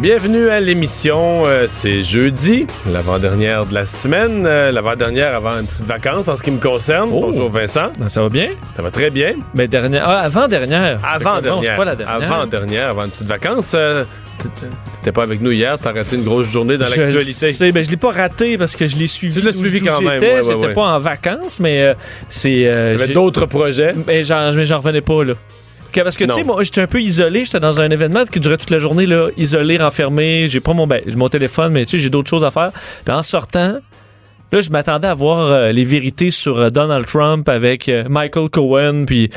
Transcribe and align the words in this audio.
Bienvenue 0.00 0.48
à 0.48 0.60
l'émission. 0.60 1.44
Euh, 1.46 1.64
c'est 1.66 2.04
jeudi, 2.04 2.66
l'avant-dernière 2.88 3.66
de 3.66 3.74
la 3.74 3.84
semaine, 3.84 4.44
euh, 4.46 4.70
l'avant-dernière 4.70 5.34
avant 5.34 5.58
une 5.58 5.66
petite 5.66 5.86
vacance 5.86 6.28
en 6.28 6.36
ce 6.36 6.44
qui 6.44 6.52
me 6.52 6.60
concerne. 6.60 7.10
Oh. 7.12 7.20
Bonjour 7.32 7.50
Vincent. 7.50 7.90
Ben, 7.98 8.08
ça 8.08 8.22
va 8.22 8.28
bien? 8.28 8.50
Ça 8.76 8.82
va 8.82 8.92
très 8.92 9.10
bien. 9.10 9.32
Mais 9.54 9.66
dernière. 9.66 10.04
Ah, 10.08 10.18
avant-dernière. 10.20 11.00
Avant-dernière. 11.02 11.56
Non, 11.56 11.62
c'est 11.64 11.76
pas 11.76 11.84
la 11.84 11.96
dernière. 11.96 12.32
Avant-dernière, 12.32 12.88
avant 12.90 13.04
une 13.06 13.10
petite 13.10 13.26
vacance. 13.26 13.72
euh, 13.74 14.04
T'étais 15.00 15.10
pas 15.10 15.24
avec 15.24 15.40
nous 15.40 15.50
hier, 15.50 15.76
t'as 15.82 15.90
raté 15.92 16.14
une 16.14 16.22
grosse 16.22 16.48
journée 16.48 16.78
dans 16.78 16.84
Je 16.86 16.90
l'actualité. 17.00 17.50
sais, 17.52 17.72
ben, 17.72 17.84
je 17.84 17.90
l'ai 17.90 17.96
pas 17.96 18.12
raté 18.12 18.56
parce 18.56 18.76
que 18.76 18.86
je 18.86 18.94
l'ai 18.96 19.08
suivi. 19.08 19.34
Tu 19.34 19.44
l'as 19.44 19.52
suivi 19.52 19.80
quand 19.80 20.00
même, 20.00 20.20
j'étais. 20.20 20.26
ouais, 20.26 20.34
ouais, 20.38 20.42
J'étais 20.44 20.66
ouais. 20.68 20.74
pas 20.74 20.82
en 20.94 20.98
vacances, 21.00 21.58
mais 21.58 21.82
euh, 21.82 21.94
c'est. 22.28 22.96
j'ai- 23.04 23.12
d'autres 23.14 23.46
projets? 23.46 23.94
Mais 24.06 24.22
j'en, 24.22 24.52
mais 24.52 24.64
j'en 24.64 24.78
revenais 24.78 25.00
pas, 25.00 25.24
là. 25.24 25.34
Que- 25.92 26.00
Parce 26.02 26.16
que, 26.16 26.24
tu 26.24 26.32
sais, 26.32 26.44
moi, 26.44 26.62
j'étais 26.62 26.80
un 26.82 26.86
peu 26.86 27.00
isolé. 27.00 27.44
J'étais 27.44 27.60
dans 27.60 27.80
un 27.80 27.88
événement 27.90 28.24
qui 28.24 28.40
durait 28.40 28.58
toute 28.58 28.70
la 28.70 28.78
journée, 28.78 29.06
là, 29.06 29.28
isolé, 29.36 29.78
renfermé. 29.78 30.46
J'ai 30.48 30.60
pas 30.60 30.72
mon, 30.74 30.86
ben, 30.86 31.00
mon 31.16 31.28
téléphone, 31.28 31.72
mais 31.72 31.84
tu 31.86 31.92
sais, 31.92 31.98
j'ai 31.98 32.10
d'autres 32.10 32.28
choses 32.28 32.44
à 32.44 32.50
faire. 32.50 32.70
Puis 33.04 33.14
en 33.14 33.22
sortant, 33.22 33.78
là, 34.52 34.60
je 34.60 34.70
m'attendais 34.70 35.08
à 35.08 35.14
voir 35.14 35.40
euh, 35.50 35.72
les 35.72 35.84
vérités 35.84 36.30
sur 36.30 36.58
euh, 36.58 36.68
Donald 36.70 37.06
Trump 37.06 37.48
avec 37.48 37.88
euh, 37.88 38.04
Michael 38.08 38.50
Cohen. 38.50 39.04
Puis. 39.06 39.30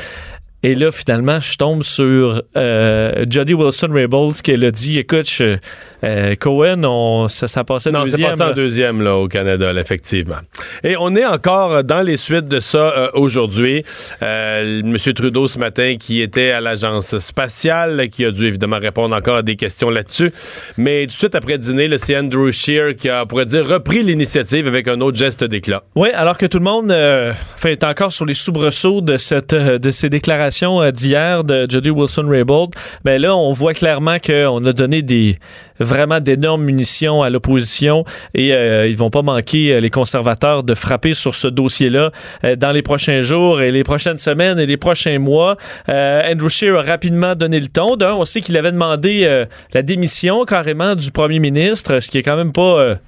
Et 0.64 0.74
là, 0.76 0.92
finalement, 0.92 1.40
je 1.40 1.56
tombe 1.56 1.82
sur 1.82 2.42
euh, 2.56 3.24
Jody 3.28 3.54
Wilson-Raybould 3.54 4.34
qui 4.42 4.52
elle 4.52 4.64
a 4.64 4.70
dit, 4.70 4.98
écoute, 4.98 5.28
je- 5.28 5.56
euh, 6.04 6.34
Cohen, 6.36 6.82
on, 6.84 7.28
ça, 7.28 7.46
ça 7.48 7.64
passait 7.64 7.90
Non, 7.90 8.04
deuxième. 8.04 8.30
passé 8.30 8.42
en 8.42 8.52
deuxième 8.52 9.02
là, 9.02 9.16
au 9.16 9.26
Canada, 9.28 9.72
là, 9.72 9.80
effectivement. 9.80 10.36
Et 10.84 10.96
on 10.96 11.14
est 11.16 11.24
encore 11.26 11.82
dans 11.82 12.02
les 12.02 12.16
suites 12.16 12.46
de 12.48 12.60
ça 12.60 12.78
euh, 12.96 13.08
aujourd'hui. 13.14 13.84
Euh, 14.22 14.80
M. 14.84 14.96
Trudeau 15.14 15.48
ce 15.48 15.58
matin 15.58 15.96
qui 15.98 16.20
était 16.20 16.50
à 16.52 16.60
l'agence 16.60 17.18
spatiale, 17.18 18.08
qui 18.10 18.24
a 18.24 18.30
dû 18.30 18.46
évidemment 18.46 18.78
répondre 18.80 19.16
encore 19.16 19.36
à 19.38 19.42
des 19.42 19.56
questions 19.56 19.90
là-dessus. 19.90 20.32
Mais 20.76 21.02
tout 21.02 21.06
de 21.08 21.12
suite 21.12 21.34
après 21.34 21.58
dîner, 21.58 21.88
c'est 21.98 22.16
Andrew 22.16 22.50
Scheer 22.52 22.94
qui 22.96 23.08
a, 23.08 23.24
on 23.24 23.26
pourrait 23.26 23.46
dire, 23.46 23.66
repris 23.66 24.02
l'initiative 24.04 24.66
avec 24.68 24.86
un 24.88 25.00
autre 25.00 25.18
geste 25.18 25.42
d'éclat. 25.44 25.82
Oui, 25.96 26.08
alors 26.14 26.38
que 26.38 26.46
tout 26.46 26.58
le 26.58 26.64
monde 26.64 26.90
est 26.92 27.84
encore 27.84 28.12
sur 28.12 28.26
les 28.26 28.34
soubresauts 28.34 29.00
de, 29.00 29.16
cette, 29.16 29.54
de 29.54 29.90
ces 29.90 30.08
déclarations 30.08 30.51
euh, 30.62 30.90
d'hier 30.90 31.44
de 31.44 31.66
Jody 31.68 31.90
Wilson-Raybould, 31.90 32.70
ben 33.04 33.20
là, 33.20 33.36
on 33.36 33.52
voit 33.52 33.74
clairement 33.74 34.18
qu'on 34.18 34.64
a 34.64 34.72
donné 34.72 35.02
des 35.02 35.36
vraiment 35.80 36.20
d'énormes 36.20 36.62
munitions 36.62 37.22
à 37.22 37.30
l'opposition 37.30 38.04
et 38.34 38.52
euh, 38.52 38.86
ils 38.86 38.96
vont 38.96 39.10
pas 39.10 39.22
manquer, 39.22 39.72
euh, 39.72 39.80
les 39.80 39.90
conservateurs, 39.90 40.62
de 40.62 40.74
frapper 40.74 41.14
sur 41.14 41.34
ce 41.34 41.48
dossier-là 41.48 42.10
dans 42.56 42.70
les 42.70 42.82
prochains 42.82 43.20
jours 43.20 43.60
et 43.60 43.70
les 43.70 43.82
prochaines 43.82 44.18
semaines 44.18 44.58
et 44.58 44.66
les 44.66 44.76
prochains 44.76 45.18
mois. 45.18 45.56
Andrew 45.88 46.48
Scheer 46.48 46.78
a 46.78 46.82
rapidement 46.82 47.34
donné 47.34 47.58
le 47.58 47.68
ton. 47.68 47.96
D'un, 47.96 48.14
on 48.14 48.24
sait 48.24 48.40
qu'il 48.40 48.56
avait 48.56 48.72
demandé 48.72 49.44
la 49.72 49.82
démission 49.82 50.44
carrément 50.44 50.94
du 50.94 51.10
premier 51.10 51.38
ministre, 51.38 52.00
ce 52.00 52.10
qui 52.10 52.18
est 52.18 52.22
quand 52.22 52.36
même 52.36 52.52
pas... 52.52 52.98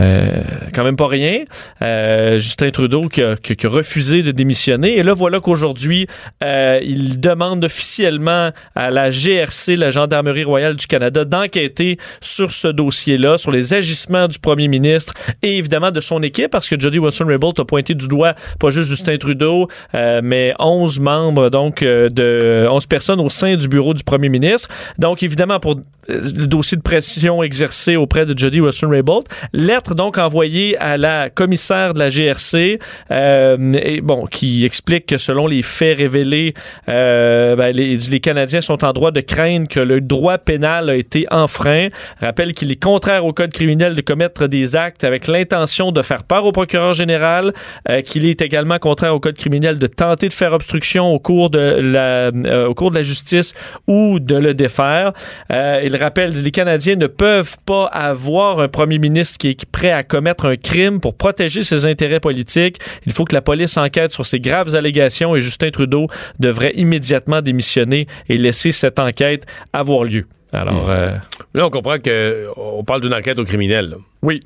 euh, 0.00 0.42
quand 0.74 0.84
même 0.84 0.96
pas 0.96 1.06
rien. 1.06 1.44
Euh, 1.82 2.38
Justin 2.38 2.70
Trudeau 2.70 3.08
qui 3.08 3.22
a, 3.22 3.36
qui 3.36 3.54
a- 3.66 3.68
refusé 3.68 4.22
de 4.22 4.30
démissionner. 4.30 4.98
Et 4.98 5.02
là, 5.02 5.12
voilà 5.14 5.40
qu'aujourd'hui, 5.40 6.06
euh, 6.42 6.78
il 6.82 7.20
demande 7.20 7.64
officiellement 7.64 8.50
à 8.74 8.90
la 8.90 9.10
GRC, 9.10 9.76
la 9.76 9.90
Gendarmerie 9.90 10.44
royale 10.44 10.76
du 10.76 10.86
Canada, 10.86 11.24
d'enquêter 11.24 11.96
sur 12.20 12.50
ce 12.50 12.68
dossier-là, 12.68 13.38
sur 13.38 13.50
les 13.50 13.74
agissements 13.74 14.28
du 14.28 14.38
premier 14.38 14.68
ministre 14.68 15.14
et 15.42 15.56
évidemment 15.58 15.90
de 15.90 16.00
son 16.00 16.22
équipe, 16.22 16.50
parce 16.50 16.68
que 16.68 16.78
Jody 16.78 16.98
Wilson-Raybould 16.98 17.58
a 17.60 17.64
pointé 17.64 17.94
du 17.94 18.08
doigt 18.08 18.34
pas 18.60 18.70
juste 18.70 18.90
Justin 18.90 19.16
Trudeau, 19.16 19.68
euh, 19.94 20.20
mais 20.22 20.54
11 20.58 21.00
membres, 21.00 21.48
donc 21.50 21.82
euh, 21.82 22.08
de 22.08 22.66
11 22.70 22.86
personnes 22.86 23.20
au 23.20 23.28
sein 23.28 23.56
du 23.56 23.68
bureau 23.68 23.94
du 23.94 24.02
premier 24.04 24.28
ministre. 24.28 24.68
Donc, 24.98 25.22
évidemment, 25.22 25.58
pour 25.60 25.76
le 26.08 26.46
dossier 26.46 26.76
de 26.76 26.82
pression 26.82 27.42
exercé 27.42 27.96
auprès 27.96 28.26
de 28.26 28.36
Jody 28.36 28.60
Wilson-Raybould. 28.60 29.24
Lettre 29.52 29.94
donc 29.94 30.18
envoyée 30.18 30.76
à 30.78 30.96
la 30.96 31.30
commissaire 31.30 31.94
de 31.94 31.98
la 31.98 32.10
GRC, 32.10 32.78
euh, 33.10 34.00
bon, 34.02 34.26
qui 34.26 34.64
explique 34.64 35.06
que 35.06 35.16
selon 35.16 35.46
les 35.46 35.62
faits 35.62 35.98
révélés, 35.98 36.54
euh, 36.88 37.56
ben, 37.56 37.74
les, 37.74 38.20
Canadiens 38.20 38.60
sont 38.60 38.84
en 38.84 38.92
droit 38.92 39.10
de 39.10 39.20
craindre 39.20 39.68
que 39.68 39.80
le 39.80 40.00
droit 40.00 40.38
pénal 40.38 40.88
a 40.88 40.96
été 40.96 41.26
enfreint. 41.30 41.88
Rappelle 42.20 42.54
qu'il 42.54 42.70
est 42.70 42.82
contraire 42.82 43.26
au 43.26 43.32
code 43.32 43.52
criminel 43.52 43.94
de 43.94 44.00
commettre 44.00 44.46
des 44.46 44.76
actes 44.76 45.04
avec 45.04 45.26
l'intention 45.26 45.92
de 45.92 46.02
faire 46.02 46.22
peur 46.24 46.44
au 46.44 46.52
procureur 46.52 46.94
général, 46.94 47.52
euh, 47.88 48.00
qu'il 48.02 48.26
est 48.26 48.40
également 48.40 48.78
contraire 48.78 49.14
au 49.14 49.20
code 49.20 49.36
criminel 49.36 49.78
de 49.78 49.86
tenter 49.86 50.28
de 50.28 50.32
faire 50.32 50.52
obstruction 50.52 51.12
au 51.12 51.18
cours 51.18 51.50
de 51.50 51.58
la, 51.58 52.30
euh, 52.30 52.68
au 52.68 52.74
cours 52.74 52.90
de 52.90 52.96
la 52.96 53.02
justice 53.02 53.54
ou 53.86 54.20
de 54.20 54.36
le 54.36 54.54
défaire. 54.54 55.12
Euh, 55.52 55.80
il 55.94 56.02
rappelle 56.02 56.30
les 56.42 56.50
Canadiens 56.50 56.96
ne 56.96 57.06
peuvent 57.06 57.56
pas 57.66 57.86
avoir 57.86 58.60
un 58.60 58.68
premier 58.68 58.98
ministre 58.98 59.38
qui 59.38 59.50
est 59.50 59.66
prêt 59.66 59.92
à 59.92 60.02
commettre 60.02 60.46
un 60.46 60.56
crime 60.56 61.00
pour 61.00 61.14
protéger 61.16 61.62
ses 61.62 61.86
intérêts 61.86 62.20
politiques. 62.20 62.78
Il 63.06 63.12
faut 63.12 63.24
que 63.24 63.34
la 63.34 63.42
police 63.42 63.76
enquête 63.76 64.12
sur 64.12 64.26
ces 64.26 64.40
graves 64.40 64.74
allégations 64.74 65.36
et 65.36 65.40
Justin 65.40 65.70
Trudeau 65.70 66.08
devrait 66.40 66.72
immédiatement 66.74 67.40
démissionner 67.42 68.08
et 68.28 68.38
laisser 68.38 68.72
cette 68.72 68.98
enquête 68.98 69.46
avoir 69.72 70.04
lieu. 70.04 70.26
Alors, 70.52 70.90
euh, 70.90 71.16
Là, 71.54 71.66
on 71.66 71.70
comprend 71.70 71.98
que 71.98 72.46
on 72.56 72.84
parle 72.84 73.00
d'une 73.00 73.14
enquête 73.14 73.38
au 73.38 73.44
criminel. 73.44 73.90
là. 73.90 73.96
oui. 74.22 74.40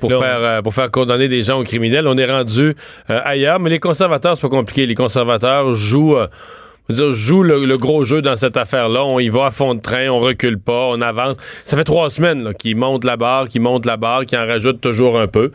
Pour, 0.00 0.10
là, 0.10 0.18
faire, 0.18 0.38
euh, 0.40 0.60
pour 0.62 0.74
faire 0.74 0.90
condamner 0.90 1.28
des 1.28 1.42
gens 1.42 1.60
au 1.60 1.64
criminel, 1.64 2.06
on 2.08 2.18
est 2.18 2.26
rendu 2.30 2.74
euh, 3.10 3.20
ailleurs. 3.24 3.58
Mais 3.60 3.70
les 3.70 3.78
conservateurs, 3.78 4.36
c'est 4.36 4.42
pas 4.42 4.48
compliqué. 4.48 4.86
Les 4.86 4.94
conservateurs 4.96 5.74
jouent, 5.76 6.16
euh, 6.16 6.26
dire, 6.94 7.14
jouent 7.14 7.42
le, 7.42 7.64
le 7.64 7.78
gros 7.78 8.04
jeu 8.04 8.22
dans 8.22 8.36
cette 8.36 8.56
affaire-là. 8.56 9.04
On 9.04 9.18
y 9.18 9.28
va 9.28 9.46
à 9.46 9.50
fond 9.50 9.74
de 9.74 9.80
train, 9.80 10.08
on 10.08 10.20
recule 10.20 10.58
pas, 10.58 10.88
on 10.88 11.00
avance. 11.00 11.36
Ça 11.64 11.76
fait 11.76 11.84
trois 11.84 12.10
semaines 12.10 12.42
là, 12.42 12.54
qu'ils 12.54 12.76
montent 12.76 13.04
la 13.04 13.16
barre, 13.16 13.48
qu'ils 13.48 13.60
montent 13.60 13.86
la 13.86 13.96
barre, 13.96 14.24
qu'ils 14.26 14.38
en 14.38 14.46
rajoutent 14.46 14.80
toujours 14.80 15.20
un 15.20 15.26
peu. 15.26 15.52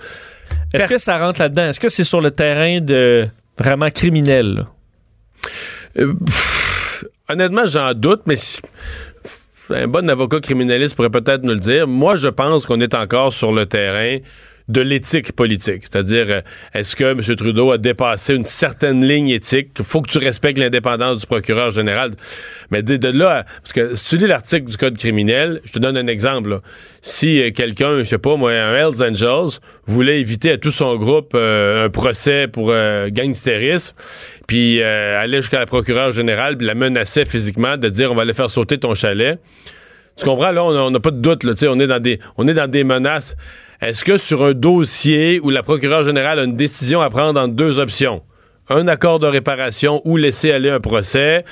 Est-ce 0.73 0.87
que 0.87 0.97
ça 0.97 1.17
rentre 1.17 1.41
là-dedans? 1.41 1.69
Est-ce 1.69 1.79
que 1.79 1.89
c'est 1.89 2.03
sur 2.03 2.21
le 2.21 2.31
terrain 2.31 2.81
de 2.81 3.27
vraiment 3.57 3.89
criminel? 3.89 4.65
Euh, 5.97 6.13
pff, 6.25 7.05
honnêtement, 7.29 7.65
j'en 7.65 7.93
doute, 7.93 8.21
mais 8.25 8.35
un 9.69 9.87
bon 9.87 10.09
avocat 10.09 10.39
criminaliste 10.39 10.95
pourrait 10.95 11.09
peut-être 11.09 11.43
nous 11.43 11.53
le 11.53 11.59
dire. 11.59 11.87
Moi, 11.87 12.15
je 12.15 12.27
pense 12.27 12.65
qu'on 12.65 12.81
est 12.81 12.93
encore 12.93 13.33
sur 13.33 13.51
le 13.51 13.65
terrain 13.65 14.17
de 14.67 14.81
l'éthique 14.81 15.33
politique. 15.33 15.83
C'est-à-dire, 15.83 16.25
euh, 16.29 16.41
est-ce 16.73 16.95
que 16.95 17.03
M. 17.03 17.21
Trudeau 17.35 17.71
a 17.71 17.77
dépassé 17.77 18.35
une 18.35 18.45
certaine 18.45 19.05
ligne 19.05 19.29
éthique? 19.29 19.81
Faut 19.83 20.01
que 20.01 20.09
tu 20.09 20.17
respectes 20.17 20.57
l'indépendance 20.57 21.19
du 21.19 21.25
procureur 21.25 21.71
général. 21.71 22.11
Mais 22.71 22.81
de, 22.81 23.07
là, 23.09 23.45
parce 23.61 23.73
que 23.73 23.95
si 23.95 24.05
tu 24.05 24.17
lis 24.17 24.27
l'article 24.27 24.69
du 24.69 24.77
Code 24.77 24.97
criminel, 24.97 25.61
je 25.65 25.73
te 25.73 25.79
donne 25.79 25.97
un 25.97 26.07
exemple. 26.07 26.59
Si 27.01 27.41
euh, 27.41 27.51
quelqu'un, 27.51 27.99
je 27.99 28.03
sais 28.03 28.17
pas 28.17 28.35
moi, 28.35 28.51
un 28.51 28.73
Hells 28.73 29.03
Angels, 29.03 29.59
voulait 29.85 30.19
éviter 30.19 30.51
à 30.51 30.57
tout 30.57 30.71
son 30.71 30.95
groupe 30.95 31.33
euh, 31.35 31.85
un 31.85 31.89
procès 31.89 32.47
pour 32.47 32.71
euh, 32.71 33.09
gangsterisme, 33.09 33.95
puis 34.47 34.81
allait 34.81 35.41
jusqu'à 35.41 35.59
la 35.59 35.65
procureure 35.65 36.11
générale, 36.11 36.57
puis 36.57 36.65
la 36.65 36.75
menaçait 36.75 37.25
physiquement 37.25 37.77
de 37.77 37.89
dire 37.89 38.11
on 38.11 38.15
va 38.15 38.23
aller 38.23 38.33
faire 38.33 38.49
sauter 38.49 38.77
ton 38.77 38.93
chalet. 38.93 39.39
Tu 40.15 40.25
comprends? 40.25 40.51
Là, 40.51 40.63
on 40.63 40.91
n'a 40.91 40.99
pas 40.99 41.11
de 41.11 41.19
doute. 41.19 41.43
Là, 41.43 41.53
tu 41.53 41.61
sais, 41.61 41.67
on, 41.67 41.79
est 41.79 41.87
dans 41.87 41.99
des, 41.99 42.19
on 42.37 42.47
est 42.47 42.53
dans 42.53 42.69
des 42.69 42.83
menaces. 42.83 43.35
Est-ce 43.85 44.05
que 44.05 44.15
sur 44.15 44.45
un 44.45 44.53
dossier 44.53 45.41
où 45.41 45.49
la 45.49 45.61
procureure 45.61 46.05
générale 46.05 46.39
a 46.39 46.43
une 46.43 46.55
décision 46.55 47.01
à 47.01 47.09
prendre 47.09 47.37
entre 47.37 47.53
deux 47.53 47.79
options, 47.79 48.21
un 48.69 48.87
accord 48.87 49.19
de 49.19 49.27
réparation 49.27 50.01
ou 50.05 50.15
laisser 50.15 50.51
aller 50.53 50.69
un 50.69 50.79
procès, 50.79 51.43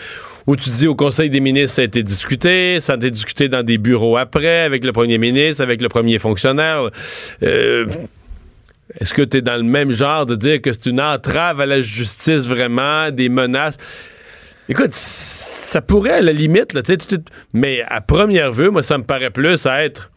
où 0.47 0.55
tu 0.55 0.69
dis 0.69 0.87
au 0.87 0.95
Conseil 0.95 1.29
des 1.29 1.41
ministres, 1.41 1.75
ça 1.75 1.81
a 1.81 1.85
été 1.85 2.03
discuté, 2.03 2.79
ça 2.79 2.93
a 2.93 2.95
été 2.95 3.11
discuté 3.11 3.49
dans 3.49 3.63
des 3.63 3.77
bureaux 3.77 4.15
après, 4.15 4.61
avec 4.61 4.85
le 4.85 4.93
premier 4.93 5.17
ministre, 5.17 5.61
avec 5.61 5.81
le 5.81 5.89
premier 5.89 6.19
fonctionnaire. 6.19 6.89
Euh, 7.43 7.87
est-ce 9.01 9.13
que 9.13 9.23
tu 9.23 9.37
es 9.37 9.41
dans 9.41 9.57
le 9.57 9.63
même 9.63 9.91
genre 9.91 10.25
de 10.25 10.35
dire 10.35 10.61
que 10.61 10.71
c'est 10.71 10.89
une 10.89 11.01
entrave 11.01 11.59
à 11.59 11.65
la 11.65 11.81
justice 11.81 12.47
vraiment, 12.47 13.11
des 13.11 13.27
menaces? 13.27 13.75
Écoute, 14.69 14.93
ça 14.93 15.81
pourrait 15.81 16.19
à 16.19 16.21
la 16.21 16.31
limite, 16.31 16.73
mais 17.51 17.81
à 17.89 17.99
première 17.99 18.53
vue, 18.53 18.69
moi, 18.69 18.83
ça 18.83 18.97
me 18.97 19.03
paraît 19.03 19.31
plus 19.31 19.65
être 19.65 20.10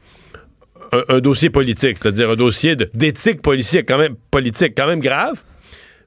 un, 1.09 1.21
dossier 1.21 1.51
politique, 1.51 1.99
c'est-à-dire 2.01 2.31
un 2.31 2.37
dossier 2.37 2.77
d'éthique 2.77 3.43
politique, 3.43 3.87
quand 3.87 3.99
même 3.99 4.15
politique, 4.31 4.75
quand 4.77 4.87
même 4.87 5.01
grave. 5.01 5.43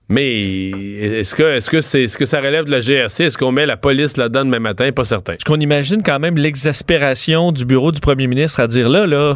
Mais 0.10 0.70
est-ce 0.70 1.36
que 1.36 1.44
est-ce 1.44 1.70
que 1.70 1.82
c'est 1.82 2.08
ce 2.08 2.18
que 2.18 2.26
ça 2.26 2.40
relève 2.40 2.66
de 2.66 2.72
la 2.72 2.80
GRC? 2.80 3.26
Est-ce 3.26 3.38
qu'on 3.38 3.52
met 3.52 3.66
la 3.66 3.76
police 3.76 4.16
là-dedans 4.16 4.46
demain 4.46 4.60
matin? 4.60 4.90
Pas 4.94 5.04
certain. 5.04 5.34
Est-ce 5.34 5.44
qu'on 5.44 5.60
imagine 5.60 6.02
quand 6.02 6.20
même 6.20 6.38
l'exaspération 6.38 7.52
du 7.52 7.66
bureau 7.66 7.92
du 7.92 8.00
premier 8.00 8.28
ministre 8.28 8.62
à 8.62 8.68
dire 8.68 8.88
là, 8.88 9.06
là, 9.06 9.36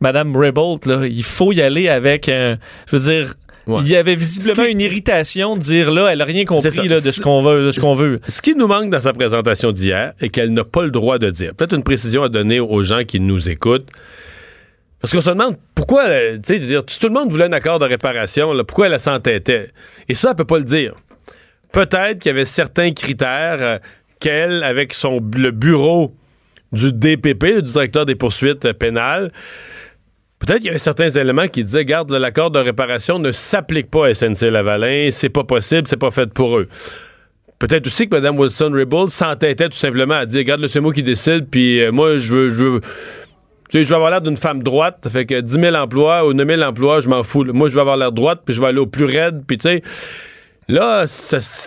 Madame 0.00 0.36
Rebolt, 0.36 0.86
là, 0.86 1.06
il 1.06 1.22
faut 1.22 1.52
y 1.52 1.60
aller 1.60 1.88
avec 1.88 2.28
un. 2.28 2.58
Je 2.88 2.96
veux 2.96 3.02
dire. 3.02 3.34
Il 3.68 3.86
y 3.86 3.94
avait 3.94 4.16
visiblement 4.16 4.64
une 4.64 4.80
irritation 4.80 5.54
de 5.54 5.60
dire 5.60 5.92
là, 5.92 6.08
elle 6.08 6.18
n'a 6.18 6.24
rien 6.24 6.44
compris 6.44 6.88
de 6.88 6.98
ce 6.98 7.20
qu'on 7.20 7.40
veut, 7.40 7.66
de 7.66 7.70
ce 7.70 7.78
qu'on 7.78 7.94
veut. 7.94 8.18
Ce 8.26 8.42
qui 8.42 8.56
nous 8.56 8.66
manque 8.66 8.90
dans 8.90 9.00
sa 9.00 9.12
présentation 9.12 9.70
d'hier 9.70 10.12
et 10.20 10.28
qu'elle 10.28 10.52
n'a 10.52 10.64
pas 10.64 10.82
le 10.82 10.90
droit 10.90 11.18
de 11.18 11.30
dire. 11.30 11.54
Peut-être 11.54 11.76
une 11.76 11.84
précision 11.84 12.24
à 12.24 12.28
donner 12.28 12.58
aux 12.58 12.82
gens 12.82 13.04
qui 13.04 13.20
nous 13.20 13.48
écoutent. 13.48 13.86
Parce 15.00 15.12
qu'on 15.12 15.20
se 15.20 15.30
demande 15.30 15.56
pourquoi, 15.74 16.04
euh, 16.10 16.36
tu 16.36 16.54
sais, 16.54 16.58
dire, 16.58 16.84
tout 16.84 17.06
le 17.06 17.14
monde 17.14 17.30
voulait 17.30 17.46
un 17.46 17.52
accord 17.52 17.78
de 17.78 17.86
réparation, 17.86 18.52
pourquoi 18.64 18.88
elle 18.88 19.00
s'entêtait. 19.00 19.70
Et 20.08 20.14
ça, 20.14 20.30
elle 20.30 20.36
peut 20.36 20.44
pas 20.44 20.58
le 20.58 20.64
dire. 20.64 20.94
Peut-être 21.72 22.18
qu'il 22.18 22.28
y 22.28 22.34
avait 22.34 22.44
certains 22.44 22.92
critères 22.92 23.58
euh, 23.60 23.78
qu'elle, 24.18 24.62
avec 24.62 24.92
son, 24.92 25.20
le 25.34 25.50
bureau 25.52 26.14
du 26.72 26.92
DPP, 26.92 27.62
du 27.62 27.72
directeur 27.72 28.04
des 28.04 28.14
poursuites 28.14 28.66
euh, 28.66 28.74
pénales, 28.74 29.32
peut-être 30.38 30.58
qu'il 30.58 30.66
y 30.66 30.70
avait 30.70 30.78
certains 30.78 31.08
éléments 31.08 31.48
qui 31.48 31.64
disaient, 31.64 31.86
garde, 31.86 32.12
l'accord 32.12 32.50
de 32.50 32.58
réparation 32.58 33.18
ne 33.18 33.32
s'applique 33.32 33.90
pas 33.90 34.08
à 34.08 34.12
SNC-Lavalin, 34.12 35.10
c'est 35.10 35.30
pas 35.30 35.44
possible, 35.44 35.86
c'est 35.86 35.96
pas 35.96 36.10
fait 36.10 36.30
pour 36.32 36.58
eux. 36.58 36.68
Peut-être 37.58 37.86
aussi 37.86 38.08
que 38.08 38.16
Mme 38.16 38.38
Wilson-Raybould 38.38 39.10
s'entêtait 39.10 39.68
tout 39.68 39.76
simplement 39.76 40.14
à 40.14 40.26
dire, 40.26 40.44
garde, 40.44 40.66
c'est 40.66 40.80
moi 40.80 40.92
qui 40.92 41.02
décide, 41.02 41.46
puis 41.50 41.82
moi, 41.90 42.18
je 42.18 42.34
veux, 42.34 42.48
je 42.50 42.54
veux 42.54 42.80
tu 43.70 43.78
sais, 43.78 43.84
je 43.84 43.88
vais 43.88 43.94
avoir 43.94 44.10
l'air 44.10 44.20
d'une 44.20 44.36
femme 44.36 44.62
droite, 44.62 44.98
ça 45.04 45.10
fait 45.10 45.26
que 45.26 45.40
10 45.40 45.60
000 45.60 45.74
emplois 45.76 46.26
ou 46.26 46.32
9 46.32 46.46
000 46.46 46.62
emplois, 46.62 47.00
je 47.00 47.08
m'en 47.08 47.22
fous. 47.22 47.44
Moi, 47.44 47.68
je 47.68 47.74
vais 47.74 47.80
avoir 47.80 47.96
l'air 47.96 48.12
droite, 48.12 48.40
puis 48.44 48.54
je 48.54 48.60
vais 48.60 48.66
aller 48.66 48.80
au 48.80 48.86
plus 48.86 49.06
raide, 49.06 49.42
puis 49.46 49.58
tu 49.58 49.68
sais... 49.68 49.82
Là, 50.68 51.04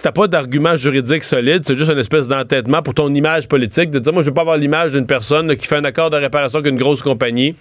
t'as 0.02 0.12
pas 0.14 0.28
d'argument 0.28 0.78
juridique 0.78 1.26
solide, 1.26 1.64
c'est 1.66 1.78
juste 1.78 1.92
une 1.92 2.00
espèce 2.00 2.30
d'entêtement 2.30 2.82
pour 2.82 2.94
ton 2.94 3.14
image 3.14 3.50
politique, 3.50 3.92
de 3.92 4.00
dire, 4.00 4.14
moi, 4.14 4.22
je 4.22 4.28
veux 4.28 4.34
pas 4.34 4.42
avoir 4.42 4.56
l'image 4.56 4.94
d'une 4.94 5.06
personne 5.06 5.54
qui 5.58 5.68
fait 5.68 5.76
un 5.76 5.84
accord 5.84 6.10
de 6.10 6.16
réparation 6.16 6.62
qu'une 6.62 6.78
grosse 6.78 7.02
compagnie. 7.02 7.54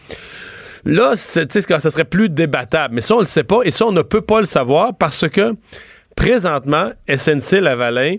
Là, 0.84 1.16
ça 1.16 1.48
serait 1.48 2.04
plus 2.04 2.28
débattable. 2.28 2.94
Mais 2.94 3.00
ça, 3.00 3.16
on 3.16 3.18
le 3.18 3.24
sait 3.24 3.42
pas, 3.42 3.62
et 3.64 3.72
ça, 3.72 3.86
on 3.86 3.92
ne 3.92 4.02
peut 4.02 4.20
pas 4.20 4.38
le 4.38 4.46
savoir 4.46 4.94
parce 4.96 5.28
que, 5.28 5.54
présentement, 6.14 6.90
SNC 7.08 7.60
Lavalin 7.60 8.18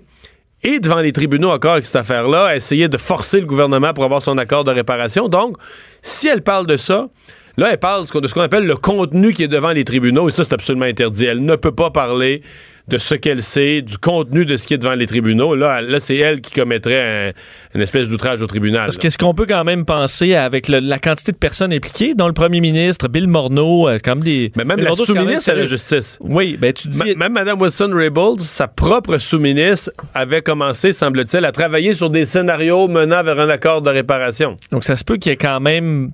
et 0.63 0.79
devant 0.79 1.01
les 1.01 1.11
tribunaux 1.11 1.49
encore 1.49 1.73
avec 1.73 1.85
cette 1.85 1.97
affaire-là, 1.97 2.47
a 2.47 2.55
essayé 2.55 2.87
de 2.87 2.97
forcer 2.97 3.39
le 3.39 3.45
gouvernement 3.45 3.93
pour 3.93 4.03
avoir 4.03 4.21
son 4.21 4.37
accord 4.37 4.63
de 4.63 4.71
réparation. 4.71 5.27
Donc, 5.27 5.57
si 6.01 6.27
elle 6.27 6.41
parle 6.41 6.67
de 6.67 6.77
ça, 6.77 7.09
là, 7.57 7.69
elle 7.71 7.79
parle 7.79 8.05
de 8.07 8.27
ce 8.27 8.33
qu'on 8.33 8.41
appelle 8.41 8.65
le 8.65 8.77
contenu 8.77 9.33
qui 9.33 9.43
est 9.43 9.47
devant 9.47 9.71
les 9.71 9.83
tribunaux, 9.83 10.29
et 10.29 10.31
ça, 10.31 10.43
c'est 10.43 10.53
absolument 10.53 10.85
interdit. 10.85 11.25
Elle 11.25 11.43
ne 11.43 11.55
peut 11.55 11.73
pas 11.73 11.91
parler 11.91 12.41
de 12.89 12.97
ce 12.97 13.15
qu'elle 13.15 13.41
sait, 13.41 13.81
du 13.81 13.97
contenu 13.97 14.45
de 14.45 14.57
ce 14.57 14.67
qui 14.67 14.73
est 14.73 14.77
devant 14.77 14.93
les 14.93 15.07
tribunaux. 15.07 15.55
Là, 15.55 15.81
là 15.81 15.99
c'est 15.99 16.17
elle 16.17 16.41
qui 16.41 16.51
commettrait 16.53 17.33
une 17.73 17.81
espèce 17.81 18.09
d'outrage 18.09 18.41
au 18.41 18.47
tribunal. 18.47 18.85
Parce 18.87 18.97
qu'est-ce 18.97 19.17
qu'on 19.17 19.33
peut 19.33 19.45
quand 19.45 19.63
même 19.63 19.85
penser 19.85 20.35
avec 20.35 20.67
la 20.67 20.99
quantité 20.99 21.31
de 21.31 21.37
personnes 21.37 21.71
impliquées, 21.71 22.13
dont 22.13 22.27
le 22.27 22.33
premier 22.33 22.59
ministre, 22.59 23.07
Bill 23.07 23.27
Morneau, 23.27 23.87
euh, 23.87 23.99
comme 24.03 24.21
des... 24.21 24.51
Mais 24.57 24.65
même 24.65 24.79
la 24.79 24.93
sous-ministre 24.93 25.51
à 25.51 25.55
la 25.55 25.65
justice. 25.65 26.17
Oui, 26.19 26.57
ben 26.59 26.73
tu 26.73 26.89
dis... 26.89 27.15
même 27.15 27.33
Mme 27.33 27.61
Wilson-Raybould, 27.61 28.41
sa 28.41 28.67
propre 28.67 29.17
sous-ministre, 29.17 29.91
avait 30.13 30.41
commencé, 30.41 30.91
semble-t-il, 30.91 31.45
à 31.45 31.51
travailler 31.51 31.95
sur 31.95 32.09
des 32.09 32.25
scénarios 32.25 32.87
menant 32.89 33.23
vers 33.23 33.39
un 33.39 33.49
accord 33.49 33.81
de 33.81 33.89
réparation. 33.89 34.57
Donc 34.71 34.83
ça 34.83 34.95
se 34.95 35.03
peut 35.03 35.17
qu'il 35.17 35.29
y 35.29 35.33
ait 35.33 35.37
quand 35.37 35.59
même... 35.61 36.11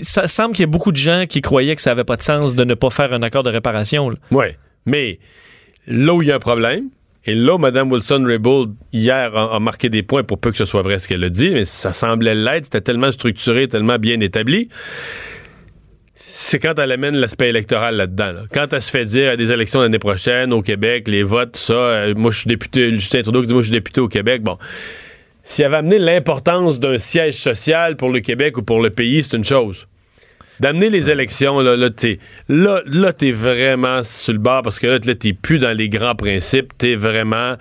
Ça 0.00 0.26
semble 0.26 0.54
qu'il 0.54 0.62
y 0.62 0.64
ait 0.64 0.66
beaucoup 0.66 0.92
de 0.92 0.96
gens 0.96 1.26
qui 1.28 1.42
croyaient 1.42 1.76
que 1.76 1.82
ça 1.82 1.90
n'avait 1.90 2.04
pas 2.04 2.16
de 2.16 2.22
sens 2.22 2.54
de 2.54 2.64
ne 2.64 2.74
pas 2.74 2.90
faire 2.90 3.12
un 3.12 3.22
accord 3.22 3.42
de 3.42 3.50
réparation. 3.50 4.10
Oui, 4.30 4.46
mais 4.86 5.18
là 5.86 6.14
où 6.14 6.22
il 6.22 6.28
y 6.28 6.32
a 6.32 6.36
un 6.36 6.40
problème, 6.40 6.88
et 7.24 7.34
là, 7.34 7.56
Mme 7.56 7.92
Wilson-Raybould, 7.92 8.74
hier, 8.92 9.36
a, 9.36 9.60
marqué 9.60 9.88
des 9.88 10.02
points 10.02 10.24
pour 10.24 10.38
peu 10.38 10.50
que 10.50 10.56
ce 10.56 10.64
soit 10.64 10.82
vrai 10.82 10.98
ce 10.98 11.06
qu'elle 11.06 11.22
a 11.22 11.28
dit, 11.28 11.50
mais 11.50 11.64
ça 11.64 11.92
semblait 11.92 12.34
l'être. 12.34 12.64
C'était 12.64 12.80
tellement 12.80 13.12
structuré, 13.12 13.68
tellement 13.68 13.98
bien 13.98 14.18
établi. 14.18 14.68
C'est 16.16 16.58
quand 16.58 16.76
elle 16.78 16.90
amène 16.90 17.16
l'aspect 17.16 17.48
électoral 17.48 17.96
là-dedans. 17.96 18.32
Quand 18.52 18.72
elle 18.72 18.82
se 18.82 18.90
fait 18.90 19.04
dire 19.04 19.30
à 19.30 19.36
des 19.36 19.52
élections 19.52 19.80
l'année 19.80 20.00
prochaine 20.00 20.52
au 20.52 20.62
Québec, 20.62 21.06
les 21.06 21.22
votes, 21.22 21.56
ça, 21.56 21.74
euh, 21.74 22.14
moi 22.16 22.32
je 22.32 22.38
suis 22.38 22.48
député, 22.48 22.90
Justin 22.90 23.22
Trudeau 23.22 23.44
dit 23.44 23.52
moi 23.52 23.62
je 23.62 23.68
suis 23.68 23.72
député 23.72 24.00
au 24.00 24.08
Québec. 24.08 24.42
Bon, 24.42 24.58
si 25.42 25.62
elle 25.62 25.66
avait 25.66 25.76
amené 25.76 25.98
l'importance 25.98 26.80
d'un 26.80 26.98
siège 26.98 27.34
social 27.34 27.96
pour 27.96 28.10
le 28.10 28.20
Québec 28.20 28.58
ou 28.58 28.62
pour 28.62 28.80
le 28.80 28.90
pays, 28.90 29.22
c'est 29.22 29.36
une 29.36 29.44
chose 29.44 29.86
d'amener 30.62 30.90
les 30.90 31.10
élections, 31.10 31.58
là, 31.58 31.76
là, 31.76 31.90
t'es, 31.90 32.20
là, 32.48 32.82
là, 32.86 33.12
t'es 33.12 33.32
vraiment 33.32 34.04
sur 34.04 34.32
le 34.32 34.38
bord 34.38 34.62
parce 34.62 34.78
que 34.78 34.86
là, 34.86 34.98
là 35.04 35.14
t'es 35.16 35.32
plus 35.32 35.58
dans 35.58 35.76
les 35.76 35.88
grands 35.88 36.14
principes, 36.14 36.78
t'es 36.78 36.94
vraiment 36.94 37.56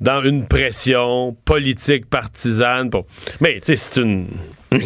dans 0.00 0.22
une 0.22 0.46
pression 0.46 1.36
politique 1.44 2.06
partisane. 2.06 2.90
Pour... 2.90 3.06
Mais, 3.40 3.54
tu 3.54 3.66
sais, 3.66 3.76
c'est 3.76 4.00
une. 4.00 4.28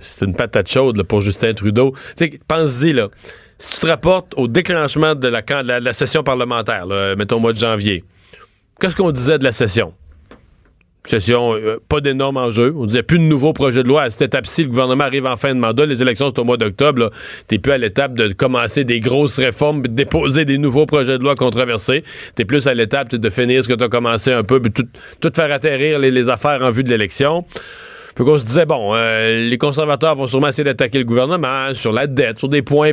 c'est 0.00 0.24
une 0.24 0.36
patate 0.36 0.70
chaude 0.70 1.02
pour 1.02 1.20
Justin 1.20 1.52
Trudeau. 1.52 1.94
Tu 2.16 2.26
sais, 2.30 2.38
pense-y, 2.46 2.92
là. 2.92 3.08
Si 3.58 3.70
tu 3.70 3.80
te 3.80 3.86
rapportes 3.88 4.32
au 4.36 4.46
déclenchement 4.46 5.16
de 5.16 5.26
la, 5.26 5.42
de 5.42 5.84
la, 5.84 5.92
session 5.92 6.22
parlementaire, 6.22 6.86
mettons 7.18 7.36
au 7.36 7.40
mois 7.40 7.52
de 7.52 7.58
janvier, 7.58 8.04
qu'est-ce 8.80 8.94
qu'on 8.94 9.10
disait 9.10 9.38
de 9.38 9.44
la 9.44 9.52
session? 9.52 9.92
Session, 11.10 11.54
euh, 11.54 11.78
pas 11.88 12.00
d'énormes 12.00 12.36
enjeux. 12.36 12.72
On 12.76 12.86
disait 12.86 13.02
plus 13.02 13.18
de 13.18 13.24
nouveaux 13.24 13.52
projets 13.52 13.82
de 13.82 13.88
loi. 13.88 14.02
À 14.02 14.10
cette 14.10 14.22
étape-ci, 14.22 14.62
le 14.62 14.68
gouvernement 14.68 15.02
arrive 15.02 15.26
en 15.26 15.36
fin 15.36 15.52
de 15.52 15.58
mandat. 15.58 15.84
Les 15.84 16.02
élections, 16.02 16.28
sont 16.28 16.38
au 16.38 16.44
mois 16.44 16.56
d'octobre. 16.56 17.10
T'es 17.48 17.58
plus 17.58 17.72
à 17.72 17.78
l'étape 17.78 18.14
de 18.14 18.32
commencer 18.32 18.84
des 18.84 19.00
grosses 19.00 19.40
réformes, 19.40 19.82
de 19.82 19.88
déposer 19.88 20.44
des 20.44 20.56
nouveaux 20.56 20.86
projets 20.86 21.18
de 21.18 21.24
loi 21.24 21.34
controversés. 21.34 22.04
T'es 22.36 22.44
plus 22.44 22.68
à 22.68 22.74
l'étape 22.74 23.08
de 23.08 23.30
finir 23.30 23.64
ce 23.64 23.68
que 23.68 23.74
tu 23.74 23.82
as 23.82 23.88
commencé 23.88 24.32
un 24.32 24.44
peu, 24.44 24.60
puis 24.60 24.72
tout, 24.72 25.32
faire 25.34 25.50
atterrir 25.50 25.98
les, 25.98 26.28
affaires 26.28 26.62
en 26.62 26.70
vue 26.70 26.84
de 26.84 26.90
l'élection. 26.90 27.44
Puis 28.14 28.24
qu'on 28.24 28.38
se 28.38 28.44
disait, 28.44 28.66
bon, 28.66 28.94
euh, 28.94 29.48
les 29.48 29.58
conservateurs 29.58 30.14
vont 30.14 30.28
sûrement 30.28 30.48
essayer 30.48 30.64
d'attaquer 30.64 30.98
le 30.98 31.04
gouvernement 31.04 31.74
sur 31.74 31.90
la 31.92 32.06
dette, 32.06 32.38
sur 32.38 32.48
des 32.48 32.62
points. 32.62 32.92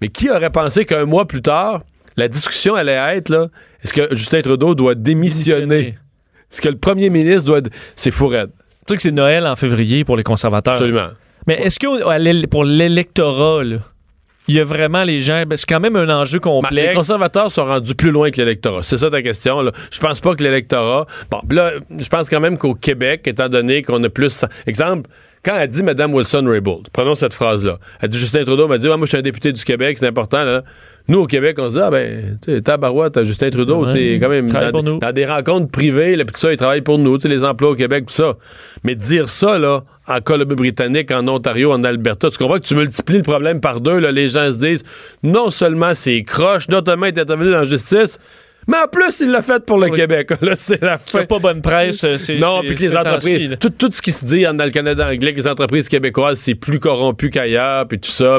Mais 0.00 0.08
qui 0.08 0.30
aurait 0.30 0.48
pensé 0.48 0.86
qu'un 0.86 1.04
mois 1.04 1.26
plus 1.26 1.42
tard, 1.42 1.82
la 2.16 2.28
discussion 2.28 2.74
allait 2.76 3.16
être, 3.16 3.28
là, 3.28 3.48
est-ce 3.84 3.92
que 3.92 4.16
Justin 4.16 4.40
Trudeau 4.40 4.74
doit 4.74 4.94
démissionner? 4.94 5.96
Ce 6.52 6.60
que 6.60 6.68
le 6.68 6.76
premier 6.76 7.10
ministre 7.10 7.44
doit. 7.44 7.60
C'est 7.96 8.12
fou 8.12 8.30
Tu 8.30 8.36
sais 8.86 8.96
que 8.96 9.02
c'est 9.02 9.10
Noël 9.10 9.46
en 9.46 9.56
février 9.56 10.04
pour 10.04 10.16
les 10.16 10.22
conservateurs. 10.22 10.74
Absolument. 10.74 11.08
Mais 11.48 11.54
est-ce 11.54 11.80
que 11.80 12.46
pour 12.46 12.64
l'électorat, 12.64 13.64
il 14.48 14.54
y 14.54 14.60
a 14.60 14.64
vraiment 14.64 15.02
les 15.02 15.20
gens. 15.20 15.44
Ben, 15.46 15.56
c'est 15.56 15.68
quand 15.68 15.80
même 15.80 15.96
un 15.96 16.08
enjeu 16.08 16.40
complexe. 16.40 16.88
les 16.88 16.94
conservateurs 16.94 17.50
sont 17.50 17.64
rendus 17.64 17.94
plus 17.94 18.10
loin 18.10 18.30
que 18.30 18.36
l'électorat. 18.36 18.82
C'est 18.82 18.98
ça 18.98 19.10
ta 19.10 19.22
question. 19.22 19.60
Là. 19.60 19.72
Je 19.90 19.98
pense 19.98 20.20
pas 20.20 20.34
que 20.34 20.42
l'électorat. 20.42 21.06
Bon, 21.30 21.40
là, 21.50 21.72
je 21.90 22.08
pense 22.08 22.28
quand 22.28 22.40
même 22.40 22.58
qu'au 22.58 22.74
Québec, 22.74 23.22
étant 23.26 23.48
donné 23.48 23.82
qu'on 23.82 24.02
a 24.04 24.08
plus. 24.08 24.44
Exemple, 24.66 25.08
quand 25.44 25.56
elle 25.56 25.68
dit 25.68 25.82
Mme 25.82 26.14
Wilson-Raybould, 26.14 26.88
prenons 26.92 27.14
cette 27.14 27.32
phrase-là. 27.32 27.78
Elle 28.00 28.08
dit 28.08 28.18
Justin 28.18 28.44
Trudeau 28.44 28.68
m'a 28.68 28.78
dit 28.78 28.88
Moi, 28.88 28.98
je 29.02 29.06
suis 29.06 29.16
un 29.16 29.22
député 29.22 29.52
du 29.52 29.64
Québec, 29.64 29.98
c'est 29.98 30.06
important. 30.06 30.44
Là. 30.44 30.62
Nous, 31.08 31.18
au 31.18 31.26
Québec, 31.26 31.56
on 31.58 31.68
se 31.68 31.74
dit, 31.74 31.80
ah 31.80 31.90
ben, 31.90 32.38
tu 32.44 32.52
sais, 32.52 32.60
Tabarouette, 32.60 33.24
Justin 33.24 33.50
Trudeau, 33.50 33.86
c'est 33.88 34.18
quand 34.20 34.28
même 34.28 34.48
dans, 34.48 35.12
des 35.12 35.26
rencontres 35.26 35.70
privées, 35.70 36.16
là, 36.16 36.24
puis 36.24 36.32
tout 36.32 36.40
ça, 36.40 36.52
il 36.52 36.56
travaille 36.56 36.82
pour 36.82 36.98
nous, 36.98 37.18
tu 37.18 37.22
sais, 37.22 37.28
les 37.28 37.44
emplois 37.44 37.70
au 37.70 37.74
Québec, 37.74 38.06
tout 38.06 38.14
ça. 38.14 38.36
Mais 38.84 38.94
dire 38.94 39.28
ça, 39.28 39.58
là, 39.58 39.84
en 40.06 40.20
Colombie-Britannique, 40.20 41.10
en 41.10 41.26
Ontario, 41.26 41.72
en 41.72 41.82
Alberta, 41.84 42.30
tu 42.30 42.38
comprends 42.38 42.58
que 42.58 42.66
tu 42.66 42.74
multiplies 42.74 43.18
le 43.18 43.24
problème 43.24 43.60
par 43.60 43.80
deux, 43.80 43.98
là, 43.98 44.12
les 44.12 44.28
gens 44.28 44.52
se 44.52 44.58
disent, 44.58 44.84
non 45.22 45.50
seulement 45.50 45.94
c'est 45.94 46.22
croche, 46.22 46.68
notamment 46.68 47.06
il 47.06 47.16
est 47.16 47.20
intervenu 47.20 47.50
dans 47.50 47.60
la 47.60 47.64
justice, 47.64 48.18
mais 48.68 48.76
en 48.78 48.86
plus, 48.86 49.20
il 49.20 49.30
l'a 49.30 49.42
fait 49.42 49.64
pour 49.64 49.78
le 49.78 49.88
Québec. 49.90 50.30
Là, 50.42 50.54
c'est 50.54 50.80
la 50.82 50.98
fin. 50.98 51.24
pas 51.24 51.38
bonne 51.38 51.60
presse. 51.60 52.04
non, 52.38 52.60
puis 52.60 52.74
les 52.76 52.96
entreprises. 52.96 53.56
Tout, 53.60 53.70
tout, 53.70 53.90
ce 53.90 54.00
qui 54.00 54.12
se 54.12 54.24
dit 54.24 54.42
dans 54.42 54.64
le 54.64 54.70
Canada 54.70 55.08
anglais, 55.08 55.32
que 55.32 55.38
les 55.38 55.48
entreprises 55.48 55.88
québécoises, 55.88 56.38
c'est 56.38 56.54
plus 56.54 56.78
corrompu 56.78 57.30
qu'ailleurs, 57.30 57.86
puis 57.88 57.98
tout 57.98 58.10
ça. 58.10 58.38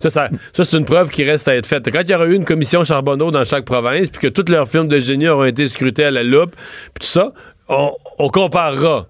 ça, 0.00 0.10
ça, 0.10 0.30
c'est 0.52 0.76
une 0.76 0.84
preuve 0.84 1.10
qui 1.10 1.24
reste 1.24 1.48
à 1.48 1.56
être 1.56 1.66
faite. 1.66 1.88
Quand 1.90 2.00
il 2.00 2.10
y 2.10 2.14
aura 2.14 2.26
eu 2.26 2.34
une 2.34 2.44
commission 2.44 2.84
Charbonneau 2.84 3.30
dans 3.30 3.44
chaque 3.44 3.64
province, 3.64 4.08
puis 4.10 4.20
que 4.20 4.28
toutes 4.28 4.48
leurs 4.48 4.68
firmes 4.68 4.88
de 4.88 4.98
génie 4.98 5.28
auront 5.28 5.44
été 5.44 5.68
scrutées 5.68 6.04
à 6.04 6.10
la 6.10 6.22
loupe, 6.22 6.54
puis 6.94 7.00
tout 7.00 7.06
ça, 7.06 7.32
on, 7.68 8.28
comparera. 8.30 9.06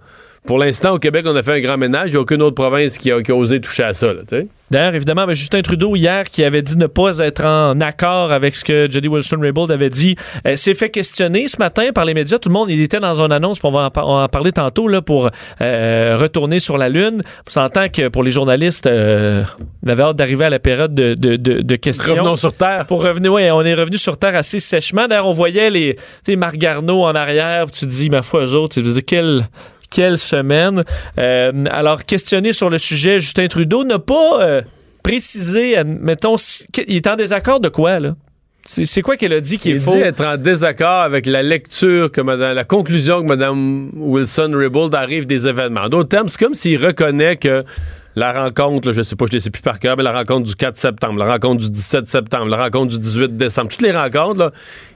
Pour 0.46 0.58
l'instant, 0.58 0.94
au 0.94 0.98
Québec, 0.98 1.24
on 1.28 1.36
a 1.36 1.42
fait 1.42 1.54
un 1.54 1.60
grand 1.60 1.76
ménage. 1.76 2.10
Il 2.10 2.12
n'y 2.12 2.16
a 2.16 2.20
aucune 2.20 2.42
autre 2.42 2.54
province 2.54 2.98
qui 2.98 3.10
a, 3.10 3.18
osé 3.34 3.60
toucher 3.60 3.84
à 3.84 3.94
ça. 3.94 4.12
Là, 4.12 4.22
D'ailleurs, 4.70 4.94
évidemment, 4.94 5.26
ben, 5.26 5.34
Justin 5.34 5.62
Trudeau, 5.62 5.96
hier, 5.96 6.24
qui 6.24 6.44
avait 6.44 6.60
dit 6.62 6.76
ne 6.76 6.86
pas 6.86 7.18
être 7.18 7.44
en 7.44 7.80
accord 7.80 8.32
avec 8.32 8.54
ce 8.54 8.64
que 8.64 8.86
Jody 8.90 9.08
Wilson-Raybould 9.08 9.70
avait 9.70 9.88
dit, 9.88 10.14
euh, 10.46 10.56
s'est 10.56 10.74
fait 10.74 10.90
questionner 10.90 11.48
ce 11.48 11.56
matin 11.58 11.90
par 11.94 12.04
les 12.04 12.12
médias. 12.14 12.38
Tout 12.38 12.50
le 12.50 12.52
monde, 12.52 12.68
il 12.68 12.80
était 12.82 13.00
dans 13.00 13.22
une 13.22 13.32
annonce, 13.32 13.60
on 13.62 13.70
va 13.70 13.86
en, 13.86 13.90
par- 13.90 14.06
on 14.06 14.16
va 14.16 14.24
en 14.24 14.28
parler 14.28 14.52
tantôt, 14.52 14.86
là, 14.88 15.00
pour 15.00 15.30
euh, 15.62 16.16
retourner 16.20 16.60
sur 16.60 16.76
la 16.76 16.88
Lune. 16.88 17.22
On 17.46 17.50
s'entend 17.50 17.88
que 17.88 18.08
pour 18.08 18.22
les 18.22 18.30
journalistes, 18.30 18.86
euh, 18.86 19.42
on 19.86 19.88
avait 19.88 20.02
hâte 20.02 20.16
d'arriver 20.16 20.44
à 20.44 20.50
la 20.50 20.58
période 20.58 20.94
de, 20.94 21.14
de, 21.14 21.36
de, 21.36 21.62
de 21.62 21.76
questions. 21.76 22.14
Revenons 22.14 22.36
sur 22.36 22.52
Terre. 22.52 22.84
Pour 22.86 23.02
revenir, 23.02 23.32
ouais, 23.32 23.50
on 23.50 23.62
est 23.62 23.74
revenu 23.74 23.96
sur 23.98 24.18
Terre 24.18 24.36
assez 24.36 24.60
sèchement. 24.60 25.08
D'ailleurs, 25.08 25.26
on 25.28 25.32
voyait 25.32 25.70
les, 25.70 25.94
tu 25.94 26.02
sais, 26.24 26.36
Marc 26.36 26.56
Garneau 26.56 27.04
en 27.04 27.14
arrière, 27.14 27.64
puis 27.66 27.74
tu 27.80 27.86
te 27.86 27.90
dis, 27.90 28.10
ma 28.10 28.22
foi, 28.22 28.44
eux 28.44 28.54
autres, 28.54 28.74
tu 28.74 28.82
te 28.82 28.88
dis, 28.88 29.02
quelle, 29.02 29.48
quelle 29.90 30.18
semaine. 30.18 30.84
Euh, 31.18 31.64
alors, 31.70 32.04
questionné 32.04 32.52
sur 32.52 32.70
le 32.70 32.78
sujet, 32.78 33.20
Justin 33.20 33.48
Trudeau 33.48 33.84
n'a 33.84 33.98
pas 33.98 34.42
euh, 34.42 34.62
précisé, 35.02 35.76
admettons, 35.76 36.36
si- 36.36 36.66
il 36.86 36.96
est 36.96 37.06
en 37.06 37.16
désaccord 37.16 37.60
de 37.60 37.68
quoi, 37.68 37.98
là? 38.00 38.14
C'est 38.70 39.00
quoi 39.00 39.16
qu'elle 39.16 39.32
a 39.32 39.40
dit 39.40 39.56
qui 39.56 39.70
est 39.70 39.76
Il 39.76 39.80
faux? 39.80 39.92
dit 39.92 40.00
être 40.00 40.22
en 40.22 40.36
désaccord 40.36 41.00
avec 41.00 41.24
la 41.24 41.42
lecture, 41.42 42.12
que 42.12 42.20
madame, 42.20 42.54
la 42.54 42.64
conclusion 42.64 43.22
que 43.22 43.26
Mme 43.28 43.90
Wilson-Raybould 43.94 44.94
arrive 44.94 45.24
des 45.24 45.48
événements. 45.48 45.82
En 45.84 45.88
d'autres 45.88 46.10
termes, 46.10 46.28
c'est 46.28 46.38
comme 46.38 46.52
s'il 46.52 46.84
reconnaît 46.84 47.36
que 47.36 47.64
la 48.14 48.32
rencontre, 48.44 48.88
là, 48.88 48.92
je 48.94 49.00
sais 49.00 49.16
pas, 49.16 49.24
je 49.30 49.36
ne 49.36 49.40
sais 49.40 49.48
plus 49.48 49.62
par 49.62 49.80
cœur, 49.80 49.96
mais 49.96 50.02
la 50.02 50.12
rencontre 50.12 50.46
du 50.46 50.54
4 50.54 50.76
septembre, 50.76 51.18
la 51.18 51.32
rencontre 51.32 51.62
du 51.64 51.70
17 51.70 52.06
septembre, 52.08 52.48
la 52.50 52.58
rencontre 52.62 52.88
du 52.92 52.98
18 52.98 53.38
décembre, 53.38 53.68
toutes 53.70 53.80
les 53.80 53.92
rencontres, 53.92 54.38
là, 54.38 54.50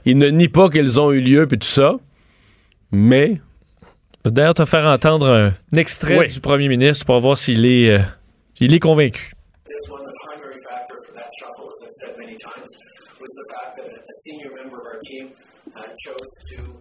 il 0.05 0.19
ne 0.19 0.27
nie 0.29 0.49
pas 0.49 0.69
qu'elles 0.69 0.99
ont 0.99 1.11
eu 1.11 1.21
lieu, 1.21 1.47
puis 1.47 1.57
tout 1.57 1.65
ça, 1.67 1.95
mais 2.91 3.41
D'ailleurs, 4.25 4.53
te 4.55 4.65
faire 4.65 4.85
entendre 4.85 5.27
un 5.29 5.77
extrait 5.77 6.17
Oui. 6.17 6.27
du 6.29 6.39
premier 6.39 6.69
ministre 6.69 7.05
pour 7.05 7.19
voir 7.19 7.37
s'il 7.37 7.65
est, 7.65 7.89
euh, 7.89 7.99
il 8.61 8.73
est 8.73 8.79
convaincu. 8.79 9.31
is 9.69 9.89
one 9.91 9.99
of 9.99 10.07
the 10.07 10.13
primary 10.25 10.61
factor 10.63 10.95
for 11.03 11.13
that 11.13 11.29
shuffle, 11.37 11.69
as 11.75 11.83
I've 11.83 11.93
said 11.95 12.17
many 12.17 12.37
times, 12.37 12.71
was 13.19 13.29
the 13.35 13.45
fact 13.51 13.75
that 13.77 13.85
a 13.85 14.13
senior 14.21 14.49
member 14.55 14.77
of 14.77 14.85
our 14.93 15.01
team 15.03 15.27
uh, 15.75 15.79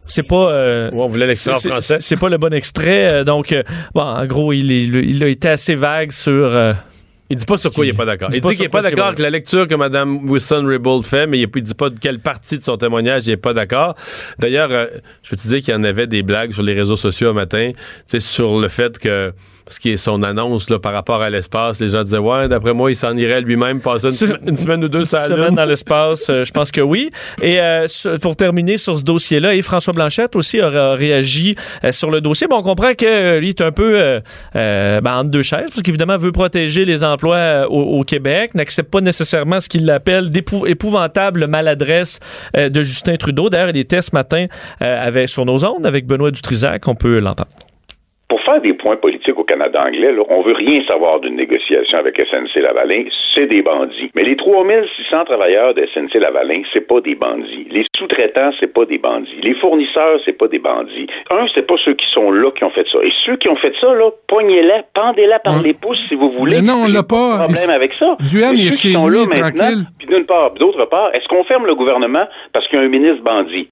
C'est 0.07 0.23
pas. 0.23 0.53
euh, 0.53 0.91
on 0.93 1.07
voulait 1.09 1.27
l'extrait 1.27 1.55
en 1.57 1.59
français. 1.59 1.97
C'est 2.01 2.17
pas 2.21 2.29
le 2.29 2.39
bon 2.39 2.53
extrait. 2.53 3.13
euh, 3.13 3.25
donc, 3.25 3.53
euh, 3.53 3.63
bon, 3.95 4.03
en 4.03 4.27
gros, 4.27 4.53
il, 4.53 4.71
est- 4.71 4.85
il 4.85 5.23
a 5.25 5.27
été 5.29 5.49
assez 5.49 5.75
vague 5.75 6.13
sur. 6.13 6.55
Il 7.33 7.39
dit 7.39 7.47
pas 7.47 7.57
sur 7.57 7.73
quoi 7.73 7.87
il 7.87 7.89
est 7.89 7.95
pas 7.95 8.05
d'accord. 8.05 8.29
Il 8.31 8.33
dit 8.33 8.39
Il 8.39 8.43
pas 8.43 8.49
dit 8.51 8.57
qu'il 8.57 8.57
sur 8.57 8.67
est 8.67 8.69
pas 8.69 8.83
d'accord 8.83 9.07
avec 9.07 9.19
la 9.19 9.31
lecture 9.31 9.67
que 9.67 9.75
Mme 9.75 10.29
Wilson-Raybould 10.29 11.03
fait, 11.03 11.27
mais 11.27 11.39
il 11.39 11.49
ne 11.49 11.61
dit 11.61 11.73
pas 11.73 11.89
de 11.89 11.99
quelle 11.99 12.19
partie 12.19 12.59
de 12.59 12.63
son 12.63 12.77
témoignage 12.77 13.27
il 13.27 13.31
est 13.31 13.39
pas 13.39 13.55
d'accord. 13.55 13.95
D'ailleurs, 14.39 14.71
euh, 14.71 14.85
je 15.23 15.31
peux 15.31 15.37
te 15.37 15.49
dire 15.49 15.63
qu'il 15.63 15.73
y 15.73 15.77
en 15.77 15.83
avait 15.83 16.07
des 16.07 16.23
blagues 16.23 16.53
sur 16.53 16.63
les 16.63 16.75
réseaux 16.75 16.97
sociaux 16.97 17.31
un 17.31 17.33
matin, 17.33 17.71
tu 17.75 17.81
sais, 18.07 18.21
sur 18.21 18.61
le 18.61 18.69
fait 18.69 18.99
que 18.99 19.33
parce 19.65 19.79
qu'il 19.79 19.99
son 19.99 20.23
annonce 20.23 20.69
là, 20.71 20.79
par 20.79 20.93
rapport 20.93 21.23
à 21.23 21.31
l'espace, 21.31 21.81
les 21.81 21.91
gens 21.91 22.03
disaient 22.03 22.19
ouais, 22.19 22.49
d'après 22.49 22.75
moi, 22.75 22.91
il 22.91 22.97
s'en 22.97 23.17
irait 23.17 23.41
lui-même 23.41 23.81
passer 23.81 24.07
une, 24.09 24.13
semaine- 24.13 24.39
une 24.47 24.57
semaine 24.57 24.85
ou 24.85 24.89
deux 24.89 25.05
sur 25.05 25.19
la 25.19 25.25
semaine 25.27 25.55
dans 25.55 25.65
l'espace, 25.65 26.29
euh, 26.31 26.45
je 26.45 26.51
pense 26.51 26.71
que 26.71 26.81
oui. 26.81 27.11
Et 27.41 27.61
euh, 27.61 27.87
pour 28.21 28.37
terminer 28.37 28.79
sur 28.79 28.99
ce 28.99 29.05
dossier-là, 29.05 29.55
et 29.55 29.63
François 29.63 29.93
Blanchette 29.93 30.37
aussi 30.37 30.61
a, 30.61 30.95
réagi 30.95 31.55
euh, 31.85 31.93
sur 31.93 32.11
le 32.11 32.21
dossier. 32.21 32.47
Bon, 32.49 32.57
on 32.59 32.63
comprend 32.63 32.95
que 32.95 33.39
lui 33.39 33.51
est 33.51 33.61
un 33.61 33.73
peu 33.73 34.21
ben, 34.55 35.01
entre 35.05 35.31
deux 35.31 35.43
chaises, 35.43 35.69
parce 35.69 35.83
qu'évidemment 35.83 36.17
veut 36.17 36.33
protéger 36.33 36.85
les 36.85 37.05
emplois 37.05 37.67
au, 37.69 38.01
au 38.01 38.05
Québec, 38.05 38.55
n'accepte 38.55 38.91
pas 38.91 39.01
nécessairement 39.01 39.61
ce 39.61 39.69
qu'il 39.69 39.89
appelle 39.91 40.31
d'épouvantable 40.31 41.47
maladresse 41.47 42.21
de 42.55 42.83
Justin 42.83 43.17
Trudeau. 43.17 43.51
D'ailleurs, 43.51 43.71
il 43.71 43.77
était 43.77 44.03
ce 44.03 44.11
matin 44.13 44.47
avec, 44.81 45.29
sur 45.29 45.45
nos 45.45 45.65
ondes 45.65 45.87
avec 45.87 46.07
Benoît 46.07 46.31
Dutrisac, 46.31 46.87
on 46.89 46.95
peut 46.95 47.19
l'entendre. 47.19 47.51
Pour 48.33 48.41
faire 48.45 48.63
des 48.63 48.73
points 48.73 48.97
politiques 48.97 49.39
au 49.39 49.45
Canada 49.45 49.85
anglais, 49.85 50.11
là, 50.11 50.23
on 50.31 50.41
veut 50.41 50.55
rien 50.55 50.83
savoir 50.87 51.21
d'une 51.21 51.37
négociation 51.37 51.99
avec 51.99 52.17
SNC-Lavalin, 52.19 53.05
c'est 53.35 53.45
des 53.45 53.61
bandits. 53.61 54.11
Mais 54.15 54.23
les 54.23 54.37
3600 54.37 55.27
travailleurs 55.27 55.75
de 55.75 55.83
SNC-Lavalin, 55.93 56.63
c'est 56.73 56.81
pas 56.89 57.03
des 57.03 57.15
bandits. 57.15 57.67
Les 57.71 57.85
sous-traitants, 57.95 58.53
c'est 58.59 58.73
pas 58.73 58.87
des 58.87 58.97
bandits. 58.97 59.39
Les 59.43 59.53
fournisseurs, 59.57 60.19
c'est 60.25 60.33
pas 60.33 60.49
des 60.49 60.61
bandits. 60.61 61.07
Un, 61.31 61.45
c'est 61.55 61.67
pas 61.67 61.75
ceux 61.85 61.93
qui 61.93 62.07
sont 62.11 62.31
là 62.31 62.51
qui 62.53 62.65
ont 62.65 62.71
fait 62.71 62.87
ça. 62.91 63.01
Et 63.05 63.13
ceux 63.27 63.37
qui 63.37 63.51
ont 63.51 63.55
fait 63.61 63.75
ça, 63.79 63.93
là, 63.93 64.11
pognez-les, 64.29 64.81
pendez-les 64.95 65.37
par 65.45 65.61
les 65.61 65.75
pouces 65.75 66.01
si 66.09 66.15
vous 66.15 66.31
voulez. 66.31 66.57
Mais 66.57 66.63
non, 66.63 66.85
on 66.87 66.89
l'a 66.89 67.03
pas. 67.03 67.37
de 67.37 67.53
problème 67.53 67.71
avec 67.77 67.93
ça. 67.93 68.17
Mais 68.19 68.25
il 68.55 68.69
est 68.69 68.81
chez 68.81 68.93
sont 68.95 69.09
lui, 69.09 69.19
là 69.19 69.25
maintenant, 69.29 69.51
tranquille. 69.67 69.85
Puis 69.99 70.07
d'une 70.09 70.25
part, 70.25 70.53
d'autre 70.55 70.87
part, 70.87 71.15
est-ce 71.15 71.29
qu'on 71.29 71.45
ferme 71.45 71.67
le 71.67 71.75
gouvernement 71.75 72.25
parce 72.55 72.67
qu'il 72.69 72.79
y 72.79 72.83
a 72.83 72.85
un 72.87 72.89
ministre 72.89 73.23
bandit? 73.23 73.69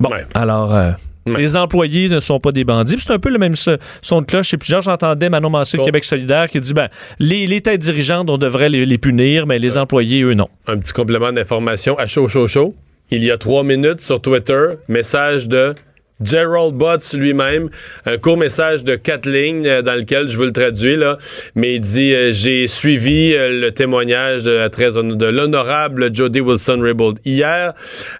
Bon, 0.00 0.10
Ouais. 0.10 0.22
alors, 0.34 0.74
euh, 0.74 0.90
Les 1.36 1.56
employés 1.56 2.08
ne 2.08 2.20
sont 2.20 2.40
pas 2.40 2.52
des 2.52 2.64
bandits. 2.64 2.96
C'est 2.98 3.12
un 3.12 3.18
peu 3.18 3.28
le 3.30 3.38
même 3.38 3.56
so- 3.56 3.76
son 4.02 4.20
de 4.20 4.26
cloche. 4.26 4.48
Chez 4.48 4.56
plusieurs, 4.56 4.82
j'entendais 4.82 5.28
Manon 5.28 5.50
Massé 5.50 5.76
de. 5.76 5.84
Québec 5.84 6.04
solidaire 6.04 6.48
qui 6.48 6.60
dit 6.60 6.74
ben, 6.74 6.88
les, 7.18 7.46
les 7.46 7.60
têtes 7.60 7.80
dirigeantes, 7.80 8.30
on 8.30 8.38
devrait 8.38 8.68
les, 8.68 8.86
les 8.86 8.98
punir, 8.98 9.46
mais 9.46 9.58
les 9.58 9.76
employés, 9.76 10.22
eux, 10.22 10.34
non. 10.34 10.48
Un 10.66 10.78
petit 10.78 10.92
complément 10.92 11.32
d'information 11.32 11.98
à 11.98 12.06
chaud, 12.06 12.28
chaud, 12.28 12.46
chaud. 12.46 12.74
Il 13.10 13.24
y 13.24 13.30
a 13.30 13.38
trois 13.38 13.64
minutes 13.64 14.00
sur 14.00 14.20
Twitter, 14.20 14.66
message 14.88 15.48
de 15.48 15.74
Gerald 16.22 16.74
Butts 16.74 17.12
lui-même, 17.14 17.70
un 18.04 18.18
court 18.18 18.36
message 18.36 18.82
de 18.82 18.96
quatre 18.96 19.28
lignes 19.28 19.66
euh, 19.68 19.82
dans 19.82 19.94
lequel 19.94 20.28
je 20.28 20.36
vous 20.36 20.42
le 20.44 20.52
traduis 20.52 20.96
là, 20.96 21.16
mais 21.54 21.74
il 21.76 21.80
dit 21.80 22.12
euh, 22.12 22.32
j'ai 22.32 22.66
suivi 22.66 23.32
euh, 23.34 23.60
le 23.60 23.70
témoignage 23.70 24.42
de 24.42 24.50
la 24.50 24.68
très 24.68 24.90
de 24.90 25.26
l'honorable 25.26 26.12
Jody 26.12 26.40
Wilson-Raybould 26.40 27.20
hier 27.24 27.72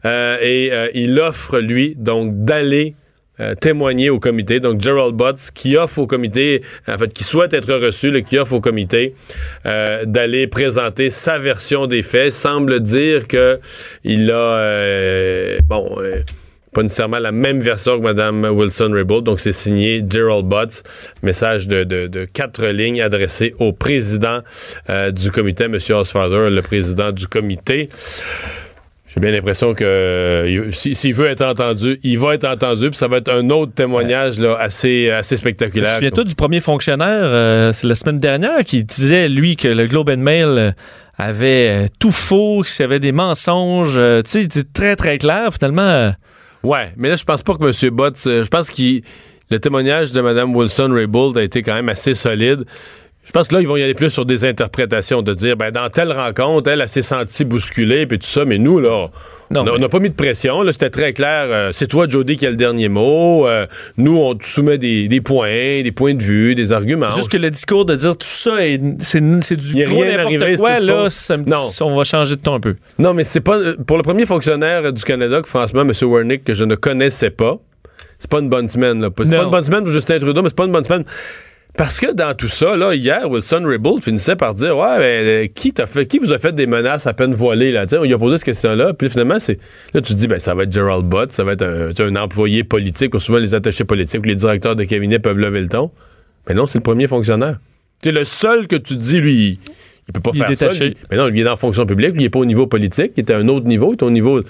et 0.05 0.71
il 0.95 1.19
offre 1.19 1.59
lui 1.59 1.95
donc 1.97 2.45
d'aller 2.45 2.95
euh, 3.40 3.54
témoigner 3.54 4.11
au 4.11 4.18
comité. 4.18 4.61
Donc, 4.61 4.80
Gerald 4.80 5.14
Butts, 5.14 5.50
qui 5.54 5.76
offre 5.76 5.99
au 5.99 6.07
comité, 6.07 6.62
en 6.87 6.99
fait, 6.99 7.12
qui 7.12 7.25
souhaite 7.25 7.54
être 7.54 7.73
reçu, 7.75 8.11
là, 8.11 8.21
qui 8.21 8.38
offre 8.38 8.54
au 8.54 8.61
comité 8.61 9.14
euh, 9.66 10.04
d'aller 10.04 10.47
présenter 10.47 11.11
sa 11.11 11.38
version 11.38 11.87
des 11.87 12.02
faits, 12.02 12.33
semble 12.33 12.80
dire 12.80 13.28
que 13.28 13.59
il 14.04 14.30
a, 14.30 14.35
euh, 14.35 15.59
bon, 15.66 15.88
euh, 15.99 16.23
pas 16.75 16.83
nécessairement 16.83 17.18
la 17.18 17.33
même 17.33 17.61
version 17.61 17.99
que 17.99 18.04
Mme 18.04 18.45
Wilson-Raybould. 18.45 19.25
Donc, 19.25 19.40
c'est 19.40 19.52
signé 19.52 20.04
Gerald 20.09 20.47
Butts. 20.47 20.83
Message 21.23 21.66
de, 21.66 21.85
de, 21.85 22.07
de 22.07 22.25
quatre 22.25 22.66
lignes 22.66 23.00
adressé 23.00 23.54
au 23.59 23.73
président 23.73 24.40
euh, 24.90 25.11
du 25.11 25.30
comité, 25.30 25.64
M. 25.64 25.75
Osfather, 25.75 26.50
le 26.50 26.61
président 26.61 27.11
du 27.11 27.26
comité. 27.26 27.88
J'ai 29.09 29.21
bien 29.21 29.31
l'impression 29.31 29.73
que 29.73 29.85
euh, 29.85 30.71
si- 30.71 30.95
s'il 30.95 31.15
veut 31.15 31.29
être 31.29 31.43
entendu, 31.43 31.99
il 32.03 32.19
va 32.19 32.35
être 32.35 32.45
entendu, 32.45 32.91
puis 32.91 32.99
ça 32.99 33.09
va 33.09 33.17
être 33.17 33.33
un 33.33 33.49
autre 33.50 33.73
témoignage 33.73 34.38
là, 34.38 34.57
assez, 34.61 35.09
assez 35.11 35.37
spectaculaire. 35.38 35.95
Souviens-toi 35.95 36.25
du 36.25 36.35
premier 36.35 36.61
fonctionnaire, 36.61 37.23
euh, 37.23 37.73
c'est 37.73 37.87
la 37.87 37.95
semaine 37.95 38.19
dernière, 38.19 38.59
qui 38.65 38.85
disait, 38.85 39.29
lui, 39.31 39.57
que 39.57 39.69
le 39.69 39.87
Globe 39.87 40.11
and 40.11 40.19
Mail 40.19 40.47
euh, 40.49 40.73
avait 41.17 41.87
tout 41.99 42.12
faux, 42.12 42.62
qu'il 42.62 42.83
y 42.83 42.85
avait 42.85 43.00
des 43.00 43.12
mensonges. 43.12 43.97
euh, 43.99 44.21
tu 44.23 44.47
sais, 44.50 44.65
très, 44.75 44.95
très 44.95 45.17
clair. 45.19 45.49
Finalement, 45.53 46.12
Ouais, 46.62 46.93
mais 46.97 47.09
là, 47.09 47.17
je 47.17 47.25
pense 47.25 47.43
pas 47.43 47.55
que 47.55 47.62
M. 47.65 47.71
Euh, 48.27 48.45
je 48.45 48.49
pense 48.49 48.69
que 48.71 48.83
le 49.50 49.59
témoignage 49.59 50.12
de 50.12 50.21
Mme 50.21 50.55
Wilson-Raybould 50.55 51.38
a 51.38 51.43
été 51.45 51.62
quand 51.62 51.75
même 51.75 51.88
assez 51.88 52.15
solide. 52.15 52.65
Je 53.28 53.32
pense 53.32 53.47
que 53.47 53.54
là, 53.54 53.61
ils 53.61 53.68
vont 53.68 53.76
y 53.76 53.82
aller 53.82 53.92
plus 53.92 54.08
sur 54.08 54.25
des 54.25 54.47
interprétations, 54.47 55.20
de 55.20 55.35
dire, 55.35 55.54
ben, 55.54 55.70
dans 55.70 55.90
telle 55.90 56.12
rencontre, 56.12 56.70
elle, 56.70 56.80
elle 56.80 56.88
s'est 56.88 57.02
sentie 57.02 57.44
bousculée, 57.44 58.06
puis 58.06 58.18
tout 58.18 58.26
ça, 58.26 58.47
mais 58.47 58.56
nous, 58.56 58.80
là, 58.80 59.04
Non, 59.50 59.61
on 59.61 59.64
mais- 59.75 59.78
n'a 59.80 59.88
pas 59.90 59.99
mis 59.99 60.08
de 60.08 60.14
pression, 60.14 60.62
là, 60.62 60.73
c'était 60.73 60.88
très 60.88 61.12
clair. 61.12 61.44
euh, 61.50 61.68
c'est 61.73 61.88
toi, 61.88 62.06
Jody, 62.08 62.38
qui 62.38 62.47
a 62.47 62.50
le 62.50 62.56
dernier 62.56 62.88
mot. 62.88 63.47
euh, 63.47 63.66
nous, 63.99 64.16
on 64.16 64.35
te 64.35 64.47
soumet 64.47 64.78
des, 64.78 65.08
des 65.08 65.20
points, 65.20 65.82
des 65.82 65.92
points 65.94 66.14
de 66.14 66.23
vue, 66.23 66.54
des 66.54 66.73
arguments. 66.73 67.11
juste 67.11 67.30
que 67.30 67.37
le 67.37 67.50
discours 67.50 67.85
de 67.85 67.94
dire 67.97 68.16
tout 68.16 68.26
ça, 68.26 68.66
est- 68.66 68.80
c'est 69.00 69.23
c'est 69.42 69.56
du 69.56 69.85
gros 69.85 70.04
n'importe 70.06 70.56
quoi, 70.56 70.78
là, 70.78 71.11
ça 71.11 71.37
me 71.37 71.44
dit- 71.44 71.50
Non. 71.50 71.68
on 71.82 71.97
va 71.97 72.04
changer 72.04 72.35
de 72.37 72.40
ton 72.40 72.54
un 72.54 72.61
peu. 72.61 72.76
Non, 72.99 73.12
mais 73.12 73.25
c'est 73.25 73.40
pas. 73.42 73.58
Pour 73.87 73.99
le 73.99 74.02
premier 74.04 74.25
fonctionnaire 74.25 74.90
du 74.90 75.02
Canada, 75.04 75.42
que 75.42 75.49
franchement, 75.49 75.82
M. 75.82 75.92
Wernick, 76.00 76.44
que 76.44 76.54
je 76.54 76.64
ne 76.64 76.76
connaissais 76.76 77.30
pas, 77.30 77.58
c'est 78.18 78.30
pas 78.30 78.38
une 78.40 78.49
bonne 78.49 78.68
semaine. 78.68 79.02
là. 79.02 79.11
C'est 79.18 79.25
Non. 79.26 79.37
pas 79.37 79.44
une 79.44 79.50
bonne 79.50 79.64
semaine 79.64 79.82
pour 79.82 79.92
Justin 79.92 80.18
Trudeau, 80.18 80.40
mais 80.42 80.49
c'est 80.49 80.56
pas 80.56 80.64
une 80.64 80.73
bonne 80.73 80.85
semaine. 80.85 81.04
Parce 81.78 82.00
que 82.00 82.12
dans 82.12 82.35
tout 82.35 82.49
ça, 82.49 82.76
là, 82.76 82.92
hier, 82.92 83.30
Wilson 83.30 83.62
Raybould 83.64 84.02
finissait 84.02 84.35
par 84.35 84.52
dire 84.52 84.76
Ouais, 84.76 84.99
mais 84.99 85.20
euh, 85.23 85.47
qui, 85.47 85.73
t'a 85.73 85.87
fait, 85.87 86.06
qui 86.06 86.18
vous 86.18 86.32
a 86.32 86.40
fait 86.40 86.52
des 86.52 86.66
menaces 86.66 87.06
à 87.06 87.14
peine 87.14 87.35
voilées 87.35 87.70
là? 87.70 87.87
Tu 87.87 87.90
sais, 87.90 87.99
on 87.99 88.02
lui 88.02 88.12
a 88.12 88.18
posé 88.18 88.37
cette 88.37 88.47
question-là, 88.47 88.94
puis 88.94 89.08
finalement, 89.08 89.38
c'est. 89.38 89.61
Là, 89.94 90.00
tu 90.00 90.12
te 90.12 90.18
dis, 90.18 90.26
ben, 90.26 90.40
ça 90.40 90.56
va 90.56 90.64
être 90.64 90.73
Gerald 90.73 91.06
Butt, 91.06 91.30
ça 91.30 91.44
va 91.44 91.52
être 91.52 91.62
un, 91.62 91.90
un 91.97 92.16
employé 92.16 92.64
politique, 92.64 93.11
que 93.11 93.20
souvent 93.20 93.38
les 93.38 93.54
attachés 93.54 93.85
politiques 93.85 94.18
ou 94.18 94.25
les 94.25 94.35
directeurs 94.35 94.75
de 94.75 94.82
cabinet 94.82 95.20
peuvent 95.20 95.38
lever 95.38 95.61
le 95.61 95.68
ton. 95.68 95.92
Mais 96.49 96.54
non, 96.56 96.66
c'est 96.66 96.78
le 96.78 96.82
premier 96.82 97.06
fonctionnaire. 97.06 97.61
C'est 98.02 98.11
le 98.11 98.25
seul 98.25 98.66
que 98.66 98.75
tu 98.75 98.97
te 98.97 99.00
dis, 99.00 99.20
lui, 99.20 99.61
il, 100.08 100.12
peut 100.12 100.20
pas 100.20 100.32
Il 100.35 100.42
est 100.42 100.47
faire 100.47 100.56
ça. 100.56 100.64
détaché. 100.66 100.88
lui. 100.88 100.97
Mais 101.12 101.16
non, 101.16 101.28
il 101.28 101.38
est 101.38 101.44
dans 101.44 101.50
la 101.50 101.56
fonction 101.56 101.87
publique, 101.87 102.14
lui, 102.14 102.23
il 102.23 102.26
est 102.26 102.30
pas 102.30 102.40
au 102.40 102.44
niveau 102.44 102.66
politique, 102.66 103.12
il 103.16 103.20
est 103.20 103.30
à 103.30 103.37
un 103.38 103.47
autre 103.47 103.68
niveau, 103.68 103.92
il 103.92 103.99
est 103.99 104.02
au 104.02 104.11
niveau. 104.11 104.40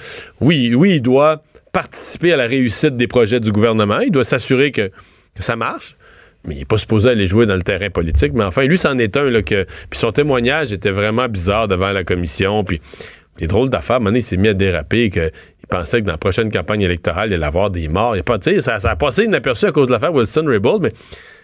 Oui, 0.40 0.74
oui, 0.74 0.94
il 0.94 1.02
doit 1.02 1.42
participer 1.74 2.32
à 2.32 2.38
la 2.38 2.46
réussite 2.46 2.96
des 2.96 3.06
projets 3.06 3.38
du 3.38 3.52
gouvernement, 3.52 4.00
il 4.00 4.12
doit 4.12 4.24
s'assurer 4.24 4.72
que, 4.72 4.88
que 5.34 5.42
ça 5.42 5.56
marche. 5.56 5.94
Mais 6.48 6.54
il 6.54 6.58
n'est 6.58 6.64
pas 6.64 6.78
supposé 6.78 7.10
aller 7.10 7.26
jouer 7.26 7.46
dans 7.46 7.54
le 7.54 7.62
terrain 7.62 7.90
politique. 7.90 8.32
Mais 8.34 8.44
enfin, 8.44 8.64
lui, 8.64 8.78
c'en 8.78 8.98
est 8.98 9.16
un. 9.16 9.30
Là, 9.30 9.42
que, 9.42 9.64
puis 9.90 9.98
son 9.98 10.10
témoignage 10.10 10.72
était 10.72 10.90
vraiment 10.90 11.28
bizarre 11.28 11.68
devant 11.68 11.92
la 11.92 12.04
commission. 12.04 12.64
Puis 12.64 12.80
des 13.38 13.46
drôles 13.46 13.70
d'affaires. 13.70 14.00
Donné, 14.00 14.18
il 14.18 14.22
s'est 14.22 14.36
mis 14.36 14.48
à 14.48 14.54
déraper. 14.54 15.10
Que, 15.10 15.30
il 15.62 15.66
pensait 15.68 16.00
que 16.00 16.06
dans 16.06 16.12
la 16.12 16.18
prochaine 16.18 16.50
campagne 16.50 16.80
électorale, 16.80 17.30
il 17.30 17.34
allait 17.34 17.44
avoir 17.44 17.70
des 17.70 17.88
morts. 17.88 18.16
Il 18.16 18.20
a 18.20 18.22
pas, 18.22 18.38
ça, 18.40 18.80
ça 18.80 18.90
a 18.90 18.96
passé 18.96 19.24
inaperçu 19.24 19.66
à 19.66 19.72
cause 19.72 19.86
de 19.86 19.92
l'affaire 19.92 20.14
Wilson-Raybould. 20.14 20.82
Mais 20.82 20.92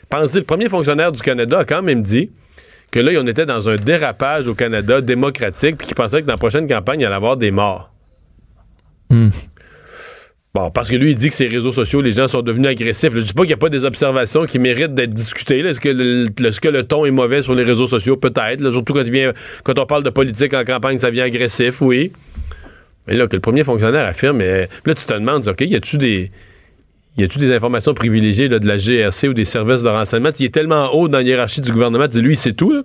pensez, 0.08 0.38
le 0.38 0.44
premier 0.44 0.68
fonctionnaire 0.68 1.12
du 1.12 1.20
Canada 1.20 1.60
a 1.60 1.64
quand 1.64 1.82
même 1.82 2.00
dit 2.00 2.30
que 2.90 3.00
là, 3.00 3.12
on 3.20 3.26
était 3.26 3.46
dans 3.46 3.68
un 3.68 3.76
dérapage 3.76 4.46
au 4.46 4.54
Canada 4.54 5.00
démocratique, 5.00 5.76
puis 5.78 5.86
qu'ils 5.88 5.96
pensaient 5.96 6.22
que 6.22 6.26
dans 6.26 6.34
la 6.34 6.38
prochaine 6.38 6.68
campagne, 6.68 7.00
il 7.00 7.06
allait 7.06 7.16
avoir 7.16 7.36
des 7.36 7.50
morts. 7.50 7.92
Hmm. 9.10 9.30
Bon, 10.54 10.70
parce 10.70 10.88
que 10.88 10.94
lui, 10.94 11.10
il 11.10 11.14
dit 11.16 11.30
que 11.30 11.34
ces 11.34 11.48
réseaux 11.48 11.72
sociaux, 11.72 12.00
les 12.00 12.12
gens 12.12 12.28
sont 12.28 12.40
devenus 12.40 12.68
agressifs. 12.68 13.12
Je 13.12 13.22
dis 13.22 13.32
pas 13.32 13.42
qu'il 13.42 13.48
n'y 13.48 13.54
a 13.54 13.56
pas 13.56 13.70
des 13.70 13.84
observations 13.84 14.42
qui 14.42 14.60
méritent 14.60 14.94
d'être 14.94 15.12
discutées. 15.12 15.58
Est-ce 15.58 15.80
que, 15.80 15.88
le, 15.88 16.28
que 16.28 16.68
le 16.68 16.84
ton 16.84 17.04
est 17.04 17.10
mauvais 17.10 17.42
sur 17.42 17.56
les 17.56 17.64
réseaux 17.64 17.88
sociaux? 17.88 18.16
Peut-être. 18.16 18.70
Surtout 18.70 18.92
quand, 18.92 19.02
vient, 19.02 19.32
quand 19.64 19.76
on 19.80 19.86
parle 19.86 20.04
de 20.04 20.10
politique 20.10 20.54
en 20.54 20.62
campagne, 20.62 20.98
ça 20.98 21.10
devient 21.10 21.22
agressif, 21.22 21.80
oui. 21.82 22.12
Mais 23.08 23.16
là, 23.16 23.26
que 23.26 23.34
le 23.34 23.40
premier 23.40 23.64
fonctionnaire 23.64 24.06
affirme, 24.06 24.38
là, 24.38 24.66
tu 24.86 24.94
te 24.94 25.14
demandes, 25.14 25.48
OK, 25.48 25.60
y 25.60 25.74
a-tu 25.74 25.98
des. 25.98 26.30
Y 27.16 27.24
a-tu 27.24 27.38
des 27.38 27.52
informations 27.52 27.94
privilégiées 27.94 28.48
là, 28.48 28.60
de 28.60 28.66
la 28.66 28.76
GRC 28.76 29.28
ou 29.28 29.34
des 29.34 29.44
services 29.44 29.82
de 29.82 29.88
renseignement? 29.88 30.30
Il 30.38 30.46
est 30.46 30.54
tellement 30.54 30.94
haut 30.94 31.08
dans 31.08 31.18
la 31.18 31.24
hiérarchie 31.24 31.62
du 31.62 31.72
gouvernement, 31.72 32.06
dis, 32.06 32.22
lui, 32.22 32.36
c'est 32.36 32.54
tout. 32.54 32.84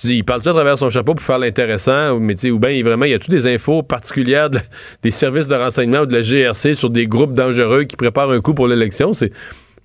Tu 0.00 0.06
dis, 0.06 0.14
il 0.18 0.24
parle 0.24 0.42
tout 0.42 0.50
à 0.50 0.52
travers 0.54 0.78
son 0.78 0.90
chapeau 0.90 1.14
pour 1.14 1.24
faire 1.24 1.38
l'intéressant, 1.40 2.20
mais 2.20 2.36
tu 2.36 2.50
ou 2.52 2.58
bien 2.60 2.80
vraiment, 2.84 3.04
il 3.04 3.10
y 3.10 3.14
a 3.14 3.18
toutes 3.18 3.30
des 3.32 3.52
infos 3.52 3.82
particulières 3.82 4.48
de- 4.48 4.60
des 5.02 5.10
services 5.10 5.48
de 5.48 5.56
renseignement 5.56 6.00
ou 6.00 6.06
de 6.06 6.14
la 6.14 6.22
GRC 6.22 6.74
sur 6.74 6.88
des 6.90 7.06
groupes 7.08 7.34
dangereux 7.34 7.82
qui 7.84 7.96
préparent 7.96 8.30
un 8.30 8.40
coup 8.40 8.54
pour 8.54 8.68
l'élection. 8.68 9.12
C'est. 9.12 9.32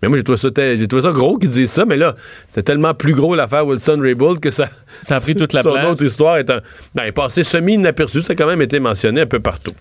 Mais 0.02 0.10
moi, 0.10 0.18
j'ai 0.18 0.24
trouvé 0.26 0.38
ça, 0.38 0.50
j'ai 0.76 0.86
trouvé 0.88 1.02
ça 1.04 1.12
gros 1.12 1.38
qu'ils 1.38 1.50
disent 1.50 1.72
ça, 1.72 1.86
mais 1.86 1.96
là, 1.96 2.14
c'est 2.46 2.62
tellement 2.64 2.94
plus 2.94 3.14
gros 3.16 3.36
l'affaire 3.36 3.66
Wilson-Raybould 3.66 4.42
que 4.42 4.52
ça. 4.52 4.68
Ça 5.02 5.16
a 5.16 5.20
pris 5.22 5.34
toute 5.34 5.54
la 5.54 5.62
son 5.64 5.72
place. 5.72 5.86
autre 5.86 6.04
histoire 6.04 6.36
est, 6.38 6.50
un, 6.50 6.60
ben, 6.94 7.04
est 7.06 7.14
passé 7.14 7.46
semi-inaperçu. 7.46 8.22
Ça 8.22 8.34
a 8.34 8.36
quand 8.36 8.46
même 8.48 8.62
été 8.62 8.82
mentionné 8.82 9.22
un 9.22 9.26
peu 9.28 9.40
partout. 9.40 9.72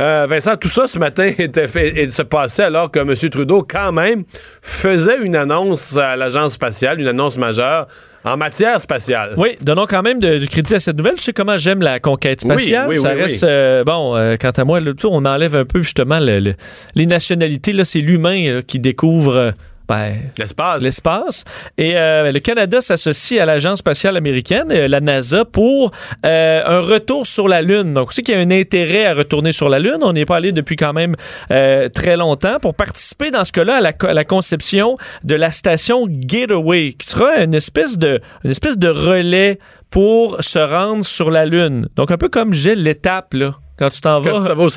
Euh, 0.00 0.26
Vincent, 0.28 0.56
tout 0.56 0.68
ça 0.68 0.88
ce 0.88 0.98
matin 0.98 1.30
était 1.38 1.68
fait, 1.68 1.96
et 1.96 2.10
se 2.10 2.22
passait 2.22 2.64
alors 2.64 2.90
que 2.90 2.98
M. 2.98 3.14
Trudeau, 3.30 3.62
quand 3.62 3.92
même, 3.92 4.24
faisait 4.62 5.20
une 5.22 5.36
annonce 5.36 5.96
à 5.96 6.16
l'Agence 6.16 6.54
spatiale, 6.54 7.00
une 7.00 7.06
annonce 7.06 7.38
majeure 7.38 7.86
en 8.24 8.36
matière 8.36 8.80
spatiale. 8.80 9.34
Oui, 9.36 9.56
donnons 9.62 9.86
quand 9.86 10.02
même 10.02 10.20
du 10.20 10.46
crédit 10.48 10.74
à 10.74 10.80
cette 10.80 10.96
nouvelle. 10.96 11.14
Tu 11.16 11.22
sais 11.22 11.32
comment 11.32 11.58
j'aime 11.58 11.82
la 11.82 11.98
conquête 12.00 12.40
spatiale? 12.42 12.86
Oui, 12.88 12.94
oui, 12.96 13.00
ça 13.02 13.14
oui, 13.14 13.22
reste, 13.22 13.44
euh, 13.44 13.82
bon, 13.84 14.14
euh, 14.16 14.36
quant 14.40 14.50
à 14.50 14.64
moi, 14.64 14.80
sais, 15.00 15.08
on 15.10 15.24
enlève 15.24 15.56
un 15.56 15.64
peu 15.64 15.82
justement 15.82 16.20
le- 16.20 16.40
le- 16.40 16.54
les 16.94 17.06
nationalités. 17.06 17.72
Là, 17.72 17.84
c'est 17.84 18.00
l'humain 18.00 18.60
qui 18.66 18.78
découvre 18.78 19.36
euh, 19.36 19.50
ben, 19.92 20.14
L'espace. 20.38 20.82
l'espace. 20.82 21.44
Et 21.76 21.96
euh, 21.96 22.32
le 22.32 22.40
Canada 22.40 22.80
s'associe 22.80 23.40
à 23.40 23.44
l'Agence 23.44 23.80
spatiale 23.80 24.16
américaine, 24.16 24.68
euh, 24.70 24.88
la 24.88 25.00
NASA, 25.00 25.44
pour 25.44 25.90
euh, 26.24 26.62
un 26.64 26.80
retour 26.80 27.26
sur 27.26 27.46
la 27.48 27.60
Lune. 27.62 27.92
Donc, 27.94 28.12
c'est 28.12 28.22
qu'il 28.22 28.34
y 28.34 28.38
a 28.38 28.40
un 28.40 28.50
intérêt 28.50 29.06
à 29.06 29.14
retourner 29.14 29.52
sur 29.52 29.68
la 29.68 29.78
Lune. 29.78 29.98
On 30.00 30.12
n'est 30.12 30.24
pas 30.24 30.36
allé 30.36 30.52
depuis 30.52 30.76
quand 30.76 30.92
même 30.92 31.14
euh, 31.50 31.88
très 31.88 32.16
longtemps 32.16 32.58
pour 32.60 32.74
participer 32.74 33.30
dans 33.30 33.44
ce 33.44 33.52
cas-là 33.52 33.76
à 33.76 33.80
la, 33.80 33.92
co- 33.92 34.06
à 34.06 34.14
la 34.14 34.24
conception 34.24 34.96
de 35.24 35.34
la 35.34 35.50
station 35.50 36.06
Gateway, 36.08 36.94
qui 36.98 37.06
sera 37.08 37.36
une 37.42 37.54
espèce 37.54 37.98
de, 37.98 38.20
une 38.44 38.50
espèce 38.50 38.78
de 38.78 38.88
relais 38.88 39.58
pour 39.90 40.42
se 40.42 40.58
rendre 40.58 41.04
sur 41.04 41.30
la 41.30 41.44
Lune. 41.44 41.88
Donc, 41.96 42.10
un 42.10 42.16
peu 42.16 42.28
comme 42.30 42.52
j'ai 42.54 42.74
l'étape, 42.74 43.34
là. 43.34 43.54
Quand 43.82 43.90
tu 43.90 44.00
t'en 44.00 44.20
vas, 44.20 44.38
vas 44.54 44.62
au 44.62 44.70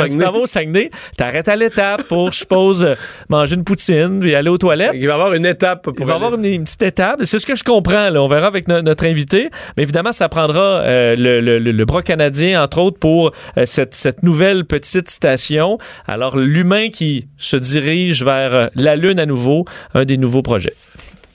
Saguenay. 0.48 0.90
t'arrêtes 1.16 1.48
à 1.48 1.56
l'étape 1.56 2.04
pour, 2.08 2.32
je 2.32 2.40
suppose, 2.40 2.84
euh, 2.84 2.96
manger 3.30 3.54
une 3.54 3.64
poutine, 3.64 4.20
puis 4.20 4.34
aller 4.34 4.50
aux 4.50 4.58
toilettes. 4.58 4.94
Il 4.96 5.06
va 5.06 5.12
y 5.12 5.14
avoir 5.14 5.34
une 5.36 5.46
étape 5.46 5.84
pour 5.84 5.94
Il 6.00 6.06
va 6.06 6.14
y 6.14 6.16
avoir 6.16 6.34
une, 6.34 6.44
une 6.46 6.64
petite 6.64 6.82
étape. 6.82 7.20
C'est 7.26 7.38
ce 7.38 7.46
que 7.46 7.56
je 7.56 7.64
comprends. 7.64 8.10
Là. 8.10 8.20
On 8.24 8.26
verra 8.26 8.48
avec 8.48 8.68
no- 8.68 8.82
notre 8.82 9.06
invité. 9.06 9.50
Mais 9.78 9.84
évidemment, 9.84 10.12
ça 10.12 10.28
prendra 10.28 10.80
euh, 10.80 11.16
le, 11.16 11.40
le- 11.40 11.60
le- 11.60 11.72
le 11.72 11.86
bras 11.86 12.02
canadien, 12.02 12.64
entre 12.64 12.80
autres, 12.80 12.98
pour 12.98 13.32
euh, 13.58 13.66
cette, 13.68 13.94
cette 13.94 14.24
nouvelle 14.24 14.66
petite 14.66 15.12
station. 15.12 15.78
Alors, 16.08 16.36
l'humain 16.36 16.90
qui 16.90 17.28
se 17.38 17.58
dirige 17.58 18.24
vers 18.24 18.56
euh, 18.56 18.68
la 18.74 18.96
Lune 18.96 19.20
à 19.20 19.28
nouveau, 19.28 19.66
un 19.94 20.06
des 20.06 20.18
nouveaux 20.18 20.42
projets. 20.42 20.74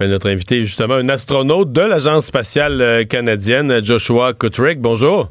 Notre 0.00 0.28
invité 0.28 0.62
est 0.62 0.64
justement 0.64 0.94
un 0.94 1.08
astronaute 1.08 1.72
de 1.72 1.82
l'Agence 1.82 2.26
spatiale 2.26 3.06
canadienne, 3.08 3.84
Joshua 3.84 4.32
Kutrick. 4.32 4.80
Bonjour. 4.80 5.28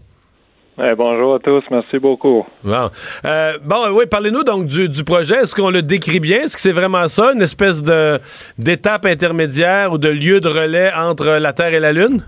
Eh, 0.82 0.96
bonjour 0.96 1.36
à 1.36 1.40
tous, 1.40 1.62
merci 1.72 2.00
beaucoup. 2.00 2.46
Bon, 2.64 2.90
Euh, 3.26 3.54
bon 3.66 3.90
oui, 3.92 4.06
parlez-nous 4.10 4.44
donc 4.46 4.66
du, 4.66 4.88
du 4.88 5.04
projet. 5.04 5.36
Est-ce 5.42 5.54
qu'on 5.54 5.72
le 5.72 5.82
décrit 5.82 6.22
bien? 6.22 6.44
Est-ce 6.44 6.56
que 6.56 6.62
c'est 6.62 6.72
vraiment 6.72 7.08
ça, 7.10 7.34
une 7.34 7.42
espèce 7.42 7.84
de 7.84 8.18
d'étape 8.58 9.06
intermédiaire 9.06 9.92
ou 9.92 9.98
de 9.98 10.08
lieu 10.08 10.40
de 10.40 10.48
relais 10.48 10.90
entre 10.96 11.26
la 11.38 11.52
Terre 11.52 11.74
et 11.74 11.82
la 11.82 11.92
Lune? 11.92 12.24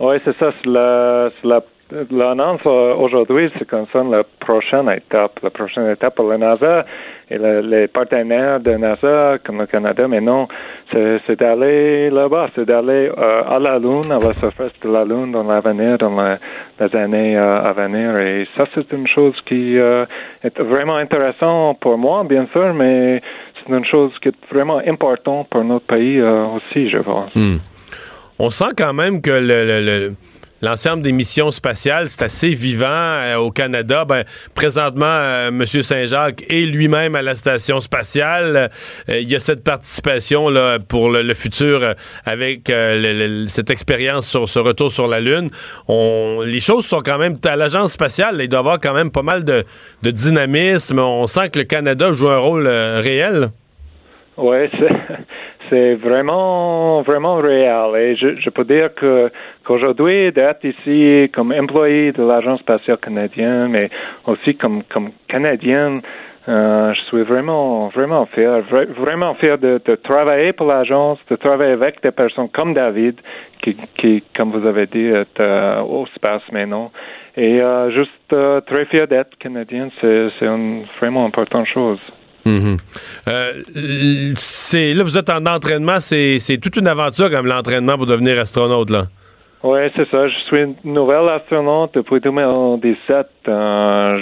Oui, 0.00 0.16
c'est 0.24 0.36
ça. 0.38 0.50
c'est 0.62 0.68
la- 0.70 1.30
c'est 1.40 1.48
la- 1.48 1.60
L'annonce 2.10 2.62
euh, 2.64 2.94
aujourd'hui, 2.94 3.50
c'est 3.58 3.68
concerne 3.68 4.10
la 4.12 4.22
prochaine 4.40 4.88
étape. 4.88 5.38
La 5.42 5.50
prochaine 5.50 5.90
étape 5.90 6.14
pour 6.14 6.26
la 6.30 6.38
NASA 6.38 6.86
les 7.38 7.88
partenaires 7.88 8.60
de 8.60 8.72
NASA, 8.72 9.38
comme 9.44 9.58
le 9.60 9.66
Canada, 9.66 10.06
mais 10.08 10.20
non, 10.20 10.46
c'est 10.92 11.38
d'aller 11.38 12.10
là-bas, 12.10 12.48
c'est 12.54 12.64
d'aller 12.66 13.10
euh, 13.16 13.42
à 13.48 13.58
la 13.58 13.78
Lune, 13.78 14.10
à 14.10 14.18
la 14.18 14.34
surface 14.34 14.72
de 14.82 14.90
la 14.90 15.04
Lune 15.04 15.32
dans 15.32 15.42
l'avenir, 15.44 15.98
dans 15.98 16.36
les 16.80 16.96
années 16.96 17.36
euh, 17.36 17.62
à 17.62 17.72
venir. 17.72 18.16
Et 18.18 18.46
ça, 18.56 18.64
c'est 18.74 18.92
une 18.92 19.06
chose 19.06 19.34
qui 19.46 19.78
euh, 19.78 20.04
est 20.44 20.58
vraiment 20.60 20.96
intéressante 20.96 21.78
pour 21.80 21.96
moi, 21.98 22.24
bien 22.24 22.46
sûr, 22.52 22.74
mais 22.74 23.22
c'est 23.64 23.72
une 23.72 23.84
chose 23.84 24.12
qui 24.20 24.28
est 24.28 24.52
vraiment 24.52 24.80
importante 24.86 25.48
pour 25.50 25.64
notre 25.64 25.86
pays 25.86 26.20
aussi, 26.20 26.90
je 26.90 26.98
pense. 26.98 27.32
On 28.38 28.50
sent 28.50 28.72
quand 28.76 28.92
même 28.92 29.20
que 29.22 29.30
le- 29.30 30.14
l'ensemble 30.62 31.02
des 31.02 31.12
missions 31.12 31.50
spatiales, 31.50 32.08
c'est 32.08 32.24
assez 32.24 32.50
vivant 32.50 32.86
euh, 32.86 33.36
au 33.36 33.50
Canada. 33.50 34.04
Ben, 34.04 34.24
présentement, 34.54 35.04
euh, 35.06 35.48
M. 35.48 35.66
Saint-Jacques 35.66 36.44
est 36.48 36.66
lui-même 36.66 37.16
à 37.16 37.22
la 37.22 37.34
station 37.34 37.80
spatiale. 37.80 38.70
Euh, 39.08 39.20
il 39.20 39.30
y 39.30 39.34
a 39.34 39.40
cette 39.40 39.64
participation 39.64 40.48
là, 40.48 40.78
pour 40.78 41.10
le, 41.10 41.34
futur 41.34 41.94
avec 42.26 42.70
cette 43.48 43.70
expérience 43.70 44.28
sur 44.28 44.48
ce 44.48 44.58
retour 44.58 44.92
sur 44.92 45.08
la 45.08 45.18
Lune. 45.18 45.50
On, 45.88 46.42
les 46.44 46.60
choses 46.60 46.84
sont 46.84 47.00
quand 47.00 47.18
même... 47.18 47.36
À 47.44 47.56
l'agence 47.56 47.92
spatiale, 47.92 48.36
il 48.40 48.48
doit 48.48 48.58
y 48.58 48.60
avoir 48.60 48.78
quand 48.80 48.92
même 48.92 49.10
pas 49.10 49.22
mal 49.22 49.44
de, 49.44 49.64
dynamisme. 50.02 50.98
On 50.98 51.26
sent 51.26 51.48
que 51.48 51.58
le 51.58 51.64
Canada 51.64 52.12
joue 52.12 52.28
un 52.28 52.38
rôle 52.38 52.68
réel. 52.68 53.48
Oui, 54.36 54.58
c'est, 55.70 55.94
vraiment, 55.94 57.02
vraiment 57.02 57.36
réel. 57.36 57.96
Et 57.96 58.16
je 58.16 58.50
peux 58.50 58.64
dire 58.64 58.94
que, 58.94 59.30
qu'aujourd'hui, 59.64 60.32
d'être 60.32 60.64
ici 60.64 61.30
comme 61.34 61.52
employé 61.52 62.12
de 62.12 62.22
l'Agence 62.22 62.60
spatiale 62.60 62.98
canadienne, 62.98 63.68
mais 63.68 63.90
aussi 64.26 64.54
comme, 64.56 64.82
comme 64.84 65.10
Canadienne, 65.28 66.02
euh, 66.48 66.92
je 66.92 67.00
suis 67.02 67.22
vraiment, 67.22 67.88
vraiment 67.88 68.26
fier, 68.26 68.62
vra- 68.62 68.92
vraiment 68.94 69.34
fier 69.34 69.58
de, 69.58 69.78
travailler 70.02 70.52
pour 70.52 70.66
l'agence, 70.66 71.18
de 71.30 71.36
travailler 71.36 71.72
avec 71.72 72.02
des 72.02 72.10
personnes 72.10 72.48
comme 72.48 72.74
David, 72.74 73.14
qui, 73.62 74.24
comme 74.36 74.50
vous 74.50 74.66
avez 74.66 74.86
dit, 74.86 75.06
est 75.06 75.38
euh, 75.38 75.80
au 75.82 76.04
space 76.16 76.42
maintenant. 76.50 76.90
Et 77.36 77.60
euh, 77.60 77.92
juste 77.92 78.66
très 78.66 78.86
fier 78.86 79.06
d'être 79.06 79.38
Canadien, 79.38 79.88
c'est, 80.00 80.44
une 80.44 80.84
vraiment 81.00 81.26
importante 81.26 81.66
chose. 81.72 82.00
C'est 84.34 84.94
là 84.94 85.04
vous 85.04 85.16
êtes 85.16 85.30
en 85.30 85.46
entraînement, 85.46 86.00
c'est 86.00 86.58
toute 86.60 86.76
une 86.76 86.88
aventure 86.88 87.30
comme 87.30 87.46
l'entraînement 87.46 87.96
pour 87.96 88.06
devenir 88.06 88.40
astronaute 88.40 88.90
là. 88.90 89.02
Oui, 89.64 89.78
c'est 89.94 90.08
ça. 90.10 90.26
Je 90.26 90.38
suis 90.48 90.60
une 90.60 90.74
nouvelle 90.82 91.28
astronaute 91.28 91.94
depuis 91.94 92.18
2017. 92.18 93.26
Euh, 93.46 94.18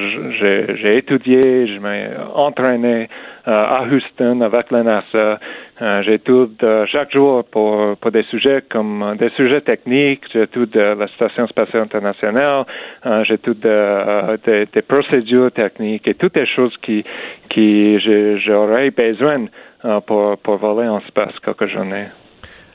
j'ai, 0.77 0.99
étudié, 0.99 1.67
je 1.67 1.79
m'ai 1.79 2.11
entraîné 2.35 3.09
euh, 3.49 3.51
à 3.51 3.85
Houston 3.91 4.43
avec 4.43 4.71
la 4.71 4.83
NASA. 4.83 5.41
Euh, 5.81 6.03
j'étudie 6.03 6.59
euh, 6.63 6.85
chaque 6.93 7.11
jour 7.11 7.43
pour, 7.45 7.97
pour 7.97 8.11
des 8.11 8.23
sujets 8.25 8.63
comme 8.71 9.03
euh, 9.03 9.15
des 9.15 9.31
sujets 9.31 9.63
techniques. 9.63 10.25
J'étudie 10.31 10.77
euh, 10.77 10.95
la 10.95 11.09
Station 11.09 11.47
spatiale 11.47 11.85
internationale. 11.85 12.67
Euh, 13.07 14.37
des, 14.45 14.67
des 14.67 14.83
procédures 14.83 15.53
techniques 15.53 16.07
et 16.07 16.15
toutes 16.17 16.37
les 16.37 16.47
choses 16.47 16.77
qui, 16.83 17.03
qui 17.49 17.99
j'aurais 18.41 18.91
besoin 18.91 19.47
pour, 20.07 20.37
pour 20.37 20.57
voler 20.59 20.87
en 20.87 20.99
espace 20.99 21.33
quelques 21.43 21.69
journées. 21.69 22.09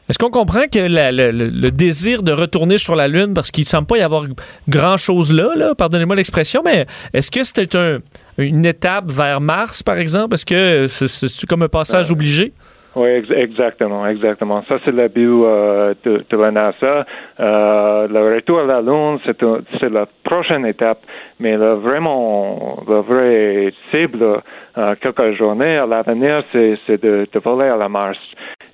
Est-ce 0.09 0.19
qu'on 0.19 0.29
comprend 0.29 0.67
que 0.71 0.79
la- 0.87 1.11
le, 1.11 1.71
désir 1.71 2.21
de 2.21 2.31
retourner 2.31 2.77
sur 2.77 2.95
la 2.95 3.07
Lune, 3.07 3.33
parce 3.33 3.49
qu'il 3.49 3.63
ne 3.63 3.67
semble 3.67 3.87
pas 3.87 3.97
y 3.97 4.01
avoir 4.01 4.25
grand-chose 4.69 5.33
là, 5.33 5.49
là 5.55 5.73
pardonnez-moi 5.75 6.15
l'expression, 6.15 6.61
mais 6.63 6.85
est-ce 7.13 7.31
que 7.31 7.43
c'était 7.43 7.75
un- 7.77 7.99
une 8.37 8.65
étape 8.65 9.05
vers 9.09 9.41
Mars, 9.41 9.81
par 9.81 9.97
exemple? 9.97 10.35
Est-ce 10.35 10.45
que 10.45 10.85
c'est, 10.87 11.47
comme 11.47 11.63
un 11.63 11.69
passage 11.69 12.11
obligé? 12.11 12.53
Oui, 12.97 13.09
ex- 13.09 13.29
exactement, 13.29 14.07
exactement. 14.07 14.63
Ça, 14.69 14.75
c'est 14.85 14.91
le 14.91 15.09
but 15.09 15.27
euh, 15.43 15.93
de, 16.05 16.23
de 16.29 16.37
la 16.37 16.49
NASA. 16.51 17.05
Euh, 17.41 18.07
le 18.07 18.35
retour 18.35 18.59
à 18.59 18.63
la 18.63 18.81
Lune, 18.81 19.19
c'est, 19.25 19.43
un- 19.43 19.59
c'est 19.81 19.89
la 19.89 20.05
prochaine 20.23 20.65
étape, 20.65 20.99
mais 21.39 21.57
le, 21.57 21.73
vraiment, 21.73 22.81
le 22.87 23.01
vrai 23.01 23.73
cible, 23.91 24.41
euh, 24.77 24.95
quelques 25.01 25.35
journées 25.37 25.77
à 25.77 25.85
l'avenir, 25.85 26.43
c'est, 26.53 26.77
c'est 26.87 27.03
de, 27.03 27.27
de 27.33 27.39
voler 27.39 27.67
à 27.67 27.75
la 27.75 27.89
Mars. 27.89 28.17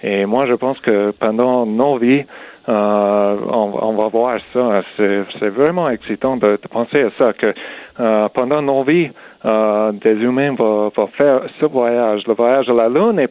Et 0.03 0.25
moi, 0.25 0.45
je 0.47 0.53
pense 0.53 0.79
que 0.79 1.11
pendant 1.11 1.65
nos 1.65 1.97
vies, 1.97 2.23
euh, 2.69 3.37
on, 3.47 3.73
on 3.81 3.93
va 3.93 4.07
voir 4.07 4.39
ça. 4.53 4.81
C'est, 4.97 5.49
vraiment 5.49 5.89
excitant 5.89 6.37
de, 6.37 6.59
de 6.61 6.67
penser 6.67 7.01
à 7.01 7.09
ça, 7.17 7.33
que 7.33 7.53
euh, 7.99 8.29
pendant 8.29 8.61
nos 8.61 8.83
vies, 8.83 9.09
euh, 9.45 9.91
des 9.91 10.13
humains 10.13 10.53
vont, 10.55 10.91
vont 10.95 11.07
faire 11.17 11.41
ce 11.59 11.65
voyage, 11.65 12.21
le 12.27 12.33
voyage 12.33 12.69
à 12.69 12.73
la 12.73 12.89
Lune 12.89 13.19
et 13.19 13.29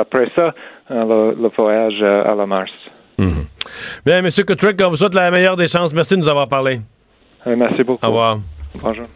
après 0.00 0.30
ça, 0.34 0.54
le, 0.90 1.34
le 1.40 1.50
voyage 1.56 2.02
à 2.02 2.34
la 2.34 2.46
Mars. 2.46 2.70
Bien, 4.04 4.18
M. 4.18 4.28
Kutrick, 4.30 4.80
on 4.84 4.90
vous 4.90 4.96
souhaite 4.96 5.14
la 5.14 5.30
meilleure 5.30 5.56
des 5.56 5.68
chances. 5.68 5.94
Merci 5.94 6.14
de 6.14 6.20
nous 6.20 6.28
avoir 6.28 6.48
parlé. 6.48 6.80
Merci 7.46 7.82
beaucoup. 7.82 8.04
Au 8.04 8.08
revoir. 8.08 8.38
Bonjour. 8.82 9.06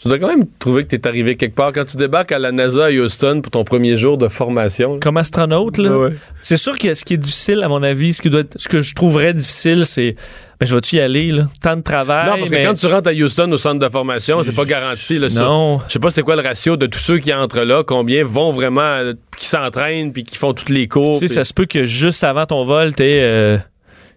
Tu 0.00 0.06
dois 0.06 0.18
quand 0.20 0.28
même 0.28 0.44
trouver 0.60 0.84
que 0.84 0.90
tu 0.90 0.94
es 0.94 1.06
arrivé 1.08 1.34
quelque 1.34 1.56
part 1.56 1.72
quand 1.72 1.84
tu 1.84 1.96
débarques 1.96 2.30
à 2.30 2.38
la 2.38 2.52
NASA 2.52 2.84
à 2.86 2.90
Houston 2.90 3.40
pour 3.42 3.50
ton 3.50 3.64
premier 3.64 3.96
jour 3.96 4.16
de 4.16 4.28
formation. 4.28 5.00
Comme 5.00 5.16
astronaute, 5.16 5.76
là. 5.78 5.98
Ouais. 5.98 6.10
C'est 6.40 6.56
sûr 6.56 6.78
que 6.78 6.94
ce 6.94 7.04
qui 7.04 7.14
est 7.14 7.18
difficile, 7.18 7.64
à 7.64 7.68
mon 7.68 7.82
avis, 7.82 8.12
ce, 8.12 8.22
qui 8.22 8.30
doit 8.30 8.42
être- 8.42 8.54
ce 8.56 8.68
que 8.68 8.80
je 8.80 8.94
trouverais 8.94 9.34
difficile, 9.34 9.84
c'est. 9.86 10.14
Ben, 10.60 10.66
je 10.66 10.74
vais-tu 10.76 10.96
y 10.96 11.00
aller, 11.00 11.32
là? 11.32 11.46
Temps 11.60 11.76
de 11.76 11.82
travail. 11.82 12.26
Non, 12.30 12.36
parce 12.38 12.50
que 12.50 12.54
mais- 12.56 12.64
quand 12.64 12.74
tu 12.74 12.86
rentres 12.86 13.08
à 13.08 13.12
Houston 13.12 13.50
au 13.50 13.56
centre 13.58 13.84
de 13.84 13.88
formation, 13.90 14.40
c'est 14.44 14.54
pas 14.54 14.64
garanti. 14.64 15.18
Là. 15.18 15.28
Non. 15.30 15.80
Je 15.88 15.92
sais 15.94 15.98
pas 15.98 16.10
c'est 16.10 16.22
quoi 16.22 16.36
le 16.36 16.42
ratio 16.42 16.76
de 16.76 16.86
tous 16.86 16.98
ceux 17.00 17.18
qui 17.18 17.32
entrent 17.34 17.62
là, 17.64 17.82
combien 17.84 18.22
vont 18.24 18.52
vraiment, 18.52 18.80
euh, 18.82 19.14
qui 19.36 19.46
s'entraînent 19.46 20.12
puis 20.12 20.22
qui 20.22 20.36
font 20.36 20.52
tous 20.54 20.72
les 20.72 20.86
cours. 20.86 21.18
Tu 21.18 21.26
sais, 21.26 21.34
ça 21.34 21.42
se 21.44 21.52
peut 21.52 21.66
que 21.66 21.82
juste 21.82 22.22
avant 22.22 22.46
ton 22.46 22.62
vol, 22.62 22.94
t'aies, 22.94 23.20
euh, 23.22 23.58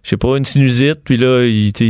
je 0.03 0.09
sais 0.09 0.17
pas, 0.17 0.35
une 0.37 0.45
sinusite, 0.45 0.99
puis 1.03 1.17
là, 1.17 1.45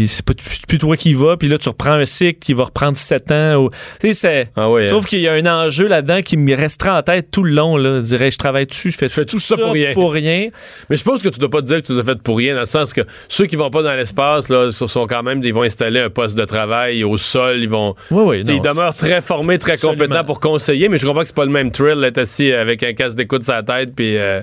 c'est 0.08 0.26
plus 0.67 0.78
toi 0.78 0.97
qui 0.97 1.12
y 1.12 1.13
va, 1.13 1.38
puis 1.38 1.47
là, 1.47 1.58
tu 1.58 1.69
reprends 1.69 1.93
un 1.93 2.06
cycle 2.06 2.39
qui 2.39 2.54
va 2.54 2.63
reprendre 2.65 2.97
7 2.97 3.32
ans. 3.32 3.56
ou- 3.56 3.69
Tu 4.02 4.08
sais, 4.10 4.13
c'est. 4.13 4.50
Ah 4.56 4.69
ouais, 4.69 4.89
Sauf 4.89 5.06
hein. 5.06 5.08
qu'il 5.10 5.19
y 5.21 5.28
a 5.28 5.34
un 5.34 5.45
enjeu 5.45 5.88
là-dedans 5.88 6.21
qui 6.21 6.36
me 6.38 6.56
restera 6.56 7.00
en 7.00 7.04
tête 7.04 7.30
tout 7.32 7.43
le 7.43 7.52
long, 7.54 7.78
là. 7.78 8.00
Je 8.00 8.06
dirais, 8.06 8.30
je 8.32 8.38
travaille 8.38 8.65
dessus, 8.65 8.91
je 8.91 8.97
fais, 8.97 9.08
tout, 9.26 9.39
ça 9.39 9.56
pour 9.93 10.12
rien. 10.13 10.50
Mais 10.89 10.95
je 10.95 10.97
suppose 10.97 11.21
que 11.21 11.30
tu 11.30 11.39
dois 11.39 11.50
pas 11.50 11.62
te 11.62 11.67
dire 11.67 11.82
que 11.82 11.88
tu 11.88 11.95
l'as 11.95 12.04
fait 12.04 12.21
pour 12.21 12.38
rien, 12.38 12.54
dans 12.54 12.60
le 12.62 12.65
sens 12.65 12.91
que 12.93 13.02
ceux 13.30 13.45
qui 13.45 13.56
vont 13.56 13.69
pas 13.69 13.82
dans 13.84 13.93
l'espace, 13.93 14.50
là, 14.50 14.71
ce 14.71 14.88
sont 14.88 15.08
quand 15.08 15.24
même, 15.24 15.41
ils 15.43 15.54
vont 15.54 15.63
installer 15.63 16.00
un 16.02 16.10
poste 16.10 16.36
de 16.38 16.43
travail 16.45 17.04
au 17.04 17.17
sol, 17.17 17.58
ils 17.62 17.69
vont. 17.69 17.95
Oui, 18.12 18.24
oui, 18.26 18.43
non, 18.43 18.54
ils 18.56 18.62
demeurent 18.62 18.95
très 18.95 19.21
formés, 19.21 19.58
très 19.58 19.74
Absolument. 19.74 20.04
compétents 20.04 20.24
pour 20.26 20.39
conseiller, 20.39 20.89
mais 20.89 20.97
je 20.97 21.06
comprends 21.08 21.21
que 21.21 21.28
c'est 21.28 21.36
pas 21.36 21.45
le 21.45 21.52
même 21.52 21.71
thrill 21.71 22.00
d'être 22.02 22.17
assis 22.17 22.52
avec 22.52 22.84
un 22.84 22.93
casque 22.93 23.15
d'écoute 23.15 23.43
sur 23.43 23.54
la 23.54 23.63
tête, 23.63 23.93
puis. 23.95 24.17
euh, 24.17 24.41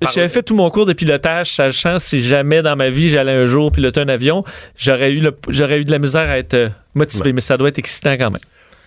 par- 0.00 0.10
J'avais 0.12 0.28
fait 0.28 0.42
tout 0.42 0.54
mon 0.54 0.68
cours 0.70 0.86
de 0.86 0.92
pilotage, 0.92 1.48
sachant 1.52 1.98
si 1.98 2.20
jamais 2.22 2.62
dans 2.62 2.76
ma 2.76 2.88
vie 2.90 3.08
j'allais 3.08 3.32
un 3.32 3.44
jour 3.44 3.70
piloter 3.72 4.00
un 4.00 4.08
avion, 4.08 4.42
j'aurais 4.76 5.12
eu, 5.12 5.20
le- 5.20 5.36
j'aurais 5.48 5.78
eu 5.80 5.84
de 5.84 5.92
la 5.92 5.98
misère 5.98 6.28
à 6.28 6.38
être 6.38 6.54
euh, 6.54 6.68
motivé, 6.94 7.32
mais 7.32 7.40
ça 7.40 7.56
doit 7.56 7.68
être 7.68 7.78
excitant 7.78 8.12
quand 8.14 8.30
même. 8.30 8.40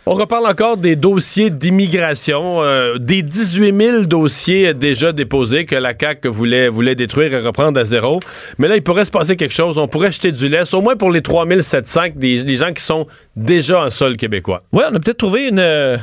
On 0.08 0.16
reparle 0.16 0.48
encore 0.48 0.78
des 0.78 0.96
dossiers 0.96 1.52
d'immigration, 1.52 2.64
euh, 2.64 2.98
des 2.98 3.22
18 3.22 3.78
000 3.78 4.02
dossiers 4.06 4.74
déjà 4.74 5.12
déposés 5.12 5.66
que 5.66 5.76
la 5.76 5.94
CAQ 5.98 6.28
voulait, 6.30 6.70
voulait 6.70 6.96
détruire 6.96 7.32
et 7.36 7.40
reprendre 7.40 7.80
à 7.80 7.86
zéro. 7.86 8.20
Mais 8.58 8.68
là, 8.68 8.76
il 8.78 8.82
pourrait 8.82 9.06
se 9.06 9.12
passer 9.12 9.36
quelque 9.36 9.54
chose. 9.54 9.78
On 9.78 9.88
pourrait 9.88 10.12
jeter 10.12 10.32
du 10.32 10.50
lait, 10.50 10.64
au 10.74 10.82
moins 10.82 10.96
pour 10.96 11.12
les 11.12 11.22
3 11.22 11.46
700 11.62 12.02
des, 12.16 12.44
des 12.44 12.56
gens 12.56 12.74
qui 12.74 12.84
sont 12.84 13.06
déjà 13.36 13.86
en 13.86 13.90
sol 13.92 14.18
québécois. 14.18 14.64
Ouais, 14.74 14.86
on 14.92 14.96
a 14.96 15.00
peut-être 15.00 15.18
trouvé 15.20 15.48
une, 15.50 15.60
euh, 15.60 15.98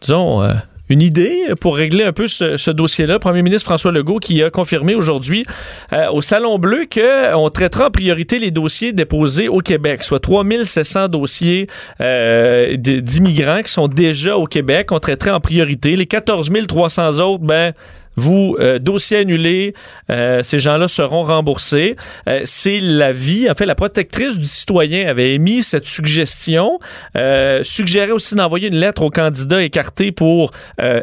disons, 0.00 0.42
euh, 0.42 0.52
une 0.88 1.00
idée 1.00 1.46
pour 1.60 1.76
régler 1.76 2.04
un 2.04 2.12
peu 2.12 2.28
ce, 2.28 2.70
dossier-là? 2.70 3.18
Premier 3.18 3.42
ministre 3.42 3.64
François 3.66 3.92
Legault 3.92 4.18
qui 4.18 4.42
a 4.42 4.50
confirmé 4.50 4.94
aujourd'hui 4.94 5.44
euh, 5.92 6.10
au 6.10 6.22
Salon 6.22 6.58
Bleu 6.58 6.86
qu'on 6.92 7.48
traitera 7.48 7.86
en 7.86 7.90
priorité 7.90 8.38
les 8.38 8.50
dossiers 8.50 8.92
déposés 8.92 9.48
au 9.48 9.60
Québec, 9.60 10.04
soit 10.04 10.20
3700 10.20 11.08
dossiers 11.08 11.66
euh, 12.00 12.76
d'immigrants 12.76 13.62
qui 13.62 13.72
sont 13.72 13.88
déjà 13.88 14.36
au 14.36 14.46
Québec. 14.46 14.92
On 14.92 15.00
traiterait 15.00 15.30
en 15.30 15.40
priorité. 15.40 15.96
Les 15.96 16.06
14 16.06 16.50
300 16.66 17.20
autres, 17.20 17.44
ben 17.44 17.72
vous, 18.16 18.56
euh, 18.60 18.78
dossier 18.78 19.18
annulé, 19.18 19.74
euh, 20.10 20.42
ces 20.42 20.58
gens-là 20.58 20.88
seront 20.88 21.22
remboursés. 21.22 21.96
Euh, 22.28 22.42
c'est 22.44 22.80
la 22.80 23.12
vie. 23.12 23.50
En 23.50 23.54
fait, 23.54 23.66
la 23.66 23.74
protectrice 23.74 24.38
du 24.38 24.46
citoyen 24.46 25.08
avait 25.08 25.34
émis 25.34 25.62
cette 25.62 25.86
suggestion, 25.86 26.78
euh, 27.16 27.62
suggérait 27.62 28.12
aussi 28.12 28.34
d'envoyer 28.34 28.68
une 28.68 28.76
lettre 28.76 29.02
aux 29.02 29.10
candidats 29.10 29.62
écartés 29.62 30.12
pour 30.12 30.50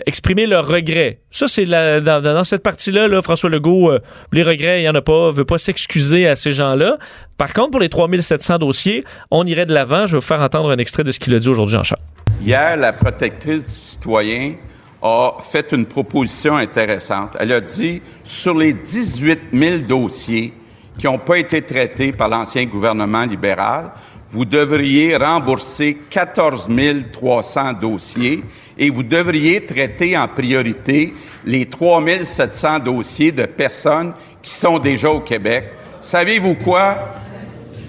exprimer 0.05 0.45
leurs 0.45 0.67
regrets. 0.67 1.19
Ça, 1.29 1.47
c'est 1.47 1.65
dans, 1.65 2.43
cette 2.43 2.63
partie-là, 2.63 3.07
là, 3.07 3.21
François 3.21 3.49
Legault, 3.49 3.91
les 4.31 4.43
regrets, 4.43 4.79
il 4.79 4.83
n'y 4.83 4.89
en 4.89 4.95
a 4.95 5.01
pas, 5.01 5.31
veut 5.31 5.45
pas 5.45 5.57
s'excuser 5.57 6.27
à 6.27 6.35
ces 6.35 6.51
gens-là. 6.51 6.97
Par 7.37 7.53
contre, 7.53 7.71
pour 7.71 7.79
les 7.79 7.89
3700 7.89 8.59
dossiers, 8.59 9.03
on 9.31 9.45
irait 9.45 9.65
de 9.65 9.73
l'avant. 9.73 10.05
Je 10.05 10.13
vais 10.13 10.19
vous 10.19 10.25
faire 10.25 10.41
entendre 10.41 10.71
un 10.71 10.77
extrait 10.77 11.03
de 11.03 11.11
ce 11.11 11.19
qu'il 11.19 11.33
a 11.33 11.39
dit 11.39 11.49
aujourd'hui 11.49 11.77
en 11.77 11.83
charge. 11.83 12.01
Hier, 12.43 12.77
la 12.77 12.93
protectrice 12.93 13.65
du 13.65 13.71
citoyen 13.71 14.55
a 15.01 15.37
fait 15.39 15.71
une 15.71 15.85
proposition 15.85 16.55
intéressante. 16.55 17.35
Elle 17.39 17.51
a 17.53 17.61
dit, 17.61 18.01
sur 18.23 18.55
les 18.55 18.73
18 18.73 19.41
000 19.53 19.77
dossiers 19.79 20.53
qui 20.97 21.05
n'ont 21.07 21.17
pas 21.17 21.37
été 21.37 21.61
traités 21.61 22.11
par 22.11 22.29
l'ancien 22.29 22.65
gouvernement 22.65 23.25
libéral, 23.25 23.91
vous 24.31 24.45
devriez 24.45 25.17
rembourser 25.17 25.97
14 26.09 26.69
300 27.11 27.73
dossiers 27.73 28.43
et 28.77 28.89
vous 28.89 29.03
devriez 29.03 29.65
traiter 29.65 30.17
en 30.17 30.27
priorité 30.27 31.13
les 31.45 31.65
3 31.65 32.01
700 32.21 32.79
dossiers 32.79 33.31
de 33.33 33.45
personnes 33.45 34.13
qui 34.41 34.51
sont 34.51 34.79
déjà 34.79 35.09
au 35.09 35.19
Québec. 35.19 35.71
Savez-vous 35.99 36.55
quoi? 36.55 36.95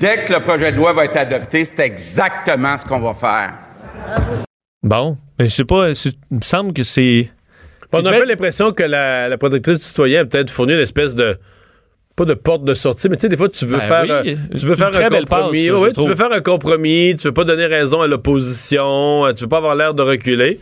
Dès 0.00 0.24
que 0.24 0.32
le 0.32 0.40
projet 0.40 0.72
de 0.72 0.76
loi 0.78 0.92
va 0.92 1.04
être 1.04 1.16
adopté, 1.16 1.64
c'est 1.64 1.78
exactement 1.78 2.76
ce 2.76 2.84
qu'on 2.84 2.98
va 2.98 3.14
faire. 3.14 3.54
Bon, 4.82 5.16
mais 5.38 5.46
je 5.46 5.52
sais 5.52 5.64
pas, 5.64 5.90
il 5.90 6.36
me 6.36 6.42
semble 6.42 6.72
que 6.72 6.82
c'est... 6.82 7.30
On 7.92 8.04
a 8.04 8.10
un 8.10 8.18
peu 8.18 8.24
l'impression 8.24 8.72
que 8.72 8.82
la, 8.82 9.28
la 9.28 9.38
protectrice 9.38 9.78
du 9.78 9.84
citoyen 9.84 10.22
a 10.22 10.24
peut-être 10.24 10.50
fourni 10.50 10.72
une 10.72 10.78
espèce 10.80 11.14
de 11.14 11.36
pas 12.16 12.24
de 12.24 12.34
porte 12.34 12.64
de 12.64 12.74
sortie, 12.74 13.08
mais 13.08 13.16
tu 13.16 13.22
sais, 13.22 13.28
des 13.28 13.36
fois, 13.36 13.48
tu 13.48 13.64
veux 13.64 13.78
Ben 13.78 13.82
faire, 13.82 14.22
oui, 14.24 14.36
tu 14.58 14.66
veux 14.66 14.74
faire 14.74 14.88
un 14.88 15.08
compromis. 15.08 15.68
passe, 15.68 15.80
Oui, 15.80 15.92
tu 15.94 16.08
veux 16.08 16.14
faire 16.14 16.32
un 16.32 16.40
compromis, 16.40 17.16
tu 17.18 17.28
veux 17.28 17.32
pas 17.32 17.44
donner 17.44 17.66
raison 17.66 18.02
à 18.02 18.06
l'opposition, 18.06 19.26
euh, 19.26 19.32
tu 19.32 19.44
veux 19.44 19.48
pas 19.48 19.58
avoir 19.58 19.76
l'air 19.76 19.94
de 19.94 20.02
reculer. 20.02 20.58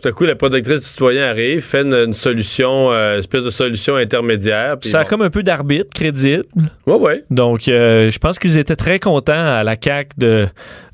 Tout 0.00 0.08
à 0.08 0.12
coup, 0.12 0.24
la 0.24 0.34
protectrice 0.34 0.80
du 0.80 0.86
citoyen 0.86 1.26
arrive, 1.28 1.60
fait 1.60 1.82
une, 1.82 1.94
une 1.94 2.12
solution, 2.14 2.90
euh, 2.92 3.18
espèce 3.18 3.44
de 3.44 3.50
solution 3.50 3.96
intermédiaire. 3.96 4.76
Ça 4.82 5.00
a 5.00 5.02
bon. 5.04 5.08
comme 5.08 5.22
un 5.22 5.30
peu 5.30 5.42
d'arbitre 5.42 5.92
crédible. 5.94 6.44
Ouais, 6.86 6.96
ouais. 6.96 7.24
Donc, 7.30 7.68
euh, 7.68 8.10
je 8.10 8.18
pense 8.18 8.38
qu'ils 8.38 8.58
étaient 8.58 8.76
très 8.76 8.98
contents 8.98 9.32
à 9.32 9.62
la 9.62 9.76
CAQ 9.82 10.10
de, 10.18 10.46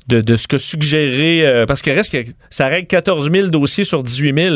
de, 0.09 0.21
de 0.21 0.35
ce 0.35 0.47
que 0.47 0.57
suggérait. 0.57 1.45
euh, 1.45 1.65
parce 1.65 1.81
qu'il 1.81 1.93
reste 1.93 2.11
que 2.11 2.29
ça 2.49 2.67
règle 2.67 2.87
14 2.87 3.31
000 3.31 3.47
dossiers 3.47 3.83
sur 3.83 4.03
18 4.03 4.41
000. 4.41 4.55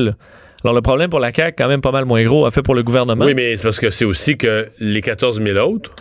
Alors, 0.64 0.74
le 0.76 0.82
problème 0.82 1.10
pour 1.10 1.20
la 1.20 1.34
CAQ, 1.34 1.56
quand 1.58 1.68
même 1.68 1.82
pas 1.82 1.92
mal 1.92 2.06
moins 2.06 2.24
gros, 2.24 2.46
a 2.46 2.52
fait 2.52 2.62
pour 2.62 2.74
le 2.76 2.84
gouvernement. 2.84 3.26
Oui, 3.26 3.34
mais 3.34 3.56
c'est 3.58 3.64
parce 3.64 3.80
que 3.80 3.90
c'est 3.90 4.06
aussi 4.06 4.38
que 4.38 4.68
les 4.80 5.02
14 5.02 5.42
000 5.42 5.58
autres 5.60 5.94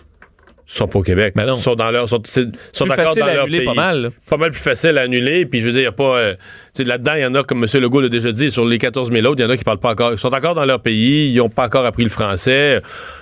sont 0.78 0.88
pas 0.88 0.98
au 0.98 1.02
Québec. 1.02 1.35
Ben 1.37 1.44
non. 1.46 1.56
sont 1.56 1.74
dans 1.74 1.90
leur, 1.90 2.08
sont, 2.08 2.22
sont 2.24 2.90
encore 2.90 3.14
dans 3.16 3.26
leur 3.26 3.46
pays. 3.46 3.64
pas 3.64 3.74
mal. 3.74 4.11
Pas 4.28 4.37
mal 4.37 4.50
plus 4.50 4.61
facile 4.61 4.96
à 4.98 5.02
annuler. 5.02 5.44
Puis 5.46 5.61
je 5.61 5.66
veux 5.66 5.72
dire, 5.72 5.80
il 5.82 5.85
y 5.85 5.87
a 5.87 5.92
pas. 5.92 6.16
euh, 6.18 6.35
là-dedans, 6.78 7.12
il 7.14 7.20
y 7.20 7.26
en 7.26 7.35
a, 7.35 7.42
comme 7.42 7.62
M. 7.64 7.80
Legault 7.80 8.00
l'a 8.00 8.08
déjà 8.08 8.32
dit, 8.32 8.50
sur 8.50 8.64
les 8.64 8.78
14 8.78 9.12
000 9.12 9.26
autres, 9.26 9.40
il 9.40 9.42
y 9.42 9.46
en 9.46 9.50
a 9.50 9.56
qui 9.56 9.64
parlent 9.64 9.78
pas 9.78 9.90
encore. 9.90 10.12
Ils 10.12 10.18
sont 10.18 10.32
encore 10.35 10.54
dans 10.54 10.64
leur 10.64 10.80
pays, 10.80 11.30
ils 11.30 11.40
ont 11.40 11.50
pas 11.50 11.66
encore 11.66 11.85
appris 11.85 12.04
le 12.04 12.11
français. 12.11 12.80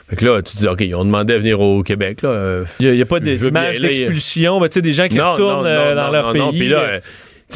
Fait 0.08 0.16
que 0.16 0.24
là, 0.24 0.42
tu 0.42 0.52
te 0.54 0.58
dis, 0.58 0.68
OK, 0.68 0.80
ils 0.80 0.94
ont 0.94 1.04
demandé 1.04 1.34
à 1.34 1.38
venir 1.38 1.60
au 1.60 1.82
Québec. 1.82 2.22
Là. 2.22 2.62
Il 2.78 2.92
n'y 2.92 3.02
a, 3.02 3.06
pas 3.06 3.18
d'image 3.20 3.76
aller. 3.78 3.88
d'expulsion, 3.88 4.60
ben, 4.60 4.68
tu 4.68 4.74
sais, 4.74 4.82
des 4.82 4.92
gens 4.92 5.08
qui 5.08 5.16
Non, 5.16 5.32
retournent 5.32 5.64
non, 5.64 5.68
euh, 5.70 5.94
dans 5.94 6.06
non, 6.06 6.12
leur 6.12 6.26
non, 6.28 6.32
pays. 6.32 6.40
non. 6.42 6.52
Puis 6.52 6.68
là, 6.68 6.78
euh, 6.80 7.00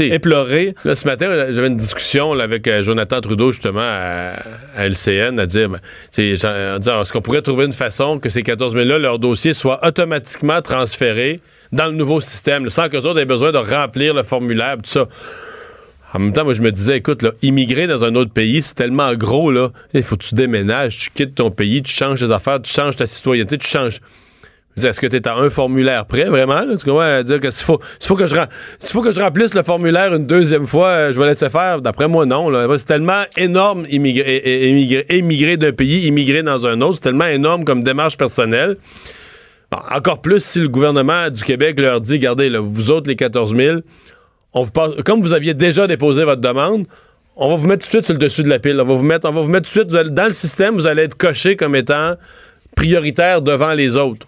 éplorés. 0.00 0.74
Là, 0.84 0.94
ce 0.94 1.06
matin, 1.06 1.26
j'avais 1.50 1.68
une 1.68 1.76
discussion 1.76 2.34
là, 2.34 2.44
avec 2.44 2.66
euh, 2.66 2.82
Jonathan 2.82 3.20
Trudeau, 3.20 3.52
justement, 3.52 3.80
à, 3.80 4.34
à 4.76 4.86
LCN, 4.86 5.38
à 5.38 5.46
dire, 5.46 5.68
ben, 5.68 5.80
est-ce 6.16 7.12
qu'on 7.12 7.22
pourrait 7.22 7.42
trouver 7.42 7.64
une 7.66 7.72
façon 7.72 8.18
que 8.18 8.28
ces 8.28 8.42
14 8.42 8.74
000-là, 8.74 8.98
leur 8.98 9.18
dossier 9.18 9.54
soit 9.54 9.86
automatiquement 9.86 10.62
transféré 10.62 11.40
dans 11.72 11.86
le 11.86 11.92
nouveau 11.92 12.20
système, 12.20 12.64
là, 12.64 12.70
sans 12.70 12.88
qu'eux 12.88 12.98
autres 12.98 13.20
aient 13.20 13.26
besoin 13.26 13.52
de 13.52 13.58
remplir 13.58 14.14
le 14.14 14.22
formulaire, 14.22 14.76
tout 14.76 14.90
ça. 14.90 15.08
En 16.12 16.20
même 16.20 16.32
temps, 16.32 16.44
moi, 16.44 16.54
je 16.54 16.62
me 16.62 16.70
disais, 16.70 16.98
écoute, 16.98 17.22
là, 17.22 17.32
immigrer 17.42 17.88
dans 17.88 18.04
un 18.04 18.14
autre 18.14 18.30
pays, 18.32 18.62
c'est 18.62 18.74
tellement 18.74 19.12
gros, 19.14 19.50
là. 19.50 19.70
Il 19.94 20.02
faut 20.04 20.16
que 20.16 20.22
tu 20.22 20.36
déménages, 20.36 20.96
tu 20.96 21.10
quittes 21.10 21.34
ton 21.34 21.50
pays, 21.50 21.82
tu 21.82 21.92
changes 21.92 22.20
tes 22.20 22.30
affaires, 22.30 22.62
tu 22.62 22.72
changes 22.72 22.94
ta 22.94 23.06
citoyenneté, 23.06 23.58
tu 23.58 23.66
changes. 23.66 23.98
Est-ce 24.76 25.00
que 25.00 25.06
tu 25.06 25.16
es 25.16 25.28
à 25.28 25.36
un 25.36 25.50
formulaire 25.50 26.04
près, 26.04 26.24
vraiment? 26.24 26.64
Là? 26.64 26.76
Tu 26.76 26.84
comprends? 26.84 27.22
Dire 27.22 27.40
que 27.40 27.50
s'il 27.50 27.64
faut, 27.64 27.80
faut, 28.00 28.16
que 28.16 28.26
je 28.26 28.34
faut 28.80 29.02
que 29.02 29.12
je 29.12 29.20
remplisse 29.20 29.54
le 29.54 29.62
formulaire 29.62 30.12
une 30.14 30.26
deuxième 30.26 30.66
fois, 30.66 30.88
euh, 30.88 31.12
je 31.12 31.20
vais 31.20 31.26
laisser 31.26 31.48
faire? 31.48 31.80
D'après 31.80 32.08
moi, 32.08 32.26
non. 32.26 32.50
C'est 32.76 32.86
tellement 32.86 33.22
énorme 33.36 33.86
immigrer, 33.88 34.68
émigrer, 34.68 35.06
émigrer 35.10 35.56
d'un 35.56 35.72
pays, 35.72 36.06
immigrer 36.06 36.42
dans 36.42 36.66
un 36.66 36.80
autre. 36.80 36.94
C'est 36.96 37.02
tellement 37.08 37.26
énorme 37.26 37.64
comme 37.64 37.84
démarche 37.84 38.16
personnelle. 38.16 38.76
Encore 39.90 40.20
plus 40.20 40.42
si 40.44 40.60
le 40.60 40.68
gouvernement 40.68 41.30
du 41.30 41.42
Québec 41.42 41.78
leur 41.80 42.00
dit, 42.00 42.14
regardez, 42.14 42.50
vous 42.58 42.90
autres, 42.90 43.08
les 43.08 43.16
14 43.16 43.56
000, 43.56 43.78
on 44.52 44.62
vous 44.62 44.70
passe- 44.70 44.92
comme 45.04 45.20
vous 45.20 45.32
aviez 45.34 45.54
déjà 45.54 45.86
déposé 45.86 46.24
votre 46.24 46.40
demande, 46.40 46.86
on 47.36 47.48
va 47.48 47.56
vous 47.56 47.66
mettre 47.66 47.84
tout 47.84 47.88
de 47.88 47.90
suite 47.96 48.04
sur 48.04 48.12
le 48.14 48.18
dessus 48.20 48.42
de 48.44 48.48
la 48.48 48.60
pile. 48.60 48.80
On 48.80 48.84
va 48.84 48.94
vous 48.94 49.02
mettre, 49.02 49.28
on 49.28 49.32
va 49.32 49.40
vous 49.40 49.48
mettre 49.48 49.68
tout 49.70 49.82
de 49.84 49.90
suite, 49.90 50.14
dans 50.14 50.24
le 50.26 50.30
système, 50.30 50.74
vous 50.74 50.86
allez 50.86 51.02
être 51.02 51.16
coché 51.16 51.56
comme 51.56 51.74
étant 51.74 52.14
prioritaire 52.76 53.42
devant 53.42 53.72
les 53.72 53.96
autres. 53.96 54.26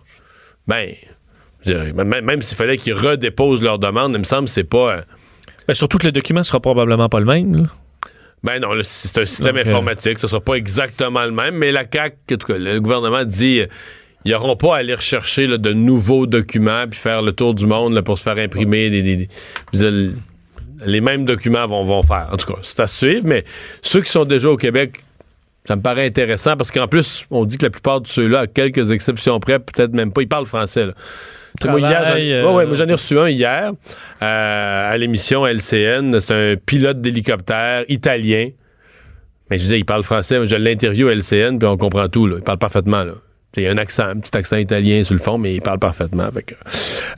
Ben, 0.66 0.90
dirais, 1.64 1.92
même, 1.92 2.24
même 2.24 2.42
s'il 2.42 2.56
fallait 2.56 2.76
qu'ils 2.76 2.94
redéposent 2.94 3.62
leur 3.62 3.78
demande, 3.78 4.12
il 4.14 4.18
me 4.18 4.24
semble 4.24 4.44
que 4.44 4.50
c'est 4.50 4.64
pas. 4.64 4.96
euh, 4.96 5.00
Ben, 5.68 5.74
surtout 5.74 5.98
que 5.98 6.06
le 6.06 6.12
document 6.12 6.42
sera 6.42 6.60
probablement 6.60 7.08
pas 7.08 7.20
le 7.20 7.26
même. 7.26 7.56
là. 7.56 7.62
ben 8.42 8.60
non, 8.60 8.68
c'est 8.82 9.18
un 9.20 9.26
système 9.26 9.56
euh, 9.56 9.60
informatique, 9.62 10.18
ce 10.18 10.28
sera 10.28 10.40
pas 10.40 10.54
exactement 10.54 11.24
le 11.24 11.32
même, 11.32 11.56
mais 11.56 11.72
la 11.72 11.84
CAQ, 11.90 12.16
en 12.32 12.36
tout 12.36 12.46
cas, 12.46 12.58
le 12.58 12.80
gouvernement 12.80 13.24
dit 13.24 13.60
euh, 13.60 13.66
ils 14.24 14.32
n'auront 14.32 14.56
pas 14.56 14.76
à 14.76 14.78
aller 14.78 14.94
rechercher 14.94 15.46
là, 15.46 15.56
de 15.58 15.72
nouveaux 15.72 16.26
documents 16.26 16.84
puis 16.90 16.98
faire 16.98 17.22
le 17.22 17.32
tour 17.32 17.54
du 17.54 17.66
monde 17.66 17.94
là, 17.94 18.02
pour 18.02 18.18
se 18.18 18.22
faire 18.24 18.38
imprimer 18.38 18.90
des, 18.90 19.28
les 20.84 21.00
mêmes 21.00 21.24
documents 21.24 21.66
vont, 21.66 21.84
vont 21.84 22.02
faire. 22.02 22.28
En 22.32 22.36
tout 22.36 22.52
cas, 22.52 22.58
c'est 22.62 22.80
à 22.80 22.86
suivre, 22.86 23.22
mais 23.26 23.44
ceux 23.82 24.02
qui 24.02 24.10
sont 24.10 24.24
déjà 24.24 24.50
au 24.50 24.56
Québec 24.56 25.00
Ça 25.66 25.76
me 25.76 25.82
paraît 25.82 26.06
intéressant 26.06 26.56
parce 26.56 26.70
qu'en 26.70 26.86
plus, 26.86 27.26
on 27.30 27.44
dit 27.44 27.58
que 27.58 27.64
la 27.66 27.70
plupart 27.70 28.00
de 28.00 28.06
ceux-là, 28.06 28.40
à 28.40 28.46
quelques 28.46 28.90
exceptions 28.92 29.38
près, 29.40 29.58
peut-être 29.58 29.92
même 29.94 30.12
pas, 30.12 30.22
ils 30.22 30.28
parlent 30.28 30.46
français. 30.46 30.86
Là. 30.86 30.92
Moi, 31.64 31.80
j'en- 31.80 31.88
Travail, 32.02 32.32
ouais, 32.32 32.42
ouais, 32.42 32.64
euh, 32.64 32.66
moi, 32.66 32.74
j'en 32.76 32.86
ai 32.86 32.92
reçu 32.92 33.18
un 33.18 33.28
hier 33.28 33.72
euh, 34.22 34.92
à 34.92 34.96
l'émission 34.98 35.46
LCN. 35.46 36.20
C'est 36.20 36.52
un 36.52 36.54
pilote 36.56 37.00
d'hélicoptère 37.00 37.84
italien. 37.88 38.50
Mais 39.50 39.58
je 39.58 39.66
dire, 39.66 39.76
il 39.76 39.84
parle 39.84 40.02
français. 40.02 40.38
Je 40.46 40.56
l'interview 40.56 41.08
à 41.08 41.12
LCN, 41.14 41.58
puis 41.58 41.66
on 41.68 41.76
comprend 41.76 42.08
tout. 42.08 42.26
Là. 42.26 42.36
Il 42.38 42.42
parle 42.44 42.58
parfaitement. 42.58 43.04
Là. 43.04 43.12
Il 43.56 43.62
y 43.62 43.66
a 43.68 43.70
un 43.70 43.78
accent, 43.78 44.04
un 44.08 44.18
petit 44.18 44.36
accent 44.36 44.56
italien 44.58 45.02
sur 45.02 45.14
le 45.14 45.20
fond, 45.20 45.38
mais 45.38 45.54
il 45.54 45.62
parle 45.62 45.78
parfaitement. 45.78 46.28
Fait 46.30 46.42
que- 46.42 46.54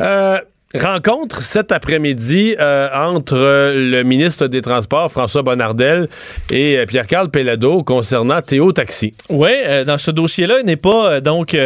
Euh, 0.00 0.38
rencontre 0.74 1.42
cet 1.42 1.72
après-midi 1.72 2.54
euh, 2.60 2.88
entre 2.94 3.36
euh, 3.36 3.90
le 3.90 4.02
ministre 4.02 4.48
des 4.48 4.60
Transports, 4.60 5.10
François 5.10 5.42
Bonnardel, 5.42 6.08
et 6.50 6.76
euh, 6.76 6.84
Pierre-Carl 6.84 7.30
Pellado 7.30 7.82
concernant 7.82 8.42
Théo 8.42 8.72
Taxi. 8.72 9.14
Oui, 9.30 9.50
dans 9.86 9.96
ce 9.96 10.10
dossier-là, 10.10 10.56
il 10.60 10.66
n'est 10.66 10.76
pas 10.76 11.20
donc 11.20 11.56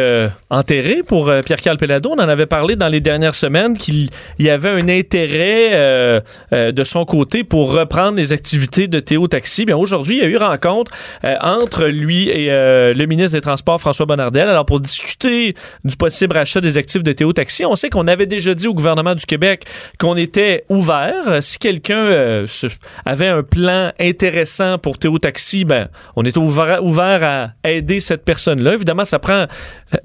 enterré 0.49 1.01
pour 1.05 1.31
Pierre-Carl 1.45 1.77
Pelado. 1.77 2.11
On 2.11 2.19
en 2.19 2.29
avait 2.29 2.45
parlé 2.45 2.75
dans 2.75 2.87
les 2.87 3.01
dernières 3.01 3.35
semaines 3.35 3.77
qu'il 3.77 4.09
y 4.39 4.49
avait 4.49 4.69
un 4.69 4.87
intérêt 4.87 6.21
de 6.51 6.83
son 6.83 7.05
côté 7.05 7.43
pour 7.43 7.71
reprendre 7.71 8.17
les 8.17 8.31
activités 8.31 8.87
de 8.87 8.99
Théo 8.99 9.27
Taxi. 9.27 9.65
Bien, 9.65 9.77
aujourd'hui, 9.77 10.17
il 10.17 10.23
y 10.23 10.25
a 10.25 10.29
eu 10.29 10.37
rencontre 10.37 10.91
entre 11.41 11.85
lui 11.85 12.29
et 12.29 12.47
le 12.49 13.05
ministre 13.05 13.37
des 13.37 13.41
Transports, 13.41 13.79
François 13.79 14.05
Bonnardel. 14.05 14.47
Alors, 14.47 14.65
pour 14.65 14.79
discuter 14.79 15.55
du 15.83 15.95
possible 15.95 16.35
rachat 16.35 16.61
des 16.61 16.77
actifs 16.77 17.03
de 17.03 17.11
Théo 17.11 17.33
Taxi, 17.33 17.65
on 17.65 17.75
sait 17.75 17.89
qu'on 17.89 18.07
avait 18.07 18.27
déjà 18.27 18.53
dit 18.53 18.67
au 18.67 18.73
gouvernement 18.73 18.92
du 19.15 19.25
Québec 19.25 19.65
qu'on 19.99 20.15
était 20.15 20.63
ouvert. 20.69 21.41
Si 21.41 21.57
quelqu'un 21.57 21.97
euh, 22.05 22.47
avait 23.05 23.27
un 23.27 23.43
plan 23.43 23.91
intéressant 23.99 24.77
pour 24.77 24.97
Théo 24.97 25.17
Taxi, 25.17 25.65
ben, 25.65 25.89
on 26.15 26.23
était 26.23 26.37
ouvert, 26.37 26.83
ouvert 26.83 27.23
à 27.23 27.69
aider 27.69 27.99
cette 27.99 28.23
personne-là. 28.23 28.73
Évidemment, 28.75 29.05
ça 29.05 29.19
prend, 29.19 29.47
euh, 29.93 29.97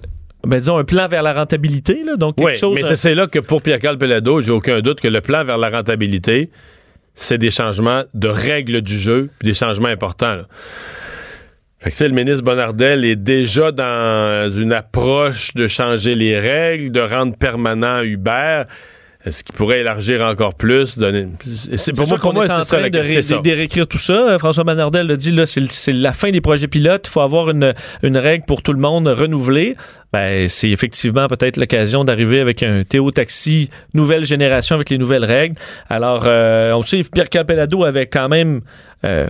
ben, 0.47 0.59
disons, 0.59 0.79
un 0.79 0.85
plan 0.85 1.07
vers 1.09 1.23
la 1.23 1.35
rentabilité. 1.35 2.03
Là, 2.05 2.17
donc, 2.17 2.37
quelque 2.37 2.47
Oui, 2.47 2.55
chose. 2.57 2.75
mais 2.75 2.85
euh, 2.85 2.95
c'est- 2.95 3.15
là 3.15 3.27
que 3.27 3.39
pour 3.39 3.61
Pierre-Carl 3.63 3.99
Pellado, 3.99 4.41
j'ai 4.41 4.51
aucun 4.53 4.81
doute 4.81 5.01
que 5.01 5.09
le 5.09 5.21
plan 5.21 5.45
vers 5.45 5.59
la 5.59 5.69
rentabilité, 5.71 6.51
c'est 7.15 7.39
des 7.39 7.51
changements 7.51 8.05
de 8.15 8.29
règles 8.29 8.81
du 8.81 8.99
jeu, 8.99 9.29
puis 9.39 9.49
des 9.49 9.55
changements 9.55 9.89
importants. 9.89 10.35
là. 10.37 10.43
Fait 11.81 11.91
que, 11.91 12.05
le 12.05 12.11
ministre 12.11 12.43
Bonnardel 12.43 13.05
est 13.05 13.17
déjà 13.17 13.71
dans 13.71 14.51
une 14.51 14.73
approche 14.73 15.55
de 15.55 15.69
changer 15.69 16.15
les 16.15 16.39
règles, 16.39 16.91
de 16.91 17.01
rendre 17.01 17.37
permanent 17.37 18.03
Uber. 18.03 18.65
Est-ce 19.25 19.43
qu'il 19.45 19.55
pourrait 19.57 19.81
élargir 19.81 20.23
encore 20.23 20.55
plus? 20.55 20.97
Donner... 20.97 21.27
C'est 21.77 21.93
pour 21.93 22.07
moi, 22.09 22.19
qu'on 22.19 22.33
est 22.43 22.51
en 22.51 22.63
train 22.63 22.89
de, 22.89 22.99
ré- 22.99 23.55
réécrire 23.55 23.87
tout 23.87 23.99
ça. 23.99 24.13
Euh, 24.13 24.39
François 24.39 24.63
Manardel 24.65 25.07
l'a 25.07 25.17
dit, 25.17 25.33
là, 25.33 25.45
c'est, 25.45 25.61
le- 25.61 26.01
la 26.01 26.13
fin 26.13 26.31
des 26.31 26.41
projets 26.41 26.69
pilotes. 26.69 27.07
Il 27.09 27.11
faut 27.11 27.21
avoir 27.21 27.51
une, 27.51 27.75
une 28.03 28.17
règle 28.17 28.45
pour 28.47 28.63
tout 28.63 28.73
le 28.73 28.79
monde 28.79 29.07
renouvelée. 29.09 29.77
Ben, 30.13 30.49
c'est 30.49 30.71
effectivement 30.71 31.27
peut-être 31.27 31.59
l'occasion 31.59 32.05
d'arriver 32.05 32.41
avec 32.41 32.63
un 32.63 32.85
Théo 32.85 33.11
Taxi 33.11 33.71
nouvelle 33.93 34.25
génération 34.25 34.77
avec 34.77 34.89
les 34.89 34.99
nouvelles 34.99 35.25
règles. 35.25 35.57
Alors, 35.91 36.25
euh, 36.27 36.73
on 36.73 36.83
sait, 36.83 37.03
Pierre 37.13 37.29
Calpelado 37.29 37.85
avait 37.85 38.07
quand 38.07 38.29
même 38.29 38.61
euh, 39.05 39.27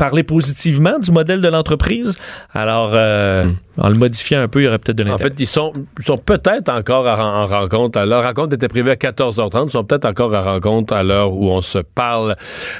parlé 0.00 0.22
positivement 0.22 0.98
du 0.98 1.12
modèle 1.12 1.40
de 1.40 1.48
l'entreprise? 1.48 2.16
Alors, 2.54 2.90
euh, 2.94 3.44
en 3.78 3.88
le 3.88 3.94
modifiant 3.94 4.40
un 4.40 4.48
peu, 4.48 4.60
il 4.60 4.64
y 4.64 4.68
aurait 4.68 4.78
peut-être 4.78 4.96
de 4.96 5.04
Hmm. 5.04 5.08
En 5.08 5.12
l'intérêt. 5.12 5.30
fait, 5.30 5.40
ils 5.40 5.46
sont, 5.46 5.72
ils 5.98 6.04
sont 6.04 6.18
peut-être 6.18 6.68
encore 6.70 7.06
à- 7.06 7.18
en 7.42 7.46
rencontre. 7.46 7.98
Leur 8.04 8.22
rencontre 8.24 8.54
était 8.54 8.68
prévue 8.68 8.90
à 8.90 8.96
14h30. 8.96 9.66
Ils 9.68 9.72
sont 9.72 9.84
peut-être 9.84 10.06
encore 10.06 10.34
à 10.34 10.42
rencontre 10.42 10.92
à 10.94 11.02
l'heure 11.02 11.32
où 11.32 11.48
on 11.50 11.60
se 11.62 11.78
parle. 11.78 12.34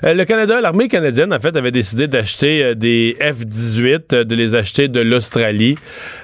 Euh, 0.05 0.15
le 0.15 0.25
Canada, 0.25 0.61
l'armée 0.61 0.89
canadienne, 0.89 1.33
en 1.33 1.41
fait, 1.41 1.57
avait 1.57 1.71
décidé 1.71 2.07
d'acheter 2.09 2.63
euh, 2.65 2.75
des 2.75 3.17
F-18, 3.21 4.13
euh, 4.15 4.25
de 4.25 4.35
les 4.35 4.55
acheter 4.55 4.89
de 4.89 5.01
l'Australie. 5.01 5.77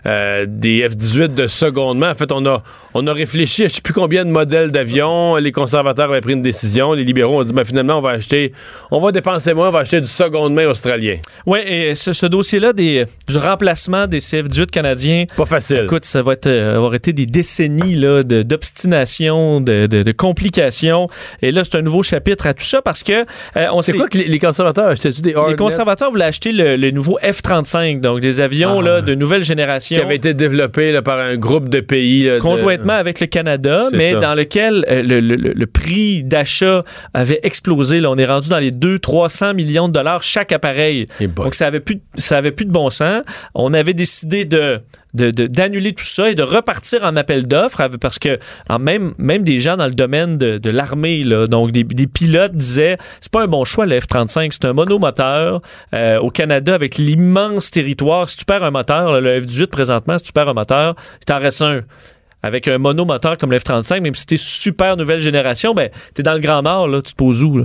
Euh, 0.07 0.47
des 0.49 0.89
F-18 0.89 1.35
de 1.35 1.47
seconde 1.47 1.99
main. 1.99 2.13
En 2.13 2.15
fait, 2.15 2.33
on 2.33 2.45
a, 2.47 2.63
on 2.95 3.07
a 3.07 3.13
réfléchi 3.13 3.65
à 3.65 3.69
je 3.69 3.75
sais 3.75 3.81
plus 3.81 3.93
combien 3.95 4.25
de 4.25 4.31
modèles 4.31 4.71
d'avions. 4.71 5.37
Les 5.37 5.53
conservateurs 5.53 6.11
avaient 6.11 6.21
pris 6.21 6.33
une 6.35 6.43
décision. 6.43 6.93
Les 6.93 7.05
libéraux 7.05 7.41
ont 7.41 7.45
dit, 7.45 7.53
ben, 7.53 7.65
finalement, 7.65 7.99
on 7.99 8.03
va 8.03 8.11
acheter, 8.11 8.53
on 8.91 9.01
va 9.01 9.13
dépenser 9.13 9.53
moins, 9.55 9.69
on 9.69 9.73
va 9.73 9.81
acheter 9.81 10.01
du 10.01 10.07
seconde 10.09 10.55
main 10.55 10.67
australien. 10.87 11.16
Oui, 11.46 11.59
et 11.66 11.94
ce, 11.94 12.12
ce 12.12 12.27
dossier-là 12.27 12.72
des, 12.72 13.05
du 13.29 13.37
remplacement 13.37 14.07
des 14.07 14.20
CF-18 14.20 14.66
canadiens. 14.66 15.25
Pas 15.37 15.46
facile. 15.46 15.83
Écoute, 15.85 16.05
ça 16.05 16.22
va 16.22 16.33
être, 16.35 16.46
euh, 16.46 16.77
avoir 16.77 16.94
été 16.94 17.12
des 17.12 17.27
décennies 17.27 17.94
là, 17.96 18.22
de- 18.22 18.42
d'obstination, 18.42 19.61
de, 19.61 19.87
de- 19.87 20.03
de 20.03 20.12
complications. 20.12 21.09
Et 21.42 21.53
là, 21.53 21.62
c'est 21.64 21.77
un 21.77 21.83
nouveau 21.83 22.03
chapitre 22.03 22.46
à 22.46 22.55
tout 22.55 22.64
ça 22.64 22.83
parce 22.83 23.03
que 23.03 23.12
euh, 23.57 23.66
on 23.72 23.83
C'est 23.83 23.92
sait- 23.92 23.99
quoi 23.99 24.09
que 24.09 24.18
les, 24.18 24.29
les 24.29 24.38
conservateurs 24.38 24.88
achetaient-tu 24.88 25.22
des 25.22 25.35
les 25.49 25.57
conservateurs 25.57 26.11
voulaient 26.11 26.25
acheter 26.25 26.53
le, 26.53 26.77
le 26.77 26.90
nouveau 26.90 27.18
F-35, 27.22 28.01
donc 28.01 28.20
des 28.20 28.40
avions 28.40 28.81
Ah. 28.81 28.85
là, 28.85 29.01
de 29.01 29.14
nouvelle 29.14 29.42
génération. 29.44 29.96
qui 29.96 30.03
avait 30.03 30.16
été 30.16 30.35
développé 30.35 30.92
là, 30.92 31.03
par 31.03 31.18
un 31.18 31.37
groupe 31.37 31.68
de 31.68 31.81
pays. 31.81 32.25
là, 32.25 32.37
de- 32.37 32.40
conjointement 32.40 32.92
avec 32.94 33.20
le 33.20 33.27
Canada, 33.27 33.87
C'est 33.90 33.96
mais 33.96 34.12
ça. 34.12 34.20
dans 34.20 34.35
lequel 34.35 34.85
euh, 34.88 35.03
le- 35.03 35.20
le 35.20 35.66
prix 35.66 36.22
d'achat 36.22 36.85
avait 37.14 37.40
explosé. 37.42 37.99
Là, 38.01 38.11
on 38.11 38.16
est 38.16 38.25
rendu 38.25 38.49
dans 38.49 38.59
les 38.59 38.70
200-300 38.70 39.55
millions 39.55 39.88
de 39.88 39.92
dollars 39.94 40.22
chaque 40.22 40.53
appareil. 40.53 40.76
Donc, 41.45 41.55
ça 41.55 41.67
avait, 41.67 41.81
plus, 41.81 41.97
de- 41.97 42.01
ça 42.15 42.37
avait 42.39 42.53
plus 42.53 42.65
de 42.67 42.71
bon 42.73 42.91
sens. 42.91 43.23
On 43.55 43.73
avait 43.75 43.95
décidé 43.95 44.45
de 44.45 44.81
d'annuler 45.15 45.95
tout 45.95 46.05
ça 46.05 46.29
et 46.31 46.35
de 46.35 46.43
repartir 46.43 47.03
en 47.03 47.17
appel 47.17 47.47
d'offres 47.47 47.89
parce 47.99 48.19
que 48.19 48.39
en 48.69 48.79
même, 48.79 49.15
même 49.17 49.45
des 49.45 49.59
gens 49.61 49.79
dans 49.79 49.87
le 49.87 49.95
domaine 49.95 50.37
de, 50.37 50.59
de 50.59 50.69
l'armée, 50.69 51.25
donc 51.49 51.71
des, 51.71 51.85
des 51.85 52.07
pilotes 52.07 52.53
disaient 52.55 52.99
c'est 53.23 53.33
pas 53.33 53.43
un 53.43 53.47
bon 53.47 53.65
choix 53.65 53.87
le 53.87 53.99
F-35, 53.99 54.49
c'est 54.53 54.67
un 54.67 54.75
monomoteur 54.75 55.62
euh, 55.95 56.19
au 56.19 56.31
Canada 56.31 56.75
avec 56.75 56.99
l'immense 56.99 57.71
territoire. 57.71 58.29
Si 58.29 58.37
tu 58.37 58.45
perds 58.45 58.65
un 58.65 58.71
moteur, 58.71 59.11
là, 59.12 59.21
le 59.23 59.41
F-18 59.41 59.69
présentement, 59.69 60.19
si 60.19 60.25
tu 60.25 60.33
perds 60.33 60.51
un 60.51 60.55
moteur, 60.55 60.95
il 61.21 61.25
t'en 61.25 61.39
reste 61.39 61.62
un 61.62 61.81
avec 62.43 62.69
un 62.69 62.77
monomoteur 62.79 63.39
comme 63.39 63.51
le 63.51 63.59
F-35, 63.59 64.01
même 64.03 64.15
si 64.15 64.27
t'es 64.27 64.37
super 64.37 64.97
nouvelle 64.99 65.21
génération, 65.21 65.73
ben, 65.75 65.89
t'es 66.15 66.23
dans 66.23 66.35
le 66.35 66.41
Grand 66.41 66.61
Nord, 66.62 66.89
là, 66.89 67.01
tu 67.03 67.12
te 67.12 67.17
poses 67.17 67.43
où, 67.43 67.57
là? 67.59 67.65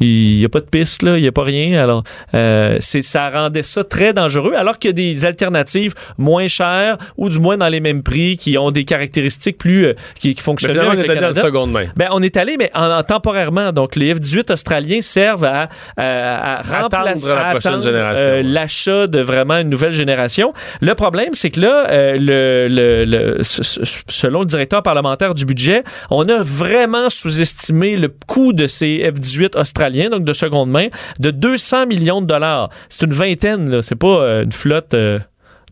Il 0.00 0.38
n'y 0.38 0.44
a 0.44 0.48
pas 0.48 0.60
de 0.60 0.64
piste, 0.66 1.02
là, 1.02 1.16
il 1.18 1.22
n'y 1.22 1.28
a 1.28 1.32
pas 1.32 1.42
rien. 1.42 1.82
Alors, 1.82 2.02
euh, 2.34 2.78
ça 2.80 3.28
rendait 3.30 3.62
ça 3.62 3.84
très 3.84 4.12
dangereux, 4.12 4.54
alors 4.56 4.78
qu'il 4.78 4.88
y 4.88 4.92
a 4.92 4.94
des 4.94 5.24
alternatives 5.26 5.94
moins 6.18 6.48
chères 6.48 6.96
ou 7.16 7.28
du 7.28 7.38
moins 7.38 7.56
dans 7.58 7.68
les 7.68 7.80
mêmes 7.80 8.02
prix 8.02 8.36
qui 8.38 8.56
ont 8.56 8.70
des 8.70 8.84
caractéristiques 8.84 9.58
plus. 9.58 9.86
euh, 9.86 9.94
qui, 10.18 10.34
qui 10.34 10.36
Mais 10.36 10.42
fonctionnent 10.42 10.78
on 10.78 10.92
est 10.92 11.08
allé 11.10 11.26
en 11.26 11.32
seconde 11.34 11.70
main. 11.72 11.84
Ben, 11.96 12.08
on 12.12 12.22
est 12.22 12.36
allé, 12.36 12.56
mais 12.58 12.70
en, 12.74 12.90
en 12.90 13.02
temporairement. 13.02 13.72
Donc, 13.72 13.96
les 13.96 14.14
F-18 14.14 14.52
australiens 14.52 15.02
servent 15.02 15.44
à, 15.44 15.66
à, 15.96 16.56
à 16.56 16.82
remplacer 16.82 17.28
la 17.28 17.48
à 17.48 17.60
génération, 17.60 17.82
euh, 17.86 18.42
l'achat 18.42 19.06
de 19.06 19.20
vraiment 19.20 19.58
une 19.58 19.68
nouvelle 19.68 19.92
génération. 19.92 20.52
Le 20.80 20.94
problème, 20.94 21.30
c'est 21.34 21.50
que 21.50 21.60
là, 21.60 21.86
euh, 21.90 22.16
le, 22.18 22.66
le- 23.04 23.38
selon 23.42 24.40
le 24.40 24.46
directeur 24.46 24.82
parlementaire 24.82 25.34
du 25.34 25.44
budget, 25.44 25.82
on 26.10 26.28
a 26.28 26.42
vraiment 26.42 27.10
sous-estimé 27.10 27.96
le 27.96 28.08
coût 28.26 28.52
de 28.52 28.66
ces 28.66 28.98
F-18 29.14 29.58
australiens, 29.58 29.89
donc 30.10 30.24
de 30.24 30.32
seconde 30.32 30.70
main, 30.70 30.88
de 31.18 31.30
200 31.30 31.86
millions 31.86 32.20
de 32.20 32.26
dollars. 32.26 32.70
C'est 32.88 33.04
une 33.06 33.12
vingtaine, 33.12 33.68
là. 33.70 33.82
C'est 33.82 33.96
pas 33.96 34.06
euh, 34.20 34.44
une 34.44 34.52
flotte. 34.52 34.94
euh, 34.94 35.18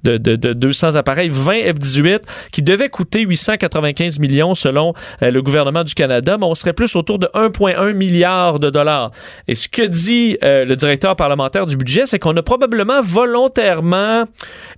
de, 0.04 0.16
de- 0.16 0.36
de 0.36 0.52
200 0.52 0.96
appareils, 0.96 1.28
20 1.28 1.72
F-18 1.74 2.20
qui 2.52 2.62
devaient 2.62 2.88
coûter 2.88 3.22
895 3.22 4.18
millions 4.18 4.54
selon 4.54 4.94
euh, 5.22 5.30
le 5.30 5.42
gouvernement 5.42 5.84
du 5.84 5.94
Canada, 5.94 6.36
mais 6.38 6.46
on 6.46 6.54
serait 6.54 6.72
plus 6.72 6.94
autour 6.96 7.18
de 7.18 7.26
1,1 7.34 7.92
milliard 7.94 8.58
de 8.58 8.70
dollars. 8.70 9.10
Et 9.48 9.54
ce 9.54 9.68
que 9.68 9.82
dit 9.82 10.36
euh, 10.42 10.64
le 10.64 10.76
directeur 10.76 11.16
parlementaire 11.16 11.66
du 11.66 11.76
budget, 11.76 12.06
c'est 12.06 12.18
qu'on 12.18 12.36
a 12.36 12.42
probablement 12.42 13.00
volontairement 13.02 14.24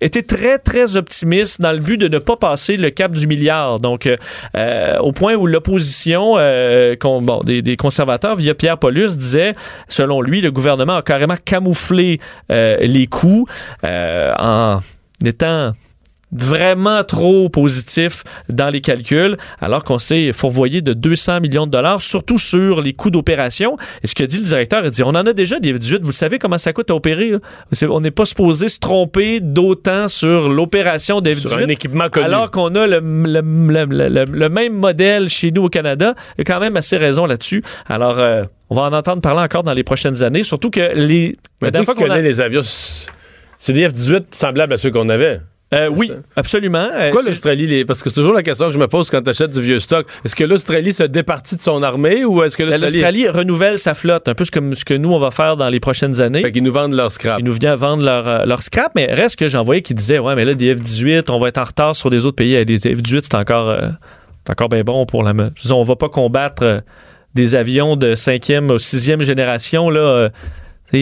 été 0.00 0.22
très, 0.22 0.58
très 0.58 0.96
optimiste 0.96 1.60
dans 1.60 1.72
le 1.72 1.78
but 1.78 1.96
de 1.98 2.08
ne 2.08 2.18
pas 2.18 2.36
passer 2.36 2.76
le 2.76 2.90
cap 2.90 3.12
du 3.12 3.26
milliard. 3.26 3.80
Donc, 3.80 4.06
euh, 4.06 4.16
euh, 4.56 4.98
au 4.98 5.12
point 5.12 5.34
où 5.34 5.46
l'opposition, 5.46 6.34
euh, 6.38 6.96
bon, 7.00 7.40
des, 7.44 7.62
des 7.62 7.76
conservateurs, 7.76 8.36
via 8.36 8.54
Pierre 8.54 8.78
Paulus, 8.78 9.16
disait, 9.16 9.54
selon 9.88 10.20
lui, 10.22 10.40
le 10.40 10.50
gouvernement 10.50 10.96
a 10.96 11.02
carrément 11.02 11.36
camouflé 11.44 12.20
les 12.48 13.06
coûts 13.06 13.46
en 13.82 14.78
étant 15.24 15.72
vraiment 16.32 17.02
trop 17.02 17.48
positif 17.48 18.22
dans 18.48 18.68
les 18.70 18.80
calculs, 18.80 19.36
alors 19.60 19.82
qu'on 19.82 19.98
s'est 19.98 20.32
fourvoyé 20.32 20.80
de 20.80 20.92
200 20.92 21.40
millions 21.40 21.66
de 21.66 21.72
dollars, 21.72 22.02
surtout 22.02 22.38
sur 22.38 22.80
les 22.82 22.92
coûts 22.92 23.10
d'opération. 23.10 23.76
Et 24.04 24.06
ce 24.06 24.14
que 24.14 24.22
dit 24.22 24.38
le 24.38 24.44
directeur, 24.44 24.84
il 24.84 24.92
dit, 24.92 25.02
on 25.02 25.08
en 25.08 25.26
a 25.26 25.32
déjà 25.32 25.58
des 25.58 25.72
F-18, 25.74 26.02
vous 26.02 26.12
savez 26.12 26.38
comment 26.38 26.56
ça 26.56 26.72
coûte 26.72 26.88
à 26.92 26.94
opérer. 26.94 27.30
là? 27.30 27.38
On 27.90 28.00
n'est 28.00 28.12
pas 28.12 28.24
supposé 28.26 28.68
se 28.68 28.78
tromper 28.78 29.40
d'autant 29.40 30.06
sur 30.06 30.48
l'opération 30.48 31.20
des 31.20 31.34
Sur 31.34 31.50
F-18. 31.58 31.64
un 31.64 31.68
équipement 31.68 32.08
connu. 32.08 32.26
Alors 32.26 32.52
qu'on 32.52 32.72
a 32.76 32.86
le, 32.86 33.00
le- 33.00 33.86
le- 33.86 34.24
le- 34.24 34.48
même 34.48 34.74
modèle 34.74 35.28
chez 35.28 35.50
nous 35.50 35.64
au 35.64 35.68
Canada, 35.68 36.14
il 36.38 36.38
y 36.38 36.40
a 36.42 36.44
quand 36.44 36.60
même 36.60 36.76
assez 36.76 36.96
raison 36.96 37.26
là-dessus. 37.26 37.64
Alors, 37.88 38.20
euh, 38.20 38.44
on 38.68 38.76
va 38.76 38.82
en 38.82 38.92
entendre 38.92 39.20
parler 39.20 39.40
encore 39.42 39.64
dans 39.64 39.74
les 39.74 39.82
prochaines 39.82 40.22
années, 40.22 40.44
surtout 40.44 40.70
que 40.70 40.92
les... 40.94 41.36
Mais 41.60 41.66
la 41.66 41.70
dernière 41.72 41.86
fois 41.86 41.96
qu'on 41.96 42.08
a- 42.08 42.20
les 42.20 42.40
avions, 42.40 42.62
c'est 43.62 43.72
des 43.74 43.86
F-18 43.86 44.22
semblables 44.32 44.72
à 44.72 44.76
ceux 44.78 44.90
qu'on 44.90 45.08
avait. 45.10 45.40
Euh, 45.72 45.86
oui, 45.88 46.10
absolument. 46.34 46.88
Euh, 46.92 47.10
Pourquoi 47.12 47.28
l'Australie, 47.30 47.64
les- 47.68 47.84
parce 47.84 48.02
que 48.02 48.08
c'est 48.10 48.16
toujours 48.16 48.32
la 48.34 48.42
question 48.42 48.66
que 48.66 48.72
je 48.72 48.78
me 48.78 48.88
pose 48.88 49.08
quand 49.08 49.22
tu 49.22 49.30
achètes 49.30 49.52
du 49.52 49.60
vieux 49.60 49.78
stock. 49.78 50.04
Est-ce 50.24 50.34
que 50.34 50.42
l'Australie 50.42 50.92
se 50.92 51.04
départit 51.04 51.54
de 51.54 51.60
son 51.60 51.84
armée 51.84 52.24
ou 52.24 52.42
est-ce 52.42 52.56
que 52.56 52.64
la- 52.64 52.76
l'Australie... 52.76 53.28
Renouvelle 53.28 53.78
sa 53.78 53.94
flotte, 53.94 54.26
un 54.26 54.34
peu 54.34 54.44
comme 54.52 54.74
ce 54.74 54.84
que 54.84 54.94
nous, 54.94 55.12
on 55.12 55.20
va 55.20 55.30
faire 55.30 55.56
dans 55.56 55.68
les 55.68 55.78
prochaines 55.78 56.20
années. 56.20 56.42
Fait 56.42 56.50
qu'ils 56.50 56.64
nous 56.64 56.72
vendent 56.72 56.94
leur 56.94 57.12
scrap. 57.12 57.38
Ils 57.38 57.44
nous 57.44 57.52
viennent 57.52 57.74
vendre 57.76 58.02
leur, 58.04 58.26
euh, 58.26 58.44
leur 58.46 58.64
scrap, 58.64 58.90
mais 58.96 59.14
reste 59.14 59.38
que 59.38 59.46
j'en 59.46 59.62
voyais 59.62 59.82
qui 59.82 59.94
disaient 59.94 60.18
Ouais, 60.18 60.34
mais 60.34 60.44
là, 60.44 60.54
des 60.54 60.74
F-18, 60.74 61.30
on 61.30 61.38
va 61.38 61.46
être 61.46 61.58
en 61.58 61.64
retard 61.64 61.94
sur 61.94 62.10
des 62.10 62.26
autres 62.26 62.34
pays. 62.36 62.64
Les 62.64 62.76
F-18, 62.78 63.20
c'est 63.22 63.36
encore, 63.36 63.68
euh, 63.68 63.90
encore 64.48 64.70
bien 64.70 64.82
bon 64.82 65.06
pour 65.06 65.22
la. 65.22 65.30
Je 65.30 65.36
veux 65.38 65.50
dire, 65.68 65.78
on 65.78 65.82
va 65.84 65.94
pas 65.94 66.08
combattre 66.08 66.64
euh, 66.64 66.80
des 67.36 67.54
avions 67.54 67.94
de 67.94 68.16
cinquième 68.16 68.70
ou 68.72 68.78
sixième 68.80 69.22
génération, 69.22 69.88
là. 69.88 70.30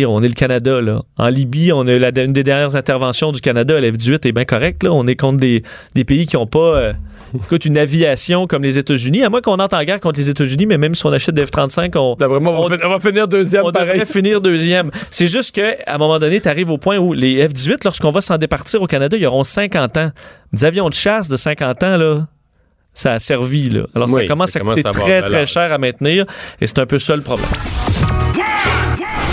On 0.06 0.22
est 0.22 0.28
le 0.28 0.34
Canada, 0.34 0.80
là. 0.80 1.02
En 1.16 1.28
Libye, 1.28 1.72
on 1.72 1.86
a 1.86 1.92
eu 1.92 1.98
la, 1.98 2.10
une 2.22 2.32
des 2.32 2.44
dernières 2.44 2.76
interventions 2.76 3.32
du 3.32 3.40
Canada. 3.40 3.80
La 3.80 3.88
F-18 3.90 4.26
est 4.28 4.32
bien 4.32 4.44
correct, 4.44 4.82
là. 4.82 4.90
On 4.92 5.06
est 5.06 5.16
contre 5.16 5.38
des, 5.38 5.62
des 5.94 6.04
pays 6.04 6.26
qui 6.26 6.36
n'ont 6.36 6.46
pas. 6.46 6.58
euh, 6.76 6.92
écoute, 7.34 7.64
une 7.64 7.76
aviation 7.78 8.46
comme 8.46 8.62
les 8.62 8.78
États-Unis, 8.78 9.22
à 9.24 9.30
moins 9.30 9.40
qu'on 9.40 9.58
entre 9.58 9.76
en 9.76 9.84
guerre 9.84 10.00
contre 10.00 10.18
les 10.18 10.30
États-Unis, 10.30 10.66
mais 10.66 10.78
même 10.78 10.94
si 10.94 11.04
on 11.06 11.12
achète 11.12 11.34
des 11.34 11.44
F-35, 11.44 11.96
on, 11.98 12.16
va 12.18 12.40
fin- 12.76 12.84
on 12.84 12.88
va 12.90 12.98
finir 13.00 13.28
deuxième 13.28 13.64
on 13.64 13.72
pareil. 13.72 14.02
finir 14.06 14.40
deuxième. 14.40 14.90
C'est 15.10 15.26
juste 15.26 15.54
que 15.54 15.76
à 15.86 15.94
un 15.94 15.98
moment 15.98 16.18
donné, 16.18 16.40
tu 16.40 16.48
arrives 16.48 16.70
au 16.70 16.78
point 16.78 16.98
où 16.98 17.12
les 17.12 17.46
F-18, 17.48 17.78
lorsqu'on 17.84 18.10
va 18.10 18.20
s'en 18.20 18.36
départir 18.38 18.80
au 18.82 18.86
Canada, 18.86 19.16
ils 19.16 19.26
auront 19.26 19.44
50 19.44 19.96
ans. 19.96 20.10
Des 20.52 20.64
avions 20.64 20.88
de 20.88 20.94
chasse 20.94 21.28
de 21.28 21.36
50 21.36 21.82
ans, 21.82 21.96
là, 21.96 22.26
ça 22.94 23.12
a 23.14 23.18
servi. 23.18 23.68
Là. 23.70 23.82
Alors, 23.94 24.08
Oui, 24.10 24.22
ça 24.22 24.28
commence 24.28 24.50
ça 24.50 24.58
à 24.58 24.60
commence 24.62 24.76
coûter 24.76 24.88
à 24.88 24.92
très, 24.92 25.22
très 25.22 25.46
cher 25.46 25.72
à 25.72 25.78
maintenir. 25.78 26.24
Et 26.60 26.66
c'est 26.66 26.78
un 26.78 26.86
peu 26.86 26.98
ça 26.98 27.14
le 27.14 27.22
problème. 27.22 27.48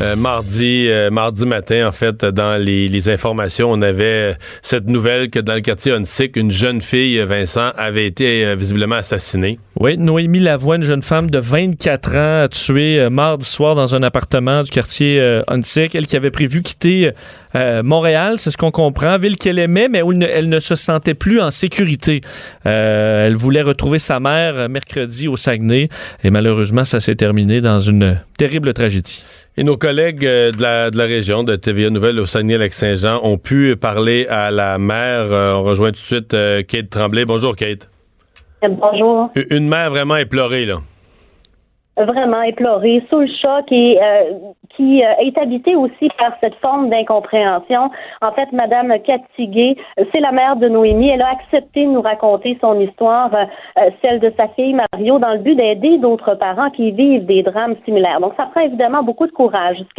Euh, 0.00 0.16
mardi, 0.16 0.86
euh, 0.88 1.10
mardi 1.10 1.44
matin, 1.44 1.86
en 1.86 1.92
fait, 1.92 2.24
dans 2.24 2.56
les, 2.56 3.08
informations, 3.10 3.70
on 3.70 3.82
avait 3.82 4.04
euh, 4.04 4.34
cette 4.62 4.86
nouvelle 4.86 5.28
que 5.28 5.38
dans 5.38 5.52
le 5.52 5.60
quartier 5.60 5.92
Onsic, 5.92 6.36
une 6.36 6.50
jeune 6.50 6.80
fille, 6.80 7.18
Vincent, 7.18 7.72
avait 7.76 8.06
été 8.06 8.54
visiblement 8.56 8.96
assassinée. 8.96 9.58
Oui, 9.78 9.98
Noémie 9.98 10.38
Lavoie, 10.38 10.76
une 10.76 10.84
jeune 10.84 11.02
femme 11.02 11.30
de 11.30 11.38
24 11.38 12.16
ans, 12.16 12.48
tuée 12.48 13.08
mardi 13.10 13.44
soir 13.44 13.74
dans 13.74 13.94
un 13.94 14.02
appartement 14.02 14.62
du 14.62 14.70
quartier 14.70 15.20
Huntsic. 15.48 15.94
Elle 15.94 16.06
qui 16.06 16.16
avait 16.16 16.30
prévu 16.30 16.62
quitter 16.62 17.12
euh, 17.54 17.82
Montréal, 17.82 18.34
c'est 18.38 18.50
ce 18.50 18.56
qu'on 18.56 18.70
comprend, 18.70 19.18
ville 19.18 19.36
qu'elle 19.36 19.58
aimait, 19.58 19.88
mais 19.88 20.02
où 20.02 20.12
elle 20.12 20.18
ne, 20.18 20.26
elle 20.26 20.48
ne 20.48 20.58
se 20.58 20.74
sentait 20.74 21.14
plus 21.14 21.40
en 21.40 21.50
sécurité. 21.50 22.20
Euh, 22.66 23.26
elle 23.26 23.36
voulait 23.36 23.62
retrouver 23.62 23.98
sa 23.98 24.20
mère 24.20 24.54
euh, 24.56 24.68
mercredi 24.68 25.28
au 25.28 25.36
Saguenay, 25.36 25.88
et 26.24 26.30
malheureusement, 26.30 26.84
ça 26.84 27.00
s'est 27.00 27.14
terminé 27.14 27.60
dans 27.60 27.80
une 27.80 28.18
terrible 28.38 28.72
tragédie. 28.72 29.24
Et 29.56 29.64
nos 29.64 29.76
collègues 29.76 30.22
de 30.22 30.62
la, 30.62 30.90
de 30.90 30.96
la 30.96 31.04
région 31.04 31.42
de 31.42 31.56
TVA 31.56 31.90
Nouvelle 31.90 32.18
au 32.18 32.26
Saguenay-Lac-Saint-Jean 32.26 33.20
ont 33.22 33.36
pu 33.36 33.76
parler 33.76 34.26
à 34.28 34.50
la 34.50 34.78
mère. 34.78 35.26
On 35.30 35.64
rejoint 35.64 35.90
tout 35.90 36.00
de 36.00 36.06
suite 36.06 36.36
Kate 36.68 36.88
Tremblay. 36.88 37.24
Bonjour, 37.24 37.56
Kate. 37.56 37.90
Bonjour. 38.62 39.30
Une 39.50 39.68
mère 39.68 39.90
vraiment 39.90 40.16
éplorée, 40.16 40.66
là. 40.66 40.76
Vraiment 41.96 42.42
éplorée, 42.42 43.02
sous 43.10 43.20
le 43.20 43.26
choc 43.26 43.70
et 43.72 43.98
euh, 44.00 44.52
qui 44.80 45.04
euh, 45.04 45.12
est 45.18 45.36
habitée 45.36 45.76
aussi 45.76 46.08
par 46.18 46.32
cette 46.40 46.54
forme 46.56 46.88
d'incompréhension. 46.88 47.90
En 48.22 48.32
fait, 48.32 48.50
Madame 48.52 48.94
Catiguet, 49.00 49.76
c'est 50.10 50.20
la 50.20 50.32
mère 50.32 50.56
de 50.56 50.68
Noémie. 50.68 51.10
Elle 51.10 51.20
a 51.20 51.32
accepté 51.32 51.84
de 51.84 51.90
nous 51.90 52.00
raconter 52.00 52.56
son 52.62 52.80
histoire, 52.80 53.34
euh, 53.34 53.44
euh, 53.78 53.90
celle 54.00 54.20
de 54.20 54.32
sa 54.38 54.48
fille 54.48 54.74
Mario, 54.74 55.18
dans 55.18 55.32
le 55.32 55.38
but 55.38 55.54
d'aider 55.54 55.98
d'autres 55.98 56.34
parents 56.34 56.70
qui 56.70 56.92
vivent 56.92 57.26
des 57.26 57.42
drames 57.42 57.76
similaires. 57.84 58.20
Donc, 58.20 58.32
ça 58.38 58.46
prend 58.46 58.62
évidemment 58.62 59.02
beaucoup 59.02 59.26
de 59.26 59.32
courage. 59.32 59.76
Ce 59.78 59.94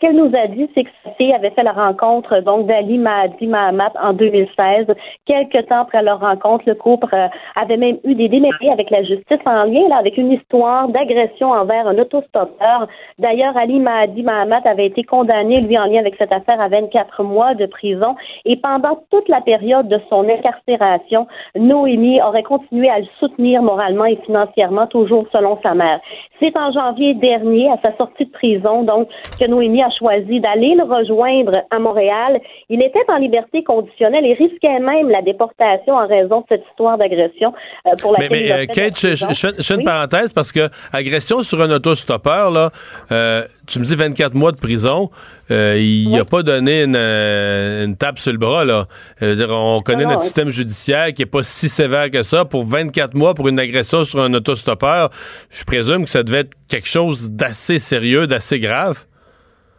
qu'elle 0.00 0.16
nous 0.16 0.30
a 0.36 0.46
dit, 0.46 0.70
c'est 0.74 0.84
que 0.84 0.90
sa 1.04 1.10
fille 1.12 1.34
avait 1.34 1.50
fait 1.50 1.64
la 1.64 1.72
rencontre 1.72 2.40
donc 2.40 2.66
d'Ali 2.66 2.96
Mahdi 2.96 3.46
Mahamat 3.48 3.92
en 4.00 4.12
2016. 4.12 4.86
Quelques 5.26 5.66
temps 5.66 5.80
après 5.80 6.02
leur 6.02 6.20
rencontre, 6.20 6.64
le 6.66 6.74
couple 6.74 7.14
avait 7.56 7.76
même 7.76 7.98
eu 8.04 8.14
des 8.14 8.28
démêlés 8.28 8.70
avec 8.72 8.88
la 8.90 9.02
justice 9.02 9.40
en 9.46 9.64
lien 9.64 9.88
là, 9.88 9.96
avec 9.96 10.16
une 10.16 10.32
histoire 10.32 10.88
d'agression 10.88 11.50
envers 11.50 11.88
un 11.88 11.98
autostoppeur. 11.98 12.86
D'ailleurs, 13.18 13.56
Ali 13.56 13.79
Mahdi 13.80 14.22
Mahamat 14.22 14.62
avait 14.64 14.86
été 14.86 15.02
condamné, 15.02 15.60
lui, 15.60 15.78
en 15.78 15.84
lien 15.84 16.00
avec 16.00 16.14
cette 16.16 16.32
affaire, 16.32 16.60
à 16.60 16.68
24 16.68 17.22
mois 17.22 17.54
de 17.54 17.66
prison. 17.66 18.16
Et 18.44 18.56
pendant 18.56 19.02
toute 19.10 19.28
la 19.28 19.40
période 19.40 19.88
de 19.88 20.00
son 20.08 20.28
incarcération, 20.28 21.26
Noémie 21.56 22.22
aurait 22.22 22.42
continué 22.42 22.88
à 22.88 23.00
le 23.00 23.06
soutenir 23.18 23.62
moralement 23.62 24.04
et 24.04 24.16
financièrement, 24.24 24.86
toujours 24.86 25.26
selon 25.32 25.58
sa 25.62 25.74
mère. 25.74 26.00
C'est 26.40 26.56
en 26.56 26.72
janvier 26.72 27.14
dernier, 27.14 27.68
à 27.70 27.76
sa 27.82 27.96
sortie 27.96 28.24
de 28.24 28.30
prison, 28.30 28.82
donc, 28.82 29.08
que 29.38 29.46
Noémie 29.46 29.82
a 29.82 29.90
choisi 29.98 30.40
d'aller 30.40 30.74
le 30.74 30.84
rejoindre 30.84 31.62
à 31.70 31.78
Montréal. 31.78 32.40
Il 32.68 32.82
était 32.82 33.04
en 33.08 33.16
liberté 33.16 33.62
conditionnelle 33.62 34.24
et 34.24 34.34
risquait 34.34 34.80
même 34.80 35.10
la 35.10 35.22
déportation 35.22 35.94
en 35.94 36.06
raison 36.06 36.40
de 36.40 36.46
cette 36.48 36.64
histoire 36.70 36.96
d'agression 36.98 37.52
euh, 37.86 37.90
pour 38.00 38.12
Mais, 38.18 38.24
laquelle 38.24 38.38
mais 38.38 38.46
il 38.46 38.52
a 38.52 38.56
euh, 38.56 38.66
Kate, 38.66 38.98
je, 38.98 39.34
fais, 39.34 39.74
une 39.74 39.80
Oui. 39.80 39.84
parenthèse 39.84 40.32
parce 40.32 40.50
que 40.52 40.68
agression 40.92 41.42
sur 41.42 41.60
un 41.60 41.70
autostoppeur, 41.70 42.50
là, 42.50 42.70
euh, 43.12 43.42
tu 43.66 43.78
me 43.78 43.84
dis 43.84 43.94
24 43.94 44.34
mois 44.34 44.52
de 44.52 44.58
prison, 44.58 45.10
il 45.50 46.10
n'a 46.10 46.24
pas 46.24 46.42
donné 46.42 46.84
une, 46.84 46.96
une 46.96 47.96
tape 47.96 48.18
sur 48.18 48.32
le 48.32 48.38
bras. 48.38 48.64
Là. 48.64 48.86
Je 49.20 49.26
veux 49.26 49.34
dire, 49.34 49.50
on 49.50 49.80
connaît 49.82 50.04
non, 50.04 50.10
notre 50.10 50.20
oui. 50.20 50.26
système 50.26 50.50
judiciaire 50.50 51.12
qui 51.12 51.22
est 51.22 51.26
pas 51.26 51.42
si 51.42 51.68
sévère 51.68 52.10
que 52.10 52.22
ça. 52.22 52.44
Pour 52.44 52.64
24 52.64 53.14
mois 53.14 53.34
pour 53.34 53.48
une 53.48 53.58
agression 53.58 54.04
sur 54.04 54.20
un 54.20 54.32
autostoppeur, 54.34 55.10
je 55.50 55.64
présume 55.64 56.04
que 56.04 56.10
ça 56.10 56.22
devait 56.30 56.40
être 56.40 56.54
quelque 56.68 56.88
chose 56.88 57.30
d'assez 57.32 57.78
sérieux, 57.78 58.26
d'assez 58.26 58.60
grave? 58.60 59.04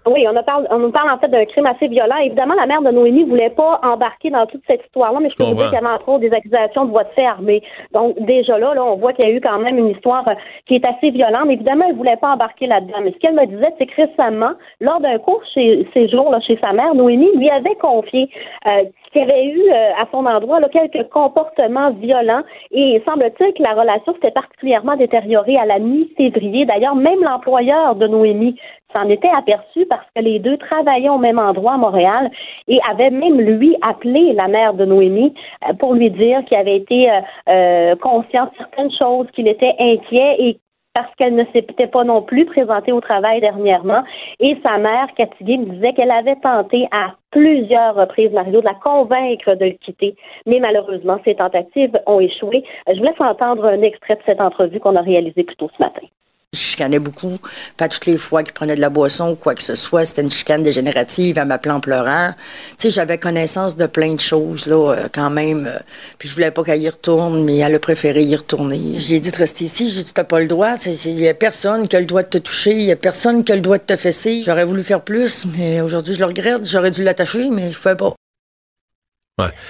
Oui, 0.08 0.26
on, 0.28 0.36
a 0.36 0.42
parle, 0.42 0.68
on 0.72 0.80
nous 0.80 0.92
parle 0.92 1.12
en 1.12 1.20
fait 1.20 1.28
d'un 1.28 1.46
crime 1.46 1.68
assez 1.68 1.88
violent. 1.88 2.18
Évidemment, 2.18 2.56
la 2.56 2.66
mère 2.66 2.82
de 2.82 2.90
Noémie 2.90 3.24
voulait 3.24 3.52
pas 3.52 3.80
embarquer 3.84 4.32
dans 4.32 4.48
toute 4.48 4.64
cette 4.66 4.84
histoire-là, 4.84 5.20
mais 5.22 5.30
je, 5.30 5.36
peux 5.36 5.44
vous 5.44 5.54
dire 5.54 5.66
qu'il 5.66 5.74
y 5.74 5.78
avait 5.78 5.94
entre 5.94 6.10
autres 6.10 6.22
des 6.22 6.34
accusations 6.34 6.86
de 6.86 6.90
voie 6.90 7.04
de 7.04 7.10
fait 7.10 7.26
armée. 7.26 7.62
Donc 7.94 8.20
déjà 8.26 8.58
là, 8.58 8.74
là, 8.74 8.84
on 8.84 8.96
voit 8.96 9.14
qu'il 9.14 9.30
y 9.30 9.32
a 9.32 9.36
eu 9.36 9.40
quand 9.40 9.60
même 9.60 9.78
une 9.78 9.90
histoire 9.90 10.28
euh, 10.28 10.34
qui 10.66 10.74
est 10.74 10.86
assez 10.86 11.12
violente. 11.12 11.44
Mais 11.46 11.54
évidemment, 11.54 11.86
elle 11.88 11.96
voulait 11.96 12.18
pas 12.18 12.32
embarquer 12.32 12.66
là-dedans. 12.66 12.98
Mais 13.04 13.12
ce 13.12 13.20
qu'elle 13.20 13.36
me 13.36 13.46
disait, 13.46 13.74
c'est 13.78 13.86
que 13.86 13.96
récemment, 13.96 14.54
lors 14.80 15.02
d'un 15.02 15.20
cours 15.20 15.44
chez 15.54 15.88
séjour 15.94 16.32
là, 16.32 16.40
chez 16.40 16.58
sa 16.60 16.74
mère, 16.74 16.96
Noémie 16.96 17.30
lui 17.36 17.52
avait 17.52 17.76
confié 17.76 18.28
euh, 18.66 18.86
qu'il 19.12 19.22
y 19.22 19.24
avait 19.24 19.46
eu 19.46 19.62
euh, 19.70 19.92
à 20.02 20.08
son 20.12 20.26
endroit 20.26 20.60
là, 20.60 20.70
quelques 20.70 21.10
comportements 21.10 21.92
violents 21.92 22.44
et 22.72 22.96
il 22.96 23.04
semble-t-il 23.04 23.54
que 23.54 23.64
la 23.64 23.74
relation 23.74 24.14
s'était 24.14 24.32
particulièrement 24.32 24.96
détériorée 24.96 25.58
à 25.58 25.66
la 25.66 25.80
mi-février. 25.80 26.66
D'ailleurs, 26.66 26.96
même 26.96 27.22
l'employeur 27.22 27.96
de 27.96 28.08
Noémie 28.08 28.60
s'en 28.94 29.10
était 29.10 29.30
aperçu 29.30 29.86
parce 29.90 30.06
que 30.16 30.22
les 30.22 30.40
deux 30.40 30.58
travaillaient 30.58 31.10
au 31.10 31.18
même 31.18 31.40
endroit 31.40 31.74
à 31.74 31.78
Montréal 31.78 32.30
et 32.68 32.80
avait 32.90 33.10
même 33.10 33.40
lui 33.40 33.76
appelé 33.82 34.34
la 34.34 34.48
mère 34.48 34.74
de 34.74 34.86
Noémie 34.86 35.34
euh, 35.68 35.74
pour 35.74 35.94
lui 35.94 36.10
dire 36.10 36.44
qu'il 36.46 36.58
avait 36.58 36.78
été 36.78 37.10
euh, 37.50 37.96
conscient 37.96 38.46
de 38.46 38.52
certaines 38.58 38.92
choses, 38.92 39.28
qu'il 39.34 39.48
était 39.48 39.76
inquiet 39.80 40.36
et 40.40 40.58
parce 40.94 41.14
qu'elle 41.16 41.36
ne 41.36 41.46
s'était 41.54 41.88
pas 41.88 42.04
non 42.04 42.22
plus 42.22 42.46
présentée 42.46 42.92
au 42.92 43.02
travail 43.02 43.40
dernièrement. 43.40 44.04
Et 44.40 44.58
sa 44.64 44.78
mère, 44.78 45.08
Cathy 45.16 45.58
me 45.58 45.66
disait 45.66 45.94
qu'elle 45.94 46.12
avait 46.12 46.36
tenté 46.38 46.88
à 46.92 47.14
plusieurs 47.32 47.96
reprises, 47.96 48.32
Mario, 48.32 48.60
de 48.62 48.66
la 48.66 48.74
convaincre 48.76 49.56
de 49.56 49.66
le 49.66 49.72
quitter. 49.72 50.16
Mais 50.46 50.60
malheureusement, 50.60 51.20
ces 51.24 51.36
tentatives 51.36 51.98
ont 52.08 52.20
échoué. 52.20 52.64
Je 52.88 52.98
vous 52.98 53.06
laisse 53.06 53.22
entendre 53.22 53.66
un 53.66 53.82
extrait 53.82 54.16
de 54.16 54.22
cette 54.26 54.42
entrevue 54.42 54.80
qu'on 54.80 54.96
a 54.96 55.02
réalisée 55.02 55.44
plus 55.44 55.56
tôt 55.56 55.70
ce 55.76 55.82
matin. 55.82 56.08
Je 56.54 56.60
chicanais 56.60 57.00
beaucoup. 57.00 57.38
Pas 57.78 57.88
toutes 57.88 58.06
les 58.08 58.18
fois 58.18 58.44
qu'il 58.44 58.52
prenait 58.52 58.76
de 58.76 58.82
la 58.82 58.90
boisson 58.90 59.30
ou 59.32 59.36
quoi 59.36 59.56
que 59.56 59.64
ce 59.64 59.74
soit, 59.74 60.04
c'était 60.04 60.22
une 60.22 60.30
chicane 60.30 60.64
dégénérative. 60.64 61.38
Elle 61.38 61.48
m'appelait 61.48 61.72
en 61.72 61.80
pleurant. 61.80 62.34
Tu 62.72 62.76
sais, 62.78 62.90
j'avais 62.90 63.18
connaissance 63.18 63.78
de 63.78 63.86
plein 63.86 64.14
de 64.16 64.20
choses, 64.20 64.68
là, 64.68 64.92
euh, 64.92 65.08
quand 65.14 65.30
même. 65.30 65.66
euh, 65.66 65.80
Puis 66.18 66.28
je 66.28 66.34
voulais 66.34 66.52
pas 66.52 66.62
qu'elle 66.64 66.82
y 66.82 66.90
retourne, 66.90 67.46
mais 67.46 67.60
elle 67.60 67.76
a 67.76 67.80
préféré 67.80 68.24
y 68.24 68.36
retourner. 68.36 68.82
J'ai 68.96 69.22
dit 69.22 69.32
de 69.32 69.38
rester 69.38 69.64
ici. 69.64 69.90
J'ai 69.90 70.04
dit, 70.04 70.14
t'as 70.14 70.26
pas 70.26 70.42
le 70.42 70.48
droit. 70.48 70.76
Il 70.86 71.20
y 71.22 71.30
a 71.30 71.34
personne 71.34 71.88
qui 71.88 71.96
a 71.96 72.02
le 72.02 72.06
droit 72.06 72.24
de 72.24 72.28
te 72.28 72.38
toucher. 72.38 72.74
Il 72.74 72.84
y 72.84 72.92
a 72.92 72.98
personne 72.98 73.46
qui 73.46 73.54
a 73.54 73.56
le 73.56 73.62
droit 73.62 73.78
de 73.78 73.84
te 73.84 73.96
fesser. 73.96 74.42
J'aurais 74.42 74.66
voulu 74.66 74.84
faire 74.84 75.00
plus, 75.02 75.46
mais 75.58 75.80
aujourd'hui, 75.80 76.16
je 76.16 76.20
le 76.20 76.26
regrette. 76.26 76.66
J'aurais 76.66 76.92
dû 76.92 77.06
l'attacher, 77.06 77.50
mais 77.50 77.72
je 77.72 77.80
pouvais 77.80 77.96
pas. 77.96 78.14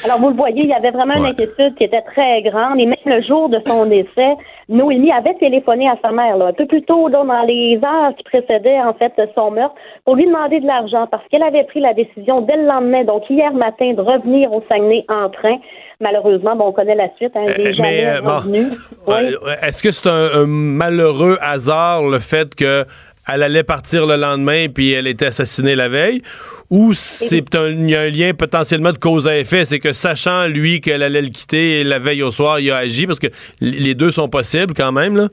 Alors, 0.04 0.20
vous 0.20 0.30
le 0.30 0.36
voyez, 0.36 0.62
il 0.64 0.70
y 0.70 0.74
avait 0.74 0.92
vraiment 0.92 1.16
une 1.16 1.26
inquiétude 1.26 1.76
qui 1.76 1.84
était 1.84 2.02
très 2.02 2.42
grande. 2.42 2.80
Et 2.80 2.86
même 2.86 2.96
le 3.06 3.22
jour 3.22 3.50
de 3.50 3.60
son 3.66 3.86
décès, 3.86 4.36
Noémie 4.70 5.12
avait 5.12 5.36
téléphoné 5.36 5.90
à 5.90 5.96
sa 6.02 6.12
mère, 6.12 6.38
là, 6.38 6.48
un 6.48 6.54
peu 6.54 6.66
plus 6.66 6.84
tôt, 6.84 7.08
là, 7.08 7.24
dans 7.24 7.42
les 7.46 7.80
heures 7.84 8.16
qui 8.16 8.24
précédaient, 8.24 8.80
en 8.82 8.94
fait, 8.94 9.14
son 9.36 9.52
meurtre, 9.52 9.76
pour 10.06 10.16
lui 10.16 10.26
demander 10.26 10.60
de 10.60 10.68
l'argent 10.68 11.08
parce 11.10 11.24
qu'elle 11.30 11.44
avait 11.44 11.66
pris 11.66 11.80
la 11.80 11.94
décision 11.94 12.42
dès 12.42 12.56
le 12.56 12.66
lendemain, 12.66 13.04
donc 13.04 13.30
hier 13.30 13.54
matin, 13.54 13.94
de 13.94 14.02
revenir 14.02 14.52
au 14.56 14.64
Saguenay 14.70 15.06
en 15.10 15.30
train. 15.30 15.58
Malheureusement, 16.00 16.56
bon, 16.56 16.68
on 16.68 16.72
connaît 16.72 16.96
la 16.96 17.10
suite, 17.18 17.34
hein, 17.36 17.46
jamais 17.48 17.76
mais, 17.80 18.06
euh, 18.08 18.22
bon, 18.22 19.14
Est-ce 19.62 19.84
que 19.84 19.92
c'est 19.92 20.10
un, 20.10 20.42
un 20.42 20.48
malheureux 20.48 21.38
hasard 21.42 22.04
le 22.04 22.20
fait 22.20 22.56
que 22.56 22.86
elle 23.28 23.44
allait 23.44 23.64
partir 23.64 24.06
le 24.06 24.16
lendemain 24.16 24.68
puis 24.68 24.92
elle 24.92 25.08
était 25.08 25.28
assassinée 25.28 25.76
la 25.76 25.90
veille 25.90 26.22
ou 26.70 26.94
c'est 26.94 27.54
un, 27.56 27.70
il 27.70 27.90
y 27.90 27.96
a 27.96 28.02
un 28.02 28.10
lien 28.10 28.34
potentiellement 28.34 28.94
de 28.94 28.98
cause 28.98 29.28
à 29.28 29.38
effet, 29.38 29.66
c'est 29.66 29.80
que 29.80 29.92
sachant 29.92 30.48
lui 30.48 30.80
qu'elle 30.80 31.04
allait 31.04 31.22
le 31.22 31.28
quitter 31.28 31.84
la 31.84 32.00
veille 32.00 32.24
au 32.24 32.32
soir, 32.32 32.62
il 32.62 32.72
a 32.72 32.78
agi 32.78 33.06
parce 33.06 33.20
que 33.20 33.28
les 33.60 33.94
deux 33.94 34.12
sont 34.12 34.30
possibles 34.30 34.74
quand 34.74 34.94
même 34.94 35.18
là. 35.18 35.30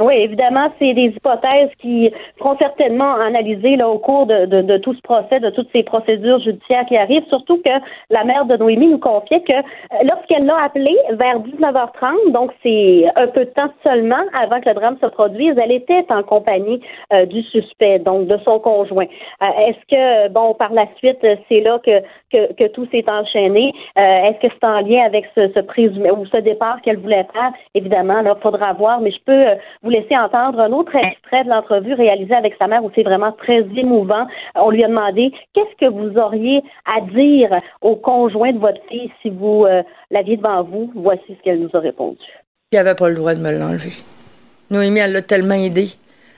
Oui, 0.00 0.14
évidemment, 0.16 0.72
c'est 0.78 0.94
des 0.94 1.06
hypothèses 1.06 1.70
qui 1.80 2.12
seront 2.38 2.56
certainement 2.58 3.14
analysées 3.14 3.74
là, 3.74 3.88
au 3.88 3.98
cours 3.98 4.26
de, 4.26 4.46
de, 4.46 4.62
de, 4.62 4.76
tout 4.78 4.94
ce 4.94 5.00
procès, 5.00 5.40
de 5.40 5.50
toutes 5.50 5.68
ces 5.72 5.82
procédures 5.82 6.38
judiciaires 6.38 6.86
qui 6.86 6.96
arrivent, 6.96 7.26
surtout 7.28 7.60
que 7.64 7.70
la 8.10 8.22
mère 8.22 8.44
de 8.44 8.56
Noémie 8.56 8.86
nous 8.86 8.98
confiait 8.98 9.40
que 9.40 9.52
euh, 9.52 10.04
lorsqu'elle 10.04 10.46
l'a 10.46 10.62
appelé 10.62 10.96
vers 11.10 11.40
19h30, 11.40 12.30
donc 12.30 12.52
c'est 12.62 13.06
un 13.16 13.26
peu 13.26 13.44
de 13.44 13.50
temps 13.50 13.72
seulement 13.82 14.22
avant 14.40 14.60
que 14.60 14.68
le 14.68 14.74
drame 14.76 14.98
se 15.00 15.06
produise, 15.06 15.54
elle 15.60 15.72
était 15.72 16.06
en 16.10 16.22
compagnie 16.22 16.80
euh, 17.12 17.26
du 17.26 17.42
suspect, 17.42 17.98
donc 17.98 18.28
de 18.28 18.38
son 18.44 18.60
conjoint. 18.60 19.06
Euh, 19.42 19.46
est-ce 19.66 19.84
que, 19.90 20.28
bon, 20.28 20.54
par 20.54 20.72
la 20.72 20.86
suite, 20.98 21.26
c'est 21.48 21.60
là 21.60 21.80
que, 21.84 22.02
que, 22.30 22.68
tout 22.68 22.86
s'est 22.90 23.04
enchaîné? 23.08 23.72
Est-ce 23.96 24.46
que 24.46 24.52
c'est 24.52 24.66
en 24.66 24.80
lien 24.80 25.04
avec 25.04 25.26
ce, 25.34 25.60
présumé 25.60 26.10
ou 26.10 26.26
ce 26.26 26.38
départ 26.38 26.80
qu'elle 26.82 26.98
voulait 26.98 27.26
faire? 27.32 27.52
Évidemment, 27.74 28.22
là, 28.22 28.36
faudra 28.42 28.72
voir, 28.72 29.00
mais 29.00 29.10
je 29.10 29.18
peux 29.24 29.44
vous 29.82 29.90
laisser 29.90 30.16
entendre 30.16 30.60
un 30.60 30.72
autre 30.72 30.94
extrait 30.94 31.44
de 31.44 31.48
l'entrevue 31.48 31.94
réalisée 31.94 32.34
avec 32.34 32.54
sa 32.58 32.66
mère 32.66 32.84
où 32.84 32.90
c'est 32.94 33.02
vraiment 33.02 33.32
très 33.32 33.64
émouvant. 33.76 34.26
On 34.54 34.70
lui 34.70 34.84
a 34.84 34.88
demandé 34.88 35.32
qu'est-ce 35.54 35.86
que 35.86 35.90
vous 35.90 36.18
auriez 36.18 36.62
à 36.86 37.00
dire 37.00 37.60
au 37.80 37.96
conjoint 37.96 38.52
de 38.52 38.58
votre 38.58 38.80
fille 38.88 39.10
si 39.22 39.30
vous 39.30 39.64
euh, 39.64 39.82
l'aviez 40.10 40.36
devant 40.36 40.62
vous? 40.62 40.92
Voici 40.94 41.22
ce 41.28 41.42
qu'elle 41.42 41.60
nous 41.60 41.70
a 41.72 41.80
répondu. 41.80 42.18
Il 42.72 42.76
n'avait 42.76 42.94
pas 42.94 43.08
le 43.08 43.14
droit 43.14 43.34
de 43.34 43.40
me 43.40 43.50
l'enlever. 43.50 43.92
Noémie, 44.70 45.00
elle 45.00 45.12
l'a 45.12 45.22
tellement 45.22 45.54
aidé. 45.54 45.88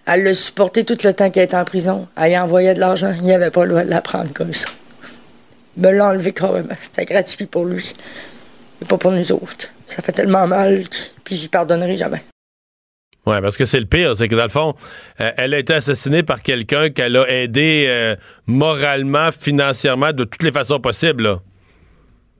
Elle 0.06 0.24
l'a 0.24 0.34
supporté 0.34 0.84
tout 0.84 0.96
le 1.04 1.12
temps 1.12 1.30
qu'elle 1.30 1.44
était 1.44 1.56
en 1.56 1.64
prison. 1.64 2.06
Elle 2.16 2.32
y 2.32 2.38
envoyait 2.38 2.74
de 2.74 2.80
l'argent. 2.80 3.12
Il 3.20 3.26
n'avait 3.26 3.50
pas 3.50 3.64
le 3.64 3.70
droit 3.70 3.84
de 3.84 3.90
la 3.90 4.00
prendre 4.00 4.32
comme 4.32 4.52
ça. 4.52 4.68
Me 5.76 5.90
l'a 5.90 6.08
enlevé 6.08 6.32
quand 6.32 6.52
même. 6.52 6.68
C'était 6.78 7.04
gratuit 7.04 7.46
pour 7.46 7.64
lui. 7.64 7.94
Et 8.82 8.84
pas 8.84 8.98
pour 8.98 9.12
nous 9.12 9.32
autres. 9.32 9.68
Ça 9.86 10.02
fait 10.02 10.12
tellement 10.12 10.46
mal, 10.46 10.84
puis 11.24 11.36
j'y 11.36 11.48
pardonnerai 11.48 11.96
jamais. 11.96 12.22
Oui, 13.26 13.36
parce 13.42 13.56
que 13.56 13.66
c'est 13.66 13.80
le 13.80 13.86
pire, 13.86 14.16
c'est 14.16 14.28
que 14.28 14.34
dans 14.34 14.44
le 14.44 14.48
fond, 14.48 14.74
euh, 15.20 15.30
elle 15.36 15.52
a 15.52 15.58
été 15.58 15.74
assassinée 15.74 16.22
par 16.22 16.42
quelqu'un 16.42 16.88
qu'elle 16.88 17.16
a 17.16 17.28
aidé 17.28 17.84
euh, 17.86 18.16
moralement, 18.46 19.30
financièrement, 19.30 20.12
de 20.12 20.24
toutes 20.24 20.42
les 20.42 20.52
façons 20.52 20.80
possibles. 20.80 21.36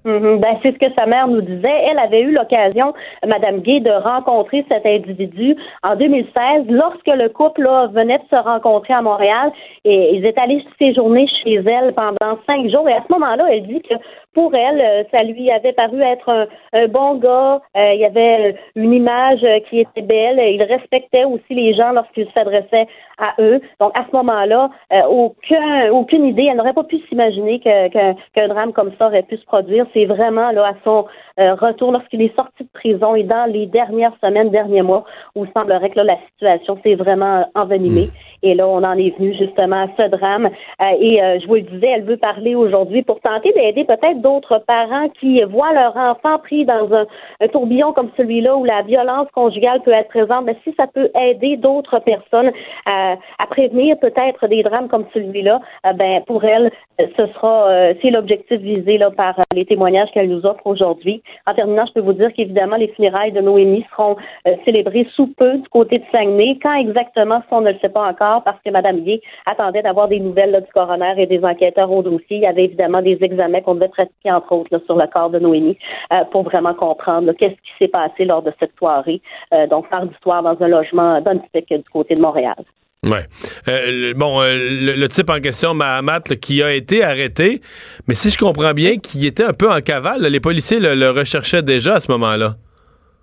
Mm-hmm. 0.04 0.40
Ben, 0.40 0.58
c'est 0.62 0.72
ce 0.72 0.78
que 0.78 0.92
sa 0.94 1.06
mère 1.06 1.28
nous 1.28 1.42
disait. 1.42 1.84
Elle 1.90 1.98
avait 1.98 2.22
eu 2.22 2.32
l'occasion, 2.32 2.94
Madame 3.26 3.60
Gay, 3.60 3.80
de 3.80 3.90
rencontrer 3.90 4.64
cet 4.68 4.86
individu 4.86 5.56
en 5.82 5.96
2016 5.96 6.66
lorsque 6.68 7.06
le 7.06 7.28
couple 7.28 7.68
venait 7.92 8.18
de 8.18 8.24
se 8.30 8.36
rencontrer 8.36 8.94
à 8.94 9.02
Montréal 9.02 9.52
et 9.84 10.14
ils 10.14 10.24
étaient 10.24 10.40
allés 10.40 10.64
séjourner 10.78 11.26
chez 11.42 11.56
elle 11.56 11.92
pendant 11.94 12.38
cinq 12.46 12.70
jours. 12.70 12.88
Et 12.88 12.94
à 12.94 13.02
ce 13.06 13.12
moment-là, 13.12 13.46
elle 13.50 13.66
dit 13.66 13.82
que 13.82 13.94
pour 14.34 14.54
elle, 14.54 14.80
euh, 14.80 15.02
ça 15.10 15.24
lui 15.24 15.50
avait 15.50 15.72
paru 15.72 16.00
être 16.02 16.48
un, 16.72 16.86
bon 16.88 17.16
gars. 17.16 17.60
Euh, 17.76 17.92
il 17.94 18.00
y 18.00 18.04
avait 18.04 18.54
une 18.76 18.92
image 18.92 19.44
qui 19.68 19.80
était 19.80 20.02
belle. 20.02 20.38
Il 20.38 20.62
respectait 20.62 21.24
aussi 21.24 21.54
les 21.54 21.74
gens 21.74 21.92
lorsqu'il 21.92 22.28
s'adressait 22.32 22.86
à 23.18 23.34
eux. 23.40 23.60
Donc, 23.80 23.90
à 23.98 24.04
ce 24.08 24.16
moment-là, 24.16 24.70
euh, 24.92 25.02
aucun, 25.08 25.90
aucune 25.90 26.26
idée. 26.26 26.46
Elle 26.48 26.56
n'aurait 26.56 26.72
pas 26.72 26.84
pu 26.84 26.98
s'imaginer 27.08 27.58
qu'un 27.60 28.48
drame 28.48 28.72
comme 28.72 28.92
ça 28.98 29.06
aurait 29.08 29.24
pu 29.24 29.36
se 29.36 29.44
produire. 29.44 29.86
C'est 29.92 30.06
vraiment 30.06 30.50
là 30.52 30.68
à 30.68 30.74
son 30.84 31.06
retour 31.36 31.92
lorsqu'il 31.92 32.22
est 32.22 32.34
sorti 32.36 32.64
de 32.64 32.68
prison 32.72 33.14
et 33.14 33.22
dans 33.22 33.50
les 33.50 33.66
dernières 33.66 34.12
semaines, 34.22 34.50
derniers 34.50 34.82
mois, 34.82 35.04
où 35.34 35.44
il 35.44 35.50
semblerait 35.52 35.90
que 35.90 35.96
là, 35.96 36.04
la 36.04 36.18
situation 36.28 36.78
s'est 36.82 36.94
vraiment 36.94 37.46
envenimée. 37.54 38.06
Mmh. 38.06 38.29
Et 38.42 38.54
là, 38.54 38.66
on 38.66 38.82
en 38.82 38.96
est 38.96 39.16
venu 39.18 39.34
justement 39.34 39.84
à 39.84 39.88
ce 39.96 40.08
drame. 40.08 40.46
Euh, 40.46 40.84
et 40.98 41.22
euh, 41.22 41.38
je 41.40 41.46
vous 41.46 41.56
le 41.56 41.62
disais, 41.62 41.88
elle 41.88 42.04
veut 42.04 42.16
parler 42.16 42.54
aujourd'hui 42.54 43.02
pour 43.02 43.20
tenter 43.20 43.52
d'aider 43.52 43.84
peut-être 43.84 44.20
d'autres 44.20 44.58
parents 44.66 45.08
qui 45.20 45.42
voient 45.42 45.72
leur 45.72 45.96
enfant 45.96 46.38
pris 46.38 46.64
dans 46.64 46.88
un, 46.92 47.06
tourbillon 47.48 47.92
comme 47.92 48.10
celui-là 48.16 48.56
où 48.56 48.64
la 48.64 48.82
violence 48.82 49.28
conjugale 49.34 49.82
peut 49.82 49.92
être 49.92 50.08
présente. 50.08 50.44
Mais 50.44 50.56
si 50.64 50.74
ça 50.74 50.86
peut 50.86 51.10
aider 51.14 51.56
d'autres 51.56 51.98
personnes 51.98 52.50
à, 52.86 53.16
à 53.38 53.46
prévenir 53.46 53.98
peut-être 53.98 54.46
des 54.48 54.62
drames 54.62 54.88
comme 54.88 55.04
celui-là, 55.12 55.60
euh, 55.86 55.92
ben 55.92 56.22
pour 56.26 56.44
elle, 56.44 56.70
ce 56.98 57.26
sera 57.28 57.68
c'est 58.02 58.10
l'objectif 58.10 58.60
visé 58.60 58.98
là 58.98 59.10
par 59.10 59.34
les 59.54 59.64
témoignages 59.64 60.10
qu'elle 60.12 60.28
nous 60.28 60.44
offre 60.44 60.66
aujourd'hui. 60.66 61.22
En 61.46 61.54
terminant, 61.54 61.86
je 61.86 61.94
peux 61.94 62.00
vous 62.00 62.12
dire 62.12 62.32
qu'évidemment 62.34 62.76
les 62.76 62.88
funérailles 62.88 63.32
de 63.32 63.40
Noémie 63.40 63.86
seront 63.90 64.16
célébrées 64.64 65.06
sous 65.14 65.28
peu 65.28 65.56
du 65.56 65.68
côté 65.68 65.98
de 65.98 66.04
Saguenay. 66.12 66.58
Quand 66.62 66.74
exactement, 66.74 67.42
on 67.50 67.62
ne 67.62 67.72
le 67.72 67.78
sait 67.78 67.88
pas 67.88 68.06
encore 68.06 68.29
parce 68.44 68.58
que 68.64 68.70
Mme 68.70 69.00
Gay 69.00 69.20
attendait 69.46 69.82
d'avoir 69.82 70.08
des 70.08 70.20
nouvelles 70.20 70.62
du 70.64 70.72
coroner 70.72 71.14
et 71.16 71.26
des 71.26 71.42
enquêteurs 71.44 71.90
au 71.90 72.02
dossier. 72.02 72.36
Il 72.36 72.42
y 72.42 72.46
avait 72.46 72.64
évidemment 72.64 73.02
des 73.02 73.18
examens 73.20 73.60
qu'on 73.60 73.74
devait 73.74 73.88
pratiquer, 73.88 74.30
entre 74.30 74.52
autres, 74.52 74.80
sur 74.86 74.96
le 74.96 75.06
corps 75.06 75.30
de 75.30 75.38
Noémie 75.38 75.78
euh, 76.12 76.24
pour 76.30 76.42
vraiment 76.44 76.74
comprendre 76.74 77.32
qu'est-ce 77.32 77.54
qui 77.54 77.72
s'est 77.78 77.88
passé 77.88 78.24
lors 78.24 78.42
de 78.42 78.52
cette 78.60 78.76
soirée. 78.78 79.20
Euh, 79.52 79.66
donc, 79.66 79.88
faire 79.88 80.06
d'histoire 80.06 80.42
dans 80.42 80.56
un 80.60 80.68
logement 80.68 81.20
donnespic 81.20 81.68
du 81.68 81.90
côté 81.92 82.14
de 82.14 82.20
Montréal. 82.20 82.56
Ouais. 83.04 83.24
Euh, 83.68 84.12
bon, 84.14 84.42
le, 84.42 85.06
type 85.08 85.30
en 85.30 85.40
question, 85.40 85.72
Mahamat, 85.72 86.20
qui 86.40 86.62
a 86.62 86.72
été 86.72 87.02
arrêté, 87.02 87.62
mais 88.06 88.14
si 88.14 88.28
je 88.28 88.36
comprends 88.36 88.74
bien, 88.74 88.98
qui 88.98 89.26
était 89.26 89.44
un 89.44 89.54
peu 89.54 89.70
en 89.70 89.80
cavale, 89.80 90.22
les 90.22 90.40
policiers 90.40 90.78
le 90.80 91.10
recherchaient 91.10 91.62
déjà 91.62 91.94
à 91.94 92.00
ce 92.00 92.12
moment-là. 92.12 92.56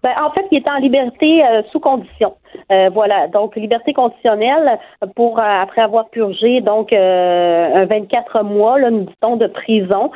Ben, 0.07 0.13
en 0.23 0.31
fait, 0.31 0.45
il 0.51 0.59
est 0.59 0.69
en 0.69 0.77
liberté 0.77 1.43
euh, 1.43 1.63
sous 1.69 1.81
condition. 1.81 2.35
Euh, 2.71 2.89
voilà, 2.93 3.27
donc 3.27 3.57
liberté 3.57 3.91
conditionnelle 3.91 4.79
pour 5.17 5.37
euh, 5.37 5.43
après 5.43 5.81
avoir 5.81 6.07
purgé 6.09 6.61
donc 6.61 6.93
un 6.93 7.85
24 7.85 8.41
mois, 8.43 8.79
là, 8.79 8.89
nous 8.89 9.01
dit-on, 9.01 9.35
de 9.35 9.47
prison. 9.47 10.09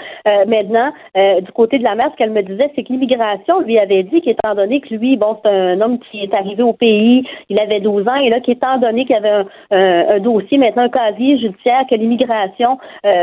maintenant, 0.47 0.93
du 1.15 1.51
côté 1.51 1.77
de 1.77 1.83
la 1.83 1.95
mère, 1.95 2.09
ce 2.11 2.15
qu'elle 2.15 2.31
me 2.31 2.41
disait, 2.41 2.71
c'est 2.73 2.83
que 2.83 2.93
l'immigration 2.93 3.59
lui 3.59 3.77
avait 3.77 4.03
dit 4.03 4.21
qu'étant 4.21 4.55
donné 4.55 4.79
que 4.79 4.95
lui, 4.95 5.17
bon, 5.17 5.37
c'est 5.43 5.49
un 5.49 5.81
homme 5.81 5.99
qui 5.99 6.23
est 6.23 6.33
arrivé 6.33 6.63
au 6.63 6.73
pays, 6.73 7.27
il 7.49 7.59
avait 7.59 7.81
12 7.81 8.07
ans, 8.07 8.15
et 8.15 8.29
là, 8.29 8.39
qu'étant 8.39 8.77
donné 8.77 9.05
qu'il 9.05 9.15
y 9.15 9.19
avait 9.19 9.45
un, 9.71 10.19
dossier, 10.19 10.57
maintenant 10.57 10.83
un 10.83 10.89
casier 10.89 11.37
judiciaire, 11.37 11.83
que 11.89 11.95
l'immigration, 11.95 12.77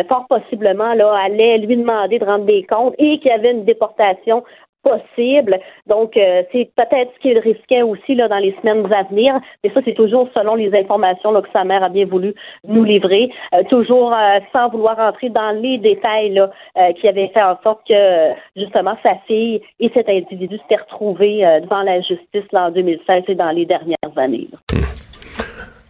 fort 0.09 0.27
possiblement, 0.29 0.93
là, 0.93 1.15
allait 1.25 1.59
lui 1.59 1.79
demander 1.79 2.19
de 2.19 2.25
rendre 2.27 2.45
des 2.45 2.65
comptes 2.65 2.95
et 2.99 3.19
qu'il 3.21 3.31
y 3.31 3.35
avait 3.35 3.53
une 3.53 3.65
déportation 3.65 4.45
possible. 4.83 5.59
Donc, 5.87 6.17
euh, 6.17 6.43
c'est 6.53 6.71
peut-être 6.77 7.13
ce 7.15 7.21
qu'il 7.21 7.39
risquait 7.39 7.83
aussi 7.83 8.15
là, 8.15 8.29
dans 8.29 8.39
les 8.39 8.55
semaines 8.61 8.91
à 8.93 9.03
venir, 9.05 9.35
mais 9.63 9.71
ça, 9.73 9.81
c'est 9.85 9.95
toujours 9.95 10.29
selon 10.35 10.55
les 10.55 10.75
informations 10.75 11.33
là, 11.33 11.43
que 11.43 11.49
sa 11.53 11.65
mère 11.65 11.83
a 11.83 11.89
bien 11.89 12.07
voulu 12.07 12.35
nous 12.67 12.85
livrer, 12.85 13.31
euh, 13.55 13.63
toujours 13.71 14.13
euh, 14.13 14.41
sans 14.53 14.69
vouloir 14.69 14.99
entrer 14.99 15.31
dans 15.31 15.51
les 15.51 15.79
détails 15.79 16.31
là, 16.31 16.51
qui 16.95 17.09
avaient 17.09 17.29
fait 17.29 17.43
en 17.43 17.59
sorte 17.63 17.81
que, 17.89 18.33
justement, 18.57 18.97
sa 19.03 19.15
fille 19.27 19.61
et 19.81 19.91
cet 19.95 20.09
individu 20.09 20.59
s'étaient 20.59 20.83
retrouvés 20.83 21.41
devant 21.63 21.83
la 21.83 22.01
justice 22.01 22.51
là, 22.53 22.67
en 22.67 22.71
2016 22.71 23.25
et 23.29 23.35
dans 23.35 23.51
les 23.51 23.67
dernières 23.67 23.97
années. 24.17 24.49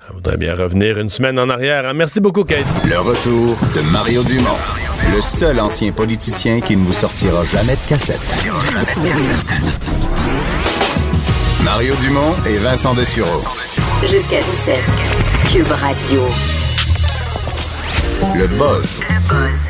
Je 0.08 0.14
voudrais 0.14 0.36
bien 0.36 0.54
revenir 0.54 0.98
une 0.98 1.10
semaine 1.10 1.38
en 1.38 1.48
arrière. 1.50 1.86
Hein. 1.86 1.92
Merci 1.92 2.20
beaucoup, 2.20 2.44
Kate. 2.44 2.64
Le 2.88 2.98
retour 2.98 3.56
de 3.74 3.92
Mario 3.92 4.22
Dumont, 4.24 4.87
le 5.14 5.20
seul 5.20 5.60
ancien 5.60 5.92
politicien 5.92 6.60
qui 6.60 6.76
ne 6.76 6.84
vous 6.84 6.92
sortira 6.92 7.44
jamais 7.44 7.74
de 7.74 7.88
cassette. 7.88 8.20
Mario 11.64 11.94
Dumont 11.96 12.34
et 12.46 12.58
Vincent 12.58 12.94
Dessureau. 12.94 13.42
Jusqu'à 14.02 14.40
17. 14.40 14.76
Cube 15.52 15.70
Radio. 15.70 16.22
Le 18.36 18.46
buzz 18.46 19.00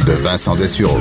de 0.06 0.12
Vincent 0.12 0.54
Dessureau. 0.56 0.98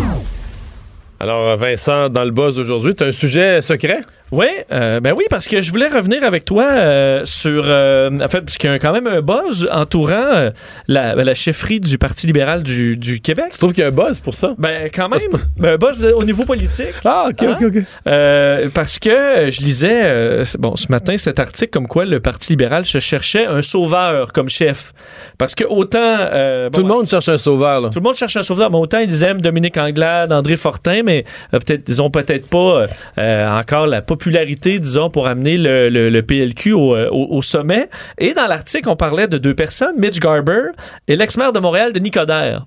Alors, 1.19 1.57
Vincent, 1.57 2.09
dans 2.09 2.23
le 2.23 2.31
buzz 2.31 2.59
aujourd'hui, 2.59 2.95
tu 2.95 3.03
as 3.03 3.07
un 3.07 3.11
sujet 3.11 3.61
secret? 3.61 4.01
Oui, 4.31 4.47
euh, 4.73 4.99
ben 4.99 5.13
oui, 5.15 5.23
parce 5.29 5.47
que 5.47 5.61
je 5.61 5.71
voulais 5.71 5.87
revenir 5.87 6.23
avec 6.23 6.43
toi 6.43 6.65
euh, 6.65 7.21
sur, 7.23 7.63
euh, 7.65 8.09
en 8.09 8.27
fait, 8.27 8.41
parce 8.41 8.57
qu'il 8.57 8.69
y 8.69 8.73
a 8.73 8.77
quand 8.77 8.91
même 8.91 9.07
un 9.07 9.21
buzz 9.21 9.69
entourant 9.71 10.51
la, 10.87 11.15
la, 11.15 11.33
chefferie 11.33 11.79
du 11.79 11.97
Parti 11.97 12.27
libéral 12.27 12.61
du, 12.61 12.97
du 12.97 13.21
Québec. 13.21 13.47
Tu 13.51 13.57
trouves 13.57 13.71
qu'il 13.71 13.83
y 13.83 13.85
a 13.85 13.89
un 13.89 13.91
buzz 13.91 14.19
pour 14.19 14.33
ça? 14.33 14.53
Ben 14.57 14.89
quand 14.93 15.07
même, 15.07 15.21
ben, 15.57 15.75
un 15.75 15.77
buzz 15.77 16.03
au 16.03 16.23
niveau 16.25 16.43
politique. 16.43 16.93
Ah, 17.05 17.29
ok, 17.29 17.47
ok, 17.51 17.63
ok. 17.67 17.83
Hein? 18.05 18.69
parce 18.73 18.99
que 18.99 19.49
je 19.49 19.61
lisais, 19.61 20.43
bon, 20.59 20.75
ce 20.75 20.91
matin, 20.91 21.17
cet 21.17 21.39
article 21.39 21.71
comme 21.71 21.87
quoi 21.87 22.03
le 22.03 22.19
Parti 22.19 22.53
libéral 22.53 22.85
se 22.85 22.99
cherchait 22.99 23.45
un 23.45 23.61
sauveur 23.61 24.33
comme 24.33 24.49
chef. 24.49 24.91
Parce 25.37 25.55
que 25.55 25.63
autant... 25.63 26.69
tout 26.73 26.81
le 26.81 26.87
monde 26.87 27.07
cherche 27.07 27.29
un 27.29 27.37
sauveur, 27.37 27.79
là. 27.79 27.89
Tout 27.89 27.99
le 27.99 28.03
monde 28.03 28.15
cherche 28.15 28.35
un 28.35 28.43
sauveur, 28.43 28.69
mais 28.71 28.77
autant 28.77 28.99
ils 28.99 29.23
aiment 29.23 29.41
Dominique 29.41 29.77
Anglade, 29.77 30.33
André 30.33 30.57
Fortin, 30.57 31.03
mais 31.03 31.23
peut-être, 31.51 31.83
ils 31.87 32.01
ont 32.01 32.09
peut-être 32.09 32.47
pas 32.49 32.87
encore 33.59 33.87
la 33.87 34.01
popularité, 34.17 34.79
disons, 34.79 35.09
pour 35.09 35.27
amener 35.27 35.57
le, 35.57 36.21
PLQ 36.21 36.73
euh, 36.73 37.09
au, 37.11 37.41
sommet. 37.41 37.89
Et 38.17 38.33
dans 38.33 38.47
l'article, 38.47 38.89
on 38.89 38.95
parlait 38.95 39.27
de 39.27 39.37
deux 39.37 39.53
personnes, 39.53 39.99
Mitch 39.99 40.19
Garber 40.19 40.71
et 41.07 41.15
l'ex-maire 41.15 41.53
de 41.53 41.59
Montréal, 41.59 41.93
Denis 41.93 42.11
Coderre. 42.11 42.65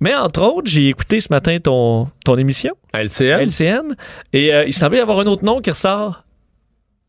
Mais 0.00 0.14
entre 0.14 0.42
autres, 0.42 0.70
j'ai 0.70 0.88
écouté 0.88 1.20
ce 1.20 1.32
matin 1.32 1.58
ton, 1.60 2.08
ton 2.24 2.36
émission. 2.36 2.72
LCN. 2.94 3.40
LCN. 3.42 3.96
Et 4.32 4.52
euh, 4.52 4.64
il 4.66 4.72
semblait 4.72 4.98
y 4.98 5.00
avoir 5.00 5.20
un 5.20 5.26
autre 5.26 5.44
nom 5.44 5.60
qui 5.60 5.70
ressort. 5.70 6.24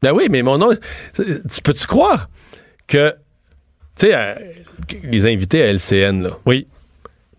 Ben 0.01 0.11
oui, 0.13 0.27
mais 0.29 0.41
mon 0.41 0.57
nom. 0.57 0.71
Tu 1.15 1.61
peux-tu 1.63 1.85
croire 1.85 2.29
que 2.87 3.13
Tu 3.97 4.07
sais, 4.07 4.15
euh, 4.15 4.33
les 5.03 5.25
invités 5.25 5.61
à 5.63 5.73
LCN, 5.73 6.23
là? 6.23 6.37
Oui. 6.45 6.67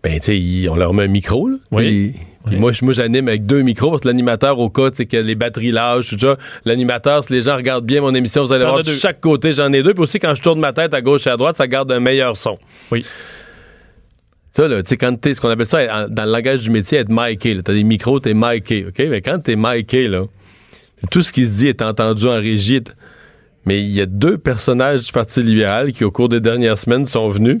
Ben, 0.03 0.19
tu 0.19 0.63
sais, 0.63 0.69
on 0.69 0.75
leur 0.75 0.93
met 0.93 1.03
un 1.03 1.07
micro, 1.07 1.47
là. 1.47 1.57
Oui. 1.71 2.15
Puis- 2.45 2.55
Moi, 2.57 2.71
je- 2.71 2.83
moi, 2.83 2.93
j'anime 2.93 3.27
avec 3.27 3.45
deux 3.45 3.61
micros 3.61 3.89
parce 3.91 4.01
que 4.01 4.07
l'animateur, 4.07 4.57
au 4.59 4.69
cas, 4.69 4.89
que 4.91 5.17
les 5.17 5.35
batteries 5.35 5.71
lâchent, 5.71 6.09
tout 6.09 6.19
ça. 6.19 6.37
L'animateur, 6.65 7.23
si 7.23 7.33
les 7.33 7.43
gens 7.43 7.55
regardent 7.55 7.85
bien 7.85 8.01
mon 8.01 8.13
émission, 8.15 8.43
vous 8.43 8.51
allez 8.51 8.63
voir 8.63 8.77
de 8.83 8.91
chaque 8.99 9.21
côté, 9.21 9.53
j'en 9.53 9.71
ai 9.73 9.83
deux. 9.83 9.93
Puis 9.93 10.03
aussi, 10.03 10.19
quand 10.19 10.33
je 10.35 10.41
tourne 10.41 10.59
ma 10.59 10.73
tête 10.73 10.93
à 10.93 11.01
gauche 11.01 11.27
et 11.27 11.29
à 11.29 11.37
droite, 11.37 11.57
ça 11.57 11.67
garde 11.67 11.91
un 11.91 11.99
meilleur 11.99 12.35
son. 12.37 12.57
Oui. 12.91 13.05
Ça, 14.53 14.67
là, 14.67 14.83
tu 14.83 14.89
sais, 14.89 14.97
quand 14.97 15.15
t'es, 15.19 15.33
ce 15.33 15.39
qu'on 15.39 15.49
appelle 15.49 15.65
ça, 15.65 16.09
dans 16.09 16.25
le 16.25 16.31
langage 16.31 16.59
du 16.61 16.71
métier, 16.71 16.97
être 16.97 17.09
miké. 17.09 17.57
T'as 17.63 17.73
des 17.73 17.83
micros, 17.83 18.19
t'es 18.19 18.33
miké, 18.33 18.85
OK? 18.87 18.99
Mais 19.09 19.21
quand 19.21 19.39
t'es 19.39 19.55
miké, 19.55 20.07
là, 20.09 20.25
tout 21.09 21.21
ce 21.21 21.31
qui 21.31 21.45
se 21.45 21.57
dit 21.59 21.67
est 21.67 21.81
entendu 21.81 22.27
en 22.27 22.35
régie. 22.35 22.81
T- 22.83 22.91
Mais 23.65 23.79
il 23.81 23.91
y 23.91 24.01
a 24.01 24.05
deux 24.07 24.37
personnages 24.39 25.01
du 25.03 25.11
Parti 25.11 25.41
libéral 25.43 25.93
qui, 25.93 26.03
au 26.03 26.11
cours 26.11 26.27
des 26.29 26.41
dernières 26.41 26.77
semaines, 26.79 27.05
sont 27.05 27.29
venus. 27.29 27.59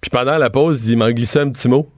Puis 0.00 0.10
pendant 0.10 0.38
la 0.38 0.48
pause, 0.50 0.88
ils 0.88 0.96
m'en 0.96 1.10
glissaient 1.10 1.40
un 1.40 1.50
petit 1.50 1.68
mot. 1.68 1.88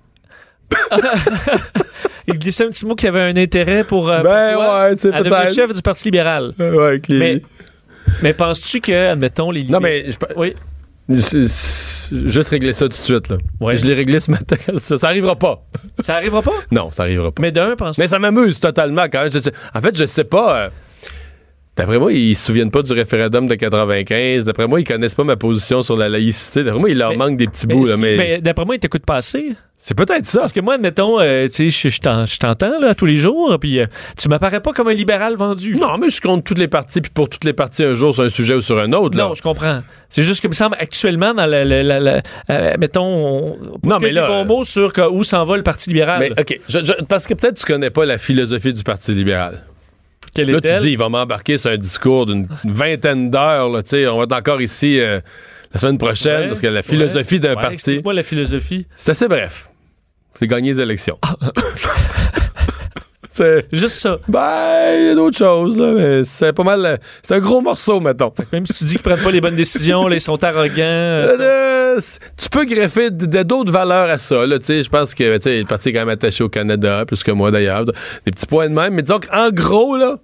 Il 2.26 2.38
glissait 2.38 2.64
un 2.64 2.68
petit 2.70 2.86
mot 2.86 2.94
qui 2.94 3.06
avait 3.06 3.20
un 3.20 3.36
intérêt 3.36 3.84
pour, 3.84 4.08
euh, 4.08 4.22
Ben 4.22 4.52
pour 4.54 4.62
toi, 4.62 4.84
ouais, 4.84 5.14
à 5.14 5.22
devenir 5.22 5.48
chef 5.54 5.72
du 5.74 5.82
Parti 5.82 6.04
libéral. 6.06 6.52
ouais, 6.58 6.86
avec 6.86 7.08
les- 7.08 7.18
Mais, 7.18 7.42
mais 8.22 8.32
penses-tu 8.32 8.80
que, 8.80 9.08
admettons, 9.10 9.50
les 9.50 9.64
Non, 9.64 9.78
mais 9.80 10.06
je, 10.10 10.16
oui. 10.36 10.54
juste 12.26 12.50
régler 12.50 12.72
ça 12.72 12.84
tout 12.86 12.90
de 12.90 12.94
suite. 12.94 13.28
Là. 13.28 13.36
Ouais. 13.60 13.76
Je 13.76 13.84
l'ai 13.84 13.94
réglé 13.94 14.20
ce 14.20 14.30
matin. 14.30 14.56
Ça, 14.78 14.98
ça 14.98 15.08
arrivera 15.08 15.36
pas. 15.36 15.62
Ça 16.00 16.16
arrivera 16.16 16.40
pas? 16.42 16.52
Non, 16.70 16.90
ça 16.92 17.02
arrivera 17.02 17.30
pas. 17.30 17.42
Mais 17.42 17.52
d'un, 17.52 17.76
pense 17.76 17.98
Mais 17.98 18.08
ça 18.08 18.18
m'amuse 18.18 18.58
totalement 18.60 19.04
quand 19.12 19.22
même. 19.22 19.32
Je 19.32 19.38
sais- 19.40 19.52
en 19.74 19.80
fait, 19.82 19.96
je 19.96 20.06
sais 20.06 20.24
pas. 20.24 20.58
euh, 20.64 20.68
D'après 21.76 21.98
moi, 21.98 22.12
ils 22.12 22.36
se 22.36 22.46
souviennent 22.46 22.70
pas 22.70 22.82
du 22.82 22.92
référendum 22.92 23.48
de 23.48 23.54
95. 23.56 24.44
D'après 24.44 24.68
moi, 24.68 24.80
ils 24.80 24.84
connaissent 24.84 25.16
pas 25.16 25.24
ma 25.24 25.34
position 25.36 25.82
sur 25.82 25.96
la 25.96 26.08
laïcité. 26.08 26.62
D'après 26.62 26.78
moi, 26.78 26.88
il 26.90 26.98
leur 26.98 27.10
Mais- 27.10 27.16
manque 27.16 27.36
des 27.36 27.48
petits 27.48 27.66
Mais, 27.66 27.74
bouts. 27.74 27.86
Là, 27.86 27.96
mais 27.96 28.16
mais 28.16 28.40
d'après 28.40 28.64
moi, 28.64 28.76
il 28.76 28.78
t'écoute 28.78 29.04
pas 29.04 29.16
assez. 29.16 29.54
c'est 29.76 29.96
peut-être 29.96 30.24
ça. 30.24 30.40
Parce 30.40 30.52
que 30.52 30.60
moi, 30.60 30.74
admettons, 30.74 31.18
euh, 31.20 31.48
tu 31.48 31.70
sais, 31.72 31.88
je- 31.90 31.94
je 31.96 32.00
t'en- 32.00 32.26
je 32.26 32.38
t'entends 32.38 32.78
là, 32.78 32.94
tous 32.94 33.06
les 33.06 33.16
jours, 33.16 33.58
puis 33.60 33.80
euh, 33.80 33.86
tu 34.16 34.28
m'apparais 34.28 34.60
pas 34.60 34.72
comme 34.72 34.86
un 34.86 34.94
libéral 34.94 35.34
vendu. 35.34 35.74
Non, 35.74 35.98
mais 35.98 36.10
je 36.10 36.20
compte 36.20 36.44
toutes 36.44 36.60
les 36.60 36.68
parties, 36.68 37.00
puis 37.00 37.10
pour 37.12 37.28
toutes 37.28 37.44
les 37.44 37.52
parties, 37.52 37.82
un 37.82 37.96
jour 37.96 38.14
sur 38.14 38.22
un 38.22 38.28
sujet 38.28 38.54
ou 38.54 38.60
sur 38.60 38.78
un 38.78 38.92
autre. 38.92 39.18
là. 39.18 39.24
Non, 39.24 39.34
je 39.34 39.42
comprends. 39.42 39.82
C'est 40.08 40.22
juste 40.22 40.42
que, 40.42 40.48
me 40.48 40.54
semble, 40.54 40.76
actuellement, 40.78 41.34
dans 41.34 41.44
le- 41.46 42.20
euh, 42.50 42.74
mettons, 42.78 43.02
on, 43.04 43.58
Non, 43.82 43.98
mais 43.98 44.12
là, 44.12 44.22
des 44.22 44.28
bons 44.28 44.44
mots 44.44 44.64
sur 44.64 44.92
que- 44.92 45.10
où 45.10 45.24
s'en 45.24 45.44
va 45.44 45.56
le 45.56 45.64
Parti 45.64 45.90
libéral. 45.90 46.20
Mais 46.20 46.30
OK, 46.40 46.56
je- 46.68 46.78
je- 46.84 47.04
parce 47.04 47.26
que 47.26 47.34
peut-être 47.34 47.56
tu 47.58 47.64
connais 47.66 47.90
pas 47.90 48.04
la 48.04 48.16
philosophie 48.18 48.72
du 48.72 48.84
Parti 48.84 49.12
libéral. 49.12 49.64
Quelle 50.34 50.50
Là, 50.50 50.60
tu 50.60 50.76
dis, 50.78 50.92
il 50.92 50.98
va 50.98 51.08
m'embarquer 51.08 51.58
sur 51.58 51.70
un 51.70 51.76
discours 51.76 52.26
d'une 52.26 52.48
vingtaine 52.64 53.30
d'heures. 53.30 53.68
On 53.68 53.72
va 54.18 54.24
être 54.24 54.32
encore 54.32 54.60
ici 54.60 54.98
euh, 55.00 55.20
la 55.72 55.80
semaine 55.80 55.98
prochaine 55.98 56.42
Ouais, 56.42 56.48
parce 56.48 56.60
que 56.60 56.66
la 56.66 56.82
philosophie 56.82 57.34
ouais, 57.34 57.40
d'un 57.40 57.48
ouais, 57.50 57.54
parti, 57.54 57.74
Explique-moi 57.74 58.14
la 58.14 58.22
philosophie. 58.22 58.86
c'est 58.96 59.12
assez 59.12 59.28
bref. 59.28 59.70
C'est 60.36 60.48
gagner 60.48 60.72
les 60.72 60.80
élections. 60.80 61.18
c'est 63.34 63.66
Juste 63.72 63.96
ça. 63.96 64.16
Ben, 64.28 64.94
il 64.98 65.06
y 65.06 65.10
a 65.10 65.14
d'autres 65.14 65.36
choses, 65.36 65.76
là, 65.76 65.92
mais 65.92 66.24
c'est 66.24 66.52
pas 66.52 66.62
mal. 66.62 66.84
euh, 66.86 66.96
C'est 67.22 67.34
un 67.34 67.40
gros 67.40 67.60
morceau, 67.60 68.00
mettons. 68.00 68.32
Même 68.52 68.64
si 68.66 68.72
tu 68.74 68.84
dis 68.84 68.92
qu'ils 68.94 69.02
prennent 69.02 69.22
pas 69.22 69.30
les 69.30 69.40
bonnes 69.40 69.56
décisions, 69.56 70.06
là, 70.08 70.16
ils 70.16 70.20
sont 70.20 70.42
arrogants. 70.42 70.78
euh, 70.78 71.36
Euh, 71.96 72.00
tu 72.36 72.48
peux 72.48 72.64
greffer 72.64 73.10
d'autres 73.10 73.70
valeurs 73.72 74.08
à 74.10 74.18
ça. 74.18 74.46
Là, 74.46 74.58
tu 74.58 74.64
sais, 74.66 74.82
je 74.82 74.88
pense 74.90 75.14
que 75.14 75.36
tu 75.36 75.42
sais, 75.42 75.58
le 75.60 75.64
parti 75.66 75.90
est 75.90 75.92
quand 75.92 76.00
même 76.00 76.08
attaché 76.08 76.42
au 76.42 76.48
Canada, 76.48 77.04
plus 77.06 77.22
que 77.22 77.30
moi 77.30 77.50
d'ailleurs. 77.50 77.84
Des 77.84 77.92
petits 78.32 78.46
points 78.46 78.68
de 78.68 78.74
même. 78.74 78.94
Mais 78.94 79.02
disons 79.02 79.20
qu'en 79.20 79.50
gros, 79.50 79.96
là, 79.96 80.16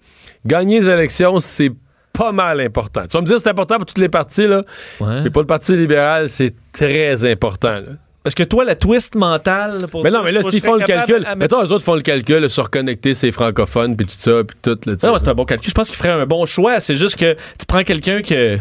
gagner 0.47 0.81
les 0.81 0.89
élections, 0.89 1.39
c'est 1.41 1.71
pas 2.13 2.33
mal 2.33 2.61
important. 2.61 3.03
Tu 3.09 3.17
vas 3.17 3.21
me 3.23 3.27
dire 3.27 3.39
c'est 3.41 3.49
important 3.51 3.77
pour 3.77 3.87
toutes 3.87 3.99
les 3.99 4.09
partis, 4.09 4.47
là, 4.49 4.63
ouais. 5.01 5.23
mais 5.23 5.31
pour 5.31 5.43
le 5.43 5.47
Parti 5.47 5.77
libéral, 5.77 6.29
c'est 6.29 6.55
très 6.73 7.25
important. 7.31 7.69
là. 7.71 7.83
Parce 8.23 8.35
que 8.35 8.43
toi, 8.43 8.65
la 8.65 8.75
twist 8.75 9.15
mentale. 9.15 9.79
Pour 9.91 10.05
Mais 10.05 10.11
non, 10.11 10.23
mais 10.23 10.33
là, 10.33 10.43
s'ils 10.43 10.61
font 10.61 10.75
le 10.75 10.85
calcul, 10.85 11.25
à- 11.27 11.37
mettons, 11.37 11.63
eux 11.65 11.73
autres 11.73 11.85
font 11.85 11.95
le 11.95 12.03
calcul 12.03 12.51
sur 12.51 12.65
reconnecter 12.65 13.15
ces 13.15 13.33
francophones, 13.33 13.97
puis 13.97 14.07
tout 14.07 14.15
ça, 14.19 14.45
puis 14.45 14.57
tout. 14.61 14.79
Là. 14.87 14.95
Non, 15.05 15.17
c'est 15.19 15.29
un 15.29 15.35
bon 15.35 15.45
calcul. 15.47 15.69
Je 15.69 15.75
pense 15.75 15.89
qu'il 15.89 15.97
ferait 15.97 16.11
un 16.11 16.27
bon 16.27 16.45
choix. 16.45 16.81
C'est 16.81 16.95
juste 16.97 17.17
que 17.17 17.33
tu 17.35 17.67
prends 17.67 17.83
quelqu'un 17.83 18.21
que- 18.21 18.59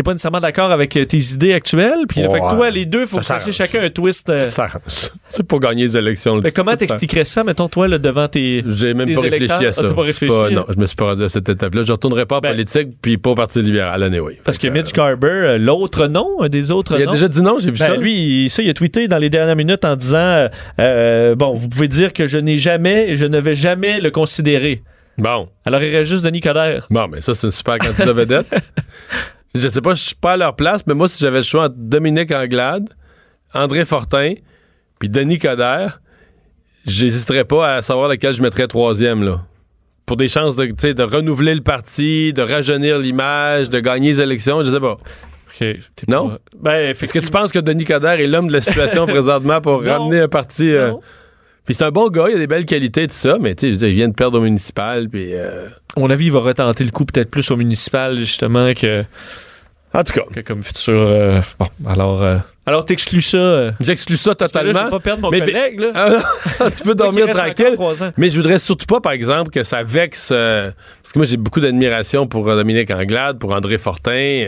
qui 0.00 0.02
n'est 0.02 0.10
pas 0.10 0.12
nécessairement 0.12 0.40
d'accord 0.40 0.70
avec 0.70 0.96
euh, 0.96 1.04
tes 1.04 1.18
idées 1.34 1.52
actuelles. 1.52 2.06
Puis, 2.08 2.20
Ouais. 2.22 2.28
fait 2.30 2.40
que 2.40 2.54
toi, 2.54 2.70
les 2.70 2.86
deux, 2.86 3.00
il 3.02 3.06
faut 3.06 3.20
Ça 3.20 3.34
que 3.34 3.40
s'arrange. 3.40 3.54
chacun 3.54 3.82
un 3.82 3.90
twist. 3.90 4.30
euh, 4.30 4.48
Ça. 4.50 4.68
C'est 5.28 5.42
pour 5.42 5.60
gagner 5.60 5.82
les 5.84 5.96
élections. 5.96 6.40
mais 6.42 6.52
comment 6.52 6.74
t'expliquerais 6.76 7.24
ça, 7.24 7.44
mettons, 7.44 7.68
toi, 7.68 7.86
là, 7.88 7.98
devant 7.98 8.28
tes. 8.28 8.62
J'ai 8.66 8.94
même 8.94 9.08
Des 9.08 9.14
pas 9.14 9.26
électeurs? 9.26 9.58
réfléchi 9.58 9.64
à 9.66 9.68
Ah, 9.68 9.72
ça. 9.72 9.82
t'as 9.82 9.94
pas 9.94 10.02
réfléchi, 10.02 10.54
non, 10.54 10.64
je 10.74 10.78
me 10.80 10.86
suis 10.86 10.96
pas 10.96 11.04
rendu 11.06 11.22
à 11.24 11.28
cette 11.28 11.48
étape-là. 11.48 11.82
Je 11.82 11.92
retournerai 11.92 12.24
pas 12.26 12.36
en 12.38 12.40
Ben- 12.40 12.50
politique, 12.52 12.88
puis 13.02 13.18
pas 13.18 13.30
au 13.30 13.34
Parti 13.34 13.60
libéral, 13.62 14.02
anyway. 14.02 14.38
Parce 14.44 14.58
que 14.58 14.68
Mitch 14.68 14.92
Garber, 14.92 15.26
euh, 15.28 15.58
l'autre 15.58 16.06
nom, 16.06 16.40
un 16.40 16.48
des 16.48 16.70
autres 16.70 16.96
Il 16.96 17.02
a 17.02 17.06
noms. 17.06 17.12
déjà 17.12 17.28
dit 17.28 17.42
non, 17.42 17.58
j'ai 17.58 17.70
vu 17.70 17.78
Ben, 17.78 17.86
ça. 17.88 17.96
lui, 17.96 18.48
ça, 18.48 18.62
il 18.62 18.70
a 18.70 18.74
tweeté 18.74 19.06
dans 19.08 19.18
les 19.18 19.28
dernières 19.30 19.56
minutes 19.56 19.84
en 19.84 19.96
disant 19.96 20.16
euh, 20.18 20.48
euh, 20.80 21.34
Bon, 21.34 21.52
vous 21.54 21.68
pouvez 21.68 21.88
dire 21.88 22.12
que 22.12 22.26
je 22.26 22.38
n'ai 22.38 22.56
jamais 22.58 23.10
et 23.10 23.16
je 23.16 23.26
ne 23.26 23.38
vais 23.38 23.54
jamais 23.54 24.00
le 24.00 24.10
considérer. 24.10 24.82
Bon. 25.18 25.48
Alors, 25.66 25.82
il 25.82 25.94
reste 25.94 26.10
juste 26.10 26.24
Denis 26.24 26.40
Coderre. 26.40 26.86
Bon, 26.90 27.06
mais 27.08 27.20
ça, 27.20 27.34
c'est 27.34 27.46
une 27.46 27.50
super 27.50 27.76
candidat 27.78 28.12
vedette. 28.12 28.46
je 29.54 29.68
sais 29.68 29.80
pas, 29.80 29.94
je 29.94 30.02
suis 30.02 30.14
pas 30.14 30.32
à 30.32 30.36
leur 30.36 30.54
place, 30.56 30.82
mais 30.86 30.94
moi, 30.94 31.08
si 31.08 31.18
j'avais 31.18 31.38
le 31.38 31.44
choix 31.44 31.64
entre 31.66 31.74
Dominique 31.76 32.32
Anglade, 32.32 32.88
André 33.54 33.84
Fortin, 33.84 34.34
puis 34.98 35.08
Denis 35.08 35.38
Coderre, 35.38 36.00
j'hésiterais 36.86 37.44
pas 37.44 37.74
à 37.76 37.82
savoir 37.82 38.08
lequel 38.08 38.34
je 38.34 38.42
mettrais 38.42 38.66
troisième, 38.66 39.22
là. 39.22 39.42
Pour 40.06 40.16
des 40.16 40.28
chances 40.28 40.56
de, 40.56 40.66
de 40.92 41.02
renouveler 41.02 41.54
le 41.54 41.60
parti, 41.60 42.32
de 42.32 42.42
rajeunir 42.42 42.98
l'image, 42.98 43.70
de 43.70 43.78
gagner 43.80 44.08
les 44.10 44.20
élections, 44.20 44.62
je 44.64 44.70
sais 44.70 44.80
pas. 44.80 44.98
Non? 46.08 46.36
Ben, 46.58 46.90
Est-ce 46.90 47.12
que 47.12 47.18
tu 47.18 47.30
penses 47.30 47.52
que 47.52 47.58
Denis 47.58 47.84
Coderre 47.84 48.18
est 48.20 48.26
l'homme 48.26 48.48
de 48.48 48.52
la 48.52 48.60
situation 48.60 49.06
présentement 49.06 49.60
pour 49.60 49.82
Non. 49.82 49.92
ramener 50.04 50.20
un 50.20 50.28
parti. 50.28 50.72
euh. 50.72 50.92
Puis 51.70 51.76
c'est 51.76 51.84
un 51.84 51.92
bon 51.92 52.08
gars, 52.08 52.24
il 52.28 52.34
a 52.34 52.38
des 52.38 52.48
belles 52.48 52.64
qualités, 52.66 53.06
tout 53.06 53.14
ça, 53.14 53.36
mais 53.40 53.54
tu 53.54 53.60
sais, 53.60 53.66
je 53.68 53.72
veux 53.74 53.78
dire, 53.78 53.88
il 53.90 53.94
vient 53.94 54.08
de 54.08 54.12
perdre 54.14 54.38
au 54.38 54.42
municipal, 54.42 55.08
puis. 55.08 55.28
euh, 55.34 55.68
À 55.96 56.00
mon 56.00 56.10
avis, 56.10 56.26
il 56.26 56.32
va 56.32 56.40
retenter 56.40 56.82
le 56.82 56.90
coup 56.90 57.04
peut-être 57.04 57.30
plus 57.30 57.48
au 57.52 57.56
municipal, 57.56 58.18
justement, 58.18 58.74
que, 58.74 59.04
En 59.94 60.02
tout 60.02 60.12
cas, 60.12 60.22
que 60.34 60.40
comme 60.40 60.64
futur. 60.64 60.94
euh, 60.96 61.40
bon, 61.60 61.66
alors. 61.86 62.24
euh, 62.24 62.38
alors, 62.66 62.84
t'exclus 62.84 63.22
ça. 63.22 63.36
euh, 63.36 63.70
j'exclus 63.80 64.16
ça 64.16 64.30
là, 64.30 64.34
totalement. 64.34 64.72
je 64.80 64.84
vais 64.86 64.90
pas 64.90 64.98
perdre 64.98 65.22
mon 65.22 65.30
Mais- 65.30 65.38
collègue, 65.38 65.78
là. 65.78 66.18
Ah, 66.58 66.70
tu 66.72 66.82
peux 66.82 66.96
dormir 66.96 67.28
tranquille. 67.28 67.76
Mais 68.16 68.30
je 68.30 68.36
voudrais 68.36 68.58
surtout 68.58 68.86
pas, 68.86 69.00
par 69.00 69.12
exemple, 69.12 69.50
que 69.50 69.62
ça 69.62 69.84
vexe. 69.84 70.30
parce 70.30 71.12
que 71.12 71.18
moi, 71.20 71.26
j'ai 71.26 71.36
beaucoup 71.36 71.60
d'admiration 71.60 72.26
pour 72.26 72.46
Dominique 72.46 72.90
Anglade, 72.90 73.38
pour 73.38 73.52
André 73.52 73.78
Fortin. 73.78 74.46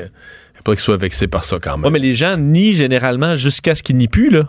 Faut 0.55 0.63
pas 0.65 0.73
qu'il 0.73 0.81
soit 0.83 0.97
vexé 0.97 1.29
par 1.29 1.45
ça 1.45 1.59
quand 1.63 1.77
même. 1.77 1.85
Ouais, 1.85 1.91
mais 1.91 1.99
les 2.01 2.15
gens 2.15 2.37
nient 2.37 2.73
généralement 2.75 3.37
jusqu'à 3.37 3.77
ce 3.77 3.85
qu'ils 3.85 3.97
nient 3.97 4.09
plus, 4.09 4.29
là. 4.29 4.49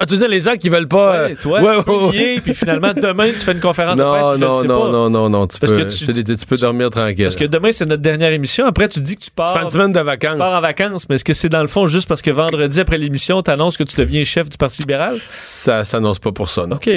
Ah, 0.00 0.06
tu 0.06 0.16
dis 0.16 0.28
les 0.28 0.40
gens 0.40 0.54
qui 0.54 0.68
veulent 0.68 0.86
pas. 0.86 1.10
Ouais, 1.10 1.32
euh, 1.32 1.34
toi, 1.42 1.60
ouais, 1.60 1.82
tu 1.82 1.90
ouais, 1.90 2.40
puis 2.40 2.54
finalement, 2.54 2.92
demain, 2.94 3.32
tu 3.32 3.40
fais 3.40 3.50
une 3.50 3.58
conférence 3.58 3.96
de 3.96 4.02
Non, 4.04 4.12
presse, 4.12 4.26
je 4.36 4.40
le 4.42 4.46
non, 4.46 4.62
non, 4.62 4.80
pas. 4.84 4.88
non, 4.92 5.10
non, 5.10 5.28
non, 5.28 5.46
tu 5.48 5.58
Parce 5.58 5.72
peux, 5.72 5.78
que 5.80 6.22
tu- 6.22 6.36
tu 6.36 6.46
peux 6.46 6.56
dormir 6.56 6.88
tranquille. 6.90 7.24
Parce 7.24 7.34
que 7.34 7.46
demain, 7.46 7.72
c'est 7.72 7.84
notre 7.84 8.00
dernière 8.02 8.30
émission. 8.30 8.64
Après, 8.66 8.86
tu 8.86 9.00
dis 9.00 9.16
que 9.16 9.22
tu 9.22 9.30
pars. 9.32 9.56
Fais 9.58 9.64
une 9.64 9.70
semaine 9.70 9.90
de 9.90 9.98
Tu 9.98 10.04
vacances. 10.04 10.38
pars 10.38 10.56
en 10.56 10.60
vacances, 10.60 11.08
mais 11.08 11.16
est-ce 11.16 11.24
que 11.24 11.32
c'est 11.34 11.48
dans 11.48 11.62
le 11.62 11.66
fond 11.66 11.88
juste 11.88 12.06
parce 12.08 12.22
que 12.22 12.30
vendredi 12.30 12.78
après 12.78 12.96
l'émission, 12.96 13.42
t'annonces 13.42 13.76
que 13.76 13.82
tu 13.82 13.96
deviens 13.96 14.22
chef 14.22 14.48
du 14.48 14.56
Parti 14.56 14.82
libéral? 14.82 15.16
Ça 15.28 15.82
s'annonce 15.84 16.20
pas 16.20 16.30
pour 16.30 16.48
ça, 16.48 16.64
non. 16.68 16.76
OK. 16.76 16.88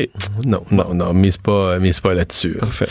Non, 0.45 0.62
non, 0.70 0.93
non, 0.93 1.12
mise 1.12 1.38
pas, 1.38 1.80
mise 1.80 1.99
pas 2.02 2.14
là-dessus. 2.14 2.56
Parfait. 2.60 2.86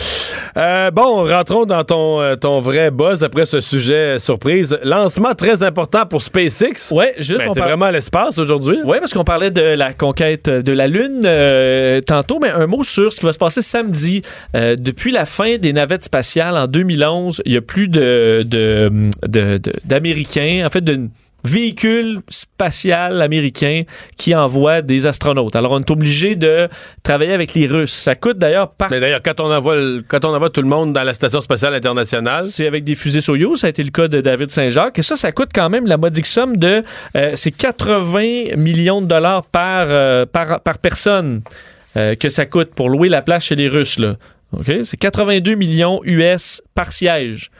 Euh, 0.57 0.91
bon, 0.91 1.23
rentrons 1.25 1.63
dans 1.63 1.85
ton, 1.85 2.19
euh, 2.19 2.35
ton 2.35 2.59
vrai 2.59 2.91
buzz 2.91 3.23
après 3.23 3.45
ce 3.45 3.61
sujet 3.61 4.19
surprise. 4.19 4.77
Lancement 4.83 5.35
très 5.35 5.63
important 5.63 6.05
pour 6.05 6.21
SpaceX. 6.21 6.91
Ouais, 6.91 7.13
juste. 7.17 7.37
Ben, 7.39 7.51
c'est 7.53 7.59
parle- 7.59 7.69
vraiment 7.69 7.89
l'espace 7.91 8.37
aujourd'hui. 8.39 8.77
Oui, 8.83 8.97
parce 8.99 9.13
qu'on 9.13 9.23
parlait 9.23 9.51
de 9.51 9.61
la 9.61 9.93
conquête 10.01 10.49
de 10.49 10.71
la 10.71 10.87
Lune 10.87 11.25
euh, 11.25 12.01
tantôt, 12.01 12.39
mais 12.39 12.49
un 12.49 12.65
mot 12.65 12.83
sur 12.83 13.13
ce 13.13 13.19
qui 13.19 13.25
va 13.27 13.33
se 13.33 13.37
passer 13.37 13.61
samedi. 13.61 14.23
Euh, 14.55 14.75
depuis 14.75 15.11
la 15.11 15.25
fin 15.25 15.57
des 15.57 15.73
navettes 15.73 16.05
spatiales 16.05 16.57
en 16.57 16.65
2011, 16.65 17.43
il 17.45 17.51
y 17.51 17.57
a 17.57 17.61
plus 17.61 17.87
d'Américains, 17.87 20.63
en 20.65 20.71
fait, 20.71 20.81
de 20.81 21.07
véhicules 21.43 22.19
spatial 22.29 23.21
américains 23.21 23.83
qui 24.17 24.35
envoient 24.35 24.81
des 24.81 25.07
astronautes. 25.07 25.55
Alors, 25.55 25.71
on 25.73 25.79
est 25.79 25.91
obligé 25.91 26.35
de 26.35 26.67
travailler 27.03 27.33
avec 27.33 27.53
les 27.53 27.67
Russes. 27.67 27.93
Ça 27.93 28.15
coûte 28.15 28.37
d'ailleurs 28.37 28.71
par 28.71 28.91
Mais 28.91 28.99
d'ailleurs, 28.99 29.21
quand 29.23 29.39
on 29.39 29.51
envoie 29.51 29.75
le- 29.75 30.03
quand 30.07 30.23
on 30.25 30.33
envoie 30.33 30.49
tout 30.49 30.61
le 30.61 30.67
monde 30.67 30.93
dans 30.93 31.03
la 31.03 31.13
station 31.13 31.41
spatiale 31.41 31.73
internationale, 31.73 32.47
c'est 32.47 32.67
avec 32.67 32.83
des 32.83 32.95
fusées 32.95 33.21
Soyuz, 33.21 33.59
ça 33.59 33.67
a 33.67 33.69
été 33.69 33.83
le 33.83 33.91
cas 33.91 34.07
de 34.07 34.21
David 34.21 34.51
Saint-Jacques. 34.51 34.99
Et 34.99 35.01
ça, 35.03 35.15
ça 35.15 35.31
coûte 35.31 35.49
quand 35.53 35.69
même 35.69 35.87
la 35.87 35.97
modique 35.97 36.25
somme 36.27 36.57
de 36.57 36.83
euh, 37.15 37.31
c'est 37.35 37.51
80 37.51 38.55
millions 38.57 39.01
de 39.01 39.07
dollars 39.07 39.45
par, 39.45 39.87
euh, 39.89 40.25
par, 40.25 40.61
par 40.61 40.77
personne 40.77 41.41
euh, 41.97 42.15
que 42.15 42.29
ça 42.29 42.45
coûte 42.45 42.73
pour 42.75 42.89
louer 42.89 43.09
la 43.09 43.21
place 43.21 43.45
chez 43.45 43.55
les 43.55 43.67
Russes. 43.67 43.99
Là. 43.99 44.15
OK? 44.53 44.71
C'est 44.83 44.97
82 44.97 45.55
millions 45.55 45.99
US 46.03 46.61
par 46.75 46.91
siège. 46.91 47.51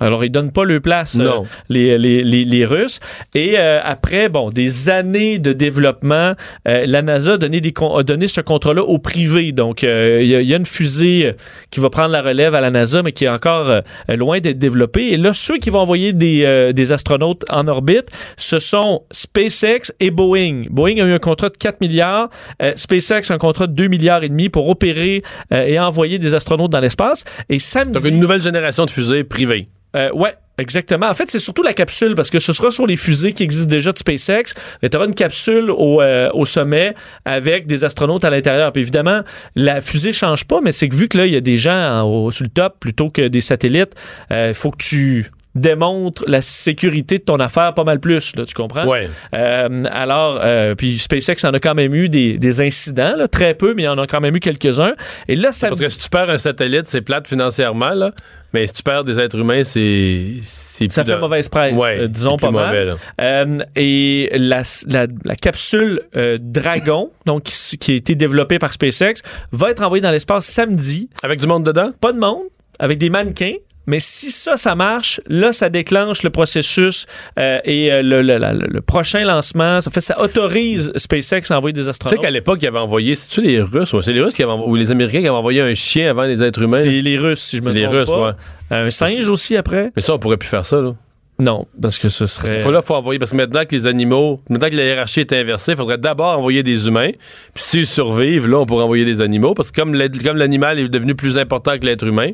Alors, 0.00 0.24
ils 0.24 0.30
donnent 0.30 0.52
pas 0.52 0.64
le 0.64 0.80
place, 0.80 1.16
euh, 1.18 1.24
Non. 1.24 1.44
les, 1.68 1.98
les, 1.98 2.22
les, 2.22 2.44
les 2.44 2.64
Russes. 2.64 3.00
Et 3.34 3.54
euh, 3.58 3.80
après, 3.82 4.28
bon, 4.28 4.50
des 4.50 4.88
années 4.90 5.38
de 5.38 5.52
développement, 5.52 6.32
euh, 6.68 6.84
la 6.86 7.02
NASA 7.02 7.32
a 7.32 7.36
donné, 7.36 7.60
des, 7.60 7.72
con- 7.72 7.96
a 7.96 8.02
donné 8.02 8.28
ce 8.28 8.40
contrat-là 8.40 8.82
au 8.82 8.98
privé. 8.98 9.52
Donc, 9.52 9.82
il 9.82 9.88
y, 9.88 10.34
a- 10.34 10.42
y 10.42 10.54
a 10.54 10.56
une 10.56 10.66
fusée 10.66 11.34
qui 11.70 11.80
va 11.80 11.90
prendre 11.90 12.10
la 12.12 12.22
relève 12.22 12.54
à 12.54 12.60
la 12.60 12.70
NASA, 12.70 13.02
mais 13.02 13.12
qui 13.12 13.24
est 13.24 13.28
encore 13.28 13.82
loin 14.08 14.40
d'être 14.40 14.58
développée. 14.58 15.08
Et 15.12 15.16
là, 15.16 15.32
ceux 15.32 15.58
qui 15.58 15.70
vont 15.70 15.80
envoyer 15.80 16.12
des, 16.12 16.72
des 16.74 16.92
astronautes 16.92 17.44
en 17.50 17.66
orbite, 17.68 18.06
ce 18.36 18.58
sont 18.58 19.02
SpaceX 19.10 19.92
et 20.00 20.10
Boeing. 20.10 20.64
Boeing 20.70 20.98
a 21.02 21.06
eu 21.06 21.12
un 21.12 21.18
contrat 21.18 21.48
de 21.48 21.56
4 21.56 21.80
milliards, 21.80 22.28
SpaceX 22.76 23.30
un 23.30 23.38
contrat 23.38 23.66
de 23.66 23.72
2 23.72 23.88
milliards 23.88 24.22
et 24.22 24.28
demi 24.28 24.48
pour 24.48 24.68
opérer 24.68 25.22
et 25.50 25.78
envoyer 25.78 26.18
des 26.18 26.34
astronautes 26.34 26.70
dans 26.72 26.80
l'espace. 26.80 27.24
Et 27.48 27.58
samedi... 27.58 27.92
Donc, 27.92 28.04
une 28.04 28.20
nouvelle 28.20 28.42
génération 28.42 28.84
de 28.86 28.90
fusées 28.90 29.24
privées. 29.24 29.68
Euh, 29.96 30.10
ouais, 30.12 30.34
exactement. 30.58 31.06
En 31.08 31.14
fait, 31.14 31.30
c'est 31.30 31.38
surtout 31.38 31.62
la 31.62 31.72
capsule 31.72 32.14
parce 32.14 32.30
que 32.30 32.38
ce 32.38 32.52
sera 32.52 32.70
sur 32.70 32.86
les 32.86 32.96
fusées 32.96 33.32
qui 33.32 33.42
existent 33.42 33.70
déjà 33.70 33.92
de 33.92 33.98
SpaceX. 33.98 34.54
Mais 34.82 34.88
tu 34.88 34.96
auras 34.96 35.06
une 35.06 35.14
capsule 35.14 35.70
au, 35.70 36.02
euh, 36.02 36.30
au 36.34 36.44
sommet 36.44 36.94
avec 37.24 37.66
des 37.66 37.84
astronautes 37.84 38.24
à 38.24 38.30
l'intérieur. 38.30 38.72
Puis 38.72 38.82
évidemment, 38.82 39.22
la 39.56 39.80
fusée 39.80 40.12
change 40.12 40.44
pas, 40.44 40.60
mais 40.62 40.72
c'est 40.72 40.88
que 40.88 40.94
vu 40.94 41.08
que 41.08 41.16
là, 41.18 41.26
il 41.26 41.32
y 41.32 41.36
a 41.36 41.40
des 41.40 41.56
gens 41.56 42.00
en 42.00 42.02
haut- 42.02 42.30
sur 42.30 42.44
le 42.44 42.50
top 42.50 42.76
plutôt 42.80 43.08
que 43.10 43.28
des 43.28 43.40
satellites, 43.40 43.94
il 44.30 44.52
faut 44.54 44.70
que 44.70 44.82
tu 44.82 45.30
démontres 45.58 46.24
la 46.26 46.40
sécurité 46.40 47.18
de 47.18 47.24
ton 47.24 47.36
affaire 47.40 47.74
pas 47.74 47.84
mal 47.84 48.00
plus, 48.00 48.34
là, 48.36 48.44
tu 48.44 48.54
comprends? 48.54 48.86
Ouais. 48.86 49.08
Euh, 49.34 49.84
alors, 49.90 50.40
euh, 50.42 50.74
puis 50.74 50.98
SpaceX 50.98 51.44
en 51.46 51.52
a 51.52 51.60
quand 51.60 51.74
même 51.74 51.94
eu 51.94 52.08
des, 52.08 52.38
des 52.38 52.60
incidents, 52.60 53.14
là, 53.16 53.28
très 53.28 53.54
peu, 53.54 53.74
mais 53.74 53.82
il 53.82 53.86
y 53.86 53.88
en 53.88 53.98
a 53.98 54.06
quand 54.06 54.20
même 54.20 54.34
eu 54.36 54.40
quelques-uns. 54.40 54.94
Et 55.28 55.34
là, 55.36 55.52
ça 55.52 55.68
Parce 55.68 55.80
que 55.80 55.88
si 55.88 55.98
tu 55.98 56.08
perds 56.08 56.30
un 56.30 56.38
satellite, 56.38 56.86
c'est 56.86 57.00
plate 57.02 57.28
financièrement, 57.28 57.90
là. 57.94 58.12
Mais 58.54 58.66
si 58.66 58.72
tu 58.72 58.82
perds 58.82 59.04
des 59.04 59.20
êtres 59.20 59.36
humains, 59.38 59.62
c'est. 59.62 60.36
c'est 60.42 60.90
Ça 60.90 61.04
fait 61.04 61.12
de- 61.12 61.16
mauvaise 61.18 61.48
presse, 61.48 61.74
Ouais, 61.74 61.98
euh, 62.00 62.08
disons 62.08 62.38
pas 62.38 62.50
mal. 62.50 62.66
mauvais. 62.86 62.98
Euh, 63.20 63.58
et 63.76 64.30
la, 64.34 64.62
la- 64.86 65.06
la 65.24 65.36
capsule 65.36 66.00
euh, 66.16 66.38
Dragon, 66.40 67.10
donc 67.26 67.42
qui, 67.42 67.76
qui 67.76 67.92
a 67.92 67.94
été 67.96 68.14
développée 68.14 68.58
par 68.58 68.72
SpaceX, 68.72 69.20
va 69.52 69.70
être 69.70 69.82
envoyée 69.82 70.00
dans 70.00 70.10
l'espace 70.10 70.46
samedi. 70.46 71.10
Avec 71.22 71.40
du 71.40 71.46
monde 71.46 71.66
dedans? 71.66 71.92
Pas 72.00 72.14
de 72.14 72.18
monde, 72.18 72.44
avec 72.78 72.96
des 72.96 73.10
mannequins. 73.10 73.52
Mais 73.88 73.98
si 74.00 74.30
ça, 74.30 74.56
ça 74.56 74.74
marche, 74.74 75.20
là, 75.26 75.50
ça 75.52 75.70
déclenche 75.70 76.22
le 76.22 76.30
processus 76.30 77.06
euh, 77.38 77.58
et 77.64 77.90
euh, 77.90 78.02
le, 78.02 78.22
le- 78.22 78.36
la- 78.38 78.52
le- 78.52 78.68
le 78.70 78.80
prochain 78.82 79.24
lancement, 79.24 79.80
ça 79.80 79.90
fait 79.90 80.02
ça 80.02 80.20
autorise 80.22 80.92
SpaceX 80.94 81.50
à 81.50 81.56
envoyer 81.56 81.72
des 81.72 81.80
Tu 81.80 81.84
sais 81.84 81.90
astronautes. 81.90 82.20
qu'à 82.20 82.30
l'époque, 82.30 82.58
ils 82.62 82.66
avaient 82.66 82.78
envoyé. 82.78 83.14
C'est-tu 83.14 83.40
les 83.40 83.60
Russes? 83.62 83.92
Ouais, 83.94 84.02
c'est 84.02 84.12
les 84.12 84.20
Russes 84.20 84.34
qui 84.34 84.42
avaient 84.42 84.52
envoyé- 84.52 84.70
ou 84.70 84.76
les 84.76 84.90
Américains 84.90 85.20
qui 85.20 85.26
avaient 85.26 85.36
envoyé 85.36 85.62
un 85.62 85.74
chien 85.74 86.10
avant 86.10 86.24
les 86.24 86.42
êtres 86.42 86.62
humains? 86.62 86.82
C'est 86.82 86.90
les 87.00 87.18
Russes, 87.18 87.40
si 87.40 87.56
je 87.56 87.62
me 87.62 87.70
C'est 87.72 87.78
les 87.78 87.82
trompe 87.84 87.94
Russes, 87.96 88.08
pas. 88.08 88.26
ouais. 88.28 88.32
Un 88.70 88.90
singe 88.90 89.28
aussi 89.30 89.56
après? 89.56 89.90
Mais 89.96 90.02
ça, 90.02 90.14
on 90.14 90.18
pourrait 90.18 90.36
plus 90.36 90.48
faire 90.48 90.66
ça, 90.66 90.80
là. 90.80 90.94
Non, 91.40 91.66
parce 91.80 92.00
que 92.00 92.08
ce 92.08 92.26
serait. 92.26 92.56
Il 92.56 92.62
faut 92.62 92.72
là, 92.72 92.82
faut 92.82 92.96
envoyer. 92.96 93.20
Parce 93.20 93.30
que 93.30 93.36
maintenant 93.36 93.64
que 93.64 93.72
les 93.74 93.86
animaux, 93.86 94.40
maintenant 94.50 94.68
que 94.68 94.74
la 94.74 94.82
hiérarchie 94.84 95.20
est 95.20 95.32
inversée, 95.32 95.70
il 95.72 95.76
faudrait 95.78 95.96
d'abord 95.96 96.36
envoyer 96.36 96.64
des 96.64 96.88
humains. 96.88 97.12
Puis 97.54 97.62
s'ils 97.62 97.86
survivent, 97.86 98.48
là, 98.48 98.58
on 98.58 98.66
pourrait 98.66 98.82
envoyer 98.82 99.04
des 99.04 99.20
animaux. 99.20 99.54
Parce 99.54 99.70
que 99.70 99.80
comme 99.80 99.94
l'animal 99.94 100.80
est 100.80 100.88
devenu 100.88 101.14
plus 101.14 101.38
important 101.38 101.78
que 101.78 101.86
l'être 101.86 102.04
humain, 102.04 102.30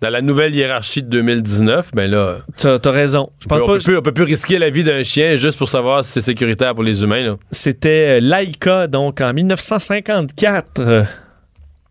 dans 0.00 0.10
la 0.10 0.22
nouvelle 0.22 0.54
hiérarchie 0.54 1.02
de 1.02 1.08
2019, 1.08 1.90
ben 1.94 2.10
là. 2.10 2.38
T'as 2.56 2.78
t'as 2.78 2.90
raison. 2.90 3.30
Je 3.40 3.46
On 3.46 3.48
peut, 3.48 3.56
pas. 3.58 3.64
on 3.64 3.66
peut 3.74 3.78
plus, 3.82 3.96
on 3.98 4.02
peut 4.02 4.12
plus 4.12 4.24
risquer 4.24 4.58
la 4.58 4.70
vie 4.70 4.84
d'un 4.84 5.02
chien 5.02 5.36
juste 5.36 5.58
pour 5.58 5.68
savoir 5.68 6.04
si 6.04 6.12
c'est 6.12 6.20
sécuritaire 6.20 6.74
pour 6.74 6.84
les 6.84 7.02
humains. 7.02 7.36
C'était 7.50 8.18
euh, 8.18 8.20
Laika, 8.20 8.86
donc 8.86 9.20
en 9.20 9.32
1954, 9.32 10.80
euh, 10.80 11.04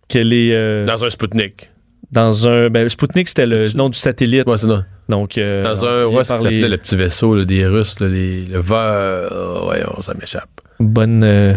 qu'elle 0.08 0.32
est. 0.34 0.53
euh, 0.53 0.86
Dans 0.86 1.03
un 1.03 1.10
Sputnik. 1.10 1.70
dans 2.12 2.47
un. 2.47 2.70
Ben, 2.70 2.88
Sputnik, 2.89 3.28
c'était 3.28 3.45
le 3.45 3.70
nom 3.74 3.89
du 3.89 3.97
satellite. 3.99 4.47
Ouais, 4.47 4.58
c'est 4.58 4.68
ça. 4.68 4.86
Donc, 5.10 5.38
euh, 5.38 5.64
Dans 5.64 5.86
un, 5.86 6.05
ouais, 6.05 6.20
qui 6.24 6.26
s'appelait 6.26 6.49
les 6.51 6.68
le 6.70 6.78
petit 6.78 6.95
vaisseau 6.97 7.34
là, 7.36 7.45
des 7.45 7.66
Russes, 7.66 7.99
là, 8.01 8.08
les, 8.10 8.45
le 8.45 8.60
vert. 8.60 9.30
oh, 9.32 9.72
oh, 9.97 10.01
ça 10.01 10.14
m'échappe. 10.14 10.49
bonnes, 10.82 11.24
euh, 11.24 11.53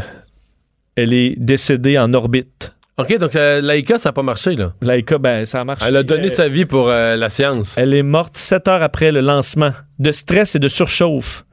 elle 0.96 1.12
est 1.12 1.34
décédée 1.36 1.98
en 1.98 2.12
orbite. 2.14 2.74
OK, 3.00 3.18
donc 3.18 3.36
euh, 3.36 3.60
Laika, 3.60 3.98
ça 3.98 4.08
n'a 4.08 4.12
pas 4.12 4.22
marché, 4.22 4.56
là. 4.56 4.72
Laika, 4.82 5.18
ben, 5.18 5.44
ça 5.44 5.60
a 5.60 5.64
marché. 5.64 5.84
Elle 5.86 5.96
a 5.96 6.02
donné 6.02 6.26
Euh, 6.26 6.30
sa 6.30 6.48
vie 6.48 6.64
pour 6.66 6.88
euh, 6.88 7.16
la 7.16 7.30
science. 7.30 7.76
Elle 7.78 7.94
est 7.94 8.02
morte 8.02 8.36
sept 8.36 8.68
heures 8.68 8.82
après 8.82 9.12
le 9.12 9.20
lancement 9.20 9.70
de 9.98 10.12
stress 10.12 10.54
et 10.54 10.58
de 10.58 10.68
surchauffe. 10.68 11.44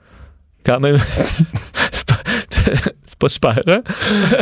Quand 0.66 0.80
même. 0.80 0.98
c'est 3.06 3.18
pas, 3.20 3.30
super, 3.30 3.60
hein? 3.68 3.82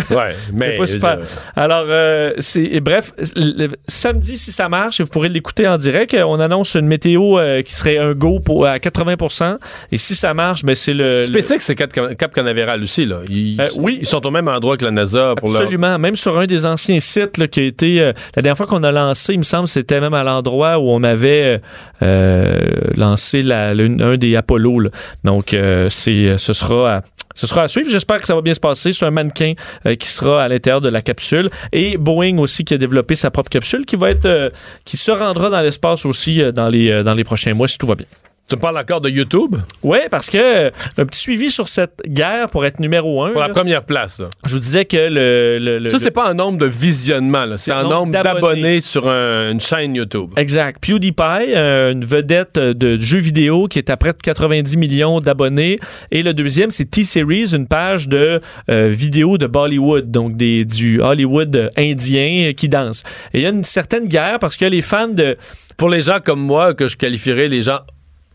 Ouais, 0.09 0.35
mais. 0.53 0.71
C'est 0.85 0.99
pas 0.99 1.17
super. 1.17 1.17
Alors, 1.55 1.85
euh, 1.87 2.33
c'est, 2.39 2.79
bref, 2.79 3.13
le- 3.35 3.67
le- 3.67 3.71
samedi, 3.87 4.37
si 4.37 4.51
ça 4.51 4.69
marche, 4.69 5.01
vous 5.01 5.07
pourrez 5.07 5.29
l'écouter 5.29 5.67
en 5.67 5.77
direct. 5.77 6.13
euh, 6.13 6.23
On 6.23 6.39
annonce 6.39 6.75
une 6.75 6.87
météo 6.87 7.39
euh, 7.39 7.61
qui 7.61 7.73
serait 7.75 7.97
un 7.97 8.13
go 8.13 8.39
pour, 8.39 8.65
à 8.65 8.77
80% 8.77 9.57
Et 9.91 9.97
si 9.97 10.15
ça 10.15 10.33
marche, 10.33 10.63
ben, 10.63 10.75
c'est 10.75 10.93
le. 10.93 11.21
le- 11.21 11.25
SpaceX, 11.41 11.59
c'est 11.61 11.75
Cap, 11.75 12.33
Canaveral 12.33 12.81
aussi, 12.83 13.05
là. 13.05 13.19
Ils, 13.29 13.59
Euh, 13.61 13.67
oui. 13.77 13.99
Ils 14.01 14.07
sont 14.07 14.25
au 14.25 14.31
même 14.31 14.47
endroit 14.47 14.77
que 14.77 14.85
la 14.85 14.91
NASA 14.91 15.33
pour 15.37 15.49
leur. 15.51 15.61
Absolument. 15.61 15.97
Même 15.99 16.15
sur 16.15 16.37
un 16.37 16.45
des 16.45 16.65
anciens 16.65 16.99
sites 16.99 17.37
là, 17.37 17.47
qui 17.47 17.59
a 17.61 17.63
été. 17.63 18.01
euh, 18.01 18.13
la 18.35 18.41
dernière 18.41 18.57
fois 18.57 18.67
qu'on 18.67 18.83
a 18.83 18.91
lancé, 18.91 19.33
il 19.33 19.39
me 19.39 19.43
semble, 19.43 19.67
c'était 19.67 19.99
même 20.01 20.13
à 20.13 20.23
l'endroit 20.23 20.77
où 20.79 20.89
on 20.89 21.03
avait 21.03 21.59
euh, 22.03 22.05
euh, 22.05 22.71
lancé 22.97 23.41
la, 23.41 23.73
le- 23.73 23.97
un 24.01 24.17
des 24.17 24.35
Apollo. 24.35 24.79
là. 24.79 24.89
Donc, 25.23 25.53
euh, 25.53 25.87
c'est, 25.89 26.37
ce, 26.37 26.53
sera 26.53 26.95
à, 26.97 27.01
ce 27.35 27.45
sera 27.45 27.63
à 27.63 27.67
suivre. 27.67 27.89
J'espère 27.89 28.19
que 28.19 28.25
ça 28.25 28.33
va 28.33 28.41
bien 28.41 28.53
se 28.53 28.59
passer. 28.59 28.91
C'est 28.93 29.05
un 29.05 29.11
mannequin 29.11 29.53
euh, 29.85 29.95
qui 29.95 30.07
sera 30.07 30.43
à 30.43 30.47
l'intérieur 30.47 30.81
de 30.81 30.89
la 30.89 31.01
capsule. 31.01 31.49
Et 31.71 31.97
Boeing 31.97 32.39
aussi 32.39 32.63
qui 32.65 32.73
a 32.73 32.77
développé 32.77 33.15
sa 33.15 33.29
propre 33.29 33.49
capsule 33.49 33.85
qui 33.85 33.95
va 33.95 34.09
être. 34.09 34.25
euh, 34.25 34.49
qui 34.85 34.97
se 34.97 35.11
rendra 35.11 35.49
dans 35.49 35.61
l'espace 35.61 36.05
aussi 36.05 36.41
euh, 36.41 36.51
dans, 36.51 36.69
les, 36.69 37.03
dans 37.03 37.13
les 37.13 37.23
prochains 37.23 37.53
mois 37.53 37.67
si 37.67 37.77
tout 37.77 37.87
va 37.87 37.95
bien. 37.95 38.07
Tu 38.47 38.55
me 38.55 38.61
parles 38.61 38.77
encore 38.77 39.01
de 39.01 39.09
YouTube? 39.09 39.55
Oui, 39.81 39.97
parce 40.11 40.29
que 40.29 40.37
euh, 40.37 40.69
un 40.99 41.05
petit 41.07 41.19
suivi 41.19 41.49
sur 41.49 41.67
cette 41.67 41.99
guerre 42.05 42.47
pour 42.49 42.63
être 42.63 42.79
numéro 42.79 43.23
un. 43.23 43.31
Pour 43.31 43.41
la 43.41 43.47
là. 43.47 43.53
première 43.55 43.81
place, 43.83 44.19
là. 44.19 44.27
Je 44.45 44.53
vous 44.53 44.59
disais 44.59 44.85
que 44.85 44.97
le. 44.97 45.57
le- 45.59 45.79
le- 45.79 45.89
Ça, 45.89 45.97
c'est 45.97 46.11
pas 46.11 46.27
un 46.27 46.35
nombre 46.35 46.59
de 46.59 46.67
visionnements. 46.67 47.45
C'est 47.57 47.71
un 47.71 47.81
nombre 47.83 48.11
d'abonnés. 48.11 48.81
sur 48.81 49.07
un- 49.09 49.51
une 49.51 49.59
chaîne 49.61 49.95
YouTube. 49.95 50.29
Exact. 50.37 50.79
PewDiePie, 50.79 51.53
euh, 51.55 51.91
une 51.91 52.05
vedette 52.05 52.59
de 52.59 52.99
jeux 52.99 53.17
vidéo 53.17 53.67
qui 53.67 53.79
est 53.79 53.89
à 53.89 53.97
près 53.97 54.11
de 54.11 54.17
90 54.21 54.77
millions 54.77 55.21
d'abonnés. 55.21 55.77
Et 56.11 56.21
le 56.21 56.33
deuxième, 56.35 56.69
c'est 56.69 56.85
T-Series, 56.85 57.55
une 57.55 57.67
page 57.67 58.07
de 58.07 58.41
euh, 58.69 58.89
vidéos 58.89 59.39
de 59.39 59.47
Bollywood, 59.47 60.11
donc 60.11 60.37
des, 60.37 60.65
du 60.65 61.01
Hollywood 61.01 61.71
indien 61.77 62.51
qui 62.55 62.69
danse. 62.69 63.03
Et 63.33 63.39
il 63.39 63.43
y 63.43 63.47
a 63.47 63.49
une 63.49 63.63
certaine 63.63 64.05
guerre 64.05 64.37
parce 64.37 64.55
que 64.55 64.65
les 64.65 64.81
fans 64.81 65.07
de... 65.07 65.35
Pour 65.77 65.89
les 65.89 66.01
gens 66.01 66.19
comme 66.23 66.39
moi, 66.41 66.73
que 66.73 66.87
je 66.87 66.95
qualifierais 66.95 67.47
les 67.49 67.63
gens 67.63 67.79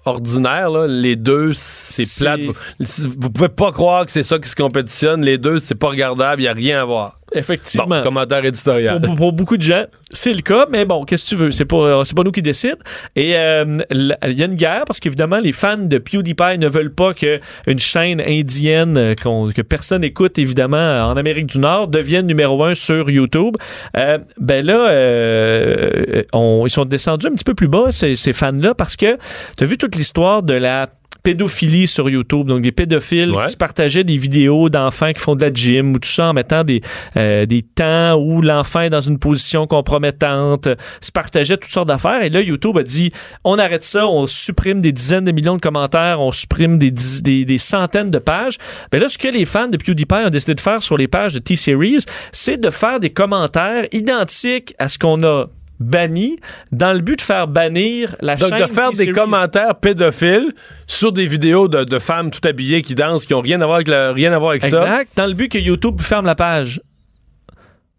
ordinaires, 0.04 0.70
là, 0.70 0.86
les 0.86 1.16
deux, 1.16 1.52
c'est 1.54 2.24
plate. 2.24 2.40
Vous, 2.78 3.30
pouvez 3.30 3.48
pas 3.48 3.72
croire 3.72 4.06
que 4.06 4.12
c'est 4.12 4.22
ça 4.22 4.38
qui 4.38 4.48
se 4.48 4.56
compétitionne. 4.56 5.22
Les 5.22 5.38
deux, 5.38 5.58
c'est 5.58 5.74
pas 5.74 5.88
regardable. 5.88 6.42
Il 6.42 6.44
y 6.44 6.48
a 6.48 6.52
rien 6.52 6.80
à 6.80 6.84
voir. 6.84 7.16
Effectivement. 7.32 7.86
Bon, 7.86 8.02
commentaire 8.02 8.44
éditorial. 8.44 9.00
Pour, 9.00 9.14
pour 9.14 9.32
beaucoup 9.32 9.56
de 9.56 9.62
gens, 9.62 9.84
c'est 10.10 10.32
le 10.32 10.40
cas, 10.40 10.66
mais 10.68 10.84
bon, 10.84 11.04
qu'est-ce 11.04 11.24
que 11.24 11.28
tu 11.28 11.36
veux? 11.36 11.50
C'est 11.52 11.64
pas, 11.64 12.04
c'est 12.04 12.16
pas 12.16 12.24
nous 12.24 12.32
qui 12.32 12.42
décident. 12.42 12.74
Et 13.14 13.36
euh, 13.36 13.78
il 13.92 14.32
y 14.32 14.42
a 14.42 14.46
une 14.46 14.56
guerre 14.56 14.82
parce 14.84 14.98
qu'évidemment, 14.98 15.38
les 15.38 15.52
fans 15.52 15.76
de 15.76 15.98
PewDiePie 15.98 16.58
ne 16.58 16.66
veulent 16.68 16.92
pas 16.92 17.14
qu'une 17.14 17.78
chaîne 17.78 18.20
indienne 18.20 18.96
euh, 18.96 19.14
que 19.14 19.62
personne 19.62 20.02
écoute, 20.02 20.40
évidemment, 20.40 21.04
en 21.08 21.16
Amérique 21.16 21.46
du 21.46 21.58
Nord, 21.58 21.86
devienne 21.86 22.26
numéro 22.26 22.64
un 22.64 22.74
sur 22.74 23.08
YouTube. 23.08 23.54
Euh, 23.96 24.18
ben 24.38 24.66
là, 24.66 24.88
euh, 24.88 26.22
on- 26.32 26.64
ils 26.66 26.70
sont 26.70 26.84
descendus 26.84 27.28
un 27.28 27.32
petit 27.32 27.44
peu 27.44 27.54
plus 27.54 27.68
bas, 27.68 27.92
ces, 27.92 28.16
ces 28.16 28.32
fans-là, 28.32 28.74
parce 28.74 28.96
que 28.96 29.16
tu 29.56 29.62
as 29.64 29.66
vu 29.66 29.78
toute 29.90 29.96
l'histoire 29.98 30.42
de 30.44 30.54
la 30.54 30.88
pédophilie 31.22 31.86
sur 31.86 32.08
YouTube, 32.08 32.46
donc 32.46 32.62
des 32.62 32.72
pédophiles 32.72 33.30
Ouais. 33.30 33.44
qui 33.44 33.52
se 33.52 33.56
partageaient 33.56 34.04
des 34.04 34.16
vidéos 34.16 34.70
d'enfants 34.70 35.12
qui 35.12 35.20
font 35.20 35.34
de 35.36 35.42
la 35.44 35.52
gym 35.52 35.92
ou 35.94 35.98
tout 35.98 36.08
ça 36.08 36.28
en 36.28 36.32
mettant 36.32 36.64
des, 36.64 36.80
euh, 37.18 37.44
des 37.44 37.60
temps 37.60 38.14
où 38.14 38.40
l'enfant 38.40 38.80
est 38.80 38.88
dans 38.90 39.02
une 39.02 39.18
position 39.18 39.66
compromettante, 39.66 40.68
euh, 40.68 40.76
se 41.02 41.12
partageait 41.12 41.58
toutes 41.58 41.70
sortes 41.70 41.88
d'affaires. 41.88 42.22
Et 42.22 42.30
là, 42.30 42.40
YouTube 42.40 42.78
a 42.78 42.82
dit, 42.82 43.12
on 43.44 43.58
arrête 43.58 43.82
ça, 43.84 44.06
on 44.08 44.26
supprime 44.26 44.80
des 44.80 44.92
dizaines 44.92 45.24
de 45.24 45.32
millions 45.32 45.56
de 45.56 45.60
commentaires, 45.60 46.20
on 46.22 46.32
supprime 46.32 46.78
des, 46.78 46.90
des, 46.90 47.44
des 47.44 47.58
centaines 47.58 48.10
de 48.10 48.18
pages. 48.18 48.56
Mais 48.90 48.98
là, 48.98 49.10
ce 49.10 49.18
que 49.18 49.28
les 49.28 49.44
fans 49.44 49.68
de 49.68 49.76
PewDiePie 49.76 50.24
ont 50.26 50.30
décidé 50.30 50.54
de 50.54 50.60
faire 50.60 50.82
sur 50.82 50.96
les 50.96 51.08
pages 51.08 51.34
de 51.34 51.38
T-Series, 51.40 52.04
c'est 52.32 52.58
de 52.58 52.70
faire 52.70 52.98
des 52.98 53.10
commentaires 53.10 53.84
identiques 53.92 54.72
à 54.78 54.88
ce 54.88 54.98
qu'on 54.98 55.22
a 55.24 55.48
banni 55.80 56.38
dans 56.72 56.92
le 56.92 57.00
but 57.00 57.16
de 57.16 57.22
faire 57.22 57.48
bannir 57.48 58.14
la 58.20 58.36
Donc, 58.36 58.50
chaîne 58.50 58.60
de 58.62 58.66
faire 58.66 58.92
des 58.92 59.10
commentaires 59.12 59.74
pédophiles 59.76 60.52
sur 60.86 61.10
des 61.12 61.26
vidéos 61.26 61.68
de, 61.68 61.84
de 61.84 61.98
femmes 61.98 62.30
tout 62.30 62.46
habillées 62.46 62.82
qui 62.82 62.94
dansent, 62.94 63.24
qui 63.26 63.34
ont 63.34 63.40
rien 63.40 63.60
à 63.60 63.64
voir 63.66 63.76
avec, 63.76 63.88
la- 63.88 64.12
rien 64.12 64.32
à 64.32 64.38
voir 64.38 64.50
avec 64.50 64.62
ça. 64.62 64.82
Exact. 64.82 65.10
Dans 65.16 65.26
le 65.26 65.34
but 65.34 65.48
que 65.50 65.58
YouTube 65.58 66.00
ferme 66.00 66.26
la 66.26 66.34
page. 66.34 66.80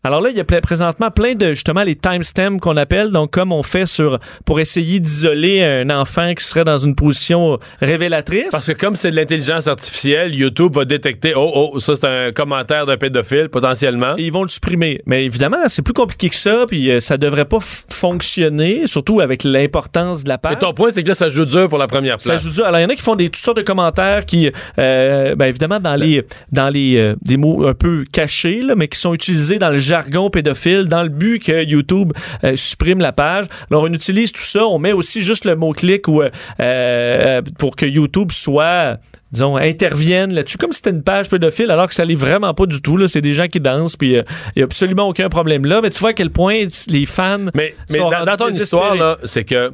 Alors 0.03 0.19
là, 0.19 0.31
il 0.31 0.37
y 0.37 0.39
a 0.39 0.43
présentement 0.43 1.11
plein 1.11 1.35
de 1.35 1.49
justement 1.49 1.83
les 1.83 1.95
timestamps 1.95 2.57
qu'on 2.57 2.75
appelle, 2.75 3.11
donc 3.11 3.31
comme 3.31 3.51
on 3.51 3.61
fait 3.61 3.85
sur 3.85 4.17
pour 4.45 4.59
essayer 4.59 4.99
d'isoler 4.99 5.63
un 5.63 5.89
enfant 5.91 6.33
qui 6.33 6.43
serait 6.43 6.63
dans 6.63 6.79
une 6.79 6.95
position 6.95 7.59
révélatrice. 7.81 8.49
Parce 8.51 8.65
que 8.67 8.71
comme 8.71 8.95
c'est 8.95 9.11
de 9.11 9.15
l'intelligence 9.15 9.67
artificielle, 9.67 10.33
YouTube 10.33 10.75
va 10.75 10.85
détecter 10.85 11.33
oh 11.35 11.71
oh 11.73 11.79
ça 11.79 11.93
c'est 11.95 12.07
un 12.07 12.31
commentaire 12.31 12.87
d'un 12.87 12.97
pédophile 12.97 13.49
potentiellement. 13.49 14.15
Et 14.17 14.23
ils 14.23 14.31
vont 14.31 14.41
le 14.41 14.47
supprimer. 14.47 15.01
Mais 15.05 15.23
évidemment, 15.25 15.57
c'est 15.67 15.83
plus 15.83 15.93
compliqué 15.93 16.29
que 16.29 16.35
ça, 16.35 16.65
puis 16.67 16.89
euh, 16.89 16.99
ça 16.99 17.17
devrait 17.17 17.45
pas 17.45 17.59
fonctionner, 17.61 18.87
surtout 18.87 19.19
avec 19.19 19.43
l'importance 19.43 20.23
de 20.23 20.29
la 20.29 20.37
page. 20.37 20.53
Et 20.53 20.57
ton 20.57 20.73
point 20.73 20.89
c'est 20.91 21.03
que 21.03 21.09
là 21.09 21.13
ça 21.15 21.29
joue 21.29 21.45
dur 21.45 21.69
pour 21.69 21.77
la 21.77 21.87
première 21.87 22.19
Ça 22.19 22.31
place. 22.31 22.43
joue 22.43 22.53
dur. 22.53 22.65
Alors, 22.65 22.79
il 22.79 22.83
y 22.83 22.85
en 22.85 22.89
a 22.89 22.95
qui 22.95 23.01
font 23.03 23.15
des, 23.15 23.25
toutes 23.29 23.35
sortes 23.43 23.57
de 23.57 23.61
commentaires 23.61 24.25
qui, 24.25 24.51
euh, 24.79 25.35
ben, 25.35 25.45
évidemment, 25.45 25.79
dans 25.79 25.95
les, 25.95 26.23
dans 26.51 26.69
les, 26.69 26.97
euh, 26.97 27.15
des 27.21 27.37
mots 27.37 27.67
un 27.67 27.75
peu 27.75 28.03
cachés, 28.11 28.61
là, 28.61 28.73
mais 28.75 28.87
qui 28.87 28.97
sont 28.99 29.13
utilisés 29.13 29.59
dans 29.59 29.69
le 29.69 29.77
jargon 29.91 30.29
pédophile, 30.29 30.85
dans 30.85 31.03
le 31.03 31.09
but 31.09 31.43
que 31.43 31.65
YouTube 31.65 32.13
euh, 32.45 32.55
supprime 32.55 32.99
la 32.99 33.11
page. 33.11 33.45
Alors, 33.69 33.83
on 33.83 33.93
utilise 33.93 34.31
tout 34.31 34.39
ça. 34.39 34.65
On 34.65 34.79
met 34.79 34.93
aussi 34.93 35.19
juste 35.19 35.43
le 35.43 35.57
mot-clic 35.57 36.07
ou, 36.07 36.21
euh, 36.21 36.29
euh, 36.61 37.41
pour 37.59 37.75
que 37.75 37.85
YouTube 37.85 38.31
soit 38.31 38.99
disons, 39.33 39.57
intervienne 39.57 40.33
là-dessus, 40.33 40.57
comme 40.57 40.71
si 40.71 40.77
c'était 40.77 40.89
une 40.91 41.03
page 41.03 41.29
pédophile, 41.29 41.71
alors 41.71 41.87
que 41.87 41.93
ça 41.93 42.03
l'est 42.03 42.15
vraiment 42.15 42.53
pas 42.53 42.65
du 42.65 42.81
tout. 42.81 42.95
Là. 42.95 43.07
C'est 43.07 43.21
des 43.21 43.33
gens 43.33 43.47
qui 43.47 43.59
dansent, 43.59 43.95
puis 43.97 44.13
il 44.13 44.23
n'y 44.57 44.61
a 44.61 44.65
absolument 44.65 45.07
aucun 45.07 45.29
problème 45.29 45.65
là. 45.65 45.81
Mais 45.81 45.89
tu 45.89 45.99
vois 45.99 46.09
à 46.09 46.13
quel 46.13 46.31
point 46.31 46.63
les 46.87 47.05
fans 47.05 47.39
Mais, 47.53 47.73
mais 47.89 47.97
sont 47.97 48.09
dans, 48.09 48.37
ton 48.37 48.49
histoire, 48.49 48.95
là, 48.95 49.17
c'est 49.23 49.45
que 49.45 49.71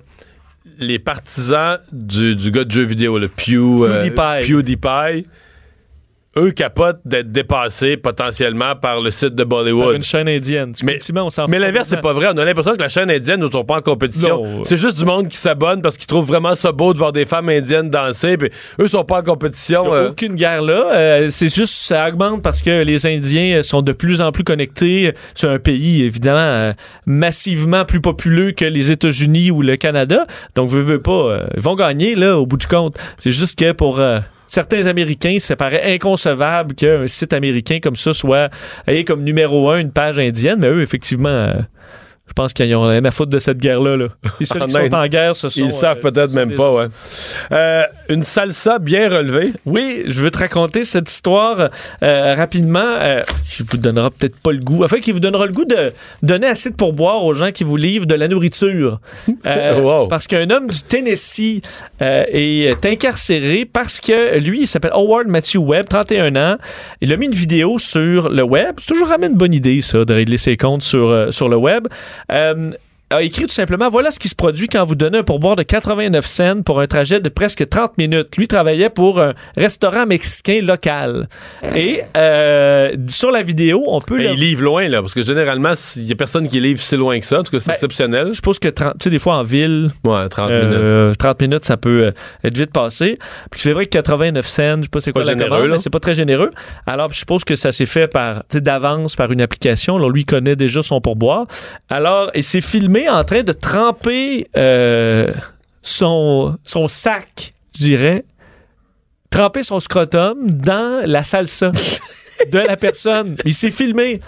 les 0.80 0.99
partisans 0.99 1.80
du, 1.91 2.36
du 2.36 2.51
gars 2.51 2.63
de 2.63 2.72
jeux 2.72 2.84
vidéo, 2.84 3.18
le 3.18 3.28
Pew, 3.28 3.84
euh, 3.84 4.09
PewDiePie. 4.41 5.28
Eux 6.38 6.52
capotent 6.52 7.00
d'être 7.04 7.32
dépassés 7.32 7.98
potentiellement 7.98 8.76
par 8.76 9.02
le 9.02 9.10
site 9.10 9.34
de 9.36 9.44
Par 9.44 9.60
Bollywood. 9.60 9.96
une 9.96 10.04
chaîne 10.04 10.28
indienne. 10.30 10.72
Tu- 10.74 10.86
Mais- 10.86 11.00
on 11.16 11.30
Mais 11.48 11.58
l'inverse, 11.60 11.88
c'est 11.90 12.00
pas 12.02 12.14
vrai. 12.14 12.28
On 12.34 12.38
a 12.38 12.46
l'impression 12.46 12.76
que 12.76 12.82
la 12.82 12.90
chaîne 12.90 13.10
indienne 13.10 13.40
ne 13.40 13.50
sont 13.50 13.64
pas 13.66 13.78
en 13.78 13.82
compétition. 13.82 14.64
C'est 14.64 14.78
juste 14.78 14.98
du 14.98 15.06
monde 15.06 15.28
qui 15.30 15.38
s'abonne 15.38 15.82
parce 15.82 15.98
qu'ils 15.98 16.06
trouvent 16.08 16.28
vraiment 16.28 16.54
ça 16.56 16.72
beau 16.72 16.94
de 16.94 16.98
voir 17.00 17.12
des 17.12 17.26
femmes 17.26 17.50
indiennes 17.50 17.90
danser. 17.90 18.38
Puis 18.38 18.50
eux 18.80 18.88
sont 18.88 19.04
pas 19.04 19.20
en 19.20 19.24
compétition. 19.24 19.84
Il 19.86 19.90
y 19.90 19.92
a 19.92 19.96
euh, 19.96 20.10
aucune 20.10 20.36
guerre 20.36 20.62
là. 20.62 20.92
Euh, 20.94 21.28
c'est 21.30 21.54
juste 21.54 21.74
ça 21.74 22.08
augmente 22.08 22.44
parce 22.44 22.62
que 22.62 22.84
les 22.84 23.06
Indiens 23.08 23.64
sont 23.64 23.82
de 23.82 23.92
plus 23.92 24.22
en 24.22 24.32
plus 24.32 24.44
connectés. 24.44 25.14
C'est 25.34 25.48
un 25.48 25.60
pays 25.60 26.04
évidemment 26.04 26.38
euh, 26.40 26.74
massivement 27.06 27.86
plus 27.86 28.02
populeux 28.02 28.52
que 28.52 28.66
les 28.66 28.92
États-Unis 28.92 29.50
ou 29.52 29.62
le 29.62 29.76
Canada. 29.78 30.28
Donc 30.56 30.70
veux, 30.70 30.82
veux 30.82 31.02
pas, 31.02 31.12
euh, 31.12 31.48
ils 31.56 31.62
vont 31.62 31.76
gagner 31.76 32.16
là 32.16 32.38
au 32.38 32.46
bout 32.46 32.58
du 32.58 32.68
compte. 32.68 32.98
C'est 33.18 33.32
juste 33.32 33.58
que 33.58 33.72
pour 33.72 34.00
euh, 34.00 34.20
Certains 34.48 34.88
Américains, 34.88 35.38
ça 35.39 35.56
paraît 35.56 35.93
inconcevable 35.93 36.76
qu'un 36.76 37.08
site 37.08 37.34
américain 37.34 37.80
comme 37.82 37.95
ça 37.95 38.14
soit 38.14 38.50
ait 38.88 39.04
comme 39.04 39.24
numéro 39.24 39.70
un 39.70 39.80
une 39.80 39.91
page 39.91 40.20
indienne, 40.20 40.60
mais 40.60 40.68
eux, 40.68 40.82
effectivement, 40.82 41.30
euh, 41.30 41.54
je 42.28 42.34
pense 42.34 42.53
qu'ils 42.53 42.75
ont 42.75 42.88
rien 42.88 43.03
à 43.05 43.11
foutre 43.11 43.32
de 43.32 43.39
cette 43.39 43.57
guerre-là. 43.57 43.97
Là. 43.97 44.07
En 44.59 44.69
sont 44.69 44.93
en 44.93 45.07
guerre, 45.07 45.36
ce 45.36 45.49
sont... 45.49 45.61
Ils 45.63 45.71
savent 45.71 45.97
euh, 45.97 46.01
peut-être 46.01 46.30
ce 46.30 46.34
sont 46.34 46.45
même 46.45 46.55
pas, 46.55 46.73
ouais. 46.73 46.88
Euh, 47.51 47.84
une 48.09 48.23
salsa 48.23 48.80
bien 48.80 49.09
relevée. 49.09 49.53
Oui, 49.65 50.03
je 50.05 50.21
veux 50.21 50.32
te 50.32 50.39
raconter 50.39 50.84
cette 50.84 51.09
histoire 51.09 51.69
euh, 52.03 52.34
rapidement, 52.36 52.80
euh, 52.84 53.23
qui 53.49 53.63
vous 53.63 53.78
donnera 53.78 54.11
peut-être 54.11 54.38
pas 54.38 54.51
le 54.51 54.59
goût, 54.59 54.84
enfin 54.84 54.99
qui 54.99 55.11
vous 55.11 55.19
donnera 55.19 55.45
le 55.45 55.51
goût 55.51 55.65
de 55.65 55.93
donner 56.23 56.47
assez 56.47 56.69
de 56.69 56.75
pourboire 56.75 57.23
aux 57.23 57.34
gens 57.34 57.51
qui 57.51 57.63
vous 57.63 57.78
livrent 57.78 58.05
de 58.05 58.15
la 58.15 58.28
nourriture. 58.28 58.99
Euh, 59.45 59.80
Wow. 59.80 60.07
Parce 60.07 60.28
qu'un 60.28 60.49
homme 60.49 60.67
du 60.67 60.82
Tennessee 60.82 61.61
euh, 62.01 62.23
est 62.28 62.86
incarcéré 62.86 63.65
parce 63.65 63.99
que 63.99 64.38
lui, 64.39 64.61
il 64.61 64.67
s'appelle 64.67 64.91
Howard 64.93 65.28
Matthew 65.28 65.57
Webb, 65.57 65.86
31 65.88 66.36
ans. 66.36 66.57
Il 67.01 67.13
a 67.13 67.17
mis 67.17 67.28
une 67.28 67.34
vidéo 67.34 67.78
sur 67.78 68.30
le 68.30 68.43
web. 68.43 68.75
C'est 68.80 68.93
toujours 68.93 69.11
une 69.11 69.36
bonne 69.36 69.53
idée, 69.53 69.82
ça, 69.82 70.03
de 70.05 70.13
régler 70.13 70.38
ses 70.38 70.57
comptes 70.57 70.84
sur, 70.84 71.07
euh, 71.09 71.32
sur 71.32 71.49
le 71.49 71.55
web. 71.55 71.88
Euh, 72.32 72.72
a 73.10 73.22
écrit 73.22 73.43
tout 73.43 73.49
simplement 73.53 73.89
voilà 73.89 74.12
ce 74.12 74.20
qui 74.20 74.28
se 74.28 74.36
produit 74.36 74.68
quand 74.68 74.84
vous 74.84 74.95
donnez 74.95 75.20
un 75.20 75.24
pourboire 75.24 75.55
de 75.55 75.64
89 75.64 76.26
cents 76.26 76.62
pour 76.62 76.82
un 76.82 76.88
trajet 76.88 77.20
de 77.22 77.30
presque 77.30 77.68
30 77.70 77.97
minutes. 77.97 78.36
Lui 78.38 78.47
travaillait 78.49 78.89
pour 78.89 79.22
un 79.22 79.34
restaurant 79.55 80.05
mexicain 80.05 80.60
local. 80.62 81.28
Et 81.76 82.01
euh, 82.18 82.91
sur 83.08 83.32
la 83.32 83.43
vidéo, 83.43 83.84
on 83.88 84.01
peut. 84.01 84.18
Mais 84.18 84.24
le- 84.26 84.30
ils 84.34 84.39
livrent 84.39 84.64
loin, 84.64 84.88
là, 84.89 85.01
parce 85.01 85.14
que 85.14 85.24
généralement, 85.24 85.72
il 85.95 86.03
y 86.03 86.12
a 86.12 86.16
personne 86.16 86.47
qui 86.49 86.60
livre 86.60 86.82
si 86.82 86.97
loin 86.97 87.18
que 87.20 87.26
ça. 87.26 87.39
En 87.39 87.43
tout 87.43 87.51
cas, 87.51 87.60
c'est 87.60 87.68
Ben, 87.68 87.74
exceptionnel. 87.74 88.28
Je 88.28 88.34
suppose 88.34 88.60
que 88.60 88.68
30 88.68 88.95
tu 88.99 89.05
sais, 89.05 89.10
des 89.10 89.20
fois 89.20 89.36
en 89.38 89.43
ville, 89.43 89.89
Ouais, 90.03 90.28
30 90.28 90.49
minutes. 90.49 90.64
euh, 90.74 91.14
30 91.14 91.41
minutes, 91.41 91.66
ça 91.66 91.78
peut 91.78 92.08
euh, 92.08 92.12
être 92.43 92.58
vite 92.58 92.72
passé. 92.74 93.18
Puis 93.51 93.62
c'est 93.62 93.72
vrai 93.74 93.86
que 93.86 93.91
89 93.91 94.45
cents, 94.47 94.78
je 94.80 94.84
sais 94.84 94.89
pas 94.89 94.99
c'est 94.99 95.12
quoi 95.14 95.22
Pas 95.22 95.28
la 95.28 95.34
généreux, 95.34 95.49
commande, 95.49 95.68
là. 95.68 95.72
mais 95.76 95.78
c'est 95.80 95.89
pas 95.89 95.99
très 96.01 96.14
généreux. 96.14 96.51
Alors, 96.86 97.12
je 97.14 97.20
suppose 97.20 97.43
que 97.45 97.55
ça 97.55 97.72
s'est 97.72 97.86
fait 97.86 98.08
par, 98.08 98.43
d'avance 98.53 99.16
par 99.16 99.32
une 99.32 99.39
application. 99.41 99.95
Alors, 99.95 100.10
lui 100.10 100.22
il 100.22 100.26
connaît 100.26 100.55
déjà 100.58 100.82
son 100.82 100.99
pourboire. 100.99 101.45
Alors, 101.89 102.32
il 102.36 102.43
s'est 102.43 102.60
filmé 102.62 102.97
en 103.10 103.24
train 103.24 103.43
de 103.43 103.52
tremper 103.52 104.48
euh, 104.58 105.32
son, 105.82 106.58
son 106.64 106.88
sac, 106.88 107.54
je 107.76 107.84
dirais, 107.84 108.26
tremper 109.30 109.64
son 109.64 109.80
scrotum 109.80 110.50
dans 110.50 111.06
la 111.06 111.24
salsa 111.24 111.72
de 112.52 112.60
la 112.60 112.78
personne. 112.78 113.36
Il 113.45 113.54
s'est 113.54 113.72
filmé. 113.72 114.20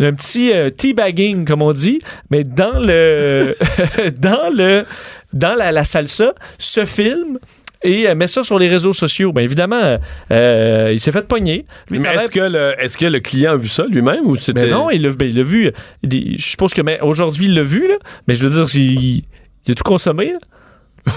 Un 0.00 0.12
petit 0.12 0.52
euh, 0.52 0.70
teabagging 0.70 1.44
comme 1.44 1.62
on 1.62 1.72
dit, 1.72 2.00
mais 2.30 2.42
dans 2.42 2.80
le 2.80 3.56
dans 4.18 4.52
le 4.52 4.84
dans 5.32 5.54
la, 5.54 5.70
la 5.70 5.84
salsa, 5.84 6.34
se 6.58 6.84
filme 6.84 7.38
et 7.84 8.08
euh, 8.08 8.14
met 8.16 8.26
ça 8.26 8.42
sur 8.42 8.58
les 8.58 8.68
réseaux 8.68 8.92
sociaux. 8.92 9.32
Bien 9.32 9.44
évidemment, 9.44 9.98
euh, 10.32 10.90
il 10.92 10.98
s'est 11.00 11.12
fait 11.12 11.26
pogner. 11.28 11.64
Lui, 11.90 12.00
Mais 12.00 12.14
est-ce 12.14 12.30
que, 12.30 12.40
le, 12.40 12.74
est-ce 12.78 12.96
que 12.98 13.06
le 13.06 13.20
client 13.20 13.52
a 13.52 13.56
vu 13.56 13.68
ça 13.68 13.84
lui-même 13.88 14.26
ou 14.26 14.34
c'était. 14.36 14.62
ben 14.62 14.70
non, 14.70 14.90
il 14.90 15.02
l'a 15.02 15.10
ben, 15.10 15.28
il 15.28 15.36
l'a 15.36 15.42
vu. 15.42 15.70
Dit- 16.02 16.36
Je 16.38 16.42
suppose 16.44 16.74
que 16.74 16.82
mais 16.82 16.98
aujourd'hui, 17.00 17.46
il 17.46 17.54
l'a 17.54 17.62
vu, 17.62 17.86
là. 17.86 17.94
Mais 18.26 18.34
je 18.34 18.46
veux 18.46 18.50
dire, 18.64 18.66
il, 18.74 19.22
il 19.66 19.70
a 19.70 19.74
tout 19.74 19.84
consommé, 19.84 20.32
là. 20.32 20.38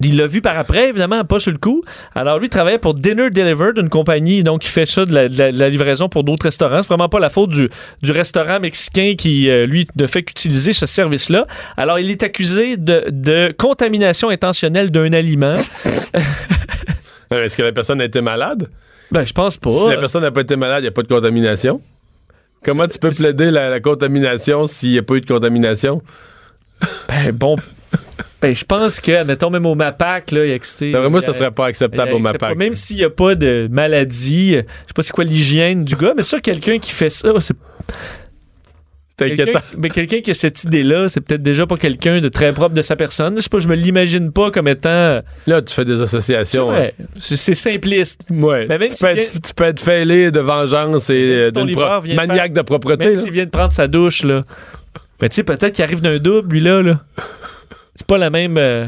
Il 0.00 0.16
l'a 0.16 0.26
vu 0.26 0.40
par 0.40 0.58
après, 0.58 0.88
évidemment, 0.88 1.24
pas 1.24 1.38
sur 1.38 1.52
le 1.52 1.58
coup. 1.58 1.82
Alors, 2.14 2.38
lui, 2.38 2.46
il 2.46 2.50
travaillait 2.50 2.78
pour 2.78 2.94
Dinner 2.94 3.30
Delivered, 3.30 3.76
une 3.78 3.88
compagnie 3.90 4.42
donc 4.42 4.62
qui 4.62 4.68
fait 4.68 4.86
ça 4.86 5.04
de 5.04 5.12
la, 5.14 5.28
de 5.28 5.38
la- 5.38 5.52
de 5.52 5.58
la 5.58 5.68
livraison 5.68 6.08
pour 6.08 6.24
d'autres 6.24 6.44
restaurants. 6.46 6.82
C'est 6.82 6.88
vraiment 6.88 7.08
pas 7.08 7.20
la 7.20 7.28
faute 7.28 7.50
du, 7.50 7.68
du 8.02 8.10
restaurant 8.12 8.58
mexicain 8.60 9.14
qui, 9.16 9.50
euh, 9.50 9.66
lui, 9.66 9.86
ne 9.96 10.06
fait 10.06 10.22
qu'utiliser 10.22 10.72
ce 10.72 10.86
service-là. 10.86 11.46
Alors, 11.76 11.98
il 11.98 12.10
est 12.10 12.22
accusé 12.22 12.76
de, 12.76 13.04
de 13.10 13.54
contamination 13.56 14.28
intentionnelle 14.30 14.90
d'un 14.90 15.12
aliment. 15.12 15.56
Euh, 17.32 17.44
Est-ce 17.46 17.56
que 17.56 17.62
la 17.62 17.72
personne 17.72 17.98
a 18.00 18.04
été 18.04 18.20
malade? 18.20 18.68
Ben, 19.10 19.24
je 19.24 19.32
pense 19.32 19.56
pas. 19.56 19.70
Si 19.70 19.88
la 19.88 19.96
personne 19.96 20.20
n'a 20.22 20.30
pas 20.30 20.42
été 20.42 20.54
malade, 20.56 20.80
il 20.80 20.82
n'y 20.82 20.88
a 20.88 20.92
pas 20.92 21.00
de 21.02 21.08
contamination. 21.08 21.80
Comment 22.62 22.86
tu 22.86 22.98
peux 22.98 23.10
plaider 23.10 23.50
la, 23.50 23.70
la 23.70 23.80
contamination 23.80 24.66
s'il 24.66 24.90
n'y 24.92 24.98
a 24.98 25.02
pas 25.02 25.14
eu 25.14 25.22
de 25.22 25.26
contamination? 25.26 26.02
Ben, 27.08 27.32
bon. 27.32 27.56
Ben, 28.40 28.54
je 28.54 28.64
pense 28.64 29.00
que, 29.00 29.24
mettons, 29.24 29.50
même 29.50 29.66
au 29.66 29.74
MAPAC, 29.74 30.30
là, 30.32 30.44
il 30.44 30.50
y 30.50 30.52
a 30.54 30.58
que 30.58 31.06
moi, 31.08 31.20
ça 31.20 31.32
serait 31.32 31.50
pas 31.50 31.66
acceptable 31.66 32.10
a- 32.10 32.14
au 32.14 32.18
pas- 32.18 32.32
MAPAC. 32.32 32.56
Même 32.58 32.74
s'il 32.74 32.96
n'y 32.96 33.04
a 33.04 33.10
pas 33.10 33.34
de 33.34 33.68
maladie, 33.70 34.56
euh, 34.56 34.62
je 34.82 34.88
sais 34.88 34.94
pas 34.94 35.02
c'est 35.02 35.12
quoi 35.12 35.24
l'hygiène 35.24 35.84
du 35.84 35.94
gars, 35.96 36.12
mais 36.16 36.22
ça, 36.22 36.40
quelqu'un 36.40 36.78
qui 36.78 36.90
fait 36.92 37.10
ça, 37.10 37.28
c'est. 37.40 37.54
Quelqu'un, 39.16 39.42
inquiétant. 39.42 39.60
mais 39.78 39.90
quelqu'un 39.90 40.20
qui 40.20 40.30
a 40.30 40.34
cette 40.34 40.64
idée-là, 40.64 41.08
c'est 41.08 41.20
peut-être 41.20 41.42
déjà 41.42 41.66
pas 41.66 41.76
quelqu'un 41.76 42.20
de 42.20 42.28
très 42.28 42.52
propre 42.52 42.74
de 42.74 42.80
sa 42.82 42.96
personne. 42.96 43.36
Je 43.36 43.42
sais 43.42 43.48
pas, 43.50 43.58
je 43.58 43.68
me 43.68 43.76
l'imagine 43.76 44.32
pas 44.32 44.50
comme 44.50 44.66
étant. 44.66 45.20
Là, 45.46 45.62
tu 45.62 45.72
fais 45.74 45.84
des 45.84 45.96
C'est 45.96 46.02
associations. 46.02 46.64
vrai, 46.64 46.94
c'est 47.20 47.36
c'est 47.36 47.54
simpliste. 47.54 48.22
hein. 48.30 48.34
Ouais. 48.42 48.66
Mais 48.68 48.78
même 48.78 48.88
tu, 48.88 48.96
peux 49.04 49.12
vient- 49.12 49.22
être, 49.22 49.42
tu 49.42 49.54
peux 49.54 49.64
être 49.64 49.80
fêlé 49.80 50.30
de 50.30 50.40
vengeance 50.40 51.10
et 51.10 51.44
si 51.44 51.52
d'une 51.52 51.72
pro- 51.72 51.84
maniaque 52.14 52.36
faire- 52.36 52.50
de 52.50 52.62
propreté. 52.62 53.04
Même 53.04 53.16
s'il 53.16 53.30
vient 53.30 53.44
de 53.44 53.50
prendre 53.50 53.70
sa 53.72 53.86
douche, 53.86 54.24
là. 54.24 54.40
Mais 55.20 55.28
tu 55.28 55.36
sais, 55.36 55.42
peut-être 55.44 55.72
qu'il 55.72 55.84
arrive 55.84 56.00
d'un 56.00 56.18
double, 56.18 56.54
lui, 56.54 56.60
là. 56.60 56.82
là. 56.82 57.00
C'est 57.96 58.06
pas 58.06 58.18
la 58.18 58.30
même. 58.30 58.56
euh, 58.58 58.86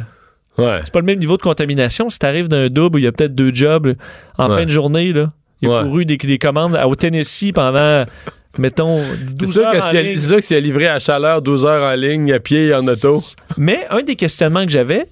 Ouais. 0.57 0.81
c'est 0.85 0.93
pas 0.93 1.01
le 1.01 1.07
même 1.07 1.19
niveau 1.19 1.37
de 1.37 1.43
contamination. 1.43 2.09
Si 2.11 2.19
t'arrives 2.21 2.47
d'un 2.47 2.69
double 2.69 2.97
où 2.97 2.99
il 3.01 3.05
y 3.05 3.09
a 3.09 3.13
peut-être 3.13 3.35
deux 3.35 3.53
jobs 3.53 3.87
là, 3.87 3.93
en 4.39 4.49
Ouais. 4.49 4.59
fin 4.59 4.65
de 4.65 4.71
journée, 4.71 5.13
là, 5.13 5.31
il 5.61 5.69
a 5.71 5.83
couru 5.83 6.05
des, 6.07 6.17
des 6.17 6.39
commandes 6.39 6.79
au 6.87 6.95
Tennessee 6.95 7.51
pendant, 7.53 8.05
mettons, 8.59 9.03
C'est 9.27 9.35
12 9.35 9.53
sûr, 9.53 9.67
heures 9.67 9.73
que 9.73 9.79
en 9.79 9.83
si 9.83 9.97
ligne. 10.03 10.17
c'est 10.17 10.27
sûr 10.29 10.37
que 10.37 10.43
si 10.43 10.55
elle 10.55 10.59
est 10.59 10.67
livrée 10.69 10.87
à 10.87 11.01
chaleur 11.01 11.43
12 11.43 11.65
heures 11.65 11.83
en 11.93 11.97
ligne, 11.97 12.33
à 12.33 12.39
pied 12.39 12.67
et 12.69 12.75
en 12.75 12.87
auto. 12.87 13.21
Mais 13.57 13.85
un 13.91 14.03
des 14.03 14.15
questionnements 14.15 14.65
que 14.65 14.71
j'avais, 14.71 15.07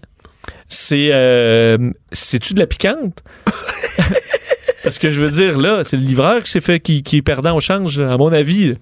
c'est 0.68 1.08
euh, 1.12 1.76
c'est-tu 2.12 2.54
de 2.54 2.60
la 2.60 2.66
piquante? 2.68 3.18
Parce 4.84 4.98
que 4.98 5.10
je 5.10 5.20
veux 5.20 5.30
dire, 5.30 5.58
là, 5.58 5.80
c'est 5.84 5.96
le 5.96 6.02
livreur 6.04 6.42
qui 6.42 6.50
s'est 6.50 6.60
fait 6.60 6.78
qui, 6.80 7.02
qui 7.02 7.16
est 7.18 7.22
perdant 7.22 7.56
au 7.56 7.60
change, 7.60 7.98
à 8.00 8.16
mon 8.16 8.32
avis. 8.32 8.74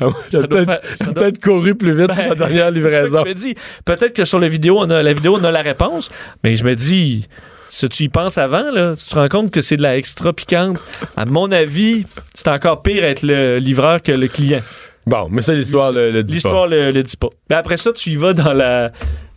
Ah 0.00 0.06
ouais, 0.08 0.12
il 0.32 0.36
a 0.36 0.40
Ça 0.40 0.48
peut-être 0.48 0.68
a 0.70 1.04
doit- 1.04 1.14
peut-être 1.14 1.42
couru 1.42 1.74
plus 1.74 1.96
vite 1.96 2.08
Ben, 2.08 2.14
sa 2.16 2.34
dernière 2.34 2.68
que 2.70 2.74
livraison. 2.74 3.22
je 3.24 3.28
me 3.28 3.34
dis. 3.34 3.54
Peut-être 3.84 4.12
que 4.12 4.24
sur 4.24 4.38
la 4.38 4.48
vidéo, 4.48 4.76
on 4.78 4.90
a, 4.90 5.02
la 5.02 5.12
vidéo, 5.12 5.36
on 5.40 5.44
a 5.44 5.50
la 5.50 5.62
réponse, 5.62 6.10
mais 6.44 6.54
je 6.56 6.64
me 6.64 6.74
dis, 6.76 7.26
si 7.68 7.88
tu 7.88 8.04
y 8.04 8.08
penses 8.08 8.38
avant, 8.38 8.70
là, 8.70 8.94
tu 8.96 9.04
te 9.04 9.14
rends 9.14 9.28
compte 9.28 9.50
que 9.50 9.60
c'est 9.62 9.76
de 9.76 9.82
la 9.82 9.96
extra 9.96 10.32
piquante. 10.32 10.78
À 11.16 11.24
mon 11.24 11.50
avis, 11.52 12.04
c'est 12.34 12.48
encore 12.48 12.82
pire 12.82 13.04
être 13.04 13.22
le 13.22 13.58
livreur 13.58 14.02
que 14.02 14.12
le 14.12 14.28
client. 14.28 14.60
Bon, 15.06 15.28
mais 15.30 15.42
ça, 15.42 15.52
l'histoire 15.54 15.92
le, 15.92 16.10
le 16.10 16.22
dit 16.22 16.32
pas. 16.32 16.34
L'histoire 16.34 16.66
le, 16.66 16.90
le 16.90 17.02
dit 17.02 17.16
pas. 17.16 17.28
Mais 17.50 17.56
après 17.56 17.76
ça, 17.76 17.92
tu 17.92 18.10
y 18.10 18.16
vas 18.16 18.32
dans 18.32 18.52
la, 18.52 18.90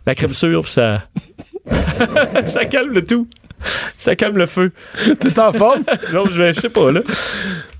la 0.06 0.14
crème 0.14 0.34
sûre, 0.34 0.62
puis 0.62 0.72
ça, 0.72 1.02
ça 2.46 2.64
calme 2.64 2.92
le 2.92 3.04
tout. 3.04 3.28
Ça 3.96 4.16
calme 4.16 4.38
le 4.38 4.46
feu. 4.46 4.72
T'es 5.18 5.38
en 5.38 5.52
forme? 5.52 5.82
non, 6.12 6.24
je, 6.30 6.52
sais 6.52 6.68
pas, 6.68 6.90
là. 6.92 7.00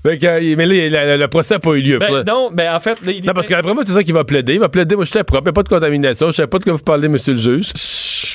Fait 0.03 0.17
que, 0.17 0.25
euh, 0.25 0.55
mais 0.57 0.65
là, 0.65 1.15
le, 1.15 1.21
le 1.21 1.27
procès 1.27 1.55
n'a 1.55 1.59
pas 1.59 1.71
eu 1.73 1.81
lieu. 1.81 1.99
Ben, 1.99 2.23
non, 2.25 2.49
mais 2.51 2.67
en 2.69 2.79
fait, 2.79 3.01
là, 3.05 3.11
il 3.11 3.25
Non, 3.25 3.33
parce 3.33 3.47
qu'après 3.47 3.73
moi, 3.73 3.83
c'est 3.85 3.93
ça 3.93 4.03
qu'il 4.03 4.13
va 4.13 4.23
plaider. 4.23 4.53
Il 4.53 4.59
va 4.59 4.69
plaider, 4.69 4.95
moi, 4.95 5.05
j'étais 5.05 5.23
propre, 5.23 5.43
il 5.43 5.45
n'y 5.45 5.49
a 5.49 5.53
pas 5.53 5.63
de 5.63 5.69
contamination, 5.69 6.27
je 6.27 6.33
sais 6.33 6.47
pas 6.47 6.59
de 6.59 6.63
quoi 6.63 6.73
vous 6.73 6.79
parlez, 6.79 7.07
monsieur 7.07 7.33
le 7.33 7.39
juge. 7.39 7.71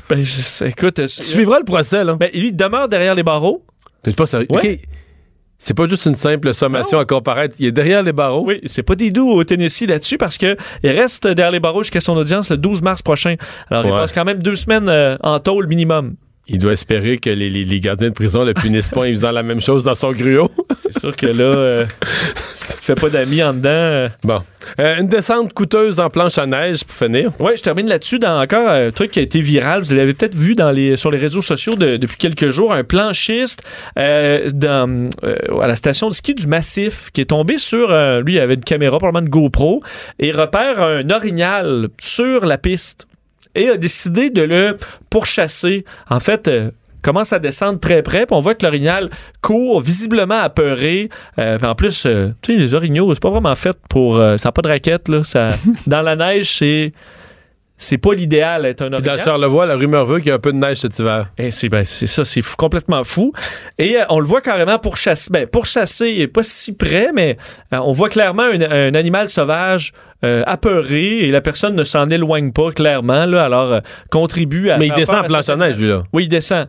Ben, 0.08 0.22
écoute, 0.66 0.98
euh, 0.98 1.06
Tu 1.06 1.22
suivras 1.22 1.58
le 1.58 1.64
procès, 1.64 2.04
là. 2.04 2.14
Ben, 2.14 2.30
lui, 2.32 2.48
il 2.48 2.56
demeure 2.56 2.88
derrière 2.88 3.14
les 3.14 3.22
barreaux. 3.22 3.64
T'es 4.02 4.12
pas 4.12 4.26
sérieux? 4.26 4.46
Ouais. 4.50 4.80
C'est 5.58 5.74
pas 5.74 5.88
juste 5.88 6.04
une 6.06 6.14
simple 6.14 6.52
sommation 6.52 6.98
à 6.98 7.04
comparaître. 7.06 7.56
Il 7.58 7.66
est 7.66 7.72
derrière 7.72 8.02
les 8.02 8.12
barreaux. 8.12 8.44
Oui, 8.46 8.60
c'est 8.66 8.82
pas 8.82 8.94
des 8.94 9.10
doux 9.10 9.30
au 9.30 9.42
Tennessee 9.42 9.86
là-dessus 9.86 10.18
parce 10.18 10.36
que 10.36 10.56
il 10.82 10.90
reste 10.90 11.26
derrière 11.26 11.50
les 11.50 11.60
barreaux 11.60 11.82
jusqu'à 11.82 12.00
son 12.00 12.16
audience 12.16 12.50
le 12.50 12.58
12 12.58 12.82
mars 12.82 13.00
prochain. 13.00 13.36
Alors, 13.70 13.86
il 13.86 13.90
passe 13.90 14.12
quand 14.12 14.24
même 14.24 14.42
deux 14.42 14.54
semaines 14.54 14.88
euh, 14.88 15.16
en 15.22 15.38
tôle 15.38 15.66
minimum. 15.66 16.16
Il 16.48 16.58
doit 16.58 16.72
espérer 16.74 17.18
que 17.18 17.28
les, 17.30 17.50
les- 17.50 17.64
les 17.64 17.80
gardiens 17.80 18.08
de 18.08 18.14
prison 18.14 18.44
le 18.44 18.54
punissent 18.54 18.88
pas 18.88 19.00
en 19.00 19.04
faisant 19.10 19.32
la 19.32 19.42
même 19.42 19.60
chose 19.60 19.82
dans 19.82 19.96
son 19.96 20.12
gruau. 20.12 20.48
C'est 20.78 21.00
sûr 21.00 21.16
que 21.16 21.26
là, 21.26 21.44
euh, 21.44 21.86
si 22.52 22.78
tu 22.78 22.84
fais 22.84 22.94
pas 22.94 23.08
d'amis 23.08 23.42
en 23.42 23.52
dedans. 23.52 23.68
euh, 23.70 24.08
Bon. 24.22 24.40
Euh, 24.78 24.96
une 25.00 25.08
descente 25.08 25.52
coûteuse 25.52 25.98
en 25.98 26.08
planche 26.10 26.38
à 26.38 26.46
neige 26.46 26.84
pour 26.84 26.94
finir. 26.96 27.32
Ouais, 27.40 27.56
je 27.56 27.62
termine 27.62 27.88
là-dessus 27.88 28.18
dans 28.20 28.40
encore 28.40 28.68
un 28.68 28.90
truc 28.92 29.10
qui 29.10 29.18
a 29.18 29.22
été 29.22 29.40
viral. 29.40 29.82
Vous 29.82 29.94
l'avez 29.94 30.14
peut-être 30.14 30.34
vu 30.36 30.54
dans 30.54 30.70
les, 30.70 30.96
sur 30.96 31.10
les 31.10 31.18
réseaux 31.18 31.42
sociaux 31.42 31.74
de- 31.74 31.96
depuis 31.96 32.16
quelques 32.16 32.50
jours. 32.50 32.72
Un 32.72 32.84
planchiste 32.84 33.62
euh, 33.98 34.48
dans, 34.50 35.10
euh, 35.24 35.36
à 35.60 35.66
la 35.66 35.74
station 35.76 36.08
de 36.08 36.14
ski 36.14 36.34
du 36.34 36.46
Massif 36.46 37.10
qui 37.12 37.20
est 37.22 37.26
tombé 37.26 37.58
sur. 37.58 37.90
euh, 37.90 38.20
lui, 38.22 38.34
il 38.34 38.38
avait 38.38 38.54
une 38.54 38.64
caméra, 38.64 38.98
probablement 38.98 39.24
une 39.26 39.30
GoPro, 39.30 39.82
et 40.20 40.30
repère 40.30 40.80
un 40.80 41.10
orignal 41.10 41.88
sur 42.00 42.44
la 42.46 42.58
piste 42.58 43.06
et 43.56 43.70
a 43.70 43.76
décidé 43.76 44.30
de 44.30 44.42
le 44.42 44.76
pourchasser. 45.10 45.84
En 46.08 46.20
fait. 46.20 46.48
euh, 46.48 46.70
commence 47.02 47.32
à 47.32 47.38
descendre 47.38 47.78
très 47.78 48.02
près, 48.02 48.26
puis 48.26 48.34
on 48.34 48.40
voit 48.40 48.56
que 48.56 48.66
l'orignal 48.66 49.10
court, 49.40 49.80
visiblement 49.80 50.40
apeuré. 50.40 51.08
Euh, 51.38 51.56
en 51.62 51.76
plus, 51.76 52.04
euh, 52.04 52.30
tu 52.42 52.52
sais, 52.52 52.58
les 52.58 52.74
orignaux, 52.74 53.14
c'est 53.14 53.22
pas 53.22 53.30
vraiment 53.30 53.54
fait 53.54 53.76
pour... 53.88 54.16
ça 54.16 54.36
n'a 54.44 54.52
pas 54.52 54.62
de 54.62 54.66
raquette, 54.68 55.08
là. 55.08 55.22
Ça, 55.22 55.50
dans 55.86 56.02
la 56.02 56.16
neige, 56.16 56.50
c'est... 56.50 56.92
C'est 57.78 57.98
pas 57.98 58.14
l'idéal 58.14 58.62
d'être 58.62 58.80
un 58.82 58.92
orignal. 58.92 59.18
dans 59.18 59.22
Charlevoix, 59.24 59.66
la 59.66 59.76
rumeur 59.76 60.06
veut 60.06 60.18
qu'il 60.18 60.28
y 60.28 60.30
a 60.30 60.36
un 60.36 60.38
peu 60.38 60.52
de 60.52 60.56
neige 60.56 60.78
cet 60.78 60.98
hiver. 60.98 61.26
Et 61.36 61.50
c'est 61.50 61.68
ben, 61.68 61.84
c'est 61.84 62.06
ça, 62.06 62.24
c'est 62.24 62.40
fou- 62.40 62.56
complètement 62.56 63.04
fou. 63.04 63.32
Et 63.76 63.96
euh, 63.98 64.04
on 64.08 64.18
le 64.18 64.26
voit 64.26 64.40
carrément 64.40 64.78
pour 64.78 64.96
chasser. 64.96 65.28
Ben, 65.30 65.46
pour 65.46 65.66
chasser, 65.66 66.08
il 66.10 66.20
est 66.22 66.26
pas 66.28 66.42
si 66.42 66.72
près, 66.72 67.10
mais 67.14 67.36
euh, 67.74 67.78
on 67.82 67.92
voit 67.92 68.08
clairement 68.08 68.44
un, 68.44 68.60
un 68.62 68.94
animal 68.94 69.28
sauvage 69.28 69.92
euh, 70.24 70.42
apeuré 70.46 71.18
et 71.26 71.30
la 71.30 71.42
personne 71.42 71.74
ne 71.74 71.84
s'en 71.84 72.08
éloigne 72.08 72.50
pas 72.52 72.70
clairement. 72.72 73.26
Là, 73.26 73.44
alors, 73.44 73.80
contribue 74.10 74.70
à. 74.70 74.78
Mais 74.78 74.86
il 74.86 74.94
descend 74.94 75.24
en 75.24 75.28
planche 75.28 75.48
à 75.50 75.56
neige, 75.56 75.76
lui, 75.76 75.88
là. 75.88 76.02
Oui, 76.14 76.24
il 76.24 76.28
descend. 76.28 76.68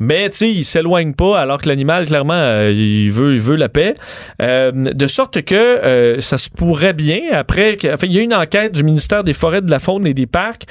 Mais 0.00 0.30
tu 0.30 0.36
sais, 0.36 0.50
il 0.50 0.64
s'éloigne 0.64 1.14
pas 1.14 1.40
alors 1.40 1.60
que 1.60 1.68
l'animal 1.68 2.06
clairement 2.06 2.34
euh, 2.34 2.72
il 2.74 3.10
veut 3.10 3.34
il 3.34 3.40
veut 3.40 3.56
la 3.56 3.68
paix. 3.68 3.94
Euh, 4.40 4.70
de 4.72 5.06
sorte 5.06 5.42
que 5.42 5.54
euh, 5.54 6.20
ça 6.20 6.38
se 6.38 6.48
pourrait 6.50 6.92
bien 6.92 7.20
après 7.32 7.76
que, 7.76 7.92
enfin, 7.92 8.06
il 8.06 8.12
y 8.12 8.18
a 8.18 8.22
une 8.22 8.34
enquête 8.34 8.72
du 8.72 8.82
ministère 8.82 9.24
des 9.24 9.32
Forêts 9.32 9.62
de 9.62 9.70
la 9.70 9.78
Faune 9.78 10.06
et 10.06 10.14
des 10.14 10.26
Parcs 10.26 10.62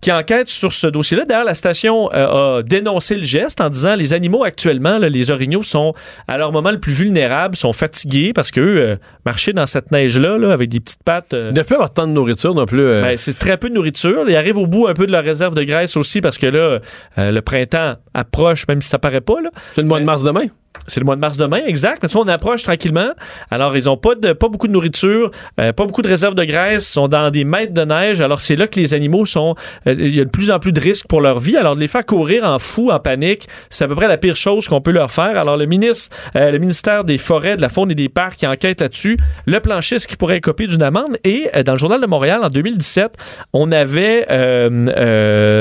qui 0.00 0.12
enquête 0.12 0.48
sur 0.48 0.72
ce 0.72 0.86
dossier-là. 0.86 1.24
D'ailleurs, 1.24 1.44
la 1.44 1.54
station 1.54 2.10
euh, 2.12 2.58
a 2.58 2.62
dénoncé 2.62 3.14
le 3.14 3.24
geste 3.24 3.60
en 3.60 3.70
disant 3.70 3.94
les 3.96 4.12
animaux 4.12 4.44
actuellement 4.44 4.98
là, 4.98 5.08
les 5.08 5.30
orignaux 5.30 5.62
sont 5.62 5.94
à 6.28 6.36
leur 6.38 6.52
moment 6.52 6.70
le 6.70 6.80
plus 6.80 6.92
vulnérable, 6.92 7.56
sont 7.56 7.72
fatigués 7.72 8.32
parce 8.34 8.50
que 8.50 8.60
eux, 8.60 8.98
marcher 9.24 9.52
dans 9.52 9.66
cette 9.66 9.90
neige 9.90 10.18
là, 10.18 10.36
avec 10.52 10.68
des 10.68 10.80
petites 10.80 11.02
pattes 11.04 11.34
euh, 11.34 11.50
Il 11.52 11.56
ne 11.56 11.62
plus 11.62 11.74
avoir 11.74 11.92
tant 11.92 12.06
de 12.06 12.12
nourriture 12.12 12.54
non 12.54 12.66
plus. 12.66 12.80
euh. 12.80 13.02
ben, 13.02 13.16
c'est 13.16 13.38
très 13.38 13.56
peu 13.56 13.68
de 13.68 13.74
nourriture. 13.74 14.24
Ils 14.28 14.36
arrivent 14.36 14.58
au 14.58 14.66
bout 14.66 14.86
un 14.86 14.94
peu 14.94 15.06
de 15.06 15.12
leur 15.12 15.24
réserve 15.24 15.54
de 15.54 15.62
graisse 15.62 15.96
aussi 15.96 16.20
parce 16.20 16.38
que 16.38 16.46
là, 16.46 16.80
euh, 17.18 17.30
le 17.30 17.40
printemps 17.40 17.94
approche, 18.12 18.66
même 18.68 18.73
si 18.82 18.88
ça 18.88 18.98
paraît 18.98 19.20
pas. 19.20 19.34
c'est 19.72 19.82
le 19.82 19.88
mois 19.88 20.00
de 20.00 20.04
mars 20.04 20.22
demain? 20.22 20.46
C'est 20.86 21.00
le 21.00 21.06
mois 21.06 21.14
de 21.16 21.20
mars 21.20 21.36
demain, 21.38 21.60
exact. 21.66 22.02
Mais 22.02 22.16
on 22.16 22.28
approche 22.28 22.62
tranquillement. 22.62 23.10
Alors, 23.50 23.76
ils 23.76 23.88
ont 23.88 23.96
pas 23.96 24.10
pas 24.38 24.48
beaucoup 24.48 24.66
de 24.66 24.72
nourriture, 24.72 25.30
euh, 25.60 25.72
pas 25.72 25.86
beaucoup 25.86 26.02
de 26.02 26.08
réserves 26.08 26.34
de 26.34 26.44
graisse, 26.44 26.86
sont 26.86 27.08
dans 27.08 27.30
des 27.30 27.44
mètres 27.44 27.72
de 27.72 27.82
neige. 27.84 28.20
Alors, 28.20 28.40
c'est 28.40 28.56
là 28.56 28.66
que 28.66 28.78
les 28.78 28.92
animaux 28.92 29.24
sont. 29.24 29.54
euh, 29.86 29.94
Il 29.96 30.14
y 30.14 30.20
a 30.20 30.24
de 30.24 30.30
plus 30.30 30.50
en 30.50 30.58
plus 30.58 30.72
de 30.72 30.80
risques 30.80 31.06
pour 31.06 31.20
leur 31.20 31.38
vie. 31.38 31.56
Alors, 31.56 31.74
de 31.74 31.80
les 31.80 31.88
faire 31.88 32.04
courir 32.04 32.44
en 32.44 32.58
fou, 32.58 32.90
en 32.90 32.98
panique, 33.00 33.46
c'est 33.70 33.84
à 33.84 33.88
peu 33.88 33.94
près 33.94 34.08
la 34.08 34.18
pire 34.18 34.36
chose 34.36 34.68
qu'on 34.68 34.80
peut 34.80 34.90
leur 34.90 35.10
faire. 35.10 35.38
Alors, 35.38 35.56
le 35.56 35.66
ministre, 35.66 36.14
euh, 36.36 36.50
le 36.50 36.58
ministère 36.58 37.04
des 37.04 37.18
Forêts, 37.18 37.56
de 37.56 37.62
la 37.62 37.68
Faune 37.68 37.90
et 37.90 37.94
des 37.94 38.08
Parcs 38.08 38.36
qui 38.36 38.46
enquête 38.46 38.80
là-dessus, 38.80 39.16
le 39.46 39.60
planchiste 39.60 40.06
qui 40.06 40.16
pourrait 40.16 40.40
copier 40.40 40.66
d'une 40.66 40.82
amende. 40.82 41.16
Et 41.24 41.48
dans 41.64 41.72
le 41.72 41.78
Journal 41.78 42.00
de 42.00 42.06
Montréal, 42.06 42.40
en 42.42 42.48
2017, 42.48 43.16
on 43.52 43.72
avait, 43.72 44.26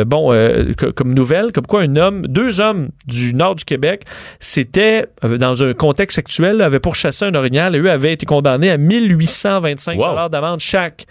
bon, 0.05 0.31
co- 0.77 0.91
comme 0.93 1.13
nouvelle, 1.13 1.51
comme 1.51 1.65
quoi 1.67 1.81
un 1.81 1.95
homme, 1.95 2.23
deux 2.27 2.59
hommes 2.59 2.89
du 3.07 3.33
nord 3.33 3.55
du 3.55 3.63
Québec, 3.65 4.03
c'était, 4.39 5.02
dans 5.23 5.63
un 5.63 5.73
contexte 5.73 6.17
actuel, 6.17 6.61
avaient 6.61 6.79
pourchassé 6.79 7.25
un 7.25 7.35
orignal 7.35 7.75
et 7.75 7.79
eux 7.79 7.89
avaient 7.91 8.13
été 8.13 8.25
condamnés 8.25 8.69
à 8.71 8.77
1825 8.77 9.97
Wow. 9.99 10.29
d'amende 10.29 10.59
chaque. 10.59 11.05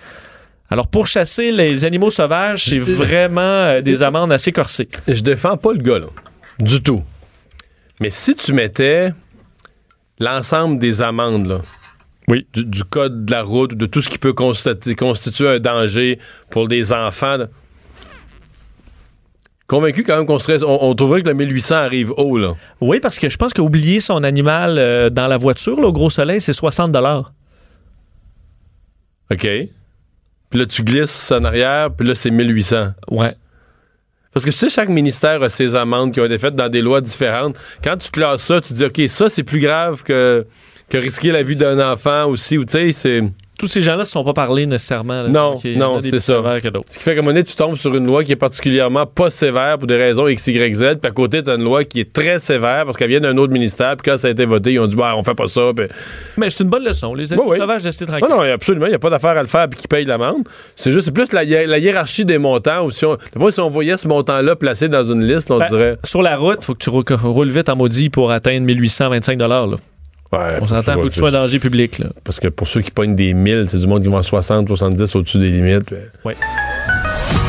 Alors, 0.71 0.87
pourchasser 0.87 1.53
les 1.53 1.85
animaux 1.85 2.09
sauvages, 2.11 2.65
c'est 2.65 2.79
vraiment 2.79 3.41
euh, 3.43 3.81
des 3.83 4.03
amendes 4.03 4.33
assez 4.33 4.53
corsées. 4.53 4.89
Je 5.07 5.21
défends 5.21 5.57
pas 5.59 5.73
le 5.73 5.79
gars, 5.81 5.99
là. 5.99 6.07
Du 6.59 6.83
tout. 6.83 7.03
Mais 8.01 8.09
si 8.11 8.35
tu 8.35 8.53
mettais 8.55 9.11
l'ensemble 10.19 10.79
des 10.79 11.03
amendes, 11.03 11.47
là, 11.47 11.61
Oui. 12.29 12.47
du, 12.55 12.65
du 12.65 12.85
code 12.85 13.27
de 13.27 13.33
la 13.33 13.43
route, 13.43 13.75
de 13.75 13.87
tout 13.87 14.01
ce 14.01 14.09
qui 14.09 14.19
peut 14.19 14.33
constituer 14.33 15.49
un 15.49 15.59
danger 15.59 16.19
pour 16.51 16.69
des 16.69 16.93
enfants, 16.93 17.37
là, 17.37 17.49
convaincu 19.73 20.05
quand 20.05 20.19
même 20.19 20.27
qu'on 20.27 20.39
serait. 20.39 20.63
On, 20.63 20.85
on 20.85 20.95
trouverait 20.95 21.23
que 21.23 21.29
le 21.29 21.35
1800 21.35 21.75
arrive 21.77 22.13
haut, 22.19 22.37
là. 22.37 22.55
Oui, 22.83 23.01
parce 23.01 23.19
que 23.19 23.31
je 23.31 23.39
pense 23.39 23.55
qu'oublier 23.55 24.01
son 24.01 24.23
animal 24.23 24.77
euh, 24.77 25.09
dans 25.09 25.27
la 25.29 25.39
voiture, 25.39 25.81
là, 25.81 25.89
au 25.89 25.93
gros 25.93 26.11
soleil, 26.11 26.43
c'est 26.43 26.53
60 26.53 26.95
OK? 29.31 29.41
Puis 30.51 30.59
là, 30.59 30.67
tu 30.67 30.83
glisses 30.83 31.33
en 31.33 31.43
arrière, 31.45 31.91
puis 31.91 32.07
là, 32.07 32.15
c'est 32.15 32.31
1800. 32.31 32.89
Ouais. 33.11 33.35
Parce 34.35 34.45
que 34.45 34.51
tu 34.51 34.57
sais, 34.59 34.69
chaque 34.69 34.91
ministère 34.91 35.43
a 35.43 35.49
ses 35.49 35.75
amendes 35.75 36.13
qui 36.13 36.21
ont 36.21 36.27
été 36.27 36.39
faites 36.39 36.55
dans 36.55 36.69
des 36.69 36.83
lois 36.83 37.01
différentes. 37.01 37.57
Quand 37.83 37.97
tu 37.97 38.11
classes 38.11 38.43
ça, 38.43 38.61
tu 38.61 38.75
dis, 38.75 38.85
OK, 38.85 39.01
ça, 39.09 39.31
c'est 39.31 39.43
plus 39.43 39.61
grave 39.61 40.03
que, 40.03 40.47
que 40.91 40.99
risquer 40.99 41.33
la 41.33 41.43
vie 41.43 41.57
d'un 41.57 41.81
enfant 41.93 42.27
aussi, 42.27 42.59
ou 42.59 42.67
tu 42.67 42.73
sais, 42.73 42.93
c'est. 42.93 43.23
Tous 43.63 43.69
ces 43.69 43.81
gens-là 43.81 43.99
ne 43.99 44.05
sont 44.05 44.25
pas 44.25 44.33
parlés 44.33 44.67
nécessairement. 44.67 45.23
là. 45.23 45.29
Non, 45.29 45.53
Donc, 45.53 45.65
non, 45.77 46.01
c'est 46.01 46.19
ça. 46.19 46.43
Ce 46.89 46.99
qui 46.99 47.05
fait 47.05 47.13
qu'à 47.15 47.21
un 47.21 47.23
moment 47.23 47.29
donné, 47.33 47.45
tu 47.45 47.55
tombes 47.55 47.77
sur 47.77 47.95
une 47.95 48.07
loi 48.07 48.25
qui 48.25 48.33
est 48.33 48.37
particulièrement 48.37 49.07
pas 49.07 49.31
sévère 49.31 49.79
pour 49.79 49.87
des 49.87 49.97
raisons 49.97 50.27
X, 50.27 50.49
Y, 50.49 50.75
Z, 50.75 50.81
puis 51.01 51.09
à 51.09 51.13
côté, 51.13 51.45
tu 51.45 51.51
as 51.51 51.55
une 51.55 51.63
loi 51.63 51.85
qui 51.85 52.01
est 52.01 52.13
très 52.13 52.41
sévère 52.41 52.85
parce 52.87 52.97
qu'elle 52.97 53.11
vient 53.11 53.21
d'un 53.21 53.37
autre 53.37 53.53
ministère, 53.53 53.97
puis 53.97 54.11
quand 54.11 54.19
ça 54.19 54.27
a 54.27 54.31
été 54.33 54.47
voté, 54.47 54.73
ils 54.73 54.81
ont 54.81 54.89
dit, 54.89 54.97
bah, 54.97 55.15
on 55.17 55.23
fait 55.23 55.37
pas 55.37 55.47
ça. 55.47 55.71
Puis... 55.77 55.87
Mais 56.39 56.51
c'est 56.51 56.65
une 56.65 56.71
bonne 56.71 56.83
leçon. 56.85 57.15
Les 57.15 57.33
animaux 57.33 57.51
Oui, 57.51 57.55
oui. 57.57 57.61
sauvages, 57.61 57.85
restez 57.85 58.05
tranquilles. 58.05 58.27
Non, 58.29 58.39
non, 58.39 58.53
absolument, 58.53 58.87
il 58.87 58.91
n'y 58.91 58.97
a 58.97 58.99
pas 58.99 59.11
d'affaire 59.11 59.39
à 59.39 59.43
le 59.43 59.47
faire 59.49 59.69
puis 59.69 59.79
qu'ils 59.79 59.89
payent 59.89 60.07
l'amende. 60.07 60.43
C'est 60.75 60.93
juste, 60.93 61.05
c'est 61.05 61.13
plus 61.13 61.33
la, 61.33 61.45
hi- 61.45 61.67
la 61.69 61.79
hiérarchie 61.79 62.25
des 62.25 62.39
montants. 62.39 62.85
Ou 62.87 62.91
si 62.91 63.05
on, 63.05 63.17
si 63.51 63.61
voyait 63.71 63.97
ce 63.97 64.09
montant-là 64.09 64.57
placé 64.57 64.89
dans 64.89 65.05
une 65.05 65.23
liste, 65.23 65.53
on 65.53 65.59
Ben, 65.59 65.69
dirait. 65.69 65.97
Sur 66.03 66.21
la 66.23 66.37
route, 66.37 66.65
faut 66.65 66.75
que 66.75 66.83
tu 66.83 66.91
rou- 66.91 67.05
roules 67.23 67.51
vite 67.51 67.69
en 67.69 67.77
maudit 67.77 68.11
pour 68.11 68.33
atteindre 68.33 68.67
1825 68.67 69.39
là. 69.39 69.67
Ouais, 70.33 70.57
On 70.61 70.67
s'entend, 70.67 70.95
faut 70.95 71.03
que 71.03 71.09
tu 71.09 71.19
sois 71.19 71.29
en 71.29 71.33
danger 71.33 71.59
public. 71.59 71.99
Là. 71.99 72.07
Parce 72.25 72.41
que 72.41 72.49
pour 72.49 72.67
ceux 72.67 72.81
qui 72.81 72.91
pognent 72.91 73.15
des 73.15 73.35
1000, 73.35 73.67
c'est 73.69 73.79
du 73.79 73.87
monde 73.87 74.03
qui 74.03 74.09
va 74.09 74.19
à 74.19 74.23
60, 74.23 74.67
70 74.67 75.17
au-dessus 75.17 75.39
des 75.39 75.49
limites. 75.49 75.95
Ouais. 76.25 76.37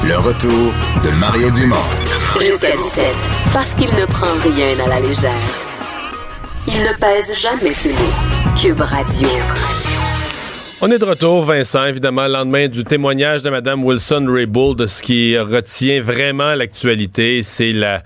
Le 0.05 0.17
retour 0.17 0.73
de 1.03 1.19
Mario 1.19 1.49
Dumont. 1.51 1.75
Jusqu'à 2.39 2.71
17, 2.75 3.05
parce 3.53 3.73
qu'il 3.75 3.88
ne 3.88 4.05
prend 4.05 4.27
rien 4.43 4.86
à 4.86 4.89
la 4.89 4.99
légère. 4.99 5.31
Il 6.67 6.79
ne 6.81 6.93
pèse 6.99 7.39
jamais 7.41 7.73
ses 7.73 7.89
mots. 7.89 7.95
Cube 8.61 8.81
Radio. 8.81 9.27
On 10.81 10.91
est 10.91 10.97
de 10.97 11.05
retour, 11.05 11.45
Vincent, 11.45 11.86
évidemment, 11.86 12.25
le 12.27 12.34
lendemain 12.34 12.67
du 12.67 12.84
témoignage 12.84 13.41
de 13.43 13.49
Mme 13.49 13.86
Wilson-Raybould. 13.86 14.77
de 14.79 14.86
Ce 14.86 15.01
qui 15.01 15.38
retient 15.38 16.01
vraiment 16.01 16.55
l'actualité, 16.55 17.41
c'est 17.43 17.71
la... 17.71 18.03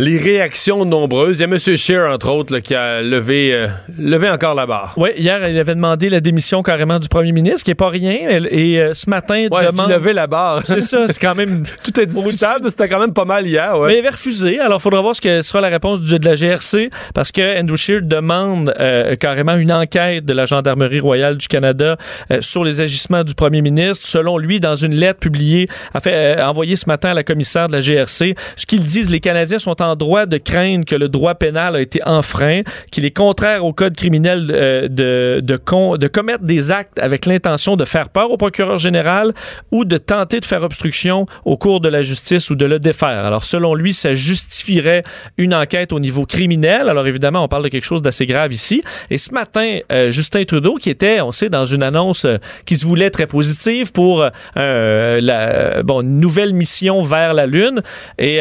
les 0.00 0.16
réactions 0.16 0.84
nombreuses. 0.84 1.38
Il 1.38 1.40
y 1.40 1.44
a 1.44 1.48
M. 1.48 1.58
Scheer, 1.58 2.08
entre 2.08 2.30
autres, 2.30 2.52
là, 2.52 2.60
qui 2.60 2.72
a 2.72 3.02
levé, 3.02 3.52
euh, 3.52 3.66
levé 3.98 4.30
encore 4.30 4.54
la 4.54 4.64
barre. 4.64 4.94
Oui, 4.96 5.10
hier, 5.16 5.48
il 5.48 5.58
avait 5.58 5.74
demandé 5.74 6.08
la 6.08 6.20
démission 6.20 6.62
carrément 6.62 7.00
du 7.00 7.08
premier 7.08 7.32
ministre, 7.32 7.64
qui 7.64 7.70
n'est 7.72 7.74
pas 7.74 7.88
rien. 7.88 8.12
Et, 8.12 8.74
et, 8.74 8.80
euh, 8.80 8.94
ce 8.94 9.10
matin, 9.10 9.48
Ouais, 9.50 9.66
demande... 9.66 9.90
lever 9.90 10.12
la 10.12 10.28
barre. 10.28 10.62
C'est 10.64 10.82
ça, 10.82 11.08
c'est 11.08 11.18
quand 11.18 11.34
même... 11.34 11.64
Tout 11.82 11.98
est 12.00 12.06
discutable, 12.06 12.70
c'était 12.70 12.88
quand 12.88 13.00
même 13.00 13.12
pas 13.12 13.24
mal 13.24 13.44
hier, 13.44 13.76
ouais. 13.76 13.88
Mais 13.88 13.94
il 13.94 13.98
avait 13.98 14.10
refusé. 14.10 14.60
Alors, 14.60 14.78
il 14.78 14.82
faudra 14.82 15.00
voir 15.00 15.16
ce 15.16 15.20
que 15.20 15.42
sera 15.42 15.60
la 15.60 15.68
réponse 15.68 16.00
du, 16.00 16.16
de 16.16 16.24
la 16.24 16.36
GRC, 16.36 16.90
parce 17.12 17.32
que 17.32 17.60
Andrew 17.60 17.76
Scheer 17.76 18.02
demande 18.02 18.72
euh, 18.78 19.16
carrément 19.16 19.56
une 19.56 19.72
enquête 19.72 20.24
de 20.24 20.32
la 20.32 20.44
Gendarmerie 20.44 21.00
royale 21.00 21.36
du 21.38 21.48
Canada 21.48 21.96
sur 22.40 22.62
les 22.62 22.80
agissements 22.80 23.24
du 23.24 23.34
premier 23.34 23.62
ministre. 23.62 24.06
Selon 24.06 24.38
lui, 24.38 24.60
dans 24.60 24.76
une 24.76 24.94
lettre 24.94 25.18
publiée, 25.18 25.66
fait, 26.00 26.40
envoyée 26.40 26.76
ce 26.76 26.86
matin 26.86 27.10
à 27.10 27.14
la 27.14 27.24
commissaire 27.24 27.66
de 27.66 27.72
la 27.72 27.80
GRC, 27.80 28.36
ce 28.54 28.66
qu'ils 28.66 28.84
disent, 28.84 29.10
les 29.10 29.20
Canadiens 29.20 29.58
sont 29.58 29.82
en 29.82 29.87
droit 29.96 30.26
de 30.26 30.38
craindre 30.38 30.84
que 30.84 30.94
le 30.94 31.08
droit 31.08 31.34
pénal 31.34 31.76
a 31.76 31.80
été 31.80 32.00
enfreint, 32.04 32.62
qu'il 32.90 33.04
est 33.04 33.16
contraire 33.16 33.64
au 33.64 33.72
code 33.72 33.96
criminel 33.96 34.50
euh, 34.50 34.88
de, 34.88 35.40
de, 35.40 36.06
commettre 36.06 36.44
des 36.44 36.70
actes 36.70 36.98
avec 36.98 37.26
l'intention 37.26 37.76
de 37.76 37.84
faire 37.84 38.08
peur 38.08 38.30
au 38.30 38.36
procureur 38.36 38.78
général 38.78 39.32
ou 39.70 39.84
de 39.84 39.96
tenter 39.96 40.40
de 40.40 40.44
faire 40.44 40.62
obstruction 40.62 41.26
au 41.44 41.56
cours 41.56 41.80
de 41.80 41.88
la 41.88 42.02
justice 42.02 42.50
ou 42.50 42.54
de 42.54 42.64
le 42.64 42.78
défaire. 42.78 43.24
Alors, 43.24 43.44
selon 43.44 43.74
lui, 43.74 43.94
ça 43.94 44.14
justifierait 44.14 45.04
une 45.36 45.54
enquête 45.54 45.92
au 45.92 46.00
niveau 46.00 46.26
criminel. 46.26 46.88
Alors, 46.88 47.06
évidemment, 47.06 47.44
on 47.44 47.48
parle 47.48 47.64
de 47.64 47.68
quelque 47.68 47.84
chose 47.84 48.02
d'assez 48.02 48.26
grave 48.26 48.52
ici. 48.52 48.82
Et 49.10 49.18
ce 49.18 49.32
matin, 49.32 49.78
euh, 49.92 50.10
Justin 50.10 50.44
Trudeau, 50.44 50.76
qui 50.76 50.90
était, 50.90 51.20
on 51.20 51.32
sait, 51.32 51.48
dans 51.48 51.66
une 51.66 51.82
annonce 51.82 52.24
euh, 52.24 52.36
qui 52.64 52.76
se 52.76 52.86
voulait 52.86 53.10
très 53.10 53.26
positive 53.26 53.92
pour 53.92 54.24
euh, 54.56 55.20
la 55.20 55.82
bon, 55.82 56.02
nouvelle 56.02 56.54
mission 56.54 57.02
vers 57.02 57.34
la 57.34 57.46
Lune. 57.46 57.82
Et 58.18 58.40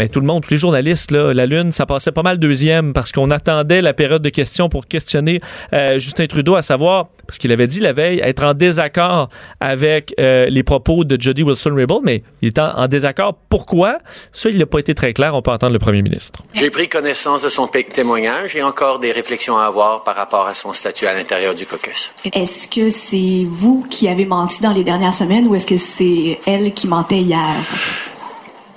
mais 0.00 0.08
tout 0.08 0.20
le 0.20 0.26
monde, 0.26 0.42
tous 0.42 0.50
les 0.50 0.56
journalistes, 0.56 1.10
là, 1.10 1.34
la 1.34 1.44
Lune, 1.44 1.72
ça 1.72 1.84
passait 1.84 2.10
pas 2.10 2.22
mal 2.22 2.38
deuxième 2.38 2.94
parce 2.94 3.12
qu'on 3.12 3.30
attendait 3.30 3.82
la 3.82 3.92
période 3.92 4.22
de 4.22 4.30
questions 4.30 4.70
pour 4.70 4.86
questionner 4.86 5.42
euh, 5.74 5.98
Justin 5.98 6.26
Trudeau 6.26 6.54
à 6.54 6.62
savoir, 6.62 7.08
parce 7.26 7.36
qu'il 7.36 7.52
avait 7.52 7.66
dit 7.66 7.80
la 7.80 7.92
veille, 7.92 8.18
être 8.20 8.42
en 8.42 8.54
désaccord 8.54 9.28
avec 9.60 10.14
euh, 10.18 10.46
les 10.46 10.62
propos 10.62 11.04
de 11.04 11.20
Jody 11.20 11.42
Wilson-Raybould, 11.42 12.00
mais 12.02 12.22
il 12.40 12.48
est 12.48 12.58
en, 12.58 12.78
en 12.78 12.88
désaccord. 12.88 13.36
Pourquoi? 13.50 13.98
Ça, 14.32 14.48
il 14.48 14.56
n'a 14.56 14.64
pas 14.64 14.78
été 14.78 14.94
très 14.94 15.12
clair. 15.12 15.34
On 15.34 15.42
peut 15.42 15.50
entendre 15.50 15.74
le 15.74 15.78
premier 15.78 16.00
ministre. 16.00 16.40
J'ai 16.54 16.70
pris 16.70 16.88
connaissance 16.88 17.42
de 17.42 17.50
son 17.50 17.66
témoignage 17.66 18.56
et 18.56 18.62
encore 18.62 19.00
des 19.00 19.12
réflexions 19.12 19.58
à 19.58 19.64
avoir 19.64 20.02
par 20.02 20.16
rapport 20.16 20.46
à 20.46 20.54
son 20.54 20.72
statut 20.72 21.04
à 21.08 21.12
l'intérieur 21.12 21.54
du 21.54 21.66
caucus. 21.66 22.10
Est-ce 22.32 22.68
que 22.68 22.88
c'est 22.88 23.46
vous 23.46 23.86
qui 23.90 24.08
avez 24.08 24.24
menti 24.24 24.62
dans 24.62 24.72
les 24.72 24.82
dernières 24.82 25.12
semaines 25.12 25.46
ou 25.46 25.54
est-ce 25.56 25.66
que 25.66 25.76
c'est 25.76 26.40
elle 26.46 26.72
qui 26.72 26.88
mentait 26.88 27.20
hier? 27.20 27.54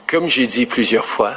Comme 0.07 0.27
j'ai 0.27 0.47
dit 0.47 0.65
plusieurs 0.65 1.05
fois, 1.05 1.33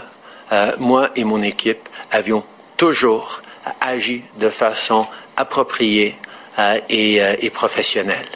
euh, 0.52 0.72
moi 0.78 1.10
et 1.16 1.24
mon 1.24 1.42
équipe 1.42 1.88
avions 2.10 2.44
toujours 2.76 3.42
agi 3.80 4.22
de 4.38 4.48
façon 4.48 5.06
appropriée 5.36 6.16
euh, 6.58 6.78
et, 6.88 7.22
euh, 7.22 7.34
et 7.40 7.50
professionnelle. 7.50 8.26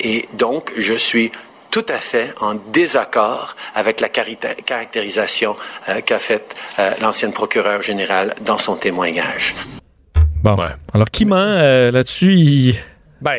Et 0.00 0.28
donc, 0.34 0.72
je 0.76 0.94
suis 0.94 1.30
tout 1.70 1.86
à 1.88 1.98
fait 1.98 2.34
en 2.40 2.54
désaccord 2.54 3.56
avec 3.74 4.00
la 4.00 4.08
caractérisation 4.08 5.56
euh, 5.88 6.00
qu'a 6.00 6.18
faite 6.18 6.54
euh, 6.78 6.90
l'ancienne 7.00 7.32
procureure 7.32 7.82
générale 7.82 8.34
dans 8.42 8.58
son 8.58 8.76
témoignage. 8.76 9.54
Bon. 10.42 10.56
Alors, 10.92 11.10
qui 11.10 11.24
ment 11.24 11.36
euh, 11.36 11.90
là-dessus? 11.90 12.34
Il... 12.34 12.76
Ben, 13.22 13.34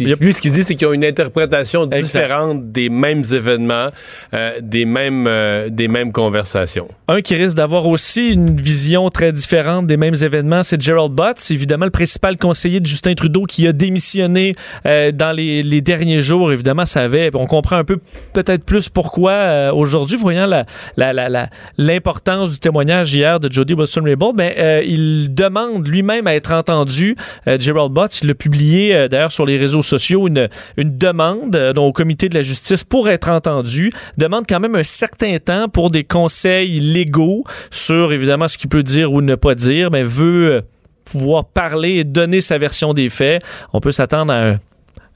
il- 0.00 0.14
lui, 0.20 0.32
ce 0.32 0.40
qu'il 0.40 0.50
dit, 0.52 0.62
c'est 0.62 0.74
qu'ils 0.74 0.86
ont 0.86 0.92
une 0.92 1.04
interprétation 1.04 1.86
différente 2.02 2.72
des 2.72 2.88
mêmes 2.88 3.22
événements, 3.32 3.88
euh, 4.34 4.52
des, 4.62 4.84
mêmes, 4.84 5.26
euh, 5.26 5.68
des 5.68 5.88
mêmes 5.88 6.12
conversations. 6.12 6.88
Un 7.08 7.20
qui 7.20 7.34
risque 7.34 7.56
d'avoir 7.56 7.86
aussi 7.86 8.30
une 8.32 8.56
vision 8.56 9.08
très 9.10 9.32
différente 9.32 9.86
des 9.86 9.96
mêmes 9.96 10.14
événements, 10.20 10.62
c'est 10.62 10.80
Gerald 10.80 11.12
Butts, 11.12 11.50
évidemment 11.50 11.84
le 11.84 11.90
principal 11.90 12.36
conseiller 12.36 12.80
de 12.80 12.86
Justin 12.86 13.14
Trudeau 13.14 13.44
qui 13.44 13.66
a 13.68 13.72
démissionné 13.72 14.54
euh, 14.86 15.12
dans 15.12 15.32
les, 15.32 15.62
les 15.62 15.80
derniers 15.80 16.22
jours. 16.22 16.52
Évidemment, 16.52 16.86
ça 16.86 17.02
avait, 17.02 17.30
on 17.34 17.46
comprend 17.46 17.76
un 17.76 17.84
peu 17.84 17.98
peut-être 18.32 18.64
plus 18.64 18.88
pourquoi 18.88 19.72
aujourd'hui, 19.72 20.16
voyant 20.16 20.46
la- 20.46 20.64
la- 20.96 21.12
la- 21.12 21.28
la- 21.28 21.48
l'importance 21.78 22.50
du 22.50 22.58
témoignage 22.58 23.14
hier 23.14 23.38
de 23.40 23.52
Jody 23.52 23.74
Wilson-Raybould, 23.74 24.36
ben, 24.36 24.52
il 24.84 25.34
demande 25.34 25.86
lui-même 25.86 26.26
à 26.26 26.34
être 26.34 26.52
entendu. 26.52 27.16
Gerald 27.58 27.92
Butts, 27.92 28.22
il 28.22 28.30
a 28.30 28.34
publié 28.34 28.94
euh, 28.94 29.08
sur 29.32 29.46
les 29.46 29.58
réseaux 29.58 29.82
sociaux 29.82 30.28
une, 30.28 30.48
demande 30.76 31.56
euh, 31.56 31.72
au 31.74 31.92
comité 31.92 32.28
de 32.28 32.34
la 32.34 32.42
justice 32.42 32.84
pour 32.84 33.08
être 33.08 33.28
entendu, 33.28 33.90
demande 34.16 34.44
quand 34.48 34.60
même 34.60 34.74
un 34.74 34.84
certain 34.84 35.38
temps 35.38 35.68
pour 35.68 35.90
des 35.90 36.04
conseils 36.04 36.80
légaux 36.80 37.44
sur 37.70 38.12
évidemment 38.12 38.48
ce 38.48 38.58
qu'il 38.58 38.68
peut 38.68 38.82
dire 38.82 39.12
ou 39.12 39.20
ne 39.20 39.34
pas 39.34 39.54
dire, 39.54 39.90
mais 39.90 40.02
veut 40.02 40.52
euh, 40.52 40.60
pouvoir 41.04 41.44
parler 41.44 41.96
et 41.96 42.04
donner 42.04 42.40
sa 42.40 42.58
version 42.58 42.94
des 42.94 43.08
faits. 43.08 43.42
On 43.72 43.80
peut 43.80 43.92
s'attendre 43.92 44.32
à 44.32 44.48
un, 44.48 44.58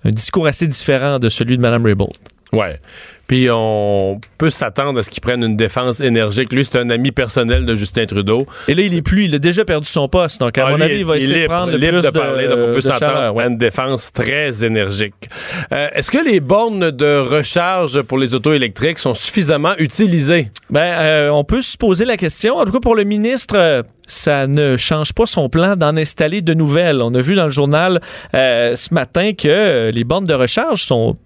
un 0.05 0.11
discours 0.11 0.47
assez 0.47 0.67
différent 0.67 1.19
de 1.19 1.29
celui 1.29 1.57
de 1.57 1.63
Mme 1.63 1.85
Raybould. 1.85 2.13
Ouais. 2.53 2.79
Puis 3.27 3.47
on 3.49 4.21
peut 4.39 4.51
s'attendre 4.51 4.99
à 4.99 5.03
ce 5.05 5.11
qu'il 5.11 5.21
prenne 5.21 5.45
une 5.45 5.57
défense 5.57 6.01
énergique. 6.01 6.53
Lui, 6.53 6.65
c'est 6.65 6.79
un 6.81 6.91
ami 6.91 7.13
personnel 7.13 7.65
de 7.65 7.77
Justin 7.77 8.05
Trudeau. 8.07 8.45
Et 8.67 8.75
là, 8.75 8.83
il 8.83 8.93
est 8.93 9.03
plus, 9.03 9.27
il 9.27 9.35
a 9.37 9.39
déjà 9.39 9.65
perdu 9.65 9.87
son 9.87 10.09
poste. 10.09 10.41
Donc, 10.41 10.59
à 10.59 10.67
Ah, 10.67 10.71
mon 10.71 10.77
lui, 10.79 10.83
avis, 10.83 10.99
il 10.99 11.05
va 11.05 11.17
essayer 11.17 11.43
de 11.43 11.47
prendre 11.47 11.71
le 11.71 11.79
libre 11.79 12.01
plus 12.01 12.07
de 12.07 12.11
parler. 12.11 12.49
donc 12.49 12.59
on 12.59 12.67
peut 12.67 12.75
de 12.75 12.81
s'attendre 12.81 13.35
ouais. 13.37 13.45
à 13.45 13.47
une 13.47 13.57
défense 13.57 14.11
très 14.13 14.65
énergique. 14.65 15.15
Euh, 15.71 15.87
Est-ce 15.95 16.11
que 16.11 16.19
les 16.19 16.41
bornes 16.41 16.91
de 16.91 17.19
recharge 17.21 18.03
pour 18.03 18.19
les 18.19 18.35
autos 18.35 18.53
électriques 18.53 18.99
sont 18.99 19.15
suffisamment 19.15 19.77
utilisées? 19.79 20.49
Ben, 20.69 20.81
euh, 20.81 21.29
on 21.31 21.45
peut 21.45 21.63
se 21.63 21.77
poser 21.77 22.05
la 22.07 22.17
question. 22.17 22.57
En 22.57 22.65
tout 22.65 22.73
cas, 22.73 22.81
pour 22.81 22.97
le 22.97 23.05
ministre, 23.05 23.55
euh, 23.57 23.83
ça 24.09 24.49
ne 24.49 24.77
change 24.77 25.13
pas 25.13 25.27
son 25.27 25.49
plan 25.49 25.77
d'en 25.77 25.97
installer 25.97 26.43
de 26.43 26.53
nouvelles. 26.53 27.01
On 27.01 27.15
a 27.15 27.21
vu 27.21 27.37
dans 27.37 27.45
le 27.45 27.51
journal 27.51 28.01
euh, 28.35 28.75
ce 28.75 28.93
matin 28.93 29.35
que 29.39 29.93
les 29.95 30.03
bornes 30.03 30.27
de 30.27 30.35
recharge 30.35 30.83
sont 30.83 31.17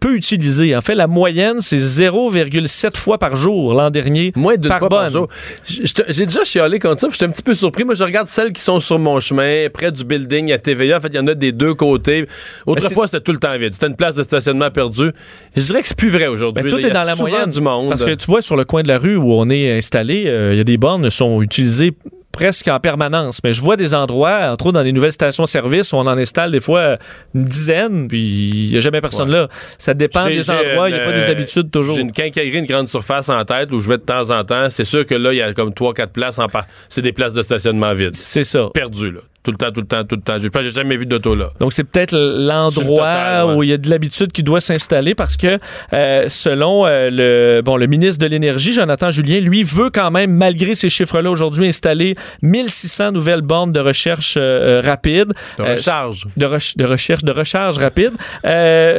peu 0.00 0.14
utilisées. 0.16 0.74
En 0.74 0.80
fait, 0.80 0.94
la 0.94 1.06
moyenne, 1.06 1.60
c'est 1.60 1.76
0,7 1.78 2.96
fois 2.96 3.18
par 3.18 3.36
jour 3.36 3.74
l'an 3.74 3.90
dernier. 3.90 4.32
Moins 4.34 4.56
par 4.56 4.78
fois 4.78 4.88
par 4.88 5.02
bonne. 5.04 5.12
jour. 5.12 5.28
J- 5.68 5.82
j'étais- 5.84 6.04
J'ai 6.08 6.26
déjà 6.26 6.44
chialé 6.44 6.78
contre 6.78 7.00
ça, 7.02 7.08
j'étais 7.12 7.26
un 7.26 7.30
petit 7.30 7.42
peu 7.42 7.54
surpris. 7.54 7.84
Moi, 7.84 7.94
je 7.94 8.02
regarde 8.04 8.26
celles 8.28 8.52
qui 8.52 8.62
sont 8.62 8.80
sur 8.80 8.98
mon 8.98 9.20
chemin, 9.20 9.68
près 9.72 9.92
du 9.92 10.04
building 10.04 10.52
à 10.52 10.58
TVA. 10.58 10.96
En 10.96 11.00
fait, 11.00 11.08
il 11.08 11.16
y 11.16 11.18
en 11.18 11.26
a 11.26 11.34
des 11.34 11.52
deux 11.52 11.74
côtés. 11.74 12.26
Autrefois, 12.66 13.06
c'était 13.06 13.20
tout 13.20 13.32
le 13.32 13.38
temps 13.38 13.56
vide. 13.58 13.74
C'était 13.74 13.86
une 13.88 13.96
place 13.96 14.14
de 14.14 14.22
stationnement 14.22 14.70
perdue. 14.70 15.10
Je 15.56 15.62
dirais 15.62 15.82
que 15.82 15.88
c'est 15.88 15.96
plus 15.98 16.08
vrai 16.10 16.26
aujourd'hui. 16.26 16.62
Ben, 16.62 16.70
tout 16.70 16.78
là. 16.78 16.88
Est 16.88 16.90
dans 16.90 17.04
la 17.04 17.14
moyenne. 17.16 17.50
du 17.50 17.60
monde. 17.60 17.90
Parce 17.90 18.04
que 18.04 18.14
tu 18.14 18.26
vois, 18.26 18.42
sur 18.42 18.56
le 18.56 18.64
coin 18.64 18.82
de 18.82 18.88
la 18.88 18.98
rue 18.98 19.16
où 19.16 19.32
on 19.32 19.48
est 19.50 19.76
installé, 19.76 20.24
euh, 20.26 20.52
il 20.54 20.56
y 20.58 20.60
a 20.60 20.64
des 20.64 20.76
bornes 20.78 21.08
qui 21.08 21.14
sont 21.16 21.42
utilisées 21.42 21.92
presque 22.32 22.68
en 22.68 22.80
permanence. 22.80 23.40
Mais 23.44 23.52
je 23.52 23.62
vois 23.62 23.76
des 23.76 23.94
endroits, 23.94 24.50
entre 24.50 24.66
autres 24.66 24.74
dans 24.74 24.82
les 24.82 24.92
nouvelles 24.92 25.12
stations-service, 25.12 25.92
où 25.92 25.96
on 25.96 26.06
en 26.06 26.18
installe 26.18 26.50
des 26.50 26.60
fois 26.60 26.96
une 27.34 27.44
dizaine, 27.44 28.08
puis 28.08 28.20
il 28.20 28.70
n'y 28.70 28.76
a 28.76 28.80
jamais 28.80 29.00
personne 29.00 29.30
là. 29.30 29.48
Ça 29.78 29.94
dépend 29.94 30.26
des 30.26 30.50
endroits, 30.50 30.88
il 30.88 30.94
n'y 30.94 31.00
a 31.00 31.04
pas 31.04 31.12
des 31.12 31.28
euh, 31.28 31.32
habitudes 31.32 31.70
toujours. 31.70 31.96
J'ai 31.96 32.02
une 32.02 32.12
quincaillerie, 32.12 32.58
une 32.58 32.66
grande 32.66 32.88
surface 32.88 33.28
en 33.28 33.44
tête 33.44 33.72
où 33.72 33.80
je 33.80 33.88
vais 33.88 33.98
de 33.98 34.02
temps 34.02 34.30
en 34.30 34.44
temps. 34.44 34.68
C'est 34.70 34.84
sûr 34.84 35.06
que 35.06 35.14
là, 35.14 35.32
il 35.32 35.36
y 35.36 35.42
a 35.42 35.52
comme 35.52 35.70
3-4 35.70 36.08
places 36.08 36.38
en 36.38 36.46
C'est 36.88 37.02
des 37.02 37.12
places 37.12 37.34
de 37.34 37.42
stationnement 37.42 37.94
vides. 37.94 38.16
C'est 38.16 38.44
ça. 38.44 38.68
Perdues, 38.72 39.12
là. 39.12 39.20
Tout 39.42 39.52
le 39.52 39.56
temps, 39.56 39.72
tout 39.72 39.80
le 39.80 39.86
temps, 39.86 40.04
tout 40.04 40.16
le 40.16 40.22
temps. 40.22 40.36
Pas- 40.52 40.62
j'ai 40.62 40.70
jamais 40.70 40.98
vu 40.98 41.06
d'auto 41.06 41.34
là. 41.34 41.48
Donc, 41.60 41.72
c'est 41.72 41.84
peut-être 41.84 42.14
l'endroit 42.14 42.84
le 42.84 42.96
total, 42.96 43.46
ouais. 43.46 43.54
où 43.54 43.62
il 43.62 43.70
y 43.70 43.72
a 43.72 43.78
de 43.78 43.88
l'habitude 43.88 44.32
qui 44.32 44.42
doit 44.42 44.60
s'installer 44.60 45.14
parce 45.14 45.38
que, 45.38 45.58
euh, 45.94 46.26
selon 46.28 46.84
euh, 46.86 47.08
le, 47.10 47.62
bon, 47.62 47.76
le 47.78 47.86
ministre 47.86 48.18
de 48.22 48.30
l'Énergie, 48.30 48.74
Jonathan 48.74 49.10
Julien, 49.10 49.40
lui, 49.40 49.62
veut 49.62 49.88
quand 49.88 50.10
même, 50.10 50.30
malgré 50.32 50.74
ces 50.74 50.90
chiffres-là 50.90 51.30
aujourd'hui, 51.30 51.66
installer 51.68 52.16
1600 52.42 53.12
nouvelles 53.12 53.40
bornes 53.40 53.72
de 53.72 53.80
recherche 53.80 54.34
euh, 54.36 54.82
rapide. 54.84 55.32
De 55.58 55.62
recharge. 55.64 56.26
de, 56.36 56.46
re- 56.46 56.76
de 56.76 56.84
recherche, 56.84 57.24
de 57.24 57.32
recharge 57.32 57.78
rapide. 57.78 58.12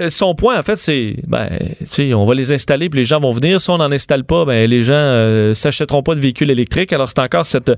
Son 0.10 0.34
point, 0.36 0.58
en 0.58 0.64
fait, 0.64 0.78
c'est, 0.78 1.16
ben, 1.28 1.50
tu 1.80 1.86
sais, 1.86 2.14
on 2.14 2.26
va 2.26 2.34
les 2.34 2.52
installer 2.52 2.90
puis 2.90 3.00
les 3.00 3.06
gens 3.06 3.20
vont 3.20 3.32
venir. 3.32 3.62
Si 3.62 3.70
on 3.70 3.78
n'en 3.78 3.92
installe 3.92 4.24
pas, 4.24 4.46
ben, 4.46 4.68
les 4.70 4.84
gens 4.84 4.94
euh, 4.96 5.54
s'achèteront 5.54 6.02
pas 6.04 6.16
de 6.16 6.20
véhicules 6.20 6.50
électriques. 6.50 6.94
Alors, 6.94 7.10
c'est 7.10 7.20
encore 7.20 7.46
cette, 7.46 7.72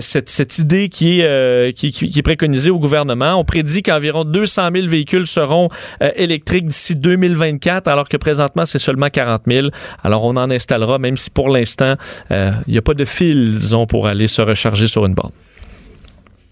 cette, 0.00 0.28
cette 0.28 0.58
idée 0.58 0.88
qui 0.88 1.20
est, 1.20 1.72
qui, 1.76 1.92
qui- 2.08 2.18
est 2.18 2.22
préconisée 2.22 2.70
au 2.70 2.78
gouvernement. 2.78 3.34
On 3.34 3.44
prédit 3.44 3.82
qu'environ 3.82 4.24
200 4.24 4.68
000 4.74 4.86
véhicules 4.88 5.26
seront 5.26 5.68
euh, 6.02 6.10
électriques 6.16 6.66
d'ici 6.66 6.96
2024, 6.96 7.88
alors 7.88 8.08
que 8.08 8.16
présentement, 8.16 8.64
c'est 8.64 8.78
seulement 8.78 9.08
40 9.08 9.42
000. 9.46 9.68
Alors, 10.02 10.24
on 10.24 10.36
en 10.36 10.50
installera, 10.50 10.98
même 10.98 11.16
si 11.16 11.30
pour 11.30 11.48
l'instant, 11.48 11.94
euh, 12.30 12.52
il 12.66 12.72
n'y 12.72 12.78
a 12.78 12.82
pas 12.82 12.94
de 12.94 13.04
fil, 13.04 13.56
disons, 13.56 13.86
pour 13.86 14.06
aller 14.06 14.26
se 14.26 14.42
recharger 14.42 14.86
sur 14.86 15.06
une 15.06 15.14
borne. 15.14 15.32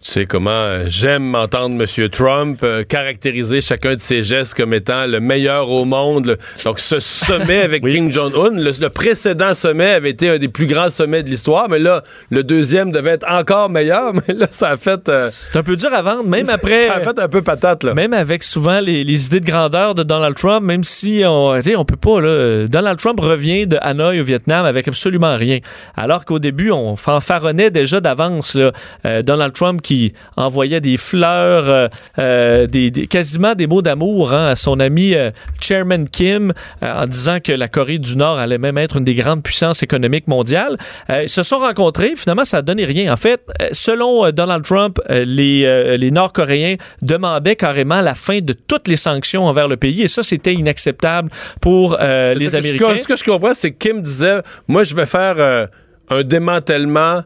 Tu 0.09 0.15
sais 0.15 0.25
comment 0.27 0.49
euh, 0.51 0.85
j'aime 0.89 1.35
entendre 1.35 1.77
M. 1.79 2.09
Trump 2.09 2.61
euh, 2.63 2.83
caractériser 2.83 3.61
chacun 3.61 3.95
de 3.95 4.01
ses 4.01 4.23
gestes 4.23 4.55
comme 4.55 4.73
étant 4.73 5.05
le 5.05 5.21
meilleur 5.21 5.69
au 5.69 5.85
monde. 5.85 6.25
Le- 6.29 6.39
Donc, 6.65 6.81
ce 6.81 6.99
sommet 6.99 7.61
avec 7.61 7.83
Kim 7.87 8.11
Jong-un, 8.11 8.53
le, 8.57 8.73
le 8.81 8.89
précédent 8.89 9.53
sommet 9.53 9.91
avait 9.91 10.09
été 10.09 10.31
un 10.31 10.39
des 10.39 10.49
plus 10.49 10.67
grands 10.67 10.89
sommets 10.89 11.23
de 11.23 11.29
l'histoire, 11.29 11.69
mais 11.69 11.79
là, 11.79 12.03
le 12.31 12.43
deuxième 12.43 12.91
devait 12.91 13.11
être 13.11 13.27
encore 13.31 13.69
meilleur, 13.69 14.15
mais 14.29 14.33
là, 14.35 14.47
ça 14.51 14.71
a 14.71 14.77
fait... 14.79 15.11
euh, 15.11 15.29
C'est 15.31 15.57
un 15.57 15.63
peu 15.63 15.77
dur 15.77 15.93
à 15.93 16.01
vendre, 16.01 16.25
même 16.25 16.49
après. 16.53 16.87
Ça 16.87 16.95
a 16.95 17.01
fait 17.03 17.19
un 17.19 17.29
peu 17.29 17.43
patate, 17.43 17.85
là. 17.85 17.93
Même 17.93 18.15
avec 18.15 18.45
souvent 18.45 18.81
les, 18.81 19.05
les 19.05 19.27
idées 19.27 19.41
de 19.41 19.47
grandeur 19.47 19.95
de 19.95 20.05
Donald 20.05 20.37
Trump, 20.37 20.65
même 20.65 20.85
si 20.85 21.21
on, 21.27 21.51
on 21.55 21.85
peut 21.85 21.97
pas, 21.97 22.23
là, 22.23 22.65
Donald 22.67 22.99
Trump 22.99 23.21
revient 23.21 23.67
de 23.67 23.77
Hanoï 23.83 24.21
au 24.23 24.25
Vietnam 24.25 24.65
avec 24.65 24.89
absolument 24.89 25.37
rien. 25.37 25.59
Alors 25.99 26.25
qu'au 26.25 26.39
début, 26.39 26.71
on 26.71 26.97
fanfaronnait 26.97 27.71
déjà 27.71 28.01
d'avance, 28.01 28.55
là, 28.55 28.73
euh, 29.05 29.21
Donald 29.21 29.53
Trump 29.53 29.83
qui 29.83 29.98
envoyait 30.37 30.81
des 30.81 30.97
fleurs, 30.97 31.69
euh, 31.69 31.89
euh, 32.19 32.67
des, 32.67 32.91
des- 32.91 33.07
quasiment 33.07 33.55
des 33.55 33.67
mots 33.67 33.83
d'amour 33.83 34.33
hein, 34.33 34.47
à 34.49 34.57
son 34.57 34.81
ami 34.81 35.15
euh, 35.15 35.31
Chairman 35.61 36.05
Kim, 36.11 36.53
en 36.83 37.07
disant 37.07 37.39
que 37.43 37.53
la 37.53 37.69
Corée 37.69 37.99
du 37.99 38.17
Nord 38.17 38.39
allait 38.39 38.59
même 38.59 38.79
être 38.79 38.97
une 38.97 39.05
des 39.05 39.15
grandes 39.15 39.43
puissances 39.43 39.83
économiques 39.83 40.29
mondiales. 40.29 40.77
Ils 41.11 41.29
se 41.29 41.43
sont 41.43 41.59
rencontrés, 41.59 42.15
finalement, 42.17 42.45
ça 42.45 42.59
a 42.59 42.63
donné 42.63 42.85
rien. 42.85 43.13
En 43.13 43.17
fait, 43.17 43.41
selon 43.73 44.31
Donald 44.31 44.65
Trump, 44.65 44.99
les, 45.09 45.97
les 45.97 46.11
Nord-Coréens 46.11 46.77
demandaient 47.03 47.57
carrément 47.57 48.01
la 48.01 48.15
fin 48.15 48.41
de 48.41 48.53
toutes 48.53 48.89
les 48.89 48.97
sanctions 48.97 49.45
envers 49.47 49.69
le 49.69 49.77
pays, 49.77 50.03
et 50.03 50.09
ça, 50.09 50.23
c'était 50.23 50.55
inacceptable 50.55 51.31
pour 51.61 51.93
les 51.99 52.47
Ce 52.49 52.53
que- 52.53 52.57
Américains. 52.57 52.97
Ce 53.03 53.09
que 53.09 53.17
je 53.17 53.25
comprends, 53.25 53.55
c'est 53.55 53.73
que 53.73 53.79
Kim 53.89 54.03
disait 54.03 54.39
Moi, 54.69 54.85
je 54.85 54.95
vais 54.95 55.07
faire 55.07 55.69
un 56.11 56.23
démantèlement 56.23 57.23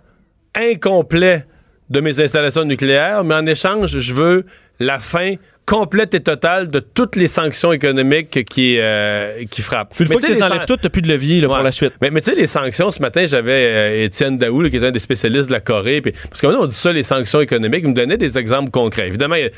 incomplet 0.56 1.46
de 1.92 2.00
mes 2.00 2.20
installations 2.20 2.64
nucléaires, 2.64 3.22
mais 3.24 3.34
en 3.34 3.46
échange, 3.46 3.98
je 3.98 4.14
veux 4.14 4.44
la 4.80 4.98
fin 4.98 5.34
complète 5.64 6.12
et 6.14 6.20
totale 6.20 6.68
de 6.70 6.80
toutes 6.80 7.14
les 7.14 7.28
sanctions 7.28 7.70
économiques 7.72 8.44
qui, 8.50 8.78
euh, 8.80 9.44
qui 9.48 9.62
frappent. 9.62 9.94
Une 10.00 10.06
Mais 10.08 10.12
fois 10.14 10.20
tu 10.20 10.26
que 10.26 10.32
tu 10.32 10.38
les 10.38 10.42
enlèves 10.42 10.58
san- 10.58 10.66
tout, 10.66 10.76
t'as 10.76 10.88
plus 10.88 11.02
de 11.02 11.08
levier 11.08 11.40
là, 11.40 11.46
pour 11.46 11.58
la 11.58 11.70
suite. 11.70 11.92
Mais, 12.00 12.10
mais 12.10 12.20
tu 12.20 12.30
sais, 12.32 12.36
les 12.36 12.48
sanctions, 12.48 12.90
ce 12.90 13.00
matin, 13.00 13.24
j'avais 13.26 13.52
euh, 13.52 14.04
Étienne 14.06 14.38
Daou, 14.38 14.60
là, 14.60 14.70
qui 14.70 14.76
est 14.76 14.84
un 14.84 14.90
des 14.90 14.98
spécialistes 14.98 15.46
de 15.46 15.52
la 15.52 15.60
Corée. 15.60 16.00
puis- 16.00 16.12
parce 16.28 16.40
que 16.40 16.46
maintenant, 16.48 16.62
on 16.64 16.66
dit 16.66 16.74
ça, 16.74 16.92
les 16.92 17.04
sanctions 17.04 17.40
économiques. 17.40 17.82
Il 17.84 17.90
me 17.90 17.94
donnait 17.94 18.16
des 18.16 18.38
exemples 18.38 18.70
concrets. 18.72 19.06
Évidemment, 19.06 19.36
il 19.36 19.42
y 19.42 19.46
a- 19.46 19.50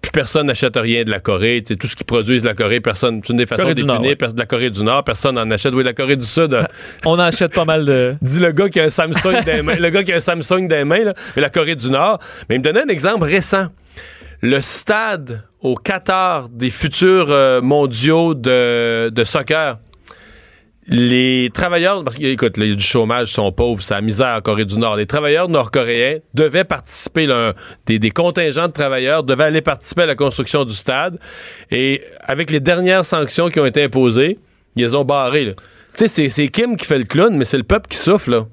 plus 0.00 0.12
personne 0.12 0.46
n'achète 0.46 0.76
rien 0.76 1.04
de 1.04 1.10
la 1.10 1.20
Corée. 1.20 1.62
Tu 1.64 1.72
sais, 1.74 1.76
tout 1.76 1.86
ce 1.86 1.96
qu'ils 1.96 2.06
produisent 2.06 2.42
de 2.42 2.48
la 2.48 2.54
Corée, 2.54 2.80
personne. 2.80 3.20
C'est 3.22 3.32
une 3.32 3.38
des 3.38 3.46
façons 3.46 3.62
punir 3.74 4.00
ouais. 4.00 4.16
de 4.16 4.38
la 4.38 4.46
Corée 4.46 4.70
du 4.70 4.82
Nord. 4.82 5.04
Personne 5.04 5.34
n'en 5.34 5.50
achète. 5.50 5.74
Oui, 5.74 5.82
de 5.82 5.88
la 5.88 5.92
Corée 5.94 6.16
du 6.16 6.26
Sud. 6.26 6.54
euh, 6.54 6.64
On 7.04 7.18
achète 7.18 7.52
pas 7.52 7.64
mal 7.64 7.84
de. 7.84 8.14
Dis 8.22 8.40
le 8.40 8.52
gars 8.52 8.68
qui 8.68 8.80
a 8.80 8.84
un 8.84 8.90
Samsung 8.90 9.44
dans 9.44 9.52
les 9.54 9.62
mains. 9.62 9.76
Le 9.76 9.90
gars 9.90 10.04
qui 10.04 10.12
a 10.12 10.16
un 10.16 10.20
Samsung 10.20 10.68
dans 10.68 10.76
les 10.76 10.84
mains, 10.84 11.04
là, 11.04 11.14
mais 11.34 11.42
la 11.42 11.50
Corée 11.50 11.76
du 11.76 11.90
Nord. 11.90 12.18
Mais 12.48 12.56
il 12.56 12.58
me 12.58 12.64
donnait 12.64 12.82
un 12.82 12.88
exemple 12.88 13.24
récent. 13.24 13.66
Le 14.40 14.60
stade 14.60 15.42
au 15.60 15.74
Qatar 15.74 16.48
des 16.48 16.70
futurs 16.70 17.26
euh, 17.30 17.60
mondiaux 17.60 18.34
de, 18.34 19.08
de 19.10 19.24
soccer. 19.24 19.78
Les 20.90 21.50
travailleurs, 21.52 22.02
parce 22.02 22.16
qu'écoute, 22.16 22.56
a 22.56 22.60
du 22.74 22.80
chômage, 22.82 23.28
sont 23.28 23.52
pauvres, 23.52 23.82
c'est 23.82 23.92
la 23.92 24.00
misère 24.00 24.36
en 24.38 24.40
Corée 24.40 24.64
du 24.64 24.78
Nord. 24.78 24.96
Les 24.96 25.06
travailleurs 25.06 25.48
nord-coréens 25.48 26.18
devaient 26.32 26.64
participer, 26.64 27.26
là, 27.26 27.52
des, 27.84 28.10
contingents 28.10 28.68
de 28.68 28.72
travailleurs 28.72 29.22
devaient 29.22 29.44
aller 29.44 29.60
participer 29.60 30.02
à 30.02 30.06
la 30.06 30.14
construction 30.14 30.64
du 30.64 30.72
stade. 30.72 31.18
Et 31.70 32.02
avec 32.22 32.50
les 32.50 32.60
dernières 32.60 33.04
sanctions 33.04 33.50
qui 33.50 33.60
ont 33.60 33.66
été 33.66 33.82
imposées, 33.84 34.38
ils 34.76 34.82
les 34.82 34.94
ont 34.94 35.04
barrés. 35.04 35.54
Tu 35.54 35.54
sais, 35.94 36.08
c'est- 36.08 36.30
c'est 36.30 36.48
Kim 36.48 36.76
qui 36.76 36.86
fait 36.86 36.98
le 36.98 37.04
clown, 37.04 37.36
mais 37.36 37.44
c'est 37.44 37.58
le 37.58 37.64
peuple 37.64 37.88
qui 37.88 37.98
souffle, 37.98 38.30
là. 38.30 38.46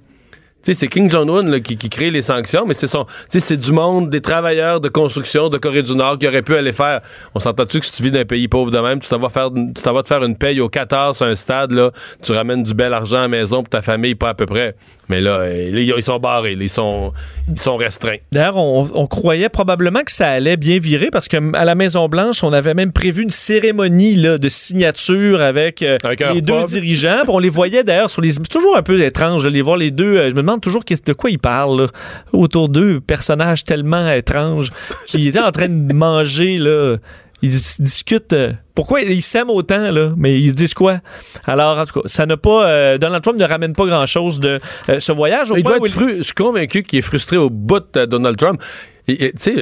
C'est 0.73 0.87
King 0.87 1.11
Jong-un 1.11 1.59
qui, 1.59 1.77
crée 1.89 2.09
les 2.09 2.23
sanctions, 2.23 2.65
mais 2.65 2.73
c'est 2.73 2.87
son, 2.87 3.05
c'est 3.29 3.57
du 3.57 3.71
monde, 3.71 4.09
des 4.09 4.19
travailleurs 4.19 4.81
de 4.81 4.89
construction 4.89 5.47
de 5.49 5.59
Corée 5.59 5.83
du 5.83 5.95
Nord 5.95 6.17
qui 6.17 6.27
auraient 6.27 6.41
pu 6.41 6.55
aller 6.55 6.71
faire. 6.71 7.01
On 7.35 7.39
s'entend-tu 7.39 7.79
que 7.79 7.85
si 7.85 7.91
tu 7.91 8.01
vis 8.01 8.09
dans 8.09 8.25
pays 8.25 8.47
pauvre 8.47 8.71
de 8.71 8.79
même, 8.79 8.99
tu 8.99 9.07
t'en 9.07 9.19
vas 9.19 9.29
faire, 9.29 9.51
te 9.51 10.07
faire 10.07 10.23
une 10.23 10.35
paye 10.35 10.59
au 10.59 10.67
Qatar 10.67 11.15
sur 11.15 11.27
un 11.27 11.35
stade 11.35 11.71
là, 11.71 11.91
tu 12.23 12.31
ramènes 12.31 12.63
du 12.63 12.73
bel 12.73 12.93
argent 12.93 13.17
à 13.17 13.21
la 13.21 13.27
maison 13.27 13.61
pour 13.61 13.69
ta 13.69 13.83
famille, 13.83 14.15
pas 14.15 14.29
à 14.29 14.33
peu 14.33 14.47
près. 14.47 14.75
Mais 15.09 15.21
là, 15.21 15.39
euh, 15.41 15.71
ils 15.97 16.03
sont 16.03 16.19
barrés, 16.19 16.57
ils 16.59 16.69
sont, 16.69 17.13
ils 17.51 17.59
sont 17.59 17.75
restreints. 17.77 18.17
D'ailleurs, 18.31 18.57
on, 18.57 18.89
on 18.93 19.07
croyait 19.07 19.49
probablement 19.49 20.01
que 20.01 20.11
ça 20.11 20.29
allait 20.29 20.57
bien 20.57 20.79
virer 20.79 21.09
parce 21.11 21.27
que 21.27 21.37
à 21.55 21.63
la 21.65 21.75
Maison 21.75 22.07
Blanche, 22.09 22.43
on 22.43 22.53
avait 22.53 22.73
même 22.73 22.91
prévu 22.91 23.23
une 23.23 23.31
cérémonie 23.31 24.15
là, 24.15 24.37
de 24.37 24.49
signature 24.49 25.41
avec, 25.41 25.81
euh, 25.81 25.97
les 26.33 26.41
deux 26.41 26.59
pub. 26.59 26.65
dirigeants. 26.67 27.23
On 27.27 27.39
les 27.39 27.49
voyait 27.49 27.83
d'ailleurs 27.83 28.09
sur 28.09 28.21
les. 28.21 28.31
C'est 28.31 28.47
toujours 28.49 28.75
un 28.77 28.83
peu 28.83 28.99
étrange 29.01 29.43
de 29.43 29.49
les 29.49 29.61
voir 29.61 29.77
les 29.77 29.91
deux. 29.91 30.17
euh, 30.17 30.29
Je 30.29 30.35
me 30.35 30.41
demande 30.41 30.61
toujours 30.61 30.83
de 30.85 31.13
quoi 31.13 31.29
ils 31.29 31.39
parlent 31.39 31.81
là. 31.83 31.87
autour 32.33 32.69
d'eux, 32.69 32.99
personnages 32.99 33.63
tellement 33.63 34.11
étranges 34.11 34.71
qui 35.07 35.27
étaient 35.27 35.39
en 35.39 35.51
train 35.51 35.69
de 35.69 35.93
manger 35.93 36.57
là. 36.57 36.97
Ils 37.41 37.51
discutent. 37.79 38.33
euh, 38.33 38.53
pourquoi 38.73 39.01
ils 39.01 39.21
s'aiment 39.21 39.49
autant, 39.49 39.91
là? 39.91 40.11
Mais 40.17 40.39
ils 40.39 40.49
se 40.49 40.55
disent 40.55 40.73
quoi? 40.73 40.99
Alors, 41.45 41.77
en 41.77 41.85
tout 41.85 42.01
cas, 42.01 42.07
ça 42.07 42.25
n'a 42.25 42.37
pas. 42.37 42.67
euh, 42.67 42.97
Donald 42.97 43.23
Trump 43.23 43.37
ne 43.39 43.45
ramène 43.45 43.73
pas 43.73 43.85
grand-chose 43.85 44.39
de 44.39 44.59
euh, 44.89 44.99
ce 44.99 45.11
voyage. 45.11 45.51
Au 45.51 45.55
Il 45.57 45.63
point 45.63 45.73
doit 45.73 45.81
où 45.81 45.85
être 45.85 45.91
fru- 45.93 46.17
Je 46.17 46.23
suis 46.23 46.33
convaincu 46.33 46.83
qu'il 46.83 46.99
est 46.99 47.03
frustré 47.03 47.37
au 47.37 47.49
bout 47.49 47.83
de 47.93 48.05
Donald 48.05 48.37
Trump. 48.37 48.61
Tu 49.07 49.31
sais, 49.35 49.55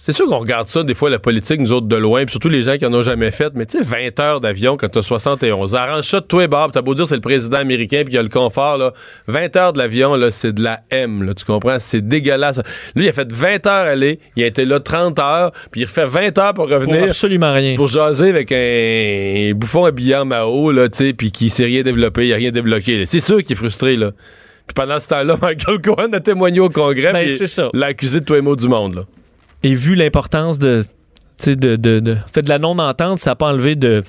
c'est 0.00 0.12
sûr 0.12 0.26
qu'on 0.28 0.38
regarde 0.38 0.68
ça, 0.68 0.84
des 0.84 0.94
fois, 0.94 1.10
la 1.10 1.18
politique, 1.18 1.60
nous 1.60 1.72
autres, 1.72 1.88
de 1.88 1.96
loin, 1.96 2.24
puis 2.24 2.30
surtout 2.30 2.48
les 2.48 2.62
gens 2.62 2.76
qui 2.78 2.86
en 2.86 2.94
ont 2.94 3.02
jamais 3.02 3.32
fait. 3.32 3.52
Mais 3.56 3.66
tu 3.66 3.78
sais, 3.78 3.82
20 3.84 4.20
heures 4.20 4.40
d'avion 4.40 4.76
quand 4.76 4.88
t'as 4.88 5.02
71. 5.02 5.74
Arrange 5.74 6.04
ça 6.04 6.20
de 6.20 6.24
toi 6.24 6.44
et 6.44 6.46
Bob. 6.46 6.70
T'as 6.70 6.82
beau 6.82 6.94
dire 6.94 7.08
c'est 7.08 7.16
le 7.16 7.20
président 7.20 7.58
américain 7.58 8.02
puis 8.04 8.10
qu'il 8.12 8.18
a 8.18 8.22
le 8.22 8.28
confort, 8.28 8.78
là. 8.78 8.92
20 9.26 9.56
heures 9.56 9.72
de 9.72 9.78
l'avion, 9.78 10.14
là, 10.14 10.30
c'est 10.30 10.52
de 10.52 10.62
la 10.62 10.78
M, 10.90 11.24
là. 11.24 11.34
Tu 11.34 11.44
comprends? 11.44 11.80
C'est 11.80 12.06
dégueulasse. 12.06 12.60
Lui, 12.94 13.06
il 13.06 13.08
a 13.08 13.12
fait 13.12 13.30
20 13.32 13.66
heures 13.66 13.86
aller. 13.88 14.20
Il 14.36 14.44
a 14.44 14.46
été 14.46 14.64
là 14.64 14.78
30 14.78 15.18
heures. 15.18 15.50
Puis 15.72 15.80
il 15.80 15.84
refait 15.84 16.06
20 16.06 16.38
heures 16.38 16.54
pour 16.54 16.68
revenir. 16.70 16.98
Pour 17.00 17.08
absolument 17.08 17.52
rien. 17.52 17.74
Pour 17.74 17.88
jaser 17.88 18.28
avec 18.28 18.52
un 18.52 19.52
bouffon 19.56 19.84
habillé 19.84 20.14
en 20.14 20.26
Mao, 20.26 20.70
là, 20.70 20.88
tu 20.88 20.98
sais, 20.98 21.12
puis 21.12 21.32
qui 21.32 21.50
s'est 21.50 21.64
rien 21.64 21.82
développé, 21.82 22.28
il 22.28 22.32
a 22.32 22.36
rien 22.36 22.52
débloqué. 22.52 23.04
C'est 23.04 23.18
sûr 23.18 23.42
qu'il 23.42 23.52
est 23.54 23.56
frustré, 23.56 23.96
là. 23.96 24.12
Puis 24.68 24.74
pendant 24.76 25.00
ce 25.00 25.08
temps-là, 25.08 25.36
Michael 25.42 25.80
Cohen 25.80 26.12
a 26.12 26.20
témoigné 26.20 26.60
au 26.60 26.68
Congrès, 26.68 27.12
Ben, 27.12 27.26
puis 27.26 27.34
c'est 27.34 27.46
ça. 27.48 27.68
l'a 27.74 27.86
accusé 27.86 28.20
de 28.20 28.24
tous 28.24 28.34
les 28.34 28.42
maux 28.42 28.54
du 28.54 28.68
monde, 28.68 28.94
là. 28.94 29.02
Et 29.62 29.74
vu 29.74 29.94
l'importance 29.94 30.58
de, 30.58 30.84
de, 31.46 31.54
de, 31.54 31.76
de, 31.76 32.00
de 32.00 32.48
la 32.48 32.58
non-entente, 32.58 33.18
ça 33.18 33.30
n'a 33.30 33.36
pas 33.36 33.48
enlevé 33.48 33.76
de, 33.76 34.02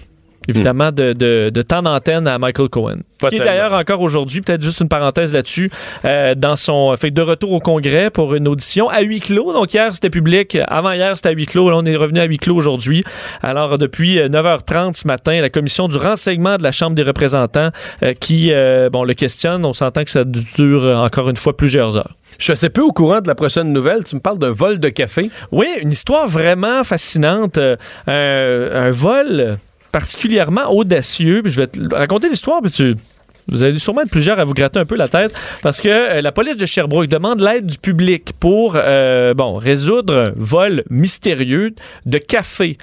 évidemment, 0.50 0.92
de, 0.92 1.14
de, 1.14 1.50
de 1.54 1.62
temps 1.62 1.82
d'antenne 1.82 2.28
à 2.28 2.38
Michael 2.38 2.70
Cohen. 2.70 2.98
Pas 3.20 3.30
qui 3.30 3.36
est 3.36 3.40
d'ailleurs 3.40 3.74
encore 3.74 4.02
aujourd'hui, 4.02 4.42
peut-être 4.42 4.62
juste 4.62 4.80
une 4.80 4.88
parenthèse 4.88 5.34
là-dessus, 5.34 5.70
euh, 6.06 6.36
dans 6.36 6.56
son 6.56 6.96
fait 6.98 7.12
de 7.12 7.22
retour 7.22 7.52
au 7.52 7.60
Congrès 7.60 8.10
pour 8.10 8.34
une 8.36 8.48
audition 8.48 8.90
à 8.90 9.02
huis 9.02 9.20
clos. 9.20 9.52
Donc 9.54 9.74
hier 9.74 9.94
c'était 9.94 10.10
public, 10.10 10.58
avant 10.68 10.92
hier 10.92 11.16
c'était 11.16 11.30
à 11.30 11.34
huis 11.34 11.46
clos, 11.46 11.70
là 11.70 11.78
on 11.78 11.86
est 11.86 11.96
revenu 11.96 12.20
à 12.20 12.26
huis 12.26 12.38
clos 12.38 12.56
aujourd'hui. 12.56 13.04
Alors 13.42 13.78
depuis 13.78 14.20
euh, 14.20 14.30
9h30 14.30 14.96
ce 14.96 15.08
matin, 15.08 15.40
la 15.42 15.50
commission 15.50 15.88
du 15.88 15.98
renseignement 15.98 16.58
de 16.58 16.64
la 16.64 16.72
Chambre 16.72 16.96
des 16.96 17.04
représentants 17.04 17.70
euh, 18.04 18.14
qui 18.14 18.52
euh, 18.52 18.90
bon 18.90 19.04
le 19.04 19.14
questionne, 19.14 19.66
on 19.66 19.74
s'entend 19.74 20.04
que 20.04 20.12
ça 20.12 20.24
dure 20.24 20.84
euh, 20.84 20.96
encore 20.96 21.30
une 21.30 21.38
fois 21.38 21.56
plusieurs 21.58 21.98
heures. 21.98 22.16
Je 22.38 22.46
suis 22.46 22.54
assez 22.54 22.70
peu 22.70 22.82
au 22.82 22.92
courant 22.94 23.22
de 23.22 23.28
la 23.28 23.36
prochaine 23.36 23.74
nouvelle. 23.74 24.04
Tu 24.06 24.16
me 24.16 24.22
parles 24.22 24.40
d'un 24.40 24.52
vol 24.52 24.80
de 24.80 24.90
café. 24.90 25.30
Oui, 25.52 25.68
une 25.82 25.92
histoire 25.92 26.28
vraiment 26.28 26.84
fascinante. 26.84 27.58
Euh, 27.58 27.76
un, 28.08 28.88
un 28.88 28.90
vol 28.92 29.58
particulièrement 29.92 30.72
audacieux. 30.72 31.42
Je 31.46 31.58
vais 31.58 31.68
te 31.68 31.96
raconter 31.96 32.30
l'histoire, 32.30 32.62
puis 32.62 32.72
tu. 32.72 32.96
Vous 33.52 33.64
allez 33.64 33.80
sûrement 33.80 34.02
être 34.02 34.12
plusieurs 34.12 34.40
à 34.40 34.44
vous 34.44 34.54
gratter 34.54 34.80
un 34.80 34.86
peu 34.86 34.96
la 34.96 35.08
tête 35.08 35.34
parce 35.64 35.82
que 35.82 35.90
euh, 35.90 36.22
la 36.22 36.32
police 36.32 36.56
de 36.58 36.68
Sherbrooke 36.68 37.08
demande 37.08 37.42
l'aide 37.42 37.66
du 37.66 37.80
public 37.80 38.34
pour 38.40 38.74
euh, 38.76 39.34
bon 39.34 39.56
résoudre 39.56 40.26
un 40.28 40.34
vol 40.36 40.84
mystérieux 40.92 41.74
de 42.06 42.18
café. 42.20 42.78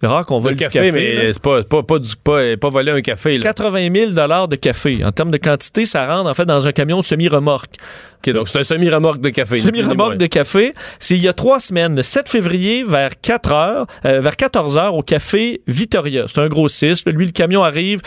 C'est 0.00 0.06
rare 0.08 0.26
qu'on 0.26 0.36
Le 0.36 0.42
vole 0.42 0.52
du 0.56 0.58
café, 0.64 0.78
café. 0.78 0.92
mais 0.92 1.32
c'est 1.32 1.40
pas, 1.40 1.62
pas, 1.62 1.82
pas, 1.82 1.98
du- 1.98 2.16
pas, 2.22 2.54
pas 2.58 2.68
voler 2.68 2.92
un 2.92 3.00
café, 3.00 3.38
là. 3.38 3.42
80 3.44 3.88
000 3.94 4.10
dollars 4.12 4.46
de 4.46 4.56
café. 4.56 5.02
En 5.02 5.10
termes 5.10 5.30
de 5.30 5.38
quantité, 5.38 5.86
ça 5.86 6.06
rentre 6.06 6.28
en 6.28 6.34
fait 6.34 6.44
dans 6.44 6.68
un 6.68 6.72
camion 6.72 7.00
semi-remorque. 7.00 7.76
OK, 8.18 8.30
donc 8.34 8.48
c'est 8.50 8.58
un 8.58 8.64
semi-remorque 8.64 9.22
de 9.22 9.30
café. 9.30 9.56
Semi-remorque 9.58 10.18
de 10.18 10.26
café. 10.26 10.74
C'est 10.98 11.16
il 11.16 11.22
y 11.22 11.28
a 11.28 11.32
trois 11.32 11.60
semaines, 11.60 11.96
le 11.96 12.02
7 12.02 12.28
février, 12.28 12.84
vers 12.84 13.18
4 13.18 13.52
heures, 13.52 13.86
euh, 14.04 14.20
vers 14.20 14.36
14 14.36 14.76
heures, 14.76 14.94
au 14.94 15.02
café 15.02 15.62
Victoria. 15.66 16.24
C'est 16.26 16.40
un 16.42 16.48
grossiste. 16.48 17.10
Lui, 17.10 17.24
le 17.24 17.32
camion 17.32 17.64
arrive, 17.64 18.02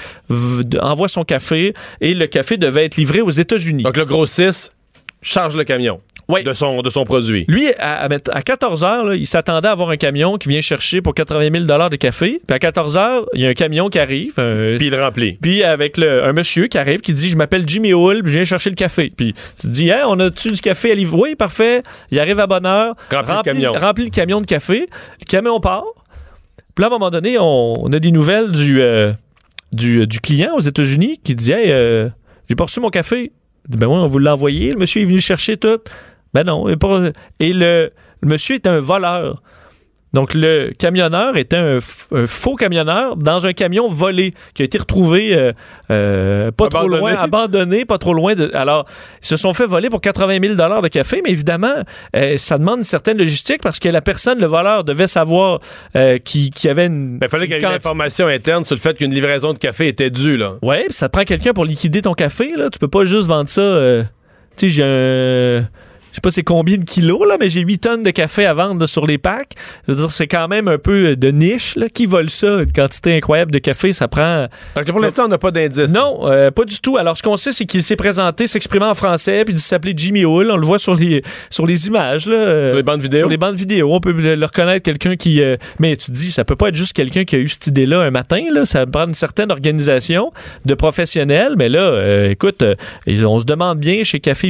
envoie 0.81 1.07
son 1.07 1.23
café 1.23 1.73
et 2.01 2.13
le 2.13 2.27
café 2.27 2.57
devait 2.57 2.85
être 2.85 2.97
livré 2.97 3.21
aux 3.21 3.29
États-Unis. 3.31 3.81
Donc 3.83 3.97
le 3.97 4.05
grossiste 4.05 4.73
charge 5.23 5.57
le 5.57 5.63
camion 5.63 6.01
de, 6.43 6.53
son, 6.53 6.81
de 6.81 6.89
son 6.89 7.03
produit. 7.03 7.45
Lui, 7.47 7.67
à, 7.79 8.03
à 8.05 8.41
14 8.41 8.83
heures, 8.83 9.05
là, 9.05 9.15
il 9.15 9.25
s'attendait 9.27 9.67
à 9.67 9.71
avoir 9.71 9.89
un 9.89 9.97
camion 9.97 10.37
qui 10.37 10.47
vient 10.49 10.61
chercher 10.61 11.01
pour 11.01 11.13
80 11.15 11.49
000 11.51 11.65
dollars 11.65 11.89
de 11.89 11.95
café. 11.95 12.39
Puis 12.45 12.55
à 12.55 12.59
14 12.59 12.97
heures, 12.97 13.25
il 13.33 13.41
y 13.41 13.45
a 13.45 13.49
un 13.49 13.53
camion 13.53 13.89
qui 13.89 13.99
arrive. 13.99 14.35
euh, 14.39 14.77
Puis 14.77 14.87
il 14.87 14.95
remplit. 14.95 15.33
Puis 15.41 15.63
avec 15.63 15.97
le, 15.97 16.23
un 16.23 16.33
monsieur 16.33 16.67
qui 16.67 16.77
arrive 16.77 17.01
qui 17.01 17.13
dit 17.13 17.29
Je 17.29 17.35
m'appelle 17.35 17.63
Jimmy 17.67 17.93
Hull, 17.93 18.21
puis 18.23 18.31
je 18.31 18.37
viens 18.37 18.45
chercher 18.45 18.69
le 18.69 18.75
café. 18.75 19.11
Puis 19.15 19.33
tu 19.59 19.67
te 19.67 19.67
dis 19.67 19.89
Hey, 19.89 20.01
on 20.07 20.19
a-tu 20.19 20.51
du 20.51 20.59
café 20.59 20.91
à 20.91 20.95
livrer 20.95 21.19
Oui, 21.19 21.35
parfait. 21.35 21.81
Il 22.11 22.19
arrive 22.19 22.39
à 22.39 22.47
bonne 22.47 22.65
heure. 22.65 22.95
Le 23.39 23.43
camion. 23.43 23.71
remplit 23.73 24.05
le 24.05 24.11
camion 24.11 24.41
de 24.41 24.45
café. 24.45 24.87
Le 25.19 25.25
camion 25.25 25.59
part. 25.59 25.83
Puis 26.75 26.81
là, 26.83 26.85
à 26.85 26.89
un 26.89 26.91
moment 26.91 27.09
donné, 27.09 27.37
on, 27.39 27.83
on 27.85 27.91
a 27.91 27.99
des 27.99 28.11
nouvelles 28.11 28.51
du, 28.51 28.81
euh, 28.81 29.11
du, 29.71 30.05
du 30.07 30.19
client 30.19 30.53
aux 30.55 30.61
États-Unis 30.61 31.19
qui 31.23 31.35
dit 31.35 31.51
Hey, 31.51 31.71
euh, 31.71 32.07
j'ai 32.47 32.55
pas 32.55 32.65
reçu 32.65 32.79
mon 32.79 32.89
café. 32.89 33.31
Il 33.67 33.71
dit, 33.71 33.77
Ben 33.77 33.87
oui, 33.87 33.95
on 33.97 34.05
vous 34.05 34.19
l'a 34.19 34.33
envoyé. 34.33 34.71
Le 34.71 34.77
monsieur 34.77 35.01
est 35.01 35.05
venu 35.05 35.19
chercher 35.19 35.57
tout. 35.57 35.79
Ben 36.33 36.43
non. 36.43 36.67
Et 36.67 37.53
le, 37.53 37.91
le 38.21 38.27
monsieur 38.27 38.55
est 38.55 38.67
un 38.67 38.79
voleur. 38.79 39.41
Donc, 40.13 40.33
le 40.33 40.71
camionneur 40.77 41.37
était 41.37 41.57
un, 41.57 41.77
faux 42.25 42.55
camionneur 42.55 43.15
dans 43.15 43.45
un 43.45 43.53
camion 43.53 43.87
volé 43.87 44.33
qui 44.55 44.63
a 44.63 44.65
été 44.65 44.79
retrouvé 44.79 45.35
euh, 45.35 45.53
euh, 45.91 46.51
pas 46.51 46.67
trop 46.67 46.79
Abandonné. 46.79 46.99
loin, 46.99 47.15
abandonné, 47.15 47.85
pas 47.85 47.99
trop 47.99 48.13
loin. 48.13 48.33
De, 48.33 48.49
alors, 48.55 48.85
ils 49.21 49.27
se 49.27 49.37
sont 49.37 49.53
fait 49.53 49.67
voler 49.67 49.89
pour 49.89 50.01
80 50.01 50.39
000 50.41 50.55
de 50.55 50.87
café, 50.87 51.21
mais 51.23 51.29
évidemment, 51.31 51.83
euh, 52.15 52.37
ça 52.37 52.57
demande 52.57 52.79
une 52.79 52.83
certaine 52.83 53.19
logistique 53.19 53.61
parce 53.61 53.77
que 53.77 53.87
la 53.87 54.01
personne, 54.01 54.39
le 54.39 54.47
voleur, 54.47 54.83
devait 54.83 55.07
savoir 55.07 55.59
qu'il 56.23 56.51
y 56.63 56.67
avait 56.67 56.87
une. 56.87 57.19
Il 57.21 57.29
fallait 57.29 57.45
qu'il 57.45 57.55
y 57.55 57.59
ait 57.59 57.61
une 57.61 57.67
information 57.67 58.27
interne 58.27 58.65
sur 58.65 58.75
le 58.75 58.81
fait 58.81 58.97
qu'une 58.97 59.13
livraison 59.13 59.53
de 59.53 59.59
café 59.59 59.87
était 59.87 60.09
due, 60.09 60.37
là. 60.37 60.55
Ouais, 60.63 60.87
ça 60.89 61.07
te 61.07 61.13
prend 61.13 61.23
quelqu'un 61.23 61.53
pour 61.53 61.65
liquider 61.65 62.01
ton 62.01 62.13
café. 62.13 62.53
Là. 62.55 62.69
Tu 62.71 62.79
peux 62.79 62.87
pas 62.87 63.03
juste 63.03 63.27
vendre 63.27 63.47
ça. 63.47 64.01
tu 64.57 64.69
sais, 64.69 64.69
j'ai 64.69 64.83
un. 64.83 65.67
Je 66.19 66.21
sais 66.21 66.31
pas 66.31 66.31
c'est 66.31 66.43
combien 66.43 66.75
de 66.77 66.83
kilos, 66.83 67.25
là, 67.25 67.37
mais 67.39 67.47
j'ai 67.47 67.61
8 67.61 67.77
tonnes 67.77 68.03
de 68.03 68.09
café 68.09 68.45
à 68.45 68.53
vendre 68.53 68.81
là, 68.81 68.87
sur 68.87 69.05
les 69.05 69.17
packs. 69.17 69.53
Je 69.87 69.93
veux 69.93 69.99
dire, 70.01 70.11
c'est 70.11 70.27
quand 70.27 70.49
même 70.49 70.67
un 70.67 70.77
peu 70.77 71.15
de 71.15 71.31
niche. 71.31 71.77
Là. 71.77 71.87
Qui 71.87 72.07
vole 72.07 72.29
ça? 72.29 72.61
Une 72.61 72.73
quantité 72.73 73.15
incroyable 73.15 73.51
de 73.51 73.59
café, 73.59 73.93
ça 73.93 74.09
prend... 74.09 74.47
Donc 74.75 74.85
pour 74.91 74.99
l'instant, 74.99 75.25
on 75.25 75.27
n'a 75.29 75.37
pas 75.37 75.51
d'indice. 75.51 75.89
Non, 75.93 76.29
euh, 76.29 76.51
pas 76.51 76.65
du 76.65 76.79
tout. 76.81 76.97
Alors, 76.97 77.17
ce 77.17 77.23
qu'on 77.23 77.37
sait, 77.37 77.53
c'est 77.53 77.65
qu'il 77.65 77.81
s'est 77.83 77.95
présenté, 77.95 78.47
s'exprimant 78.47 78.89
en 78.89 78.93
français, 78.95 79.45
puis 79.45 79.53
il 79.53 79.59
s'appelait 79.59 79.93
Jimmy 79.95 80.25
Hull. 80.25 80.51
On 80.51 80.57
le 80.57 80.65
voit 80.65 80.77
sur 80.77 80.93
les, 80.93 81.21
sur 81.49 81.65
les 81.65 81.87
images. 81.87 82.27
Là, 82.27 82.35
euh, 82.35 82.67
Sur 82.71 82.75
les 82.77 82.83
bandes 82.83 83.01
vidéo. 83.01 83.19
Sur 83.19 83.29
les 83.29 83.37
bandes 83.37 83.55
vidéo. 83.55 83.93
On 83.93 84.01
peut 84.01 84.11
le 84.11 84.45
reconnaître, 84.45 84.83
quelqu'un 84.83 85.15
qui... 85.15 85.41
euh, 85.41 85.55
mais 85.79 85.95
tu 85.95 86.07
te 86.07 86.11
dis, 86.11 86.31
ça 86.31 86.43
peut 86.43 86.57
pas 86.57 86.67
être 86.67 86.75
juste 86.75 86.91
quelqu'un 86.91 87.23
qui 87.23 87.37
a 87.37 87.39
eu 87.39 87.47
cette 87.47 87.67
idée-là 87.67 88.01
un 88.01 88.11
matin. 88.11 88.43
Là. 88.51 88.65
Ça 88.65 88.85
prend 88.85 89.07
une 89.07 89.13
certaine 89.13 89.51
organisation 89.53 90.33
de 90.65 90.73
professionnels. 90.73 91.53
Mais 91.57 91.69
là, 91.69 91.79
euh, 91.79 92.29
écoute, 92.31 92.61
euh, 92.61 92.75
on 93.07 93.39
se 93.39 93.45
demande 93.45 93.79
bien 93.79 94.03
chez 94.03 94.19
Café 94.19 94.49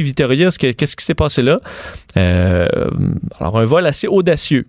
que- 0.58 0.72
qu'est-ce 0.72 0.96
qui 0.96 1.04
s'est 1.04 1.14
passé 1.14 1.42
là. 1.42 1.58
Euh, 2.16 2.68
alors, 3.38 3.58
un 3.58 3.64
vol 3.64 3.86
assez 3.86 4.06
audacieux. 4.06 4.66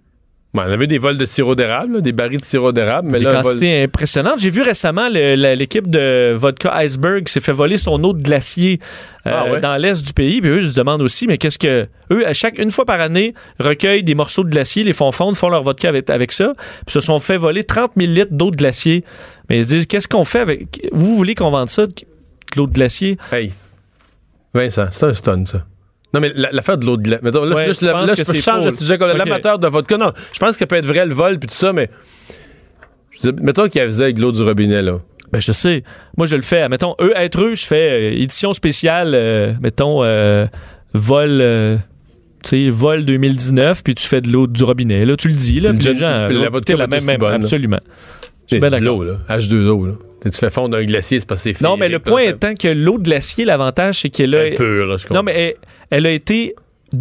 Bon, 0.53 0.63
on 0.63 0.69
avait 0.69 0.85
des 0.87 0.97
vols 0.97 1.17
de 1.17 1.23
sirop 1.23 1.55
d'érable, 1.55 2.01
des 2.01 2.11
barils 2.11 2.37
de 2.41 2.43
sirop 2.43 2.73
d'érable, 2.73 3.07
mais 3.09 3.19
des 3.19 3.23
là, 3.23 3.39
un 3.39 3.41
vol- 3.41 3.53
quantités 3.53 3.83
impressionnantes. 3.83 4.37
J'ai 4.39 4.49
vu 4.49 4.61
récemment 4.61 5.07
l'équipe 5.07 5.89
de 5.89 6.33
Vodka 6.35 6.73
Iceberg 6.75 7.29
s'est 7.29 7.39
fait 7.39 7.53
voler 7.53 7.77
son 7.77 8.03
eau 8.03 8.11
de 8.11 8.21
glacier 8.21 8.81
euh, 9.27 9.31
Ah 9.33 9.49
ouais? 9.49 9.61
dans 9.61 9.77
l'est 9.77 10.05
du 10.05 10.11
pays. 10.11 10.41
Puis 10.41 10.49
eux, 10.49 10.61
ils 10.63 10.71
se 10.71 10.75
demandent 10.75 11.03
aussi, 11.03 11.25
mais 11.25 11.37
qu'est-ce 11.37 11.57
que. 11.57 11.87
Eux, 12.11 12.27
à 12.27 12.33
chaque, 12.33 12.59
une 12.59 12.69
fois 12.69 12.83
par 12.83 12.99
année, 12.99 13.33
recueillent 13.61 14.03
des 14.03 14.13
morceaux 14.13 14.43
de 14.43 14.49
glacier, 14.49 14.83
les 14.83 14.91
font 14.91 15.13
fondre, 15.13 15.37
font 15.37 15.47
leur 15.47 15.63
vodka 15.63 15.87
avec, 15.87 16.09
avec 16.09 16.33
ça. 16.33 16.51
Puis 16.85 16.91
se 16.91 16.99
sont 16.99 17.19
fait 17.19 17.37
voler 17.37 17.63
30 17.63 17.91
000 17.95 18.11
litres 18.11 18.33
d'eau 18.33 18.51
de 18.51 18.57
glacier. 18.57 19.05
Mais 19.49 19.59
ils 19.59 19.63
se 19.63 19.69
disent, 19.69 19.85
qu'est-ce 19.85 20.09
qu'on 20.09 20.25
fait 20.25 20.39
avec. 20.41 20.85
Vous 20.91 21.15
voulez 21.15 21.33
qu'on 21.33 21.49
vende 21.51 21.69
ça, 21.69 21.87
de 21.87 21.93
l'eau 22.57 22.67
de 22.67 22.73
glacier? 22.73 23.15
Hey, 23.31 23.53
Vincent, 24.53 24.87
c'est 24.91 25.05
un 25.05 25.13
stun, 25.13 25.45
ça. 25.45 25.65
Non, 26.13 26.19
mais 26.19 26.31
la- 26.35 26.51
l'affaire 26.51 26.77
de 26.77 26.85
l'eau 26.85 26.97
de 26.97 27.03
glace. 27.03 27.21
Là, 27.23 27.31
Ouais, 27.31 27.67
là, 27.67 27.73
tu 27.75 27.85
là, 27.85 27.93
là, 27.93 28.05
je 28.07 28.15
peux 28.15 28.23
c'est 28.23 28.41
changer 28.41 28.69
de 28.69 28.75
sujet. 28.75 28.97
là. 28.97 29.13
L'amateur 29.13 29.59
de 29.59 29.67
vodka, 29.67 29.97
non. 29.97 30.11
Je 30.33 30.39
pense 30.39 30.51
que 30.51 30.57
ça 30.57 30.67
peut 30.67 30.75
être 30.75 30.85
vrai 30.85 31.05
le 31.05 31.13
vol 31.13 31.39
puis 31.39 31.47
tout 31.47 31.55
ça, 31.55 31.71
mais. 31.73 31.89
dis, 33.23 33.29
Mettons 33.41 33.67
qu'il 33.69 33.81
faisait 33.81 34.03
avec 34.05 34.15
de 34.17 34.21
l'eau 34.21 34.31
du 34.31 34.41
robinet, 34.43 34.81
là. 34.81 34.99
Ben, 35.31 35.39
je 35.39 35.51
sais. 35.53 35.83
Moi, 36.17 36.27
je 36.27 36.35
le 36.35 36.41
fais. 36.41 36.67
Mettons, 36.67 36.95
eux, 36.99 37.13
être 37.15 37.41
eux, 37.41 37.55
je 37.55 37.65
fais 37.65 38.11
euh, 38.11 38.21
édition 38.21 38.51
spéciale, 38.53 39.11
euh, 39.13 39.53
mettons, 39.61 40.03
euh, 40.03 40.45
vol. 40.93 41.39
euh, 41.41 41.77
tu 42.43 42.65
sais, 42.65 42.69
vol 42.69 43.05
2019, 43.05 43.83
puis 43.83 43.93
tu 43.95 44.05
fais 44.07 44.19
de 44.19 44.27
l'eau 44.29 44.47
du 44.47 44.63
robinet. 44.63 45.05
Là, 45.05 45.15
tu 45.15 45.27
le 45.29 45.35
dis, 45.35 45.59
là, 45.59 45.71
puis 45.73 45.79
les 45.87 45.95
gens. 45.95 46.09
la 46.09 46.29
l'autre 46.29 46.51
vodka 46.51 46.75
la 46.75 46.87
même, 46.87 47.05
même, 47.05 47.17
bonne, 47.19 47.35
absolument. 47.35 47.79
Je 48.49 48.55
suis 48.55 48.59
bien 48.59 48.71
d'accord. 48.71 48.97
l'eau, 48.97 49.03
là. 49.03 49.13
H2O, 49.29 49.85
là. 49.87 49.93
Tu 50.23 50.31
fais 50.31 50.49
fondre 50.49 50.75
un 50.77 50.83
glacier, 50.83 51.19
c'est 51.19 51.27
parce 51.27 51.43
que 51.43 51.53
c'est 51.53 51.61
Non, 51.63 51.77
mais 51.77 51.87
le 51.87 51.99
point 51.99 52.21
étant 52.23 52.53
que 52.55 52.67
l'eau 52.67 52.97
de 52.97 53.03
glacier, 53.03 53.45
l'avantage, 53.45 53.99
c'est 54.01 54.09
qu'elle 54.09 54.33
est 54.33 54.55
pure, 54.55 54.85
là, 54.87 54.97
je 54.97 55.03
comprends. 55.03 55.15
non, 55.15 55.23
mais 55.23 55.55
elle, 55.91 56.05
a 56.07 56.11
été 56.11 56.55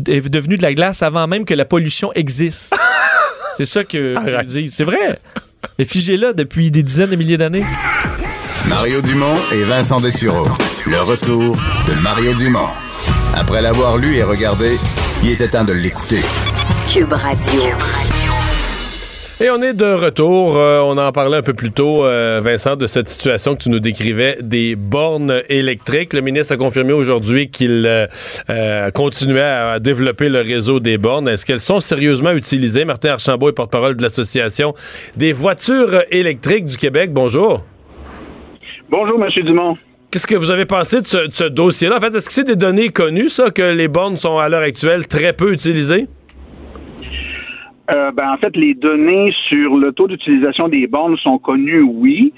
est 0.06 0.28
devenue 0.28 0.56
de 0.56 0.62
la 0.62 0.74
glace 0.74 1.02
avant 1.02 1.26
même 1.26 1.44
que 1.44 1.54
la 1.54 1.64
pollution 1.64 2.12
existe. 2.14 2.74
c'est 3.56 3.64
ça 3.64 3.84
que 3.84 4.14
je 4.14 4.44
dis. 4.44 4.70
C'est 4.70 4.84
vrai. 4.84 5.18
Elle 5.78 5.82
est 5.82 5.90
figée 5.90 6.16
là 6.16 6.32
depuis 6.32 6.70
des 6.70 6.82
dizaines 6.82 7.10
de 7.10 7.16
milliers 7.16 7.38
d'années. 7.38 7.64
Mario 8.68 9.00
Dumont 9.00 9.36
et 9.52 9.64
Vincent 9.64 10.00
Dessureau. 10.00 10.46
Le 10.86 11.00
retour 11.02 11.56
de 11.88 12.02
Mario 12.02 12.34
Dumont. 12.34 12.68
Après 13.34 13.62
l'avoir 13.62 13.96
lu 13.96 14.16
et 14.16 14.22
regardé, 14.22 14.76
il 15.22 15.30
était 15.30 15.48
temps 15.48 15.64
de 15.64 15.72
l'écouter. 15.72 16.20
Cube 16.92 17.12
Radio. 17.12 17.62
Et 19.42 19.48
on 19.48 19.62
est 19.62 19.72
de 19.72 19.86
retour. 19.86 20.58
Euh, 20.58 20.80
on 20.80 20.98
en 20.98 21.12
parlait 21.12 21.38
un 21.38 21.42
peu 21.42 21.54
plus 21.54 21.70
tôt, 21.72 22.04
euh, 22.04 22.42
Vincent, 22.44 22.76
de 22.76 22.86
cette 22.86 23.08
situation 23.08 23.56
que 23.56 23.62
tu 23.62 23.70
nous 23.70 23.80
décrivais 23.80 24.36
des 24.42 24.76
bornes 24.76 25.42
électriques. 25.48 26.12
Le 26.12 26.20
ministre 26.20 26.52
a 26.52 26.56
confirmé 26.58 26.92
aujourd'hui 26.92 27.48
qu'il 27.48 27.86
euh, 27.86 28.90
continuait 28.90 29.40
à 29.40 29.78
développer 29.80 30.28
le 30.28 30.40
réseau 30.42 30.78
des 30.78 30.98
bornes. 30.98 31.26
Est-ce 31.26 31.46
qu'elles 31.46 31.58
sont 31.58 31.80
sérieusement 31.80 32.32
utilisées? 32.32 32.84
Martin 32.84 33.12
Archambault 33.12 33.48
est 33.48 33.54
porte-parole 33.54 33.96
de 33.96 34.02
l'Association 34.02 34.74
des 35.16 35.32
voitures 35.32 36.02
électriques 36.10 36.66
du 36.66 36.76
Québec. 36.76 37.10
Bonjour. 37.10 37.64
Bonjour, 38.90 39.24
M. 39.24 39.42
Dumont. 39.42 39.78
Qu'est-ce 40.10 40.26
que 40.26 40.34
vous 40.34 40.50
avez 40.50 40.66
pensé 40.66 41.00
de 41.00 41.06
ce, 41.06 41.28
de 41.28 41.32
ce 41.32 41.44
dossier-là? 41.44 41.96
En 41.96 42.00
fait, 42.00 42.14
est-ce 42.14 42.26
que 42.26 42.34
c'est 42.34 42.44
des 42.44 42.56
données 42.56 42.90
connues, 42.90 43.30
ça, 43.30 43.50
que 43.50 43.62
les 43.62 43.88
bornes 43.88 44.18
sont 44.18 44.36
à 44.36 44.50
l'heure 44.50 44.60
actuelle 44.60 45.06
très 45.06 45.32
peu 45.32 45.54
utilisées? 45.54 46.08
Euh, 47.90 48.12
ben, 48.12 48.30
en 48.30 48.36
fait, 48.36 48.56
les 48.56 48.74
données 48.74 49.32
sur 49.48 49.76
le 49.76 49.92
taux 49.92 50.06
d'utilisation 50.06 50.68
des 50.68 50.86
bornes 50.86 51.16
sont 51.16 51.38
connues, 51.38 51.82
oui. 51.82 52.32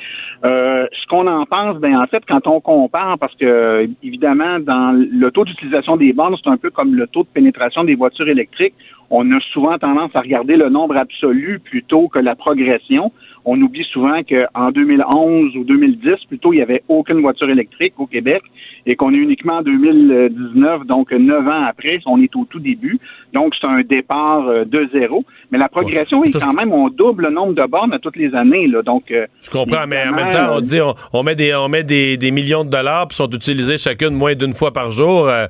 Euh, 0.44 0.86
ce 0.92 1.06
qu'on 1.06 1.26
en 1.26 1.44
pense, 1.44 1.78
ben 1.78 1.96
en 1.96 2.06
fait, 2.06 2.22
quand 2.26 2.46
on 2.46 2.60
compare, 2.60 3.18
parce 3.18 3.34
que 3.36 3.88
évidemment, 4.02 4.58
dans 4.60 4.92
le 4.92 5.30
taux 5.30 5.44
d'utilisation 5.44 5.96
des 5.96 6.12
bornes, 6.12 6.36
c'est 6.42 6.50
un 6.50 6.56
peu 6.56 6.70
comme 6.70 6.94
le 6.94 7.06
taux 7.06 7.22
de 7.22 7.28
pénétration 7.28 7.84
des 7.84 7.94
voitures 7.94 8.28
électriques. 8.28 8.74
On 9.10 9.30
a 9.30 9.40
souvent 9.52 9.76
tendance 9.78 10.10
à 10.14 10.20
regarder 10.20 10.56
le 10.56 10.70
nombre 10.70 10.96
absolu 10.96 11.60
plutôt 11.60 12.08
que 12.08 12.18
la 12.18 12.34
progression. 12.34 13.12
On 13.44 13.60
oublie 13.60 13.84
souvent 13.92 14.20
qu'en 14.22 14.70
2011 14.70 15.56
ou 15.56 15.64
2010, 15.64 16.26
plutôt, 16.28 16.52
il 16.52 16.56
n'y 16.56 16.62
avait 16.62 16.82
aucune 16.88 17.20
voiture 17.20 17.50
électrique 17.50 17.94
au 17.98 18.06
Québec 18.06 18.42
et 18.86 18.96
qu'on 18.96 19.12
est 19.12 19.16
uniquement 19.16 19.58
en 19.58 19.62
2019, 19.62 20.86
donc 20.86 21.12
neuf 21.12 21.46
ans 21.46 21.64
après, 21.68 22.00
on 22.06 22.20
est 22.20 22.34
au 22.36 22.44
tout 22.48 22.58
début. 22.60 22.98
Donc, 23.32 23.54
c'est 23.60 23.66
un 23.66 23.82
départ 23.82 24.46
euh, 24.48 24.64
de 24.64 24.88
zéro. 24.92 25.24
Mais 25.50 25.58
la 25.58 25.68
progression 25.68 26.24
est 26.24 26.32
quand 26.32 26.52
même, 26.52 26.72
on 26.72 26.88
double 26.88 27.24
le 27.24 27.30
nombre 27.30 27.54
de 27.54 27.64
bornes 27.66 27.92
à 27.92 27.98
toutes 27.98 28.16
les 28.16 28.34
années. 28.34 28.66
Là. 28.66 28.82
Donc, 28.82 29.10
euh, 29.10 29.26
Je 29.40 29.50
comprends, 29.50 29.86
mais 29.86 30.02
en 30.08 30.12
même 30.14 30.30
temps, 30.30 30.52
on 30.54 30.58
euh, 30.58 30.60
dit 30.60 30.80
on, 30.80 30.94
on 31.12 31.22
met 31.22 31.34
des 31.34 31.54
on 31.54 31.68
met 31.68 31.84
des, 31.84 32.16
des 32.16 32.30
millions 32.30 32.64
de 32.64 32.70
dollars 32.70 33.08
puis 33.08 33.16
sont 33.16 33.30
utilisés 33.30 33.78
chacune 33.78 34.10
moins 34.14 34.34
d'une 34.34 34.52
fois 34.54 34.72
par 34.72 34.90
jour. 34.90 35.28
euh, 35.28 35.46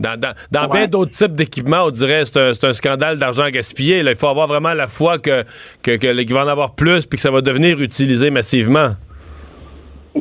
dans 0.00 0.18
dans, 0.18 0.34
dans 0.50 0.68
bien 0.68 0.86
d'autres 0.86 1.12
types 1.12 1.34
d'équipements, 1.34 1.84
on 1.84 1.90
dirait 1.90 2.24
que 2.24 2.54
c'est 2.54 2.64
un, 2.64 2.72
scandale 2.72 3.18
d'argent 3.18 3.48
gaspillé. 3.48 4.02
Là. 4.02 4.12
Il 4.12 4.16
faut 4.16 4.28
avoir 4.28 4.46
vraiment 4.46 4.74
la 4.74 4.88
foi 4.88 5.18
que, 5.18 5.44
que, 5.82 5.96
que 5.96 6.22
qu'il 6.22 6.34
va 6.34 6.44
en 6.44 6.48
avoir 6.48 6.74
plus 6.74 7.06
puis 7.06 7.16
que 7.16 7.22
ça 7.22 7.30
va 7.30 7.40
devenir 7.40 7.80
utilisé 7.80 8.30
massivement. 8.30 8.96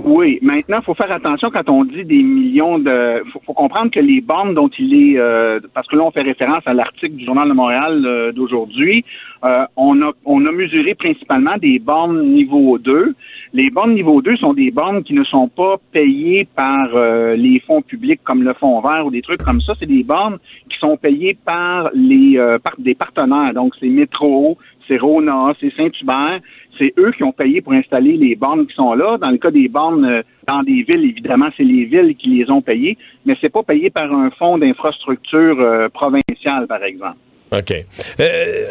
Oui, 0.04 0.40
maintenant, 0.42 0.80
il 0.82 0.84
faut 0.84 0.94
faire 0.94 1.10
attention 1.12 1.50
quand 1.52 1.70
on 1.70 1.86
dit 1.86 2.04
des 2.04 2.22
millions 2.22 2.78
de. 2.80 3.24
faut, 3.32 3.40
faut 3.46 3.54
comprendre 3.54 3.92
que 3.92 4.00
les 4.02 4.20
bornes 4.20 4.54
dont 4.54 4.68
il 4.78 4.94
est. 4.94 5.18
euh, 5.18 5.62
parce 5.74 5.88
que 5.88 5.96
là, 5.96 6.04
on 6.04 6.12
fait 6.12 6.22
référence 6.22 6.64
à 6.66 6.74
l'article 6.74 7.16
du 7.16 7.24
Journal 7.24 7.48
de 7.48 7.54
Montréal 7.54 8.04
euh, 8.06 8.34
d'aujourd'hui. 8.34 9.06
euh, 9.46 9.64
on, 9.78 10.02
a, 10.02 10.12
on 10.26 10.46
a 10.46 10.52
mesuré 10.52 10.96
principalement 10.96 11.56
des 11.58 11.80
bornes 11.80 12.22
niveau 12.28 12.78
2. 12.78 13.16
Les 13.54 13.70
bornes 13.70 13.94
niveau 13.94 14.22
2 14.22 14.36
sont 14.36 14.54
des 14.54 14.70
bornes 14.70 15.02
qui 15.04 15.14
ne 15.14 15.24
sont 15.24 15.48
pas 15.48 15.78
payées 15.94 16.46
par 16.56 16.90
euh, 16.94 17.36
les 17.38 17.62
fonds 17.62 17.82
publics 17.82 18.20
comme 18.26 18.44
le 18.44 18.54
Fonds 18.54 18.82
vert 18.82 19.06
ou 19.06 19.12
des 19.12 19.22
trucs 19.22 19.44
comme 19.44 19.62
ça. 19.62 19.76
C'est 19.80 19.86
des 19.86 20.04
bornes 20.04 20.40
qui 20.70 20.78
sont 20.78 20.98
payées 20.98 21.38
par 21.46 21.90
les 21.94 22.38
euh, 22.38 22.60
par 22.60 22.74
des 22.80 22.96
partenaires. 22.96 23.54
Donc, 23.54 23.74
c'est 23.80 23.88
Métro, 23.88 24.58
c'est 24.90 24.98
Rona, 24.98 25.54
c'est 25.62 25.74
Saint-Hubert. 25.78 26.42
C'est 26.78 26.94
eux 26.98 27.12
qui 27.12 27.24
ont 27.24 27.32
payé 27.32 27.62
pour 27.62 27.74
installer 27.74 28.18
les 28.18 28.36
bornes 28.36 28.68
qui 28.68 28.76
sont 28.76 28.94
là. 28.94 29.18
Dans 29.18 29.32
le 29.32 29.38
cas 29.38 29.52
des 29.52 29.68
bornes 29.68 30.06
euh, 30.06 30.22
dans 30.48 30.62
des 30.64 30.84
villes, 30.84 31.06
évidemment, 31.06 31.50
c'est 31.56 31.64
les 31.64 31.86
villes 31.86 32.16
qui 32.16 32.30
les 32.30 32.52
ont 32.52 32.62
payées, 32.62 32.98
mais 33.26 33.36
c'est 33.42 33.50
pas 33.50 33.64
payé 33.64 33.90
par 33.90 34.12
un 34.14 34.30
fonds 34.32 34.58
d'infrastructure 34.58 35.60
euh, 35.60 35.90
provincial, 35.90 36.68
par 36.68 36.84
exemple. 36.84 37.18
OK. 37.52 37.74
Euh, 38.20 38.66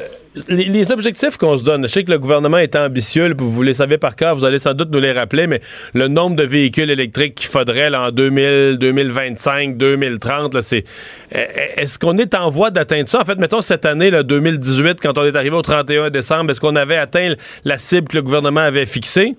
les, 0.49 0.91
objectifs 0.91 1.37
qu'on 1.37 1.57
se 1.57 1.65
donne, 1.65 1.83
je 1.83 1.89
sais 1.89 2.05
que 2.05 2.11
le 2.11 2.19
gouvernement 2.19 2.59
est 2.59 2.75
ambitieux, 2.75 3.33
vous 3.39 3.63
les 3.63 3.75
savez 3.75 3.99
par 3.99 4.17
cœur, 4.17 4.35
vous 4.35 4.45
allez 4.45 4.59
sans 4.59 4.75
doute 4.75 4.91
nous 4.93 4.99
les 4.99 5.13
rappeler, 5.13 5.47
mais 5.47 5.61
le 5.95 6.09
nombre 6.09 6.35
de 6.35 6.43
véhicules 6.43 6.91
électriques 6.91 7.37
qu'il 7.37 7.49
faudrait 7.49 7.95
en 7.95 8.11
2000, 8.11 8.79
2025, 8.79 9.77
2030, 9.77 10.55
là, 10.55 10.63
c'est, 10.63 10.85
est-ce 11.31 11.99
qu'on 11.99 12.19
est 12.19 12.35
en 12.35 12.51
voie 12.51 12.71
d'atteindre 12.71 13.09
ça? 13.09 13.21
En 13.21 13.25
fait, 13.25 13.39
mettons 13.39 13.61
cette 13.61 13.87
année, 13.87 14.11
là, 14.11 14.23
2018, 14.23 15.01
quand 15.01 15.17
on 15.19 15.25
est 15.25 15.37
arrivé 15.37 15.55
au 15.55 15.63
31 15.63 16.11
décembre, 16.11 16.51
est-ce 16.51 16.61
qu'on 16.61 16.77
avait 16.77 16.97
atteint 16.97 17.35
la 17.65 17.79
cible 17.79 18.09
que 18.09 18.17
le 18.17 18.23
gouvernement 18.23 18.61
avait 18.61 18.87
fixée? 18.87 19.37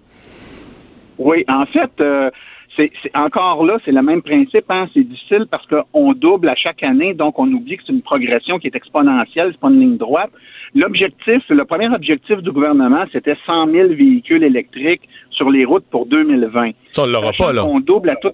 Oui, 1.18 1.46
en 1.48 1.66
fait, 1.66 1.92
euh, 2.02 2.30
c'est 2.78 2.92
encore 3.16 3.66
là, 3.66 3.78
c'est 3.86 3.92
le 3.92 4.02
même 4.02 4.22
principe. 4.22 4.66
Hein? 4.70 4.88
C'est 4.94 5.04
difficile 5.04 5.46
parce 5.50 5.66
qu'on 5.68 6.14
double 6.14 6.50
à 6.50 6.56
chaque 6.56 6.84
année, 6.84 7.14
donc 7.14 7.40
on 7.40 7.52
oublie 7.52 7.78
que 7.78 7.84
c'est 7.86 7.94
une 7.94 8.02
progression 8.02 8.60
qui 8.60 8.68
est 8.68 8.76
exponentielle, 8.76 9.50
c'est 9.52 9.60
pas 9.60 9.70
une 9.70 9.80
ligne 9.80 9.98
droite. 9.98 10.32
L'objectif, 10.74 11.42
le 11.50 11.64
premier 11.66 11.88
objectif 11.94 12.38
du 12.42 12.52
gouvernement, 12.52 13.06
c'était 13.14 13.36
100 13.46 13.68
000 13.72 13.88
véhicules 13.90 14.44
électriques 14.44 15.04
sur 15.32 15.50
les 15.50 15.64
routes 15.66 15.86
pour 15.90 16.06
2020. 16.06 16.72
Ça, 16.92 17.04
on 17.04 17.06
l'aura 17.08 17.32
pas, 17.38 17.54
là. 17.54 17.66
On 17.66 17.80
double 17.80 18.10
à 18.10 18.16
tout. 18.18 18.32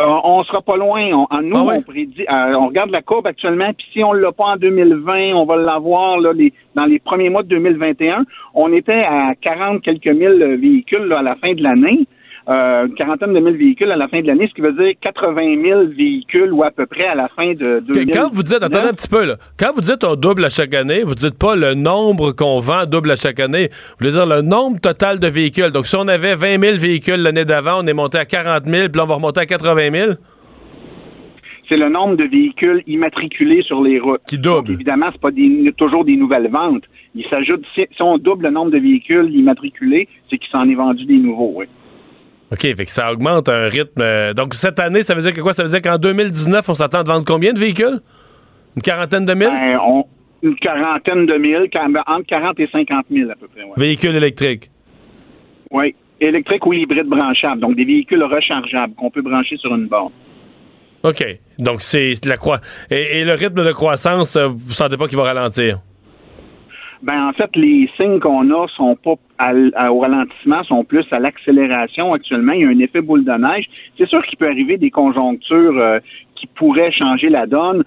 Euh, 0.00 0.04
on 0.24 0.42
sera 0.42 0.60
pas 0.60 0.76
loin. 0.76 1.04
On, 1.12 1.26
en- 1.30 1.40
nous, 1.42 1.56
Ah 1.56 1.64
ouais? 1.66 1.74
on 1.78 1.82
prédit. 1.82 2.22
euh, 2.28 2.54
on 2.58 2.66
regarde 2.66 2.90
la 2.90 3.00
courbe 3.02 3.28
actuellement, 3.28 3.72
puis 3.78 3.86
si 3.92 4.02
on 4.02 4.12
l'a 4.12 4.32
pas 4.32 4.46
en 4.46 4.56
2020, 4.56 5.34
on 5.34 5.44
va 5.44 5.56
l'avoir 5.56 6.18
là 6.18 6.32
les, 6.32 6.52
dans 6.74 6.84
les 6.84 6.98
premiers 6.98 7.30
mois 7.30 7.44
de 7.44 7.48
2021. 7.48 8.24
On 8.54 8.72
était 8.72 9.04
à 9.04 9.34
40 9.40 9.82
quelques 9.82 10.08
mille 10.08 10.58
véhicules 10.60 11.04
là, 11.04 11.18
à 11.20 11.22
la 11.22 11.36
fin 11.36 11.54
de 11.54 11.62
l'année. 11.62 12.06
Euh, 12.46 12.86
une 12.86 12.94
quarantaine 12.94 13.32
de 13.32 13.40
mille 13.40 13.56
véhicules 13.56 13.90
à 13.90 13.96
la 13.96 14.06
fin 14.06 14.20
de 14.20 14.26
l'année, 14.26 14.46
ce 14.48 14.52
qui 14.54 14.60
veut 14.60 14.72
dire 14.72 14.92
80 15.00 15.62
000 15.62 15.80
véhicules 15.96 16.52
ou 16.52 16.62
à 16.62 16.70
peu 16.70 16.84
près 16.84 17.06
à 17.06 17.14
la 17.14 17.28
fin 17.28 17.52
de 17.52 17.80
2019. 17.80 18.06
Quand 18.12 18.28
vous 18.30 18.42
dites, 18.42 18.62
attendez 18.62 18.86
un 18.88 18.92
petit 18.92 19.08
peu, 19.08 19.24
là. 19.24 19.36
Quand 19.58 19.72
vous 19.74 19.80
dites 19.80 20.04
on 20.04 20.14
double 20.14 20.44
à 20.44 20.50
chaque 20.50 20.74
année, 20.74 21.04
vous 21.04 21.14
dites 21.14 21.38
pas 21.38 21.56
le 21.56 21.72
nombre 21.72 22.32
qu'on 22.32 22.58
vend 22.60 22.84
double 22.84 23.12
à 23.12 23.16
chaque 23.16 23.40
année. 23.40 23.68
Vous 23.72 23.96
voulez 24.00 24.10
dire 24.12 24.26
le 24.26 24.42
nombre 24.42 24.78
total 24.78 25.18
de 25.20 25.26
véhicules. 25.26 25.70
Donc, 25.70 25.86
si 25.86 25.96
on 25.96 26.06
avait 26.06 26.34
20 26.34 26.60
000 26.60 26.76
véhicules 26.76 27.16
l'année 27.22 27.46
d'avant, 27.46 27.82
on 27.82 27.86
est 27.86 27.94
monté 27.94 28.18
à 28.18 28.26
40 28.26 28.66
000, 28.66 28.88
puis 28.90 28.98
là, 28.98 29.04
on 29.04 29.06
va 29.06 29.14
remonter 29.14 29.40
à 29.40 29.46
80 29.46 29.90
000. 29.90 30.12
c'est 31.66 31.78
le 31.78 31.88
nombre 31.88 32.16
de 32.16 32.24
véhicules 32.24 32.82
immatriculés 32.86 33.62
sur 33.62 33.82
les 33.82 33.98
routes. 33.98 34.20
Qui 34.28 34.36
double. 34.36 34.72
évidemment, 34.72 35.06
c'est 35.12 35.20
pas 35.20 35.30
des- 35.30 35.72
toujours 35.78 36.04
des 36.04 36.16
nouvelles 36.16 36.50
ventes. 36.50 36.84
Il 37.14 37.24
s'ajoute, 37.30 37.64
si, 37.74 37.86
si 37.96 38.02
on 38.02 38.18
double 38.18 38.44
le 38.44 38.50
nombre 38.50 38.70
de 38.70 38.78
véhicules 38.78 39.30
immatriculés, 39.34 40.08
c'est 40.28 40.36
qu'il 40.36 40.50
s'en 40.50 40.68
est 40.68 40.74
vendu 40.74 41.06
des 41.06 41.16
nouveaux, 41.16 41.52
oui. 41.56 41.64
OK, 42.54 42.60
fait 42.60 42.84
que 42.86 42.90
ça 42.90 43.12
augmente 43.12 43.48
à 43.48 43.54
un 43.64 43.68
rythme. 43.68 44.00
euh, 44.00 44.32
donc, 44.32 44.54
cette 44.54 44.78
année, 44.78 45.02
ça 45.02 45.14
veut 45.14 45.22
dire 45.22 45.32
que 45.34 45.40
quoi? 45.40 45.52
Ça 45.52 45.62
veut 45.64 45.68
dire 45.68 45.82
qu'en 45.82 45.98
2019, 45.98 46.68
on 46.68 46.74
s'attend 46.74 47.02
de 47.02 47.08
vendre 47.08 47.24
combien 47.26 47.52
de 47.52 47.58
véhicules? 47.58 48.00
Une 48.76 48.82
quarantaine 48.82 49.26
de 49.26 49.34
mille? 49.34 49.48
Ben, 49.48 49.78
on- 49.84 50.04
une 50.42 50.56
quarantaine 50.56 51.26
de 51.26 51.34
mille, 51.38 51.68
entre 52.06 52.26
40 52.26 52.60
et 52.60 52.68
50 52.70 53.06
000 53.10 53.30
à 53.30 53.34
peu 53.34 53.48
près, 53.48 53.62
ouais. 53.64 53.70
Véhicules 53.76 54.14
électriques. 54.14 54.70
Oui, 55.70 55.94
électrique 56.20 56.64
ou 56.66 56.72
hybride 56.74 57.06
branchable, 57.06 57.60
donc 57.60 57.76
des 57.76 57.84
véhicules 57.84 58.22
rechargeables 58.22 58.94
qu'on 58.94 59.10
peut 59.10 59.22
brancher 59.22 59.56
sur 59.56 59.74
une 59.74 59.86
borne. 59.86 60.12
OK. 61.02 61.24
Donc, 61.58 61.82
c'est 61.82 62.12
la 62.26 62.36
croi. 62.36 62.60
Et, 62.90 63.20
et 63.20 63.24
le 63.24 63.32
rythme 63.34 63.64
de 63.64 63.72
croissance, 63.72 64.36
euh, 64.36 64.48
vous 64.48 64.72
sentez 64.74 64.96
pas 64.96 65.06
qu'il 65.08 65.16
va 65.16 65.24
ralentir? 65.24 65.78
Ben 67.04 67.28
en 67.28 67.34
fait, 67.34 67.54
les 67.54 67.86
signes 67.98 68.18
qu'on 68.18 68.50
a 68.50 68.66
sont 68.68 68.96
pas 68.96 69.16
à 69.36 69.92
au 69.92 69.98
ralentissement, 69.98 70.64
sont 70.64 70.84
plus 70.84 71.04
à 71.10 71.18
l'accélération 71.18 72.14
actuellement. 72.14 72.52
Il 72.52 72.62
y 72.62 72.64
a 72.64 72.68
un 72.68 72.78
effet 72.78 73.02
boule 73.02 73.24
de 73.24 73.32
neige. 73.32 73.66
C'est 73.98 74.08
sûr 74.08 74.24
qu'il 74.24 74.38
peut 74.38 74.48
arriver 74.48 74.78
des 74.78 74.90
conjonctures 74.90 75.78
euh, 75.78 75.98
qui 76.34 76.46
pourraient 76.46 76.92
changer 76.92 77.28
la 77.28 77.46
donne, 77.46 77.84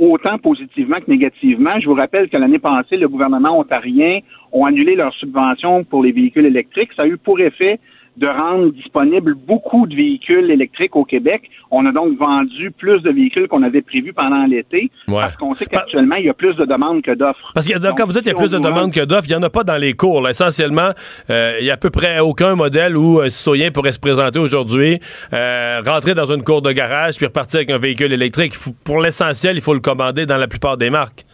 autant 0.00 0.38
positivement 0.38 0.96
que 0.96 1.08
négativement. 1.08 1.78
Je 1.78 1.86
vous 1.86 1.94
rappelle 1.94 2.28
que 2.28 2.36
l'année 2.36 2.58
passée, 2.58 2.96
le 2.96 3.08
gouvernement 3.08 3.56
ontarien 3.56 4.18
ont 4.50 4.64
annulé 4.64 4.96
leurs 4.96 5.14
subventions 5.14 5.84
pour 5.84 6.02
les 6.02 6.10
véhicules 6.10 6.46
électriques. 6.46 6.90
Ça 6.96 7.02
a 7.02 7.06
eu 7.06 7.18
pour 7.18 7.38
effet 7.38 7.78
de 8.16 8.26
rendre 8.26 8.72
disponibles 8.72 9.34
beaucoup 9.34 9.86
de 9.86 9.94
véhicules 9.94 10.50
électriques 10.50 10.96
au 10.96 11.04
Québec. 11.04 11.50
On 11.70 11.84
a 11.86 11.92
donc 11.92 12.16
vendu 12.18 12.70
plus 12.70 13.00
de 13.02 13.10
véhicules 13.10 13.46
qu'on 13.48 13.62
avait 13.62 13.82
prévu 13.82 14.12
pendant 14.12 14.44
l'été 14.46 14.90
parce 15.06 15.36
qu'on 15.36 15.54
sait 15.54 15.66
qu'actuellement, 15.66 16.16
il 16.16 16.24
y 16.26 16.28
a 16.30 16.34
plus 16.34 16.54
de 16.56 16.64
demandes 16.64 17.02
que 17.02 17.10
d'offres. 17.14 17.50
Parce 17.54 17.66
que 17.68 17.78
donc, 17.78 17.98
quand 17.98 18.06
vous 18.06 18.12
dites 18.12 18.22
qu'il 18.22 18.32
y 18.32 18.34
a 18.34 18.38
plus 18.38 18.50
de 18.50 18.58
demandes 18.58 18.92
que 18.92 19.04
d'offres, 19.04 19.26
il 19.28 19.32
n'y 19.32 19.36
en 19.36 19.42
a 19.42 19.50
pas 19.50 19.64
dans 19.64 19.76
les 19.76 19.92
cours. 19.92 20.22
là. 20.22 20.30
Essentiellement, 20.30 20.90
euh, 21.30 21.56
il 21.60 21.66
y 21.66 21.70
a 21.70 21.74
à 21.74 21.76
peu 21.76 21.90
près 21.90 22.18
aucun 22.20 22.54
modèle 22.54 22.96
où 22.96 23.20
un 23.20 23.28
citoyen 23.28 23.70
pourrait 23.70 23.92
se 23.92 24.00
présenter 24.00 24.38
aujourd'hui, 24.38 24.98
euh, 25.32 25.82
rentrer 25.84 26.14
dans 26.14 26.32
une 26.32 26.42
cour 26.42 26.62
de 26.62 26.72
garage 26.72 27.16
puis 27.16 27.26
repartir 27.26 27.58
avec 27.58 27.70
un 27.70 27.78
véhicule 27.78 28.12
électrique. 28.12 28.54
Faut- 28.54 28.70
pour 28.84 29.00
l'essentiel, 29.00 29.56
il 29.56 29.62
faut 29.62 29.74
le 29.74 29.80
commander 29.80 30.24
dans 30.26 30.38
la 30.38 30.48
plupart 30.48 30.76
des 30.76 30.88
marques. 30.90 31.24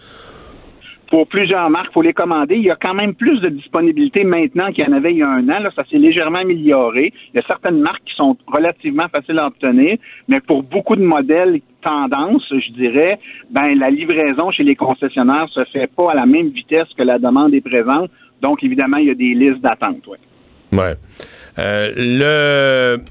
Pour 1.13 1.27
plusieurs 1.27 1.69
marques, 1.69 1.89
il 1.91 1.93
faut 1.93 2.01
les 2.01 2.15
commander. 2.15 2.55
Il 2.57 2.63
y 2.63 2.71
a 2.71 2.77
quand 2.77 2.95
même 2.95 3.15
plus 3.15 3.39
de 3.43 3.51
disponibilité 3.51 4.25
maintenant 4.25 4.73
qu'il 4.73 4.83
y 4.83 4.89
en 4.89 4.95
avait 4.95 5.13
il 5.13 5.19
y 5.19 5.23
a 5.23 5.29
un 5.29 5.47
an. 5.51 5.61
Là, 5.61 5.71
ça 5.77 5.85
s'est 5.91 5.99
légèrement 5.99 6.39
amélioré. 6.39 7.13
Il 7.29 7.37
y 7.37 7.39
a 7.39 7.47
certaines 7.47 7.81
marques 7.81 8.03
qui 8.07 8.15
sont 8.15 8.35
relativement 8.47 9.07
faciles 9.09 9.39
à 9.39 9.47
obtenir, 9.47 9.99
mais 10.29 10.41
pour 10.41 10.63
beaucoup 10.63 10.97
de 10.97 11.03
modèles 11.03 11.61
tendance, 11.83 12.43
je 12.49 12.73
dirais, 12.73 13.19
ben 13.51 13.79
la 13.79 13.91
livraison 13.91 14.51
chez 14.53 14.63
les 14.63 14.75
concessionnaires 14.75 15.51
se 15.51 15.65
fait 15.65 15.87
pas 15.87 16.13
à 16.13 16.15
la 16.15 16.25
même 16.25 16.49
vitesse 16.49 16.89
que 16.97 17.03
la 17.03 17.19
demande 17.19 17.53
est 17.53 17.61
présente. 17.61 18.11
Donc, 18.41 18.65
évidemment, 18.65 18.97
il 18.97 19.09
y 19.09 19.11
a 19.11 19.15
des 19.15 19.35
listes 19.35 19.61
d'attente. 19.61 20.07
Ouais. 20.07 20.19
Ouais. 20.73 20.95
Euh, 21.59 21.93
le 21.95 23.05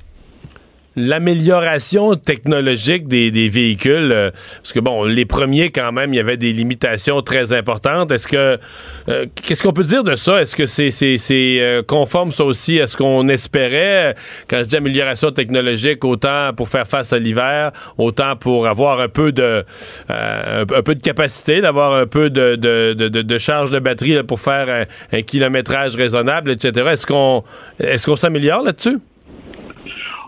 l'amélioration 0.95 2.15
technologique 2.15 3.07
des, 3.07 3.31
des 3.31 3.49
véhicules, 3.49 4.11
euh, 4.11 4.31
parce 4.57 4.73
que 4.73 4.79
bon, 4.79 5.05
les 5.05 5.25
premiers 5.25 5.69
quand 5.69 5.91
même, 5.91 6.13
il 6.13 6.17
y 6.17 6.19
avait 6.19 6.37
des 6.37 6.51
limitations 6.51 7.21
très 7.21 7.53
importantes. 7.53 8.11
Est-ce 8.11 8.27
que 8.27 8.57
euh, 9.09 9.25
qu'est-ce 9.35 9.63
qu'on 9.63 9.73
peut 9.73 9.83
dire 9.83 10.03
de 10.03 10.15
ça? 10.15 10.41
Est-ce 10.41 10.55
que 10.55 10.65
c'est 10.65 10.91
c'est 10.91 11.17
c'est 11.17 11.59
euh, 11.61 11.81
conforme 11.83 12.31
ça 12.31 12.43
aussi 12.43 12.79
à 12.81 12.87
ce 12.87 12.97
qu'on 12.97 13.27
espérait? 13.29 14.15
Quand 14.47 14.59
je 14.59 14.63
dis 14.63 14.75
amélioration 14.75 15.31
technologique, 15.31 16.03
autant 16.03 16.51
pour 16.55 16.67
faire 16.69 16.87
face 16.87 17.13
à 17.13 17.19
l'hiver, 17.19 17.71
autant 17.97 18.35
pour 18.35 18.67
avoir 18.67 18.99
un 18.99 19.09
peu 19.09 19.31
de 19.31 19.63
euh, 20.09 20.65
un, 20.69 20.75
un 20.75 20.81
peu 20.83 20.95
de 20.95 21.01
capacité, 21.01 21.61
d'avoir 21.61 21.95
un 21.95 22.05
peu 22.07 22.29
de 22.29 22.55
de, 22.55 22.93
de, 22.93 23.07
de- 23.07 23.37
charge 23.39 23.71
de 23.71 23.79
batterie 23.79 24.13
là, 24.13 24.23
pour 24.23 24.39
faire 24.39 24.85
un 25.11 25.21
kilométrage 25.21 25.95
raisonnable, 25.95 26.51
etc. 26.51 26.87
Est-ce 26.91 27.07
qu'on 27.07 27.43
est-ce 27.79 28.05
qu'on 28.05 28.15
s'améliore 28.15 28.61
là-dessus? 28.63 28.99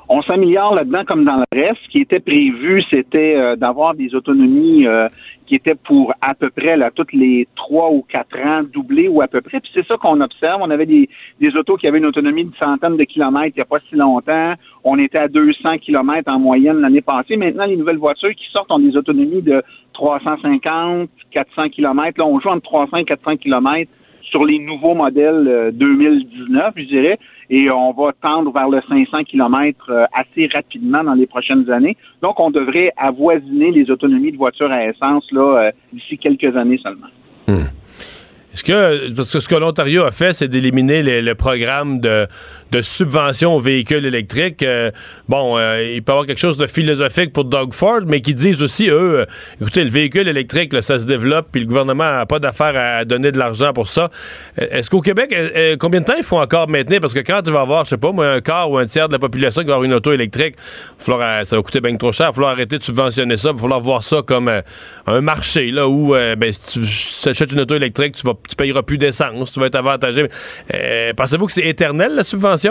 On 0.09 0.21
s'améliore 0.21 0.75
là-dedans 0.75 1.05
comme 1.05 1.23
dans 1.23 1.37
le 1.37 1.45
reste. 1.51 1.79
Ce 1.85 1.89
qui 1.89 1.99
était 1.99 2.19
prévu, 2.19 2.83
c'était 2.89 3.35
euh, 3.37 3.55
d'avoir 3.55 3.95
des 3.95 4.13
autonomies 4.13 4.85
euh, 4.85 5.07
qui 5.47 5.55
étaient 5.55 5.75
pour 5.75 6.13
à 6.21 6.35
peu 6.35 6.49
près 6.49 6.75
là, 6.75 6.91
toutes 6.91 7.13
les 7.13 7.47
trois 7.55 7.89
ou 7.89 8.01
quatre 8.01 8.37
ans 8.37 8.63
doublées 8.63 9.07
ou 9.07 9.21
à 9.21 9.27
peu 9.27 9.41
près. 9.41 9.59
Puis 9.61 9.71
c'est 9.73 9.85
ça 9.87 9.95
qu'on 9.97 10.19
observe. 10.19 10.61
On 10.61 10.69
avait 10.69 10.85
des, 10.85 11.09
des 11.39 11.55
autos 11.55 11.77
qui 11.77 11.87
avaient 11.87 11.99
une 11.99 12.05
autonomie 12.05 12.45
de 12.45 12.55
centaines 12.57 12.97
de 12.97 13.03
kilomètres 13.05 13.55
il 13.55 13.59
n'y 13.59 13.61
a 13.61 13.65
pas 13.65 13.79
si 13.89 13.95
longtemps. 13.95 14.53
On 14.83 14.99
était 14.99 15.19
à 15.19 15.27
200 15.27 15.77
kilomètres 15.77 16.29
en 16.29 16.39
moyenne 16.39 16.81
l'année 16.81 17.01
passée. 17.01 17.37
Maintenant, 17.37 17.65
les 17.65 17.77
nouvelles 17.77 17.97
voitures 17.97 18.35
qui 18.35 18.45
sortent 18.51 18.71
ont 18.71 18.79
des 18.79 18.97
autonomies 18.97 19.41
de 19.41 19.63
350, 19.93 21.09
400 21.31 21.69
kilomètres. 21.69 22.19
Là, 22.19 22.25
on 22.25 22.39
joue 22.39 22.49
entre 22.49 22.63
300 22.63 22.97
et 22.97 23.05
400 23.05 23.37
kilomètres 23.37 23.91
sur 24.23 24.45
les 24.45 24.59
nouveaux 24.59 24.95
modèles 24.95 25.47
euh, 25.47 25.71
2019, 25.71 26.73
je 26.77 26.83
dirais, 26.83 27.19
et 27.55 27.69
on 27.69 27.91
va 27.91 28.13
tendre 28.19 28.51
vers 28.51 28.67
le 28.67 28.81
500 28.89 29.25
km 29.25 29.91
assez 30.11 30.49
rapidement 30.51 31.03
dans 31.03 31.13
les 31.13 31.27
prochaines 31.27 31.69
années. 31.69 31.95
Donc, 32.23 32.39
on 32.39 32.49
devrait 32.49 32.91
avoisiner 32.97 33.69
les 33.69 33.91
autonomies 33.91 34.31
de 34.31 34.37
voitures 34.37 34.71
à 34.71 34.87
essence 34.87 35.23
là 35.31 35.67
euh, 35.67 35.71
d'ici 35.93 36.17
quelques 36.17 36.57
années 36.57 36.79
seulement. 36.81 37.07
Est-ce 37.47 38.63
que, 38.63 39.15
parce 39.15 39.31
que 39.31 39.39
ce 39.39 39.47
que 39.47 39.55
l'Ontario 39.55 40.03
a 40.03 40.11
fait, 40.11 40.33
c'est 40.33 40.47
d'éliminer 40.47 41.21
le 41.21 41.35
programme 41.35 41.99
de, 41.99 42.27
de 42.73 42.81
subvention 42.81 43.53
aux 43.53 43.59
véhicules 43.59 44.03
électriques. 44.03 44.63
Euh, 44.63 44.89
bon, 45.29 45.57
euh, 45.57 45.93
il 45.95 46.01
peut 46.01 46.11
y 46.11 46.13
avoir 46.13 46.25
quelque 46.25 46.39
chose 46.39 46.57
de 46.57 46.65
philosophique 46.65 47.31
pour 47.31 47.45
Doug 47.45 47.71
Ford, 47.71 48.01
mais 48.07 48.19
qui 48.19 48.33
disent 48.33 48.63
aussi, 48.63 48.89
eux, 48.89 49.19
euh, 49.19 49.25
écoutez, 49.61 49.83
le 49.83 49.91
véhicule 49.91 50.27
électrique, 50.27 50.73
ça 50.81 50.97
se 50.97 51.05
développe, 51.05 51.49
puis 51.51 51.61
le 51.61 51.67
gouvernement 51.67 52.03
n'a 52.03 52.25
pas 52.25 52.39
d'affaire 52.39 52.73
à 52.75 53.05
donner 53.05 53.31
de 53.31 53.37
l'argent 53.37 53.73
pour 53.73 53.87
ça. 53.87 54.09
Est-ce 54.57 54.89
qu'au 54.89 55.01
Québec, 55.01 55.35
combien 55.79 56.01
de 56.01 56.05
temps 56.05 56.15
il 56.17 56.23
faut 56.23 56.39
encore 56.39 56.67
maintenir? 56.67 56.99
Parce 56.99 57.13
que 57.13 57.19
quand 57.19 57.43
tu 57.43 57.51
vas 57.51 57.61
avoir, 57.61 57.85
je 57.85 57.91
sais 57.91 57.97
pas, 57.97 58.11
moi, 58.11 58.27
un 58.27 58.41
quart 58.41 58.71
ou 58.71 58.77
un 58.79 58.87
tiers 58.87 59.07
de 59.07 59.13
la 59.13 59.19
population 59.19 59.61
qui 59.61 59.67
va 59.67 59.73
avoir 59.73 59.85
une 59.85 59.93
auto 59.93 60.11
électrique, 60.11 60.55
falloir, 60.97 61.45
ça 61.45 61.55
va 61.55 61.61
coûter 61.61 61.79
bien 61.79 61.95
trop 61.95 62.11
cher, 62.11 62.27
il 62.27 62.29
va 62.29 62.33
falloir 62.33 62.51
arrêter 62.53 62.79
de 62.79 62.83
subventionner 62.83 63.37
ça, 63.37 63.49
il 63.49 63.55
va 63.55 63.61
falloir 63.61 63.81
voir 63.81 64.01
ça 64.01 64.21
comme 64.25 64.51
un 65.05 65.21
marché, 65.21 65.69
là, 65.69 65.87
où, 65.87 66.13
ben, 66.13 66.51
si 66.51 66.79
tu 67.21 67.29
achètes 67.29 67.51
une 67.51 67.59
auto 67.59 67.75
électrique, 67.75 68.15
tu 68.15 68.25
vas 68.25 68.33
tu 68.49 68.55
payeras 68.55 68.81
plus 68.81 68.97
d'essence, 68.97 69.51
tu 69.51 69.59
vas 69.59 69.67
être 69.67 69.75
avantagé. 69.75 70.27
Pensez-vous 71.15 71.45
que 71.45 71.53
c'est 71.53 71.67
éternel, 71.67 72.15
la 72.15 72.23
subvention? 72.23 72.62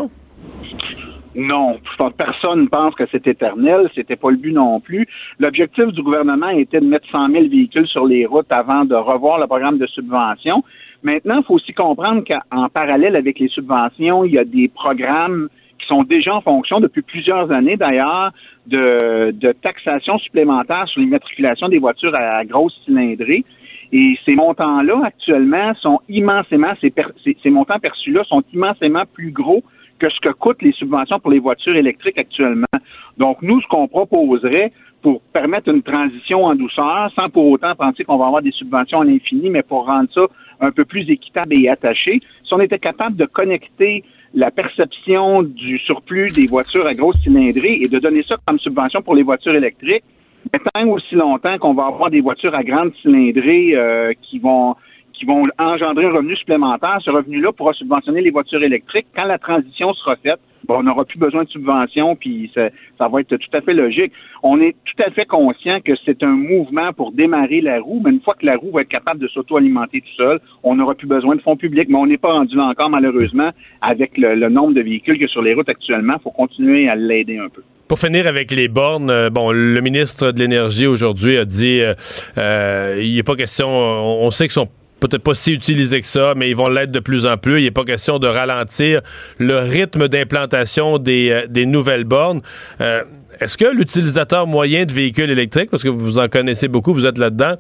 Non, 1.35 1.79
personne 2.19 2.63
ne 2.63 2.67
pense 2.67 2.95
que 2.95 3.05
c'est 3.11 3.27
éternel. 3.27 3.91
C'était 3.95 4.17
pas 4.17 4.31
le 4.31 4.37
but 4.37 4.53
non 4.53 4.81
plus. 4.81 5.07
L'objectif 5.39 5.87
du 5.87 6.03
gouvernement 6.03 6.51
était 6.51 6.81
de 6.81 6.87
mettre 6.87 7.09
100 7.11 7.31
000 7.31 7.49
véhicules 7.49 7.87
sur 7.87 8.07
les 8.07 8.27
routes 8.27 8.51
avant 8.53 8.85
de 8.85 8.95
revoir 8.95 9.39
le 9.39 9.47
programme 9.47 9.79
de 9.79 9.87
subvention. 9.87 10.63
Maintenant, 11.03 11.39
il 11.39 11.45
faut 11.45 11.55
aussi 11.55 11.73
comprendre 11.73 12.23
qu'en 12.25 12.69
parallèle 12.69 13.17
avec 13.17 13.39
les 13.39 13.49
subventions, 13.49 14.25
il 14.25 14.33
y 14.33 14.39
a 14.39 14.45
des 14.45 14.69
programmes 14.69 15.49
qui 15.79 15.87
sont 15.87 16.05
déjà 16.05 16.35
en 16.35 16.43
fonction 16.43 16.81
depuis 16.81 17.03
plusieurs 17.03 17.51
années 17.51 17.77
d'ailleurs 17.77 18.31
de, 18.67 19.53
taxation 19.63 20.19
supplémentaire 20.19 20.87
sur 20.89 21.01
l'immatriculation 21.01 21.69
des 21.69 21.79
voitures 21.79 22.15
à 22.15 22.45
grosse 22.45 22.79
cylindrée. 22.85 23.45
Et 23.91 24.17
ces 24.25 24.35
montants-là, 24.35 25.03
actuellement, 25.05 25.75
sont 25.81 26.01
immensément, 26.09 26.73
ces 26.81 27.51
montants 27.51 27.79
perçus-là 27.79 28.23
sont 28.25 28.43
immensément 28.53 29.03
plus 29.13 29.33
gros 29.33 29.63
que 30.03 30.11
ce 30.11 30.19
que 30.21 30.31
coûtent 30.31 30.63
les 30.63 30.73
subventions 30.73 31.21
pour 31.21 31.31
les 31.31 31.39
voitures 31.39 31.77
électriques 31.77 32.19
actuellement. 32.19 32.77
Donc, 33.19 33.41
nous, 33.41 33.61
ce 33.61 33.67
qu'on 33.69 33.87
proposerait 33.87 34.73
pour 35.01 35.21
permettre 35.33 35.69
une 35.69 35.83
transition 35.83 36.45
en 36.45 36.57
douceur, 36.57 37.11
sans 37.15 37.29
pour 37.29 37.47
autant 37.47 37.75
penser 37.77 38.03
qu'on 38.03 38.17
va 38.17 38.27
avoir 38.27 38.43
des 38.43 38.51
subventions 38.51 39.01
à 39.01 39.05
l'infini, 39.05 39.49
mais 39.49 39.63
pour 39.63 39.87
rendre 39.87 40.09
ça 40.13 40.23
un 40.61 40.73
peu 40.73 40.85
plus 40.85 41.09
équitable 41.09 41.55
et 41.57 41.69
attaché, 41.69 42.21
si 42.45 42.53
on 42.53 42.61
était 42.61 42.81
capable 42.81 43.17
de 43.17 43.27
connecter 43.27 44.03
la 44.35 44.51
perception 44.51 45.45
du 45.45 45.79
surplus 45.79 46.31
des 46.33 46.47
voitures 46.47 46.87
à 46.87 46.95
grosse 46.95 47.21
cylindrée 47.23 47.79
et 47.83 47.89
de 47.89 47.99
donner 48.01 48.25
ça 48.25 48.37
comme 48.45 48.59
subvention 48.59 49.03
pour 49.03 49.15
les 49.15 49.23
voitures 49.23 49.55
électriques, 49.55 50.05
mais 50.53 50.59
tant 50.73 50.89
aussi 50.89 51.15
longtemps 51.15 51.59
qu'on 51.59 51.75
va 51.75 51.87
avoir 51.87 52.11
des 52.11 52.21
voitures 52.21 52.55
à 52.57 52.65
grande 52.65 52.93
cylindrée 53.03 53.77
euh, 53.77 54.13
qui 54.23 54.41
vont 54.41 54.75
qui 55.13 55.25
vont 55.25 55.47
engendrer 55.59 56.07
un 56.07 56.13
revenu 56.13 56.37
supplémentaire, 56.37 56.99
ce 57.05 57.11
revenu-là 57.11 57.53
pourra 57.53 57.73
subventionner 57.73 58.21
les 58.21 58.31
voitures 58.31 58.63
électriques. 58.63 59.07
Quand 59.15 59.25
la 59.25 59.39
transition 59.39 59.93
sera 59.95 60.17
faite, 60.17 60.41
bon, 60.67 60.79
on 60.79 60.83
n'aura 60.83 61.05
plus 61.05 61.19
besoin 61.19 61.45
de 61.45 61.49
subventions, 61.49 62.17
puis 62.17 62.51
ça, 62.55 63.09
va 63.09 63.21
être 63.21 63.37
tout 63.37 63.57
à 63.57 63.61
fait 63.61 63.75
logique. 63.75 64.13
On 64.43 64.61
est 64.61 64.75
tout 64.85 65.03
à 65.03 65.11
fait 65.11 65.27
conscient 65.27 65.81
que 65.81 65.93
c'est 66.05 66.23
un 66.23 66.35
mouvement 66.35 66.93
pour 66.93 67.13
démarrer 67.13 67.61
la 67.61 67.81
roue, 67.81 68.01
mais 68.05 68.11
une 68.11 68.21
fois 68.21 68.35
que 68.35 68.47
la 68.47 68.57
roue 68.57 68.71
va 68.73 68.83
être 68.83 68.89
capable 68.89 69.21
de 69.21 69.29
s'auto-alimenter 69.29 70.01
tout 70.01 70.17
seul, 70.17 70.41
on 70.63 70.77
n'aura 70.77 70.95
plus 70.95 71.07
besoin 71.09 71.37
de 71.37 71.41
fonds 71.41 71.57
publics. 71.57 71.89
Mais 71.89 71.99
on 71.99 72.07
n'est 72.07 72.19
pas 72.19 72.33
rendu 72.33 72.57
là 72.57 72.65
encore, 72.65 72.91
malheureusement, 72.91 73.51
avec 73.81 74.17
le, 74.17 74.49
nombre 74.49 74.75
de 74.75 74.83
véhicules 74.83 75.23
a 75.23 75.29
sur 75.29 75.43
les 75.43 75.55
routes 75.55 75.69
actuellement. 75.69 76.15
Il 76.19 76.23
faut 76.23 76.31
continuer 76.31 76.89
à 76.89 76.95
l'aider 76.95 77.39
un 77.39 77.49
peu. 77.49 77.63
Pour 77.93 77.99
finir 77.99 78.27
avec 78.27 78.51
les 78.51 78.69
bornes, 78.69 79.11
euh, 79.11 79.29
bon, 79.29 79.53
le 79.53 79.81
ministre 79.83 80.33
de 80.33 80.39
l'Énergie 80.39 80.87
aujourd'hui 80.87 81.37
a 81.37 81.45
dit 81.45 81.81
euh, 81.83 81.93
euh, 82.39 82.99
il 83.03 83.15
n'est 83.15 83.23
pas 83.23 83.37
question, 83.37 83.69
on, 83.69 84.31
sait 84.31 84.45
qu'ils 84.45 84.53
sont 84.53 84.69
peut-être 85.03 85.23
pas 85.23 85.35
si 85.35 85.53
utilisés 85.53 86.01
que 86.01 86.07
ça, 86.07 86.35
mais 86.37 86.49
ils 86.49 86.57
vont 86.57 86.69
l'être 86.69 86.93
de 86.93 87.01
plus 87.01 87.27
en 87.27 87.37
plus. 87.37 87.61
Il 87.61 87.65
n'est 87.65 87.71
pas 87.71 87.85
question 87.85 88.19
de 88.19 88.29
ralentir 88.29 89.01
le 89.39 89.59
rythme 89.59 90.09
d'implantation 90.09 90.99
des, 90.99 91.47
euh, 91.49 91.65
nouvelles 91.67 92.05
bornes. 92.05 92.41
Euh, 92.81 93.03
est-ce 93.41 93.57
que 93.57 93.65
l'utilisateur 93.65 94.47
moyen 94.47 94.85
de 94.85 94.93
véhicules 94.93 95.31
électriques, 95.31 95.71
parce 95.71 95.83
que 95.83 95.89
vous 95.89 96.19
en 96.19 96.29
connaissez 96.29 96.69
beaucoup, 96.69 96.95
vous 96.95 97.07
êtes 97.07 97.19
là-dedans, 97.19 97.55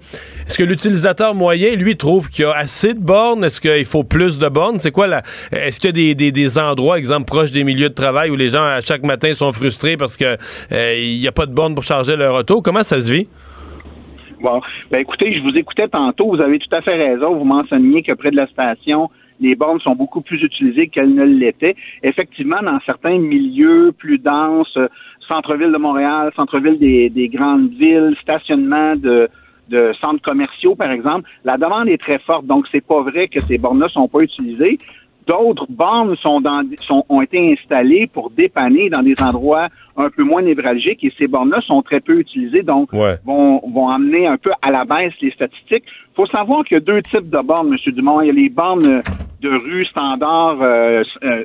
est-ce 0.47 0.57
que 0.57 0.63
l'utilisateur 0.63 1.35
moyen, 1.35 1.75
lui, 1.75 1.97
trouve 1.97 2.29
qu'il 2.29 2.45
y 2.45 2.47
a 2.47 2.53
assez 2.53 2.95
de 2.95 3.01
bornes? 3.01 3.43
Est-ce 3.43 3.61
qu'il 3.61 3.85
faut 3.85 4.05
plus 4.05 4.39
de 4.39 4.49
bornes? 4.49 4.79
C'est 4.79 4.93
quoi 4.93 5.09
la. 5.09 5.23
Est-ce 5.51 5.81
qu'il 5.81 5.89
y 5.89 5.91
a 5.91 5.93
des, 5.93 6.15
des, 6.15 6.31
des, 6.31 6.59
endroits, 6.59 6.99
exemple, 6.99 7.27
proches 7.27 7.51
des 7.51 7.65
milieux 7.65 7.89
de 7.89 7.95
travail 7.95 8.31
où 8.31 8.37
les 8.37 8.51
gens, 8.51 8.63
à 8.63 8.81
chaque 8.81 9.03
matin, 9.03 9.35
sont 9.35 9.51
frustrés 9.53 9.97
parce 9.97 10.17
qu'il 10.17 10.37
euh, 10.73 11.17
n'y 11.19 11.27
a 11.27 11.33
pas 11.33 11.47
de 11.47 11.53
bornes 11.53 11.75
pour 11.75 11.85
charger 11.85 12.15
leur 12.15 12.35
auto? 12.35 12.63
Comment 12.63 12.85
ça 12.85 13.01
se 13.01 13.11
vit? 13.11 13.27
Ben 14.91 14.99
écoutez, 14.99 15.33
je 15.33 15.43
vous 15.43 15.57
écoutais 15.57 15.89
tantôt, 15.89 16.29
vous 16.29 16.41
avez 16.41 16.59
tout 16.59 16.75
à 16.75 16.83
fait 16.83 16.97
raison. 16.97 17.35
Vous 17.35 17.45
mentionniez 17.45 18.03
que 18.03 18.13
près 18.13 18.31
de 18.31 18.37
la 18.37 18.47
station, 18.49 19.09
les 19.41 19.55
bornes 19.55 19.81
sont 19.81 19.95
beaucoup 19.95 20.21
plus 20.21 20.43
utilisées 20.43 20.89
qu'elles 20.89 21.15
ne 21.15 21.25
l'étaient. 21.25 21.77
Effectivement, 22.03 22.61
dans 22.63 22.79
certains 22.85 23.19
milieux 23.19 23.93
plus 23.97 24.19
denses, 24.19 24.79
centre-ville 25.29 25.73
de 25.73 25.79
Montréal, 25.79 26.33
centre-ville 26.37 26.79
des, 26.79 27.09
des, 27.11 27.29
grandes 27.29 27.71
villes, 27.71 28.17
stationnement 28.21 28.97
de, 28.97 29.29
de 29.69 29.93
centres 30.01 30.23
commerciaux, 30.23 30.75
par 30.75 30.91
exemple, 30.91 31.29
la 31.45 31.57
demande 31.57 31.89
est 31.89 32.01
très 32.01 32.19
forte. 32.19 32.47
Donc, 32.47 32.67
c'est 32.71 32.85
pas 32.85 33.03
vrai 33.03 33.29
que 33.29 33.41
ces 33.41 33.59
bornes-là 33.59 33.89
sont 33.89 34.09
pas 34.09 34.21
utilisées. 34.21 34.79
D'autres 35.27 35.67
bornes 35.69 36.17
sont 36.17 36.41
dans, 36.41 36.63
sont, 36.81 37.05
ont 37.09 37.23
été 37.23 37.53
installées 37.53 38.07
pour 38.07 38.31
dépanner 38.31 38.91
dans 38.91 39.03
des 39.03 39.15
endroits 39.23 39.69
un 39.97 40.11
peu 40.11 40.23
moins 40.25 40.43
névralgiques 40.43 41.05
et 41.05 41.13
ces 41.19 41.27
bornes-là 41.27 41.61
sont 41.61 41.83
très 41.83 42.01
peu 42.01 42.19
utilisées, 42.19 42.63
donc 42.63 42.93
vont, 42.93 43.61
vont 43.69 43.89
amener 43.89 44.27
un 44.27 44.37
peu 44.37 44.51
à 44.63 44.71
la 44.71 44.85
baisse 44.85 45.13
les 45.21 45.31
statistiques. 45.31 45.85
Il 45.87 46.17
faut 46.17 46.27
savoir 46.27 46.65
qu'il 46.65 46.77
y 46.77 46.79
a 46.79 46.81
deux 46.81 47.03
types 47.03 47.31
de 47.31 47.43
bornes, 47.43 47.73
M. 47.73 47.93
Dumont. 47.95 48.21
Il 48.21 48.27
y 48.27 48.31
a 48.31 48.33
les 48.33 48.49
bornes 48.49 49.03
de 49.43 49.49
rue 49.49 49.85
standard 49.87 50.59
euh, 50.63 51.03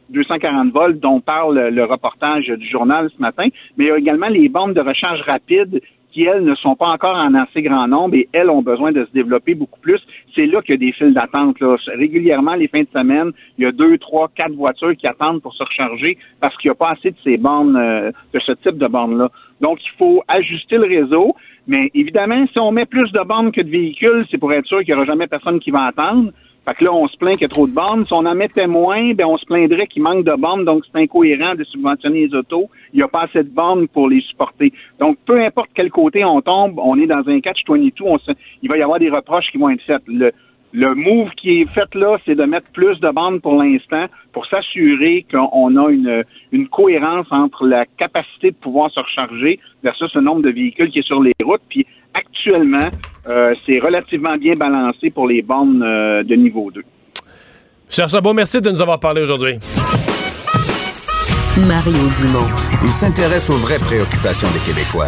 240 0.09 0.71
volts 0.71 0.99
dont 0.99 1.19
parle 1.19 1.69
le 1.69 1.83
reportage 1.83 2.47
du 2.47 2.69
journal 2.69 3.09
ce 3.15 3.21
matin, 3.21 3.47
mais 3.75 3.85
il 3.85 3.87
y 3.87 3.91
a 3.91 3.97
également 3.97 4.27
les 4.27 4.47
bornes 4.49 4.73
de 4.73 4.81
recharge 4.81 5.21
rapide 5.21 5.81
elles, 6.23 6.43
ne 6.43 6.55
sont 6.55 6.75
pas 6.75 6.87
encore 6.87 7.15
en 7.15 7.33
assez 7.33 7.61
grand 7.61 7.87
nombre 7.87 8.15
et 8.15 8.27
elles 8.33 8.49
ont 8.49 8.61
besoin 8.61 8.91
de 8.91 9.05
se 9.05 9.11
développer 9.11 9.55
beaucoup 9.55 9.79
plus. 9.79 9.99
C'est 10.35 10.45
là 10.45 10.61
qu'il 10.61 10.75
y 10.75 10.77
a 10.77 10.77
des 10.77 10.91
files 10.91 11.13
d'attente. 11.13 11.57
Régulièrement, 11.87 12.55
les 12.55 12.67
fins 12.67 12.81
de 12.81 12.87
semaine, 12.93 13.31
il 13.57 13.63
y 13.63 13.67
a 13.67 13.71
deux, 13.71 13.97
trois, 13.97 14.29
quatre 14.35 14.53
voitures 14.53 14.95
qui 14.95 15.07
attendent 15.07 15.41
pour 15.41 15.53
se 15.53 15.63
recharger 15.63 16.17
parce 16.41 16.55
qu'il 16.57 16.69
n'y 16.69 16.73
a 16.73 16.75
pas 16.75 16.91
assez 16.91 17.11
de 17.11 17.17
ces 17.23 17.37
bornes, 17.37 17.75
euh, 17.75 18.11
de 18.33 18.39
ce 18.39 18.51
type 18.53 18.77
de 18.77 18.87
bornes-là. 18.87 19.29
Donc, 19.61 19.79
il 19.83 19.91
faut 19.97 20.23
ajuster 20.27 20.77
le 20.77 20.85
réseau. 20.85 21.35
Mais 21.67 21.91
évidemment, 21.93 22.45
si 22.51 22.59
on 22.59 22.71
met 22.71 22.85
plus 22.85 23.11
de 23.11 23.19
bornes 23.25 23.51
que 23.51 23.61
de 23.61 23.69
véhicules, 23.69 24.25
c'est 24.31 24.37
pour 24.37 24.53
être 24.53 24.65
sûr 24.65 24.79
qu'il 24.79 24.93
n'y 24.93 24.93
aura 24.93 25.05
jamais 25.05 25.27
personne 25.27 25.59
qui 25.59 25.71
va 25.71 25.85
attendre. 25.85 26.31
Fait 26.67 26.75
que 26.75 26.83
là, 26.83 26.91
on 26.91 27.07
se 27.07 27.15
plaint 27.15 27.31
qu'il 27.31 27.43
y 27.43 27.45
a 27.45 27.47
trop 27.47 27.65
de 27.65 27.71
bornes. 27.71 28.05
Si 28.05 28.11
on 28.11 28.25
en 28.25 28.35
mettait 28.35 28.67
moins, 28.67 29.13
ben 29.13 29.25
on 29.25 29.37
se 29.37 29.45
plaindrait 29.45 29.87
qu'il 29.87 30.03
manque 30.03 30.25
de 30.25 30.35
bornes, 30.35 30.65
donc 30.65 30.83
c'est 30.85 30.99
incohérent 30.99 31.55
de 31.55 31.63
subventionner 31.63 32.27
les 32.27 32.35
autos. 32.35 32.69
Il 32.91 32.97
n'y 32.97 33.03
a 33.03 33.07
pas 33.07 33.21
assez 33.21 33.41
de 33.41 33.49
bornes 33.49 33.87
pour 33.87 34.09
les 34.09 34.19
supporter. 34.19 34.73
Donc, 34.99 35.17
peu 35.25 35.41
importe 35.41 35.69
quel 35.73 35.89
côté 35.89 36.25
on 36.25 36.41
tombe, 36.41 36.77
on 36.77 36.99
est 36.99 37.07
dans 37.07 37.23
un 37.25 37.39
catch-22, 37.39 37.93
on 38.01 38.17
il 38.61 38.67
va 38.67 38.77
y 38.77 38.81
avoir 38.81 38.99
des 38.99 39.09
reproches 39.09 39.49
qui 39.49 39.57
vont 39.57 39.69
être 39.69 39.81
faits. 39.83 40.01
Le, 40.07 40.93
move 40.93 41.29
qui 41.37 41.61
est 41.61 41.71
fait 41.71 41.95
là, 41.95 42.17
c'est 42.25 42.35
de 42.35 42.43
mettre 42.43 42.67
plus 42.73 42.99
de 42.99 43.09
bandes 43.11 43.41
pour 43.41 43.55
l'instant 43.55 44.07
pour 44.33 44.45
s'assurer 44.47 45.25
qu'on 45.31 45.77
a 45.77 45.89
une, 45.89 46.25
une 46.51 46.67
cohérence 46.67 47.27
entre 47.31 47.65
la 47.65 47.85
capacité 47.97 48.51
de 48.51 48.57
pouvoir 48.57 48.91
se 48.91 48.99
recharger 48.99 49.61
versus 49.83 50.13
le 50.13 50.21
nombre 50.21 50.41
de 50.41 50.49
véhicules 50.49 50.91
qui 50.91 50.99
est 50.99 51.07
sur 51.07 51.23
les 51.23 51.31
routes. 51.41 51.61
Puis 51.69 51.87
actuellement, 52.17 52.89
euh, 53.27 53.53
c'est 53.65 53.79
relativement 53.79 54.35
bien 54.37 54.53
balancé 54.53 55.09
pour 55.09 55.27
les 55.27 55.41
bornes 55.41 55.83
euh, 55.83 56.23
de 56.23 56.35
niveau 56.35 56.71
2. 56.71 56.81
Cher 57.89 58.09
Sabot, 58.09 58.33
merci 58.33 58.61
de 58.61 58.69
nous 58.69 58.81
avoir 58.81 58.99
parlé 58.99 59.21
aujourd'hui. 59.21 59.55
Mario 61.67 61.97
Dumont. 62.17 62.47
Il 62.83 62.91
s'intéresse 62.91 63.49
aux 63.49 63.57
vraies 63.57 63.79
préoccupations 63.79 64.47
des 64.49 64.59
Québécois. 64.59 65.07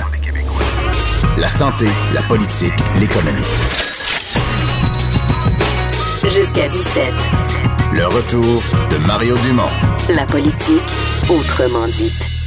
La 1.37 1.47
santé, 1.47 1.85
la 2.13 2.21
politique, 2.21 2.73
l'économie. 2.99 3.45
Jusqu'à 6.23 6.67
17. 6.69 7.03
Le 7.95 8.05
retour 8.07 8.61
de 8.91 9.07
Mario 9.07 9.35
Dumont. 9.37 9.69
La 10.09 10.25
politique, 10.25 10.81
autrement 11.29 11.87
dite. 11.87 12.38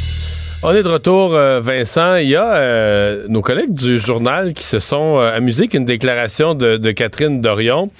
On 0.64 0.72
est 0.72 0.84
de 0.84 0.88
retour, 0.88 1.34
euh, 1.34 1.60
Vincent. 1.60 2.14
Il 2.14 2.28
y 2.28 2.36
a 2.36 2.54
euh, 2.54 3.24
nos 3.28 3.42
collègues 3.42 3.74
du 3.74 3.98
journal 3.98 4.54
qui 4.54 4.62
se 4.62 4.78
sont 4.78 5.18
euh, 5.18 5.36
amusés 5.36 5.62
avec 5.62 5.74
une 5.74 5.84
déclaration 5.84 6.54
de, 6.54 6.92
Catherine 6.92 7.40
Dorion 7.40 7.90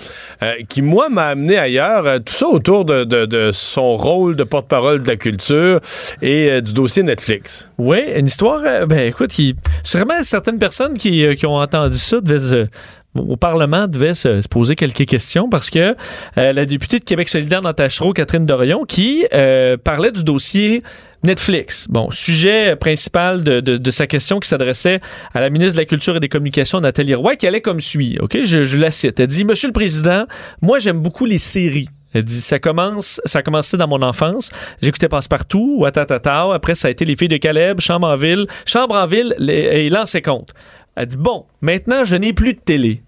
qui, 0.68 0.82
moi, 0.82 1.09
m'a 1.09 1.26
amené 1.28 1.56
ailleurs. 1.56 2.20
tout 2.24 2.34
ça 2.34 2.47
autour 2.47 2.84
de 2.84 3.51
son 3.52 3.97
rôle 3.97 4.36
de 4.36 4.44
porte-parole 4.44 5.02
de 5.02 5.09
la 5.09 5.16
culture 5.16 5.80
et 6.20 6.60
du 6.60 6.72
dossier 6.72 7.02
Netflix. 7.02 7.68
Oui, 7.78 7.98
une 8.16 8.26
histoire, 8.26 8.86
ben 8.86 9.06
écoute, 9.06 9.30
qui, 9.30 9.55
sûrement 9.84 10.22
certaines 10.22 10.59
personnes 10.59 10.98
qui, 10.98 11.24
qui 11.36 11.47
ont 11.47 11.56
entendu 11.56 11.97
ça 11.97 12.20
devaient 12.20 12.39
se 12.39 12.66
au 13.14 13.36
Parlement 13.36 13.89
devait 13.89 14.14
se, 14.14 14.40
se, 14.40 14.48
poser 14.48 14.74
quelques 14.74 15.06
questions 15.06 15.48
parce 15.48 15.70
que 15.70 15.94
euh, 16.39 16.52
la 16.52 16.64
députée 16.64 16.98
de 16.98 17.05
Québec 17.05 17.28
solidaire 17.28 17.60
dans 17.60 17.72
Tachereau, 17.72 18.12
Catherine 18.12 18.47
Dorion, 18.47 18.84
qui 18.84 19.26
euh, 19.34 19.76
parlait 19.76 20.12
du 20.12 20.24
dossier 20.24 20.82
Netflix. 21.22 21.86
Bon, 21.89 22.10
sujet 22.10 22.74
principal 22.76 23.43
de, 23.43 23.60
de, 23.60 23.76
de 23.76 23.90
sa 23.90 24.06
question 24.06 24.40
qui 24.40 24.48
s'adressait 24.48 25.01
à 25.34 25.40
la 25.40 25.51
ministre 25.51 25.74
de 25.74 25.80
la 25.80 25.84
Culture 25.86 26.16
et 26.16 26.20
des 26.20 26.28
Communications, 26.28 26.80
Nathalie 26.80 27.14
Roy, 27.14 27.36
qui 27.36 27.47
allait 27.47 27.60
comme 27.60 27.80
suit. 27.80 28.16
OK, 28.20 28.39
je, 28.43 28.62
je 28.62 28.78
la 28.78 28.90
cite. 28.90 29.20
Elle 29.20 29.26
dit, 29.28 29.44
Monsieur 29.44 29.68
le 29.68 29.72
Président, 29.72 30.24
moi 30.62 30.78
j'aime 30.78 31.01
beaucoup 31.01 31.26
les 31.26 31.39
séries. 31.39 31.89
Elle 32.14 32.24
dit 32.24 32.40
ça 32.40 32.59
commence, 32.59 33.20
ça 33.24 33.39
a 33.39 33.76
dans 33.76 33.89
mon 33.89 34.02
enfance. 34.02 34.51
J'écoutais 34.82 35.09
Passepartout, 35.09 35.76
Watatata. 35.78 36.52
Après, 36.52 36.74
ça 36.74 36.89
a 36.89 36.90
été 36.90 37.05
Les 37.05 37.16
Filles 37.16 37.28
de 37.28 37.39
Caleb, 37.39 37.80
Chambre 37.80 38.06
en 38.06 38.16
ville, 38.16 38.47
Chambre 38.66 38.94
en 38.94 39.06
ville 39.06 39.34
et 39.48 39.89
Lance 39.89 40.10
ses 40.10 40.20
comptes. 40.20 40.52
Elle 40.97 41.06
dit 41.06 41.16
Bon, 41.16 41.47
maintenant, 41.60 42.05
je 42.05 42.16
n'ai 42.16 42.32
plus 42.32 42.55
de 42.55 42.60
télé, 42.60 43.02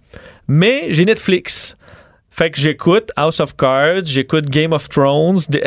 mais 0.48 0.86
j'ai 0.90 1.04
Netflix. 1.04 1.76
Fait 2.36 2.50
que 2.50 2.58
j'écoute 2.58 3.12
House 3.14 3.38
of 3.38 3.56
Cards, 3.56 4.06
j'écoute 4.06 4.46
Game 4.50 4.72
of 4.72 4.88
Thrones, 4.88 5.38
The 5.52 5.60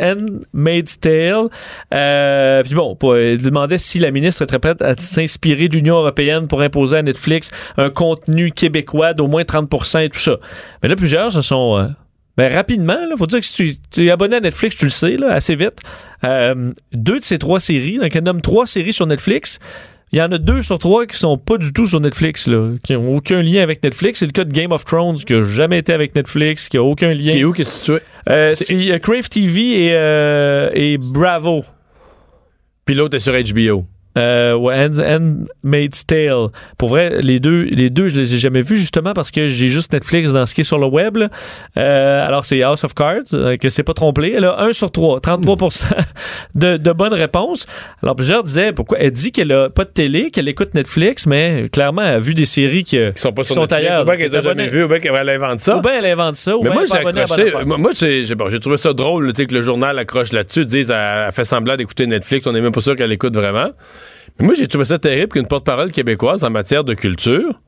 Handmaid's 0.00 0.98
Tale. 0.98 1.48
Euh, 1.92 2.62
puis 2.62 2.74
bon, 2.74 2.96
pour, 2.96 3.14
elle 3.14 3.42
demandait 3.42 3.76
si 3.76 3.98
la 3.98 4.10
ministre 4.10 4.40
était 4.40 4.58
prête 4.58 4.80
à 4.80 4.96
s'inspirer 4.96 5.68
de 5.68 5.74
l'Union 5.74 5.96
européenne 5.96 6.48
pour 6.48 6.62
imposer 6.62 6.96
à 6.96 7.02
Netflix 7.02 7.50
un 7.76 7.90
contenu 7.90 8.52
québécois 8.52 9.12
d'au 9.12 9.26
moins 9.26 9.42
30% 9.42 10.06
et 10.06 10.08
tout 10.08 10.18
ça. 10.18 10.38
Mais 10.82 10.88
là, 10.88 10.96
plusieurs 10.96 11.30
se 11.30 11.42
sont... 11.42 11.76
Euh, 11.76 11.88
ben 12.38 12.50
rapidement, 12.52 12.96
il 13.08 13.16
faut 13.18 13.26
dire 13.26 13.40
que 13.40 13.46
si 13.46 13.54
tu, 13.54 13.74
tu, 13.90 14.06
es 14.06 14.10
abonné 14.10 14.36
à 14.36 14.40
Netflix, 14.40 14.76
tu 14.76 14.86
le 14.86 14.90
sais, 14.90 15.18
là, 15.18 15.30
assez 15.30 15.54
vite. 15.54 15.76
Euh, 16.24 16.72
deux 16.92 17.18
de 17.18 17.24
ces 17.24 17.38
trois 17.38 17.60
séries, 17.60 17.98
donc 17.98 18.16
elle 18.16 18.24
nomme 18.24 18.40
trois 18.40 18.66
séries 18.66 18.94
sur 18.94 19.06
Netflix. 19.06 19.60
Il 20.14 20.18
y 20.18 20.22
en 20.22 20.30
a 20.30 20.38
deux 20.38 20.62
sur 20.62 20.78
trois 20.78 21.06
qui 21.06 21.16
sont 21.16 21.36
pas 21.36 21.58
du 21.58 21.72
tout 21.72 21.86
sur 21.86 21.98
Netflix, 21.98 22.46
là, 22.46 22.74
qui 22.84 22.92
n'ont 22.92 23.16
aucun 23.16 23.42
lien 23.42 23.64
avec 23.64 23.82
Netflix. 23.82 24.20
C'est 24.20 24.26
le 24.26 24.30
cas 24.30 24.44
de 24.44 24.52
Game 24.52 24.70
of 24.70 24.84
Thrones, 24.84 25.16
qui 25.16 25.32
n'a 25.32 25.44
jamais 25.44 25.78
été 25.78 25.92
avec 25.92 26.14
Netflix, 26.14 26.68
qui 26.68 26.76
a 26.76 26.84
aucun 26.84 27.12
lien. 27.12 27.32
Qui 27.32 27.40
est 27.40 27.44
où, 27.44 27.52
qu'est-ce 27.52 27.80
que 27.80 27.84
tu 27.84 27.92
veux? 27.94 28.02
Euh, 28.28 28.54
c'est 28.54 28.92
euh, 28.92 28.98
Crave 29.00 29.28
TV 29.28 29.86
et, 29.86 29.92
euh, 29.92 30.70
et 30.72 30.98
Bravo. 30.98 31.64
Puis 32.84 32.94
l'autre 32.94 33.16
est 33.16 33.18
sur 33.18 33.32
HBO. 33.32 33.86
Euh, 34.16 34.54
ouais, 34.54 34.74
Handmaid's 34.84 36.06
Tale. 36.06 36.48
Pour 36.78 36.88
vrai, 36.90 37.18
les 37.20 37.40
deux, 37.40 37.62
les 37.64 37.90
deux, 37.90 38.08
je 38.08 38.16
les 38.16 38.34
ai 38.34 38.38
jamais 38.38 38.60
vus 38.60 38.78
justement 38.78 39.12
parce 39.12 39.30
que 39.30 39.48
j'ai 39.48 39.68
juste 39.68 39.92
Netflix 39.92 40.32
dans 40.32 40.46
ce 40.46 40.54
qui 40.54 40.60
est 40.60 40.64
sur 40.64 40.78
le 40.78 40.86
web. 40.86 41.18
Euh, 41.76 42.26
alors, 42.26 42.44
c'est 42.44 42.62
House 42.62 42.84
of 42.84 42.94
Cards, 42.94 43.20
euh, 43.32 43.56
que 43.56 43.68
c'est 43.68 43.82
pas 43.82 43.94
trompé. 43.94 44.32
Elle 44.36 44.44
a 44.44 44.60
1 44.60 44.72
sur 44.72 44.90
3, 44.90 45.20
33 45.20 45.56
de, 46.54 46.76
de 46.76 46.92
bonnes 46.92 47.14
réponses. 47.14 47.66
Alors, 48.02 48.14
plusieurs 48.16 48.44
disaient 48.44 48.72
pourquoi. 48.72 48.98
Elle 48.98 49.10
dit 49.12 49.32
qu'elle 49.32 49.52
a 49.52 49.70
pas 49.70 49.84
de 49.84 49.90
télé, 49.90 50.30
qu'elle 50.30 50.48
écoute 50.48 50.74
Netflix, 50.74 51.26
mais 51.26 51.68
clairement, 51.72 52.02
elle 52.02 52.14
a 52.14 52.18
vu 52.18 52.34
des 52.34 52.46
séries 52.46 52.84
qui, 52.84 52.98
qui 53.14 53.20
sont 53.20 53.32
pas 53.32 53.42
qui 53.42 53.48
sur 53.48 53.56
sont 53.56 53.60
Netflix. 53.62 53.86
ailleurs. 53.90 54.02
Ou 54.02 54.04
bien 54.06 54.16
qu'elle 54.16 54.36
a 54.36 54.40
jamais 54.40 54.68
vues, 54.68 54.84
ou 54.84 54.88
bien 54.88 55.00
qu'elle 55.00 55.28
invente 55.28 55.60
ça. 55.60 55.78
Ou 55.78 55.80
bien 55.80 55.92
elle 55.98 56.06
invente 56.06 56.36
ça. 56.36 56.56
Ou 56.56 56.62
Mais 56.62 56.70
moi, 56.70 56.84
j'ai 56.86 56.98
accroché. 56.98 57.52
Moi, 57.64 57.78
bon, 57.78 58.50
j'ai 58.50 58.60
trouvé 58.60 58.76
ça 58.76 58.92
drôle, 58.92 59.32
tu 59.32 59.42
sais, 59.42 59.46
que 59.46 59.54
le 59.54 59.62
journal 59.62 59.98
accroche 59.98 60.32
là-dessus, 60.32 60.64
disent, 60.66 60.90
elle, 60.90 61.24
elle 61.26 61.32
fait 61.32 61.44
semblant 61.44 61.76
d'écouter 61.76 62.06
Netflix, 62.06 62.46
on 62.46 62.52
n'est 62.52 62.60
même 62.60 62.72
pas 62.72 62.80
sûr 62.80 62.94
qu'elle 62.94 63.12
écoute 63.12 63.34
vraiment. 63.34 63.70
Mais 64.38 64.46
moi, 64.46 64.54
j'ai 64.54 64.66
trouvé 64.66 64.84
ça 64.84 64.98
terrible 64.98 65.32
qu'une 65.32 65.46
porte-parole 65.46 65.92
québécoise 65.92 66.42
en 66.44 66.50
matière 66.50 66.84
de 66.84 66.94
culture 66.94 67.60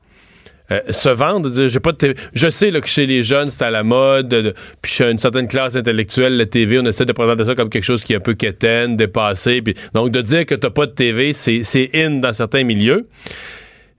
euh, 0.69 0.81
se 0.89 1.07
vende, 1.07 1.49
j'ai 1.69 1.79
pas 1.79 1.93
de. 1.93 2.13
Je 2.33 2.49
sais 2.49 2.71
là, 2.71 2.81
que 2.81 2.89
chez 2.89 3.05
les 3.05 3.23
jeunes, 3.23 3.49
c'est 3.51 3.63
à 3.63 3.69
la 3.71 3.83
mode, 3.83 4.27
de- 4.27 4.53
puis 4.81 4.91
chez 4.91 5.09
une 5.09 5.17
certaine 5.17 5.47
classe 5.47 5.77
intellectuelle, 5.77 6.35
la 6.35 6.45
TV, 6.45 6.77
on 6.79 6.85
essaie 6.85 7.05
de 7.05 7.13
présenter 7.13 7.45
ça 7.45 7.55
comme 7.55 7.69
quelque 7.69 7.85
chose 7.85 8.03
qui 8.03 8.11
est 8.11 8.17
un 8.17 8.19
peu 8.19 8.33
quétaine, 8.33 8.97
dépassé. 8.97 9.61
Puis, 9.61 9.75
donc, 9.93 10.11
de 10.11 10.19
dire 10.19 10.45
que 10.45 10.55
t'as 10.55 10.69
pas 10.69 10.85
de 10.85 10.91
TV, 10.91 11.31
c'est 11.31 11.89
in 11.93 12.19
dans 12.19 12.33
certains 12.33 12.65
milieux. 12.65 13.07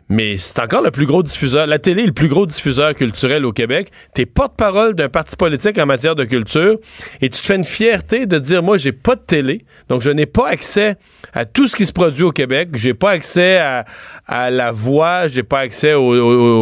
Mais 0.08 0.36
c'est 0.38 0.58
encore 0.60 0.82
le 0.82 0.90
plus 0.90 1.04
gros 1.06 1.22
diffuseur. 1.22 1.66
La 1.66 1.78
télé 1.78 2.02
est 2.04 2.06
le 2.06 2.12
plus 2.12 2.28
gros 2.28 2.46
diffuseur 2.46 2.94
culturel 2.94 3.44
au 3.44 3.52
Québec. 3.52 3.88
T'es 4.14 4.24
porte-parole 4.26 4.94
d'un 4.94 5.08
parti 5.08 5.36
politique 5.36 5.78
en 5.78 5.86
matière 5.86 6.14
de 6.14 6.24
culture 6.24 6.78
et 7.20 7.28
tu 7.28 7.40
te 7.40 7.46
fais 7.46 7.56
une 7.56 7.64
fierté 7.64 8.26
de 8.26 8.38
dire 8.38 8.62
moi 8.62 8.78
j'ai 8.78 8.92
pas 8.92 9.16
de 9.16 9.20
télé, 9.20 9.64
donc 9.88 10.00
je 10.02 10.10
n'ai 10.10 10.26
pas 10.26 10.48
accès 10.48 10.96
à 11.34 11.44
tout 11.44 11.68
ce 11.68 11.76
qui 11.76 11.84
se 11.84 11.92
produit 11.92 12.22
au 12.22 12.32
Québec. 12.32 12.70
J'ai 12.74 12.94
pas 12.94 13.10
accès 13.10 13.58
à, 13.58 13.84
à 14.26 14.50
la 14.50 14.72
voix, 14.72 15.28
j'ai 15.28 15.42
pas 15.42 15.60
accès 15.60 15.92
aux, 15.94 16.14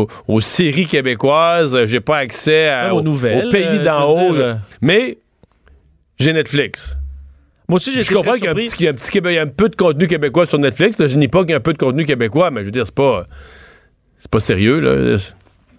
aux- 0.02 0.08
aux 0.26 0.40
séries 0.40 0.86
québécoises, 0.86 1.84
j'ai 1.86 2.00
pas 2.00 2.18
accès 2.18 2.68
à- 2.68 2.92
Aux 2.94 3.00
nouvelles, 3.02 3.46
au 3.46 3.50
pays 3.50 3.64
euh, 3.64 3.78
d'en 3.84 4.08
haut. 4.08 4.32
dire, 4.34 4.44
euh. 4.44 4.54
Mais 4.80 5.18
j'ai 6.18 6.32
Netflix. 6.32 6.96
Moi 7.68 7.76
aussi, 7.76 7.92
j'ai 7.92 8.04
Je 8.04 8.12
comprends 8.12 8.32
qu'il 8.34 8.44
y, 8.44 8.48
a 8.48 8.50
un 8.52 8.54
petit- 8.54 8.84
y 8.84 8.86
a 8.86 8.90
un 8.90 8.94
petit 8.94 9.10
Québé- 9.10 9.32
il 9.32 9.34
y 9.34 9.38
a 9.38 9.42
un 9.42 9.46
peu 9.48 9.68
de 9.68 9.76
contenu 9.76 10.06
québécois 10.06 10.46
sur 10.46 10.58
Netflix. 10.58 10.98
là. 10.98 11.08
Je 11.08 11.16
nie 11.16 11.28
pas 11.28 11.40
qu'il 11.40 11.50
y 11.50 11.54
a 11.54 11.56
un 11.56 11.60
peu 11.60 11.72
de 11.72 11.78
contenu 11.78 12.04
québécois, 12.04 12.50
mais 12.50 12.60
je 12.60 12.66
veux 12.66 12.70
dire, 12.70 12.86
c'est 12.86 12.94
pas. 12.94 13.26
C'est 14.18 14.30
pas 14.30 14.40
sérieux, 14.40 14.80
là. 14.80 15.16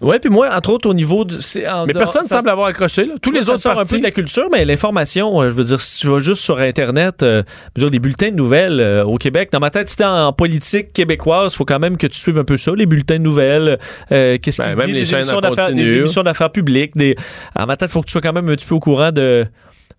Ouais, 0.00 0.20
puis 0.20 0.30
moi, 0.30 0.48
entre 0.54 0.70
autres, 0.70 0.88
au 0.88 0.94
niveau 0.94 1.24
du. 1.24 1.34
c'est 1.40 1.66
en 1.66 1.84
Mais 1.84 1.92
personne 1.92 2.24
ça- 2.24 2.36
semble 2.36 2.50
avoir 2.50 2.68
accroché, 2.68 3.04
là. 3.04 3.14
Tous 3.20 3.32
les 3.32 3.42
ça 3.42 3.52
autres 3.54 3.60
sort 3.62 3.80
un 3.80 3.84
peu 3.84 3.98
de 3.98 4.02
la 4.04 4.12
culture, 4.12 4.48
mais 4.52 4.64
l'information, 4.64 5.42
euh, 5.42 5.48
je 5.50 5.54
veux 5.54 5.64
dire, 5.64 5.80
si 5.80 5.98
tu 6.02 6.06
vas 6.06 6.20
juste 6.20 6.40
sur 6.40 6.58
Internet, 6.58 7.24
euh, 7.24 7.42
je 7.74 7.80
veux 7.82 7.86
dire, 7.90 7.92
les 7.94 7.98
bulletins 7.98 8.30
de 8.30 8.36
nouvelles 8.36 8.78
euh, 8.78 9.02
au 9.04 9.16
Québec, 9.18 9.48
dans 9.50 9.58
ma 9.58 9.70
tête, 9.70 9.88
si 9.88 9.96
t'es 9.96 10.04
en, 10.04 10.26
en 10.28 10.32
politique 10.32 10.92
québécoise, 10.92 11.54
faut 11.54 11.64
quand 11.64 11.80
même 11.80 11.96
que 11.96 12.06
tu 12.06 12.16
suives 12.16 12.38
un 12.38 12.44
peu 12.44 12.56
ça, 12.56 12.70
les 12.76 12.86
bulletins 12.86 13.16
de 13.16 13.22
nouvelles, 13.24 13.78
euh, 14.12 14.38
qu'est-ce 14.40 14.62
Ben, 14.62 14.68
qui 14.68 14.70
se 14.70 14.86
dit, 14.86 14.92
les 14.92 15.00
des 15.00 15.14
émissions 15.14 15.40
d'affaires, 15.40 15.72
des 15.72 15.96
émissions 15.96 16.22
d'affaires 16.22 16.52
publiques. 16.52 16.94
Des... 16.96 17.16
En 17.56 17.66
ma 17.66 17.76
tête, 17.76 17.90
faut 17.90 18.00
que 18.00 18.06
tu 18.06 18.12
sois 18.12 18.20
quand 18.20 18.32
même 18.32 18.48
un 18.48 18.54
petit 18.54 18.66
peu 18.66 18.76
au 18.76 18.80
courant 18.80 19.10
de, 19.10 19.46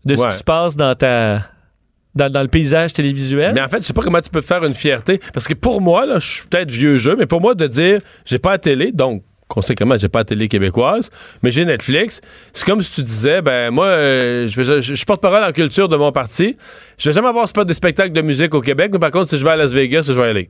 de 0.06 0.16
ce 0.16 0.28
qui 0.28 0.36
se 0.38 0.44
passe 0.46 0.78
dans 0.78 0.96
ta. 0.96 1.42
Dans, 2.16 2.32
dans 2.32 2.42
le 2.42 2.48
paysage 2.48 2.94
télévisuel. 2.94 3.54
Mais 3.54 3.62
en 3.62 3.68
fait, 3.68 3.78
je 3.80 3.84
sais 3.84 3.94
pas 3.94 4.02
comment 4.02 4.20
tu 4.20 4.30
peux 4.32 4.42
te 4.42 4.46
faire 4.46 4.64
une 4.66 4.74
fierté. 4.74 5.20
Parce 5.34 5.48
que 5.48 5.54
pour 5.54 5.80
moi, 5.80 6.06
là, 6.08 6.18
je 6.20 6.28
suis 6.28 6.48
peut-être 6.48 6.72
vieux 6.72 6.98
jeu, 6.98 7.16
mais 7.16 7.28
pour 7.28 7.40
moi, 7.40 7.54
de 7.54 7.68
dire 7.68 8.02
j'ai 8.26 8.40
pas 8.40 8.52
la 8.52 8.58
télé, 8.58 8.92
donc 8.92 9.22
conséquemment, 9.48 9.96
j'ai 9.98 10.10
pas 10.10 10.20
la 10.20 10.26
télé 10.26 10.48
québécoise, 10.48 11.10
mais 11.44 11.52
j'ai 11.52 11.66
Netflix, 11.66 12.22
c'est 12.54 12.66
comme 12.66 12.82
si 12.82 12.92
tu 12.92 13.04
disais, 13.04 13.42
ben 13.42 13.72
moi, 13.72 13.86
euh, 13.86 14.48
je, 14.48 14.56
vais- 14.60 14.64
je, 14.64 14.80
je 14.82 14.94
suis 14.96 15.06
porte-parole 15.06 15.44
en 15.44 15.52
culture 15.52 15.88
de 15.88 15.98
mon 15.98 16.12
parti. 16.12 16.56
Je 16.98 17.10
vais 17.10 17.14
jamais 17.14 17.30
avoir 17.30 17.48
spot 17.48 17.68
de 17.68 17.74
spectacle 17.74 18.12
de 18.12 18.22
musique 18.22 18.54
au 18.56 18.62
Québec, 18.62 18.90
mais 18.92 19.00
par 19.00 19.12
contre, 19.12 19.30
si 19.30 19.38
je 19.38 19.44
vais 19.44 19.52
à 19.52 19.56
Las 19.56 19.72
Vegas, 19.72 20.04
je 20.08 20.14
vais 20.14 20.28
y 20.28 20.30
aller. 20.30 20.50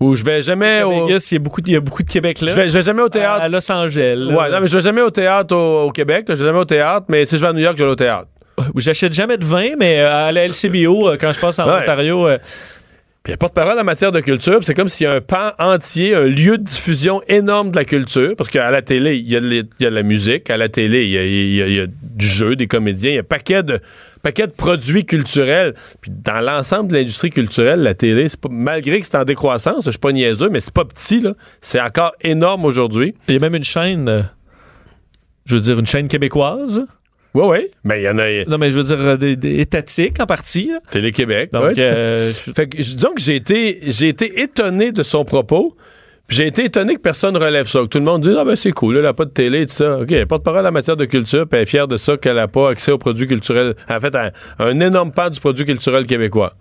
Ou 0.00 0.14
je 0.14 0.22
vais 0.24 0.42
jamais 0.42 0.82
au. 0.84 1.06
Vegas, 1.06 1.28
il 1.32 1.34
y 1.34 1.36
a 1.36 1.40
beaucoup, 1.40 1.60
de- 1.60 1.68
il 1.68 1.72
y 1.72 1.76
a 1.76 1.80
beaucoup 1.80 2.04
de 2.04 2.10
Québec 2.10 2.40
là. 2.40 2.52
Je 2.52 2.56
vais, 2.56 2.68
je 2.68 2.74
vais 2.74 2.82
jamais 2.82 3.02
au 3.02 3.08
théâtre. 3.08 3.42
À 3.42 3.48
Los 3.48 3.70
Angeles. 3.72 4.28
Ouais, 4.32 4.50
non, 4.50 4.60
mais 4.60 4.68
je 4.68 4.76
vais 4.76 4.82
jamais 4.82 5.02
au 5.02 5.10
théâtre 5.10 5.54
au, 5.56 5.88
au 5.88 5.90
Québec, 5.90 6.28
là, 6.28 6.36
je 6.36 6.40
vais 6.42 6.48
jamais 6.48 6.60
au 6.60 6.64
théâtre, 6.64 7.06
mais 7.08 7.26
si 7.26 7.36
je 7.36 7.42
vais 7.42 7.48
à 7.48 7.52
New 7.52 7.58
York, 7.60 7.76
je 7.76 7.82
vais 7.84 7.90
au 7.90 7.96
théâtre. 7.96 8.28
Où 8.74 8.80
J'achète 8.80 9.12
jamais 9.12 9.36
de 9.36 9.44
vin, 9.44 9.70
mais 9.78 10.00
euh, 10.00 10.28
à 10.28 10.32
la 10.32 10.46
LCBO, 10.48 11.08
euh, 11.10 11.16
quand 11.20 11.32
je 11.32 11.40
passe 11.40 11.58
en 11.58 11.66
Ouais. 11.66 11.82
Ontario, 11.82 12.26
euh, 12.28 12.38
Puis 13.24 13.36
porte-parole 13.36 13.78
en 13.78 13.84
matière 13.84 14.10
de 14.12 14.20
culture, 14.20 14.60
c'est 14.62 14.72
comme 14.74 14.88
s'il 14.88 15.04
y 15.04 15.06
a 15.06 15.12
un 15.14 15.20
pan 15.20 15.50
entier, 15.58 16.14
un 16.14 16.26
lieu 16.26 16.56
de 16.56 16.62
diffusion 16.62 17.20
énorme 17.28 17.70
de 17.72 17.76
la 17.76 17.84
culture, 17.84 18.34
parce 18.38 18.48
qu'à 18.48 18.70
la 18.70 18.80
télé, 18.80 19.16
il 19.16 19.28
y, 19.28 19.36
a 19.36 19.40
de 19.40 19.46
les- 19.46 19.64
il 19.80 19.82
y 19.82 19.86
a 19.86 19.90
de 19.90 19.94
la 19.94 20.02
musique, 20.02 20.48
à 20.48 20.56
la 20.56 20.68
télé, 20.70 21.04
il 21.04 21.10
y 21.10 21.18
a, 21.18 21.24
il 21.26 21.54
y 21.54 21.62
a- 21.62 21.66
il 21.68 21.76
y 21.76 21.80
a 21.80 21.86
du 21.86 22.26
jeu, 22.26 22.56
des 22.56 22.66
comédiens, 22.68 23.10
il 23.10 23.14
y 23.14 23.18
a 23.18 23.20
un 23.20 23.24
paquet 23.24 23.62
de, 23.62 23.80
paquet 24.22 24.46
de 24.46 24.52
produits 24.52 25.04
culturels. 25.04 25.74
Puis 26.00 26.10
dans 26.10 26.40
l'ensemble 26.40 26.90
de 26.90 26.96
l'industrie 26.96 27.28
culturelle, 27.30 27.80
la 27.82 27.94
télé, 27.94 28.28
pas- 28.40 28.48
malgré 28.50 28.98
que 29.00 29.04
c'est 29.06 29.16
en 29.18 29.24
décroissance, 29.24 29.84
je 29.84 29.90
suis 29.90 29.98
pas 29.98 30.12
niaiseux, 30.12 30.48
mais 30.48 30.60
c'est 30.60 30.72
pas 30.72 30.84
petit, 30.86 31.20
là. 31.20 31.32
C'est 31.60 31.80
encore 31.82 32.12
énorme 32.22 32.64
aujourd'hui. 32.64 33.14
il 33.28 33.34
y 33.34 33.36
a 33.36 33.40
même 33.40 33.54
une 33.56 33.64
chaîne, 33.64 34.08
euh, 34.08 34.22
je 35.44 35.54
veux 35.56 35.60
dire, 35.60 35.78
une 35.78 35.86
chaîne 35.86 36.08
québécoise. 36.08 36.82
Oui, 37.34 37.44
oui, 37.46 37.66
mais 37.84 38.00
il 38.00 38.04
y 38.04 38.08
en 38.08 38.18
a... 38.18 38.44
Non, 38.46 38.56
mais 38.58 38.70
je 38.70 38.76
veux 38.78 38.84
dire, 38.84 39.00
euh, 39.00 39.16
des, 39.16 39.36
des 39.36 39.60
étatiques 39.60 40.18
en 40.20 40.26
partie. 40.26 40.68
là. 40.72 40.78
Télé-Québec. 40.90 41.52
Donc, 41.52 41.64
ouais, 41.64 41.74
euh, 41.78 42.32
Fait 42.32 42.66
que, 42.68 42.78
que 42.78 43.20
j'ai 43.20 43.36
été, 43.36 43.78
j'ai 43.82 44.08
été 44.08 44.40
étonné 44.40 44.92
de 44.92 45.02
son 45.02 45.24
propos. 45.24 45.76
puis 46.26 46.38
J'ai 46.38 46.46
été 46.46 46.64
étonné 46.64 46.94
que 46.96 47.00
personne 47.00 47.36
relève 47.36 47.66
ça. 47.68 47.80
Que 47.80 47.86
tout 47.86 47.98
le 47.98 48.04
monde 48.04 48.22
dit 48.22 48.34
Ah 48.36 48.44
ben 48.44 48.56
c'est 48.56 48.72
cool, 48.72 48.96
elle 48.96 49.02
n'a 49.02 49.12
pas 49.12 49.26
de 49.26 49.30
télé, 49.30 49.66
tout 49.66 49.72
ça. 49.72 49.98
OK, 49.98 50.10
elle 50.10 50.26
porte 50.26 50.42
parole 50.42 50.66
en 50.66 50.72
matière 50.72 50.96
de 50.96 51.04
culture, 51.04 51.46
puis 51.46 51.58
elle 51.58 51.62
est 51.64 51.66
fière 51.66 51.86
de 51.86 51.96
ça 51.98 52.16
qu'elle 52.16 52.36
n'a 52.36 52.48
pas 52.48 52.70
accès 52.70 52.92
aux 52.92 52.98
produits 52.98 53.26
culturels. 53.26 53.74
En 53.90 54.00
fait, 54.00 54.14
un, 54.16 54.30
un 54.58 54.80
énorme 54.80 55.12
pan 55.12 55.28
du 55.28 55.38
produit 55.38 55.66
culturel 55.66 56.06
québécois. 56.06 56.54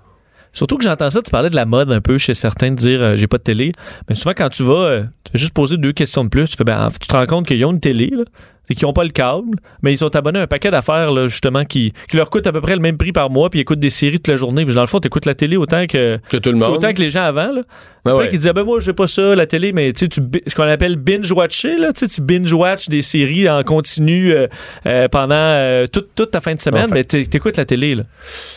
Surtout 0.53 0.77
que 0.77 0.84
j'entends 0.84 1.10
ça, 1.10 1.22
tu 1.22 1.30
parlais 1.30 1.49
de 1.49 1.56
la 1.56 1.65
mode 1.65 1.91
un 1.91 2.02
peu 2.02 2.18
chez 2.18 2.34
certains 2.34 2.72
de 2.72 2.76
dire 2.76 3.02
euh, 3.02 3.15
j'ai 3.15 3.27
pas 3.27 3.38
de 3.38 3.44
télé. 3.44 3.72
Mais 4.10 4.15
souvent, 4.15 4.34
quand 4.35 4.49
tu 4.49 4.64
vas, 4.64 4.73
euh, 4.73 5.02
tu 5.23 5.31
fais 5.34 5.38
juste 5.38 5.53
poser 5.53 5.77
deux 5.77 5.91
questions 5.94 6.23
de 6.23 6.30
plus. 6.30 6.49
Tu, 6.49 6.57
fais, 6.57 6.64
ben, 6.64 6.89
tu 6.99 7.07
te 7.07 7.15
rends 7.15 7.26
compte 7.26 7.45
qu'ils 7.48 7.64
ont 7.65 7.72
une 7.72 7.80
télé, 7.80 8.10
là, 8.11 8.23
et 8.69 8.76
qu'ils 8.76 8.85
n'ont 8.88 8.94
pas 8.94 9.03
le 9.03 9.10
câble, 9.10 9.57
mais 9.81 9.94
ils 9.94 9.98
sont 9.98 10.15
abonnés 10.15 10.39
à 10.39 10.44
un 10.44 10.48
paquet 10.48 10.69
d'affaires, 10.72 11.11
là, 11.11 11.27
justement, 11.27 11.64
qui, 11.65 11.94
qui 12.10 12.18
leur 12.18 12.30
coûtent 12.30 12.48
à 12.48 12.52
peu 12.52 12.61
près 12.61 12.76
le 12.76 12.81
même 12.81 12.98
prix 12.98 13.11
par 13.14 13.30
mois, 13.30 13.49
puis 13.49 13.60
ils 13.60 13.61
écoutent 13.61 13.80
des 13.80 13.89
séries 13.89 14.18
toute 14.18 14.27
la 14.27 14.35
journée. 14.35 14.65
Dans 14.65 14.81
le 14.81 14.88
fond, 14.88 14.99
tu 14.99 15.07
écoutes 15.07 15.26
la 15.26 15.35
télé 15.35 15.56
autant 15.57 15.85
que, 15.88 16.19
Que 16.30 16.38
tout 16.38 16.52
le 16.52 16.57
monde. 16.57 16.72
autant 16.76 16.94
que 16.94 16.99
les 17.02 17.10
gens 17.10 17.22
avant. 17.23 17.52
Là. 17.52 17.61
Après, 18.06 18.19
ouais. 18.19 18.30
qui 18.30 18.38
disaient, 18.38 18.53
ben 18.53 18.64
moi, 18.64 18.80
j'ai 18.80 18.94
pas 18.94 19.07
ça, 19.07 19.35
la 19.35 19.45
télé, 19.45 19.73
mais 19.73 19.91
tu 19.91 20.06
sais, 20.06 20.22
ce 20.48 20.56
qu'on 20.56 20.64
appelle 20.64 20.95
binge-watcher, 20.95 21.77
là, 21.77 21.91
tu 21.94 22.06
binge-watch 22.22 22.88
des 22.89 23.02
séries 23.02 23.49
en 23.49 23.64
continu 23.64 24.31
euh, 24.34 24.48
euh, 24.85 25.07
pendant 25.10 25.35
euh, 25.35 25.88
toute, 25.88 26.10
toute 26.15 26.31
ta 26.31 26.39
fin 26.39 26.53
de 26.53 26.60
semaine, 26.60 26.85
Enfin. 26.85 26.95
ben, 26.95 27.03
t'é- 27.03 27.26
t'écoutes 27.26 27.57
la 27.57 27.65
télé. 27.65 27.95
Là. 27.95 28.03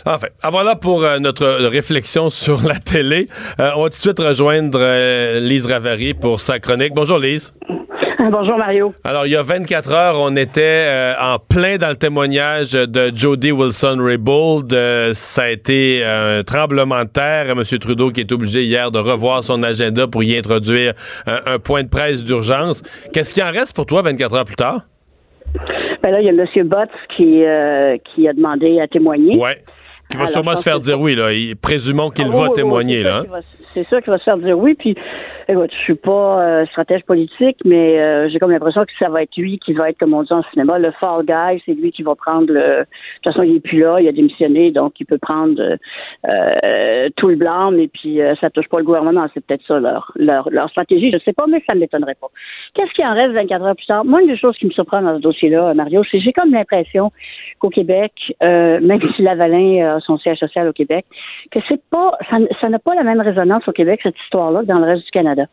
Enfin, 0.07 0.29
voilà 0.51 0.77
pour 0.77 1.01
notre 1.21 1.47
réflexion 1.67 2.31
sur 2.31 2.63
la 2.63 2.79
télé. 2.79 3.29
On 3.59 3.83
va 3.83 3.91
tout 3.91 3.97
de 3.97 4.03
suite 4.03 4.19
rejoindre 4.21 5.39
Lise 5.41 5.67
Ravary 5.67 6.15
pour 6.15 6.41
sa 6.41 6.59
chronique. 6.61 6.93
Bonjour 6.95 7.19
Lise. 7.19 7.53
Bonjour 8.31 8.59
Mario. 8.59 8.93
Alors, 9.05 9.27
il 9.27 9.33
y 9.33 9.37
a 9.37 9.43
24 9.43 9.93
heures, 9.93 10.17
on 10.19 10.37
était 10.37 10.61
euh, 10.89 11.15
en 11.19 11.39
plein 11.39 11.79
dans 11.79 11.89
le 11.89 11.97
témoignage 11.97 12.73
de 12.73 13.11
Jody 13.15 13.51
Wilson-Raybould. 13.53 14.73
Euh, 14.75 15.13
ça 15.15 15.45
a 15.45 15.49
été 15.49 16.05
un 16.05 16.43
tremblement 16.43 17.03
de 17.05 17.09
terre. 17.09 17.49
M. 17.51 17.63
Trudeau 17.81 18.11
qui 18.11 18.21
est 18.21 18.33
obligé 18.33 18.65
hier 18.65 18.91
de 18.91 18.99
revoir 18.99 19.43
son 19.43 19.63
agenda 19.63 20.07
pour 20.07 20.23
y 20.23 20.37
introduire 20.37 20.93
un, 21.27 21.55
un 21.55 21.59
point 21.59 21.83
de 21.83 21.89
presse 21.89 22.23
d'urgence. 22.25 22.83
Qu'est-ce 23.13 23.33
qui 23.33 23.43
en 23.43 23.51
reste 23.51 23.75
pour 23.75 23.87
toi 23.87 24.03
24 24.03 24.35
heures 24.35 24.45
plus 24.45 24.57
tard? 24.57 24.83
Ben 26.03 26.11
là, 26.11 26.21
il 26.21 26.27
y 26.27 26.29
a 26.29 26.33
M. 26.33 26.69
Botts 26.69 26.89
qui, 27.17 27.45
euh, 27.45 27.97
qui 28.15 28.29
a 28.29 28.33
demandé 28.35 28.81
à 28.81 28.87
témoigner. 28.89 29.37
Ouais. 29.39 29.59
Qui 30.11 30.17
va 30.17 30.25
Alors, 30.25 30.33
sûrement 30.33 30.57
se 30.57 30.63
faire 30.63 30.81
dire 30.81 31.01
oui, 31.01 31.15
là. 31.15 31.29
Présumons 31.63 32.11
qu'il 32.11 32.27
Ah, 32.27 32.29
va 32.29 32.35
oui, 32.35 32.41
oui, 32.43 32.49
oui, 32.51 32.55
témoigner, 32.55 33.03
là. 33.03 33.19
hein? 33.19 33.41
C'est 33.75 33.87
sûr 33.87 34.03
qu'il 34.03 34.11
va 34.11 34.19
se 34.19 34.25
faire 34.25 34.37
dire 34.39 34.59
oui. 34.59 34.75
Puis, 34.75 34.97
écoute, 35.49 35.71
je 35.73 35.79
suis 35.79 35.95
pas 35.95 36.43
euh, 36.43 36.67
stratège 36.67 37.05
politique, 37.05 37.59
mais 37.65 38.01
euh, 38.01 38.29
j'ai 38.29 38.39
comme 38.39 38.51
l'impression 38.51 38.85
que 38.85 38.91
ça 38.99 39.09
va 39.09 39.23
être 39.23 39.37
lui 39.37 39.59
qui 39.59 39.73
va 39.73 39.91
être, 39.91 39.99
comme 39.99 40.13
on 40.13 40.23
dit 40.23 40.33
en 40.33 40.43
cinéma, 40.53 40.79
le 40.79 40.91
fall 40.93 41.25
guy. 41.25 41.63
C'est 41.65 41.75
lui 41.75 41.93
qui 41.93 42.03
va 42.03 42.15
prendre 42.15 42.53
le. 42.53 42.81
De 42.81 42.87
toute 43.23 43.33
façon, 43.33 43.43
il 43.43 43.57
est 43.57 43.61
plus 43.61 43.79
là, 43.79 44.01
il 44.01 44.09
a 44.09 44.13
démissionné, 44.13 44.73
donc 44.73 44.99
il 44.99 45.07
peut 45.07 45.19
prendre 45.19 45.61
euh, 46.29 47.09
tout 47.17 47.29
le 47.29 47.37
blâme. 47.37 47.79
Et 47.79 47.89
puis, 47.89 48.19
ça 48.41 48.51
touche 48.51 48.69
pas 48.69 48.79
le 48.79 48.85
gouvernement. 48.85 49.27
C'est 49.35 49.45
peut-être 49.45 49.65
ça 49.67 49.79
leur, 49.79 50.13
leur 50.17 50.51
leur 50.51 50.69
stratégie. 50.71 51.13
Je 51.13 51.19
sais 51.19 51.33
pas, 51.33 51.47
mais 51.47 51.63
ça 51.67 51.75
ne 51.75 51.81
m'étonnerait 51.81 52.17
pas. 52.21 52.29
Qu'est-ce 52.75 52.93
qui 52.93 53.05
en 53.05 53.15
reste 53.15 53.35
24 53.35 53.65
heures 53.65 53.77
plus 53.77 53.87
tard? 53.87 54.05
Moi, 54.05 54.23
une 54.23 54.29
des 54.29 54.37
choses 54.37 54.57
qui 54.59 54.67
me 54.67 54.73
surprend 54.73 55.03
dans 55.03 55.17
ce 55.17 55.23
dossier-là, 55.23 55.75
Mario, 55.75 56.03
c'est 56.11 56.19
que 56.19 56.25
j'ai 56.25 56.33
comme 56.33 56.53
l'impression 56.53 57.13
qu'au 57.61 57.71
Québec, 57.71 58.13
même 58.41 59.01
si 59.15 59.23
Lavalin 59.23 59.97
a 59.97 60.01
son 60.01 60.19
siège 60.19 60.39
social 60.39 60.67
au 60.69 60.73
Québec, 60.73 61.05
que 61.51 61.61
c'est 61.69 61.81
pas, 61.91 62.17
ça 62.61 62.69
n'a 62.69 62.79
pas 62.79 62.95
la 62.95 63.05
même 63.05 63.21
résonance 63.21 63.60
au 63.69 63.73
Québec 63.73 64.01
cette 64.03 64.19
histoire-là 64.25 64.63
dans 64.65 64.79
le 64.79 64.87
reste 64.87 65.05
du 65.05 65.11
Canada. 65.11 65.47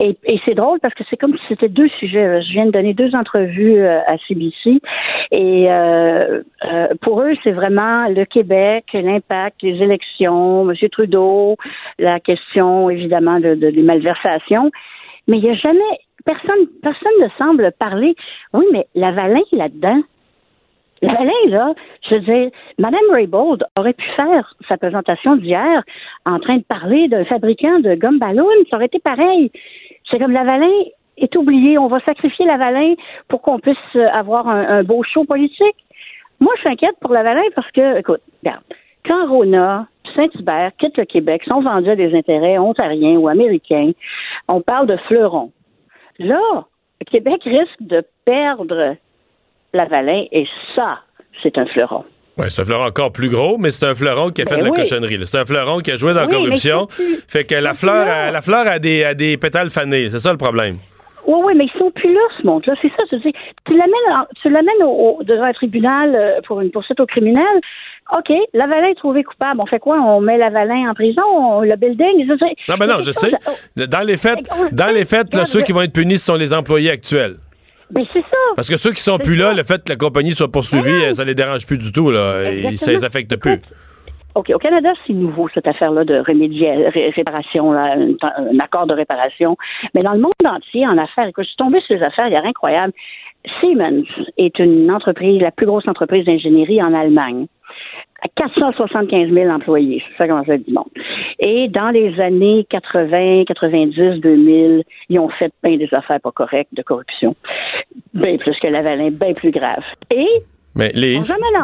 Et, 0.00 0.16
c'est 0.44 0.54
drôle 0.54 0.78
parce 0.80 0.94
que 0.94 1.02
c'est 1.10 1.16
comme 1.16 1.36
si 1.36 1.44
c'était 1.48 1.68
deux 1.68 1.88
sujets. 1.98 2.40
Je 2.42 2.52
viens 2.52 2.66
de 2.66 2.70
donner 2.70 2.94
deux 2.94 3.14
entrevues 3.14 3.80
euh, 3.80 4.00
à 4.06 4.16
CBC 4.26 4.80
et 5.32 5.70
euh, 5.70 6.42
euh, 6.64 6.88
pour 7.02 7.22
eux, 7.22 7.34
c'est 7.42 7.50
vraiment 7.52 8.08
le 8.08 8.24
Québec, 8.24 8.84
l'impact, 8.94 9.62
les 9.62 9.82
élections, 9.82 10.70
M. 10.70 10.76
Trudeau, 10.90 11.56
la 11.98 12.20
question 12.20 12.88
évidemment 12.88 13.40
de, 13.40 13.54
de- 13.54 13.70
des 13.70 13.82
malversations. 13.82 14.70
Mais 15.26 15.38
il 15.38 15.42
n'y 15.42 15.50
a 15.50 15.54
jamais 15.54 15.98
personne, 16.24 16.66
personne 16.82 17.12
ne 17.20 17.28
semble 17.36 17.72
parler. 17.78 18.14
Oui, 18.54 18.64
mais 18.72 18.86
la 18.94 19.12
Valin 19.12 19.42
là-dedans. 19.52 20.00
La 21.02 21.14
Valin, 21.14 21.32
là, 21.48 21.74
je 22.08 22.14
veux 22.16 22.20
dire, 22.20 22.50
Mme 22.78 23.00
Raybould 23.12 23.64
aurait 23.76 23.92
pu 23.92 24.08
faire 24.16 24.54
sa 24.68 24.76
présentation 24.76 25.36
d'hier 25.36 25.82
en 26.26 26.38
train 26.40 26.56
de 26.56 26.64
parler 26.64 27.08
d'un 27.08 27.24
fabricant 27.24 27.78
de 27.78 27.94
gomme 27.94 28.18
ballon. 28.18 28.46
Ça 28.70 28.76
aurait 28.76 28.86
été 28.86 28.98
pareil. 28.98 29.50
C'est 30.10 30.18
comme 30.18 30.32
la 30.32 30.44
Valin 30.44 30.72
est 31.16 31.36
oubliée. 31.36 31.78
On 31.78 31.88
va 31.88 32.00
sacrifier 32.00 32.46
la 32.46 32.56
Valin 32.56 32.94
pour 33.28 33.42
qu'on 33.42 33.58
puisse 33.58 33.76
avoir 34.12 34.48
un, 34.48 34.82
beau 34.82 35.02
show 35.02 35.24
politique. 35.24 35.76
Moi, 36.40 36.52
je 36.62 36.68
m'inquiète 36.68 36.96
pour 37.00 37.12
la 37.12 37.22
Valin 37.22 37.42
parce 37.54 37.70
que, 37.70 37.98
écoute, 37.98 38.22
regarde, 38.42 38.62
quand 39.04 39.28
Rona, 39.28 39.86
Saint-Hubert 40.16 40.72
quittent 40.78 40.98
le 40.98 41.04
Québec, 41.04 41.42
sont 41.44 41.60
vendus 41.60 41.90
à 41.90 41.96
des 41.96 42.16
intérêts 42.16 42.58
ontariens 42.58 43.16
ou 43.16 43.28
américains, 43.28 43.92
on 44.48 44.60
parle 44.60 44.86
de 44.86 44.96
fleurons. 44.96 45.52
Là, 46.18 46.40
Québec 47.10 47.42
risque 47.44 47.80
de 47.80 48.04
perdre 48.24 48.96
la 49.72 49.84
Valin 49.86 50.24
et 50.32 50.46
ça, 50.74 51.00
c'est 51.42 51.56
un 51.58 51.66
fleuron. 51.66 52.04
Ouais, 52.36 52.50
c'est 52.50 52.62
un 52.62 52.64
fleuron 52.64 52.84
encore 52.86 53.12
plus 53.12 53.30
gros, 53.30 53.58
mais 53.58 53.70
c'est 53.72 53.84
un 53.86 53.94
fleuron 53.96 54.30
qui 54.30 54.42
a 54.42 54.44
Ben 54.44 54.50
fait 54.50 54.56
de 54.60 54.64
la 54.64 54.70
oui. 54.70 54.76
cochonnerie. 54.76 55.18
C'est 55.26 55.38
un 55.38 55.44
fleuron 55.44 55.80
qui 55.80 55.90
a 55.90 55.96
joué 55.96 56.14
dans 56.14 56.20
la 56.20 56.26
Oui, 56.26 56.32
corruption. 56.32 56.86
Fait 57.26 57.44
que 57.44 57.56
la 57.56 57.74
fleur, 57.74 58.06
a, 58.06 58.30
la 58.30 58.42
fleur 58.42 58.66
a 58.66 58.78
des, 58.78 59.02
a 59.04 59.14
des 59.14 59.36
pétales 59.36 59.70
fanés. 59.70 60.08
C'est 60.10 60.20
ça 60.20 60.30
le 60.30 60.38
problème. 60.38 60.76
Oui, 61.26 61.40
oui, 61.44 61.52
mais 61.56 61.64
ils 61.66 61.78
sont 61.78 61.90
plus 61.90 62.14
là, 62.14 62.20
ce 62.40 62.46
monde-là. 62.46 62.74
C'est 62.80 62.88
ça, 62.96 63.02
je. 63.10 63.16
Tu 63.18 63.32
l'amènes, 63.76 64.16
en- 64.16 64.26
tu 64.40 64.48
l'amènes 64.50 64.82
au, 64.84 65.18
au- 65.18 65.22
devant 65.24 65.42
un 65.44 65.52
tribunal 65.52 66.14
euh, 66.14 66.40
pour 66.46 66.60
une 66.60 66.70
poursuite 66.70 67.00
au 67.00 67.06
criminel. 67.06 67.44
OK, 68.16 68.32
Lavalin 68.54 68.86
est 68.88 68.94
trouvé 68.94 69.22
coupable. 69.24 69.60
On 69.60 69.66
fait 69.66 69.80
quoi? 69.80 69.98
On 70.00 70.20
met 70.22 70.38
Lavalin 70.38 70.88
en 70.90 70.94
prison? 70.94 71.20
On, 71.26 71.60
le 71.60 71.76
building? 71.76 72.24
Je 72.26 72.70
Non, 72.72 72.78
ben 72.78 72.86
non, 72.86 73.00
je 73.00 73.10
sais. 73.10 73.32
Dans 73.76 74.06
les 74.06 74.16
faits, 74.16 74.38
dans 74.72 74.94
les 74.94 75.04
faits 75.04 75.34
là, 75.34 75.44
ceux 75.44 75.60
qui 75.62 75.72
vont 75.72 75.82
être 75.82 75.92
punis, 75.92 76.16
ce 76.18 76.26
sont 76.26 76.36
les 76.36 76.54
employés 76.54 76.90
actuels. 76.90 77.34
Mais 77.94 78.04
c'est 78.12 78.20
ça. 78.20 78.36
Parce 78.54 78.68
que 78.68 78.76
ceux 78.76 78.92
qui 78.92 79.02
sont 79.02 79.18
plus 79.18 79.36
là, 79.36 79.52
le 79.54 79.62
fait 79.62 79.82
que 79.82 79.90
la 79.90 79.96
compagnie 79.96 80.32
soit 80.32 80.50
poursuivie, 80.52 80.90
euh, 81.04 81.12
ça 81.14 81.24
les 81.24 81.34
dérange 81.34 81.66
plus 81.66 81.78
du 81.78 81.90
tout. 81.92 82.10
Là. 82.10 82.50
Et 82.50 82.76
ça 82.76 82.90
les 82.92 83.04
affecte 83.04 83.34
plus. 83.36 83.60
OK, 84.34 84.50
au 84.54 84.58
Canada, 84.58 84.90
c'est 85.06 85.14
nouveau, 85.14 85.48
cette 85.52 85.66
affaire-là 85.66 86.04
de 86.04 86.14
ré- 86.18 87.10
réparation, 87.16 87.72
là, 87.72 87.94
un, 87.96 88.10
un 88.52 88.58
accord 88.60 88.86
de 88.86 88.94
réparation. 88.94 89.56
Mais 89.94 90.00
dans 90.00 90.12
le 90.12 90.20
monde 90.20 90.32
entier, 90.44 90.86
en 90.86 90.96
affaires, 90.98 91.26
écoute, 91.26 91.44
je 91.44 91.48
suis 91.48 91.56
tombée 91.56 91.80
sur 91.80 91.96
les 91.96 92.02
affaires, 92.02 92.26
il 92.28 92.34
y 92.34 92.36
a 92.36 92.40
rien 92.40 92.50
incroyable. 92.50 92.92
Siemens 93.60 94.06
est 94.36 94.58
une 94.58 94.90
entreprise, 94.90 95.40
la 95.40 95.50
plus 95.50 95.66
grosse 95.66 95.88
entreprise 95.88 96.24
d'ingénierie 96.24 96.82
en 96.82 96.94
Allemagne. 96.94 97.46
À 98.20 98.28
475 98.34 99.30
000 99.30 99.50
employés, 99.50 100.02
c'est 100.08 100.16
ça 100.16 100.26
comment 100.26 100.44
ça 100.44 100.56
dit 100.56 100.72
bon. 100.72 100.84
Et 101.38 101.68
dans 101.68 101.90
les 101.90 102.18
années 102.20 102.66
80, 102.68 103.44
90, 103.46 104.20
2000, 104.20 104.82
ils 105.08 105.18
ont 105.20 105.28
fait 105.28 105.52
bien 105.62 105.76
des 105.76 105.88
affaires 105.92 106.20
pas 106.20 106.32
correctes 106.32 106.74
de 106.74 106.82
corruption. 106.82 107.36
Bien 108.14 108.36
plus 108.38 108.58
que 108.58 108.66
Lavalin, 108.66 109.10
bien 109.10 109.34
plus 109.34 109.52
grave. 109.52 109.84
Et 110.10 110.26
Mais 110.78 110.92
les, 110.94 111.18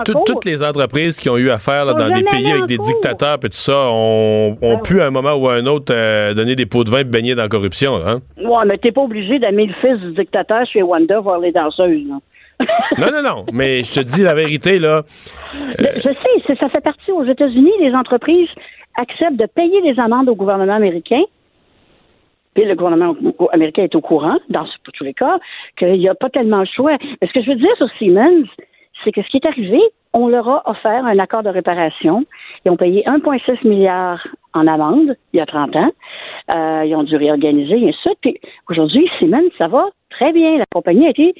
toutes 0.04 0.44
les 0.44 0.62
entreprises 0.64 1.20
qui 1.20 1.28
ont 1.30 1.36
eu 1.36 1.48
affaire 1.48 1.84
là, 1.84 1.94
dans 1.94 2.10
des 2.10 2.24
pays 2.24 2.50
avec 2.50 2.66
des 2.66 2.76
cours. 2.76 2.86
dictateurs 2.86 3.36
et 3.36 3.48
tout 3.48 3.52
ça 3.52 3.88
ont, 3.88 4.58
ont 4.60 4.78
pu 4.80 5.00
à 5.00 5.06
un 5.06 5.10
moment 5.10 5.34
ou 5.34 5.48
à 5.48 5.54
un 5.54 5.66
autre 5.66 5.94
euh, 5.94 6.34
donner 6.34 6.56
des 6.56 6.66
pots 6.66 6.82
de 6.82 6.90
vin 6.90 6.98
et 6.98 7.04
baigner 7.04 7.36
dans 7.36 7.42
la 7.42 7.48
corruption. 7.48 7.94
Hein? 8.04 8.20
Ouais, 8.36 8.64
mais 8.66 8.76
t'es 8.76 8.90
pas 8.90 9.02
obligé 9.02 9.38
d'amener 9.38 9.66
le 9.66 9.74
fils 9.74 10.00
du 10.00 10.14
dictateur 10.14 10.66
chez 10.66 10.82
Wanda 10.82 11.20
voir 11.20 11.38
les 11.38 11.52
danseuses, 11.52 12.02
là. 12.08 12.18
Non, 12.98 13.10
non, 13.12 13.22
non. 13.22 13.44
Mais 13.52 13.84
je 13.84 13.92
te 13.92 14.00
dis 14.00 14.22
la 14.22 14.34
vérité, 14.34 14.78
là. 14.80 15.02
Mais 15.78 15.92
Je 15.96 16.10
sais, 16.46 16.56
ça 16.56 16.68
fait 16.68 16.80
partie 16.80 17.12
aux 17.12 17.24
États-Unis, 17.24 17.72
les 17.80 17.94
entreprises 17.94 18.48
acceptent 18.96 19.36
de 19.36 19.46
payer 19.46 19.80
des 19.82 20.00
amendes 20.00 20.28
au 20.28 20.34
gouvernement 20.34 20.74
américain. 20.74 21.22
Puis 22.54 22.64
le 22.64 22.74
gouvernement 22.74 23.16
américain 23.52 23.82
est 23.82 23.94
au 23.96 24.00
courant, 24.00 24.38
dans 24.48 24.64
tous 24.92 25.04
les 25.04 25.14
cas, 25.14 25.38
qu'il 25.76 25.98
n'y 25.98 26.08
a 26.08 26.14
pas 26.14 26.30
tellement 26.30 26.60
le 26.60 26.66
choix. 26.66 26.96
Mais 27.20 27.28
ce 27.28 27.32
que 27.32 27.42
je 27.42 27.50
veux 27.50 27.56
dire 27.56 27.76
sur 27.76 27.88
Siemens, 27.98 28.46
c'est 29.04 29.12
que 29.12 29.22
ce 29.22 29.28
qui 29.28 29.36
est 29.36 29.46
arrivé, 29.46 29.80
on 30.12 30.28
leur 30.28 30.48
a 30.48 30.70
offert 30.70 31.04
un 31.04 31.18
accord 31.18 31.42
de 31.42 31.50
réparation. 31.50 32.24
Ils 32.64 32.70
ont 32.70 32.76
payé 32.76 33.02
1,6 33.06 33.66
milliard 33.66 34.26
en 34.52 34.66
amende 34.66 35.16
il 35.32 35.38
y 35.38 35.40
a 35.40 35.46
30 35.46 35.76
ans. 35.76 35.90
Euh, 36.54 36.84
ils 36.86 36.94
ont 36.94 37.02
dû 37.02 37.16
réorganiser 37.16 37.88
et 37.88 37.94
ça. 38.02 38.10
Puis 38.20 38.40
aujourd'hui, 38.68 39.08
Siemens, 39.18 39.50
ça 39.58 39.68
va 39.68 39.84
très 40.10 40.32
bien. 40.32 40.56
La 40.56 40.64
compagnie 40.72 41.06
a 41.06 41.10
été 41.10 41.34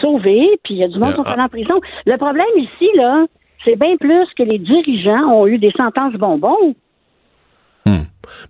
sauvée, 0.00 0.58
puis 0.62 0.74
il 0.74 0.78
y 0.78 0.84
a 0.84 0.88
du 0.88 0.98
monde 0.98 1.10
qui 1.10 1.16
sont 1.16 1.24
allés 1.24 1.42
en 1.42 1.48
prison. 1.48 1.74
Le 2.06 2.16
problème 2.16 2.46
ici, 2.56 2.88
là, 2.94 3.24
c'est 3.64 3.76
bien 3.76 3.96
plus 3.96 4.26
que 4.36 4.42
les 4.42 4.58
dirigeants 4.58 5.32
ont 5.32 5.46
eu 5.46 5.58
des 5.58 5.72
sentences 5.72 6.14
bonbons. 6.14 6.74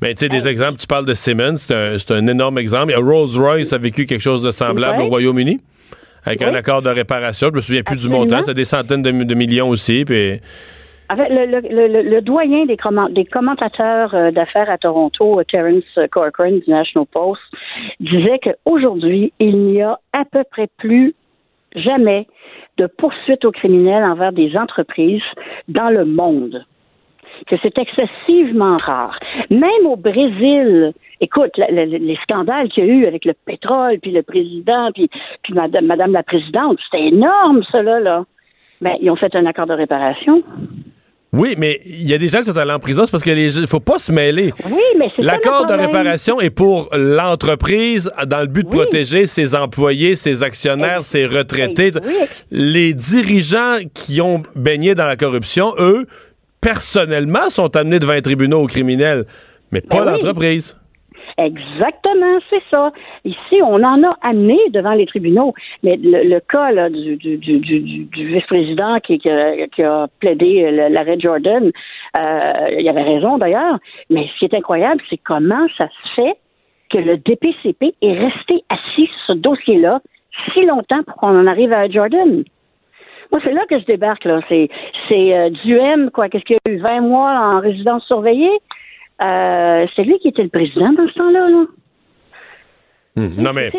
Mais 0.02 0.14
tu 0.14 0.20
sais, 0.20 0.28
des 0.28 0.48
exemples, 0.48 0.78
tu 0.78 0.86
parles 0.86 1.06
de 1.06 1.14
Siemens, 1.14 1.56
c'est 1.56 2.10
un, 2.10 2.26
énorme 2.26 2.58
exemple. 2.58 2.88
Il 2.88 2.92
y 2.92 2.94
a 2.94 3.04
Rolls-Royce 3.04 3.72
a 3.72 3.78
vécu 3.78 4.06
quelque 4.06 4.20
chose 4.20 4.42
de 4.42 4.50
semblable 4.50 4.98
Ouais. 4.98 5.04
au 5.04 5.08
Royaume-Uni, 5.08 5.60
avec 6.24 6.42
un 6.42 6.54
accord 6.54 6.82
de 6.82 6.90
réparation. 6.90 7.48
Je 7.50 7.54
me 7.56 7.60
souviens 7.60 7.82
plus 7.82 7.94
Absolument. 7.94 8.24
du 8.24 8.30
montant, 8.30 8.42
c'est 8.42 8.54
des 8.54 8.64
centaines 8.64 9.02
de, 9.02 9.10
de 9.10 9.34
millions 9.34 9.68
aussi. 9.68 10.04
Puis... 10.04 10.40
Avec 11.10 11.30
le, 11.30 11.46
le- 11.46 11.60
le- 11.60 11.88
le- 12.02 12.10
le 12.10 12.20
doyen 12.20 12.66
des, 12.66 12.76
comment- 12.76 13.08
des 13.08 13.24
commentateurs 13.24 14.14
euh, 14.14 14.30
d'affaires 14.30 14.68
à 14.68 14.76
Toronto, 14.76 15.40
euh, 15.40 15.44
Terence 15.50 15.84
Corcoran 16.10 16.50
du 16.50 16.70
National 16.70 17.06
Post, 17.10 17.40
disait 18.00 18.38
qu'aujourd'hui, 18.42 19.32
il 19.38 19.56
n'y 19.58 19.80
a 19.80 19.98
à 20.12 20.24
peu 20.30 20.44
près 20.50 20.68
plus 20.76 21.14
jamais 21.74 22.26
de 22.76 22.86
poursuites 22.86 23.44
aux 23.46 23.52
criminels 23.52 24.04
envers 24.04 24.32
des 24.32 24.54
entreprises 24.56 25.22
dans 25.68 25.88
le 25.88 26.04
monde. 26.04 26.64
Que 27.46 27.56
c'est 27.62 27.76
excessivement 27.78 28.76
rare. 28.84 29.18
Même 29.50 29.86
au 29.86 29.96
Brésil, 29.96 30.92
écoute, 31.20 31.50
la- 31.56 31.70
la- 31.70 31.84
les 31.86 32.18
scandales 32.22 32.68
qu'il 32.68 32.84
y 32.86 32.90
a 32.90 32.92
eu 32.92 33.06
avec 33.06 33.24
le 33.24 33.34
pétrole, 33.46 33.98
puis 34.00 34.10
le 34.10 34.22
président, 34.22 34.90
puis, 34.94 35.08
puis 35.42 35.54
madame, 35.54 35.86
madame 35.86 36.12
la 36.12 36.22
présidente, 36.22 36.78
c'était 36.90 37.06
énorme, 37.08 37.62
cela, 37.70 38.00
là. 38.00 38.24
Ben, 38.80 38.92
ils 39.00 39.10
ont 39.10 39.16
fait 39.16 39.34
un 39.34 39.46
accord 39.46 39.66
de 39.66 39.72
réparation. 39.74 40.42
Oui, 41.32 41.56
mais 41.58 41.78
il 41.84 42.08
y 42.08 42.14
a 42.14 42.18
des 42.18 42.28
gens 42.28 42.38
qui 42.38 42.46
sont 42.46 42.56
allés 42.56 42.72
en 42.72 42.78
prison, 42.78 43.04
c'est 43.04 43.10
parce 43.10 43.22
qu'il 43.22 43.34
ne 43.36 43.66
faut 43.66 43.80
pas 43.80 43.98
se 43.98 44.10
mêler. 44.10 44.50
Oui, 44.64 44.80
mais 44.98 45.10
c'est 45.14 45.22
L'accord 45.26 45.66
de 45.66 45.74
réparation 45.74 46.40
est 46.40 46.48
pour 46.48 46.88
l'entreprise 46.96 48.10
dans 48.26 48.40
le 48.40 48.46
but 48.46 48.64
de 48.64 48.70
protéger 48.70 49.26
ses 49.26 49.54
employés, 49.54 50.14
ses 50.14 50.42
actionnaires, 50.42 51.04
ses 51.04 51.26
retraités. 51.26 51.90
Les 52.50 52.94
dirigeants 52.94 53.76
qui 53.94 54.22
ont 54.22 54.42
baigné 54.56 54.94
dans 54.94 55.06
la 55.06 55.16
corruption, 55.16 55.74
eux, 55.78 56.06
personnellement, 56.60 57.48
sont 57.50 57.74
amenés 57.76 57.98
devant 57.98 58.12
un 58.14 58.20
tribunal 58.20 58.58
aux 58.58 58.66
criminels, 58.66 59.24
mais 59.72 59.80
pas 59.80 60.04
Ben 60.04 60.04
oui. 60.04 60.10
l'entreprise. 60.12 60.76
Exactement, 61.36 62.38
c'est 62.50 62.62
ça. 62.68 62.92
Ici, 63.24 63.62
on 63.62 63.82
en 63.84 64.02
a 64.02 64.10
amené 64.22 64.58
devant 64.72 64.92
les 64.94 65.06
tribunaux. 65.06 65.54
Mais 65.84 65.96
le, 65.96 66.28
le 66.28 66.40
cas 66.40 66.72
là, 66.72 66.90
du, 66.90 67.16
du, 67.16 67.36
du, 67.36 67.58
du, 67.60 67.80
du- 67.80 68.04
du 68.04 68.26
vice-président 68.26 68.98
qui, 69.00 69.18
qui, 69.18 69.30
a, 69.30 69.66
qui 69.68 69.82
a 69.84 70.08
plaidé 70.18 70.70
l'arrêt 70.90 71.18
Jordan, 71.20 71.70
euh, 72.18 72.52
il 72.78 72.88
avait 72.88 73.02
raison 73.02 73.38
d'ailleurs. 73.38 73.78
Mais 74.10 74.26
ce 74.34 74.38
qui 74.40 74.44
est 74.46 74.54
incroyable, 74.58 75.00
c'est 75.08 75.18
comment 75.18 75.66
ça 75.76 75.86
se 75.88 76.14
fait 76.16 76.34
que 76.90 76.98
le 76.98 77.18
DPCP 77.18 77.94
est 78.02 78.18
resté 78.18 78.64
assis 78.68 79.06
sur 79.06 79.20
ce 79.28 79.32
dossier-là 79.34 80.00
si 80.52 80.64
longtemps 80.64 81.02
pour 81.06 81.16
qu'on 81.16 81.38
en 81.38 81.46
arrive 81.46 81.72
à 81.72 81.88
Jordan. 81.88 82.42
Moi, 83.30 83.40
c'est 83.44 83.52
là 83.52 83.62
que 83.68 83.78
je 83.78 83.84
débarque, 83.84 84.24
là. 84.24 84.40
C'est, 84.48 84.68
c'est 85.08 85.34
euh, 85.36 85.50
Duhem, 85.64 86.10
quoi. 86.10 86.28
Qu'est-ce 86.28 86.44
qu'il 86.44 86.56
y 86.66 86.70
a 86.70 86.72
eu? 86.74 86.78
20 86.80 87.00
mois 87.02 87.30
en 87.30 87.60
résidence 87.60 88.04
surveillée? 88.06 88.50
Euh, 89.20 89.86
c'est 89.96 90.04
lui 90.04 90.18
qui 90.20 90.28
était 90.28 90.42
le 90.44 90.48
président 90.48 90.92
dans 90.92 91.06
ce 91.08 91.14
temps-là, 91.14 91.48
là. 91.48 91.64
Hmm. 93.16 93.30
Non, 93.42 93.52
mais, 93.52 93.72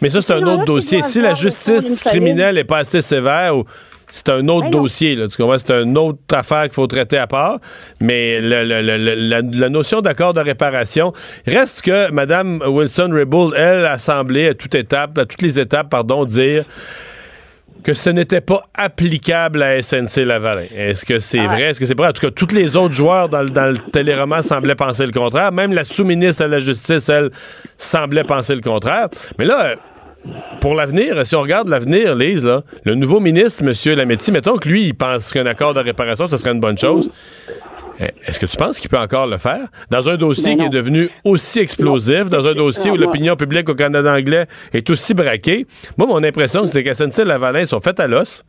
mais 0.00 0.10
ça, 0.10 0.20
c'est 0.20 0.28
ces 0.28 0.32
un 0.34 0.46
autre 0.46 0.64
dossier. 0.64 1.02
Si 1.02 1.20
la 1.20 1.34
justice 1.34 2.04
criminelle 2.04 2.54
n'est 2.54 2.64
pas 2.64 2.78
assez 2.78 3.00
sévère, 3.02 3.56
ou- 3.56 3.64
c'est 4.08 4.28
un 4.28 4.46
autre 4.46 4.66
Ben 4.66 4.70
dossier. 4.70 5.16
Là, 5.16 5.26
tu 5.26 5.36
comprends? 5.36 5.58
C'est 5.58 5.72
une 5.72 5.98
autre 5.98 6.18
affaire 6.32 6.62
qu'il 6.62 6.74
faut 6.74 6.86
traiter 6.86 7.18
à 7.18 7.26
part. 7.26 7.58
Mais 8.00 8.40
le- 8.40 8.62
le- 8.62 8.80
le- 8.82 8.96
le- 8.98 9.14
la, 9.28 9.40
la 9.42 9.68
notion 9.68 10.00
d'accord 10.00 10.32
de 10.34 10.40
réparation 10.40 11.12
reste 11.48 11.82
que 11.82 12.12
Mme 12.12 12.62
Wilson-Raybould, 12.64 13.54
elle, 13.56 13.84
a 13.84 13.98
semblé 13.98 14.46
à 14.48 14.54
toute 14.54 14.76
étape, 14.76 15.18
à 15.18 15.26
toutes 15.26 15.42
les 15.42 15.58
étapes, 15.58 15.90
pardon, 15.90 16.24
dire 16.24 16.64
que 17.86 17.94
ce 17.94 18.10
n'était 18.10 18.40
pas 18.40 18.64
applicable 18.74 19.62
à 19.62 19.80
SNC 19.80 20.24
Lavalin. 20.24 20.64
Est-ce 20.74 21.04
que 21.04 21.20
c'est 21.20 21.38
Ah. 21.38 21.46
vrai? 21.46 21.62
Est-ce 21.62 21.78
que 21.78 21.86
c'est 21.86 21.96
vrai? 21.96 22.08
En 22.08 22.12
tout 22.12 22.26
cas, 22.26 22.32
tous 22.32 22.52
les 22.52 22.76
autres 22.76 22.94
joueurs 22.96 23.28
dans, 23.28 23.42
le- 23.42 23.50
dans 23.50 23.66
le 23.70 23.78
téléroman 23.78 24.42
semblaient 24.42 24.74
penser 24.74 25.06
le 25.06 25.12
contraire. 25.12 25.52
Même 25.52 25.72
la 25.72 25.84
sous-ministre 25.84 26.42
à 26.42 26.48
la 26.48 26.58
Justice, 26.58 27.08
elle, 27.08 27.30
semblait 27.78 28.24
penser 28.24 28.56
le 28.56 28.60
contraire. 28.60 29.06
Mais 29.38 29.44
là, 29.44 29.66
euh, 29.66 29.76
pour 30.60 30.74
l'avenir, 30.74 31.24
si 31.24 31.36
on 31.36 31.42
regarde 31.42 31.68
l'avenir, 31.68 32.16
Lise, 32.16 32.44
là, 32.44 32.62
le 32.82 32.96
nouveau 32.96 33.20
ministre, 33.20 33.62
M. 33.64 33.94
Lametti, 33.96 34.32
mettons 34.32 34.56
que 34.56 34.68
lui, 34.68 34.86
il 34.86 34.94
pense 34.96 35.32
qu'un 35.32 35.46
accord 35.46 35.72
de 35.72 35.78
réparation, 35.80 36.26
ce 36.26 36.36
serait 36.38 36.50
une 36.50 36.58
bonne 36.60 36.78
chose. 36.78 37.08
Eh, 38.00 38.04
Est-ce 38.26 38.38
que 38.38 38.46
tu 38.46 38.56
penses 38.56 38.78
qu'il 38.78 38.90
peut 38.90 38.98
encore 38.98 39.26
le 39.26 39.38
faire? 39.38 39.68
Dans 39.90 40.08
un 40.08 40.16
dossier 40.16 40.54
Ben 40.54 40.58
qui 40.58 40.64
est 40.66 40.68
devenu 40.68 41.10
aussi 41.24 41.60
explosif, 41.60 42.28
dans 42.28 42.46
un 42.46 42.54
dossier 42.54 42.90
où 42.90 42.94
Non, 42.94 42.98
moi- 43.00 43.06
l'opinion 43.06 43.36
publique 43.36 43.68
au 43.68 43.74
Canada 43.74 44.12
anglais 44.14 44.46
est 44.72 44.88
aussi 44.90 45.14
braquée, 45.14 45.66
moi, 45.96 46.06
mon 46.06 46.22
impression, 46.22 46.66
c'est 46.66 46.82
qu'SNC 46.84 47.24
Lavalin 47.24 47.64
sont 47.64 47.80
faits 47.80 48.00
à 48.00 48.06
l'os. 48.06 48.44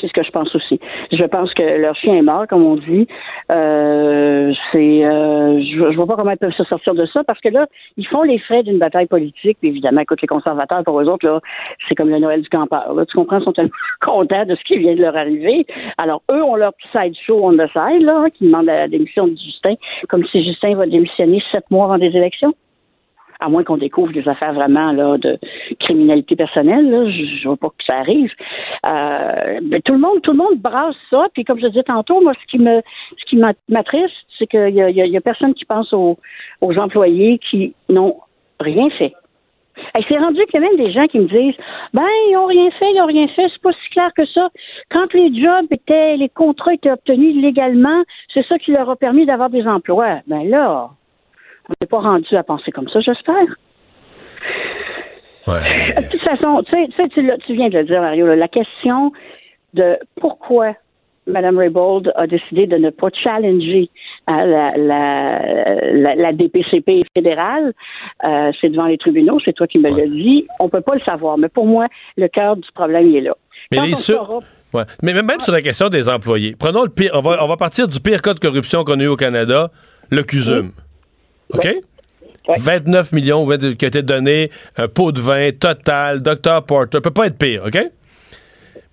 C'est 0.00 0.08
ce 0.08 0.12
que 0.12 0.22
je 0.22 0.30
pense 0.30 0.54
aussi. 0.54 0.80
Je 1.12 1.24
pense 1.24 1.52
que 1.54 1.62
leur 1.62 1.94
chien 1.96 2.14
est 2.14 2.22
mort, 2.22 2.46
comme 2.48 2.64
on 2.64 2.76
dit. 2.76 3.06
Euh, 3.50 4.52
c'est, 4.72 5.04
euh, 5.04 5.60
je, 5.60 5.90
je 5.92 5.96
vois 5.96 6.06
pas 6.06 6.16
comment 6.16 6.30
ils 6.30 6.36
peuvent 6.36 6.52
se 6.52 6.64
sortir 6.64 6.94
de 6.94 7.06
ça 7.06 7.24
parce 7.24 7.40
que 7.40 7.48
là, 7.48 7.66
ils 7.96 8.06
font 8.06 8.22
les 8.22 8.38
frais 8.38 8.62
d'une 8.62 8.78
bataille 8.78 9.06
politique. 9.06 9.58
Évidemment, 9.62 10.00
écoute, 10.00 10.20
les 10.22 10.28
conservateurs, 10.28 10.84
pour 10.84 11.00
eux 11.00 11.08
autres, 11.08 11.26
là, 11.26 11.40
c'est 11.88 11.94
comme 11.94 12.10
le 12.10 12.18
Noël 12.18 12.42
du 12.42 12.48
campeur. 12.48 12.94
Là, 12.94 13.06
tu 13.06 13.16
comprends, 13.16 13.38
ils 13.38 13.44
sont 13.44 13.52
tellement 13.52 13.70
contents 14.00 14.44
de 14.44 14.54
ce 14.54 14.64
qui 14.64 14.78
vient 14.78 14.94
de 14.94 15.02
leur 15.02 15.16
arriver. 15.16 15.66
Alors, 15.98 16.22
eux 16.30 16.42
ont 16.42 16.56
leur 16.56 16.72
petit 16.74 16.88
side 16.92 17.14
show 17.26 17.40
on 17.42 17.52
the 17.52 17.68
side, 17.72 18.02
là, 18.02 18.24
hein, 18.24 18.30
qui 18.30 18.44
demande 18.44 18.66
la 18.66 18.88
démission 18.88 19.26
de 19.26 19.36
Justin, 19.36 19.74
comme 20.08 20.24
si 20.26 20.44
Justin 20.44 20.74
va 20.74 20.86
démissionner 20.86 21.42
sept 21.52 21.70
mois 21.70 21.86
avant 21.86 21.98
des 21.98 22.16
élections. 22.16 22.54
À 23.40 23.48
moins 23.48 23.64
qu'on 23.64 23.76
découvre 23.76 24.12
des 24.12 24.26
affaires 24.28 24.54
vraiment 24.54 24.92
de 24.94 25.38
criminalité 25.80 26.36
personnelle, 26.36 27.10
je, 27.10 27.24
je 27.40 27.46
vois 27.48 27.56
pas 27.56 27.68
que 27.68 27.84
ça 27.86 27.96
arrive. 27.96 28.32
Euh, 28.86 29.60
mais 29.62 29.80
tout 29.82 29.92
le 29.92 29.98
monde, 29.98 30.22
tout 30.22 30.32
le 30.32 30.38
monde 30.38 30.58
brasse 30.58 30.96
ça. 31.10 31.26
Puis 31.34 31.44
comme 31.44 31.60
je 31.60 31.66
disais 31.66 31.82
tantôt, 31.82 32.20
moi, 32.22 32.32
ce 32.40 32.46
qui 32.46 32.58
me, 32.58 32.80
ce 33.18 33.24
qui 33.26 33.36
m'a- 33.36 33.52
m'attriste, 33.68 34.14
c'est 34.38 34.46
qu'il 34.46 34.70
y 34.74 34.80
a, 34.82 34.86
a- 35.18 35.20
personne 35.20 35.54
qui 35.54 35.64
pense 35.64 35.92
aux, 35.92 36.16
employés 36.60 37.38
qui 37.38 37.74
n'ont 37.88 38.16
rien 38.60 38.88
fait. 38.90 39.12
Et 39.98 40.02
c'est 40.08 40.16
rendu 40.16 40.40
qu'il 40.46 40.58
y 40.60 40.64
a 40.64 40.68
même 40.68 40.78
des 40.78 40.90
gens 40.90 41.06
qui 41.06 41.18
me 41.18 41.26
disent 41.26 41.54
Ben, 41.92 42.06
ils 42.30 42.36
ont 42.38 42.46
rien 42.46 42.70
fait, 42.70 42.90
ils 42.94 43.00
ont 43.02 43.06
rien 43.06 43.28
fait, 43.28 43.46
c'est 43.52 43.60
pas 43.60 43.72
si 43.72 43.90
clair 43.90 44.10
que 44.16 44.24
ça. 44.26 44.48
Quand 44.90 45.12
les 45.12 45.34
jobs 45.38 45.66
étaient, 45.70 46.16
les 46.16 46.30
contrats 46.30 46.72
étaient 46.72 46.90
obtenus 46.90 47.36
légalement, 47.36 48.02
c'est 48.32 48.46
ça 48.46 48.58
qui 48.58 48.72
leur 48.72 48.88
a 48.88 48.96
permis 48.96 49.26
d'avoir 49.26 49.50
des 49.50 49.66
emplois. 49.66 50.20
Ben 50.26 50.48
là, 50.48 50.88
on 51.68 51.72
n'est 51.80 51.86
pas 51.88 52.00
rendu 52.00 52.34
à 52.36 52.42
penser 52.42 52.70
comme 52.72 52.88
ça, 52.88 53.00
j'espère. 53.00 53.46
De 55.46 56.10
toute 56.10 56.20
façon, 56.20 56.62
tu 56.64 56.72
sais, 56.72 56.88
tu, 56.88 57.02
sais, 57.02 57.08
tu 57.10 57.22
l'as- 57.22 57.38
tu 57.38 57.54
viens 57.54 57.68
de 57.68 57.78
le 57.78 57.84
dire, 57.84 58.00
Mario, 58.00 58.26
là, 58.26 58.34
la 58.36 58.48
question 58.48 59.12
de 59.74 59.96
pourquoi 60.20 60.72
Mme 61.28 61.58
Raybould 61.58 62.12
a 62.16 62.26
décidé 62.26 62.66
de 62.66 62.76
ne 62.76 62.90
pas 62.90 63.08
challenger 63.12 63.90
hein, 64.28 64.44
la, 64.46 64.76
la, 64.76 65.92
la, 65.92 66.14
la 66.14 66.32
DPCP 66.32 67.04
fédérale. 67.14 67.72
Euh, 68.24 68.52
c'est 68.60 68.68
devant 68.70 68.86
les 68.86 68.98
tribunaux, 68.98 69.38
c'est 69.44 69.52
toi 69.52 69.66
qui 69.66 69.78
me 69.78 69.88
l'as 69.90 70.06
dit. 70.06 70.46
On 70.60 70.68
peut 70.68 70.80
pas 70.82 70.94
le 70.94 71.00
savoir, 71.00 71.36
mais 71.38 71.48
pour 71.48 71.66
moi, 71.66 71.86
le 72.16 72.28
cœur 72.28 72.56
du 72.56 72.68
problème, 72.74 73.08
il 73.08 73.16
est 73.16 73.20
là. 73.22 73.34
Mais 73.72 73.78
Quand 73.78 73.84
les 73.84 73.92
on 73.94 73.96
sur- 73.96 74.16
saura- 74.26 74.40
Ouais. 74.74 74.82
Mais 75.02 75.14
même 75.14 75.40
sur 75.40 75.52
la 75.52 75.62
question 75.62 75.88
des 75.88 76.08
employés, 76.08 76.54
prenons 76.58 76.82
le 76.82 76.90
pire. 76.90 77.12
On 77.14 77.20
va, 77.20 77.42
on 77.42 77.48
va 77.48 77.56
partir 77.56 77.88
du 77.88 77.98
pire 78.00 78.20
cas 78.20 78.34
de 78.34 78.40
corruption 78.40 78.84
qu'on 78.84 78.98
a 79.00 79.02
eu 79.04 79.06
au 79.08 79.16
Canada, 79.16 79.70
le 80.10 80.22
CUSUM. 80.22 80.70
OK? 81.52 81.68
29 82.58 83.12
millions 83.12 83.44
qui 83.46 83.84
a 83.84 83.88
été 83.88 84.02
donné, 84.02 84.50
un 84.76 84.86
pot 84.88 85.10
de 85.12 85.20
vin 85.20 85.50
total, 85.50 86.22
Dr. 86.22 86.62
Porter, 86.66 87.00
peut 87.00 87.10
pas 87.10 87.26
être 87.26 87.38
pire, 87.38 87.64
OK? 87.66 87.78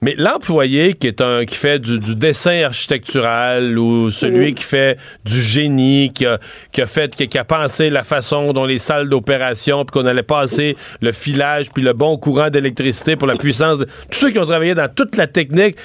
Mais 0.01 0.15
l'employé 0.17 0.93
qui 0.95 1.07
est 1.07 1.21
un 1.21 1.45
qui 1.45 1.55
fait 1.55 1.79
du, 1.79 1.97
du 1.97 2.15
dessin 2.15 2.63
architectural 2.63 3.77
ou 3.79 4.11
celui 4.11 4.47
Mhm. 4.49 4.53
qui 4.55 4.63
fait 4.63 4.97
du 5.23 5.41
génie, 5.41 6.11
qui 6.13 6.25
a, 6.25 6.39
qui 6.73 6.81
a 6.81 6.87
fait, 6.87 7.15
qui, 7.15 7.25
qui 7.29 7.37
a 7.37 7.45
pensé 7.45 7.89
la 7.89 8.03
façon 8.03 8.51
dont 8.51 8.65
les 8.65 8.79
salles 8.79 9.07
d'opération, 9.07 9.85
puis 9.85 9.93
qu'on 9.97 10.05
allait 10.05 10.21
passer 10.23 10.75
le 10.99 11.13
filage, 11.13 11.69
puis 11.73 11.83
le 11.83 11.93
bon 11.93 12.17
courant 12.17 12.49
d'électricité 12.49 13.15
pour 13.15 13.27
la 13.29 13.37
puissance. 13.37 13.77
de- 13.79 13.85
tous 14.11 14.19
ceux 14.19 14.31
qui 14.31 14.39
ont 14.39 14.45
travaillé 14.45 14.73
dans 14.75 14.89
toute 14.93 15.15
la 15.15 15.27
technique, 15.27 15.77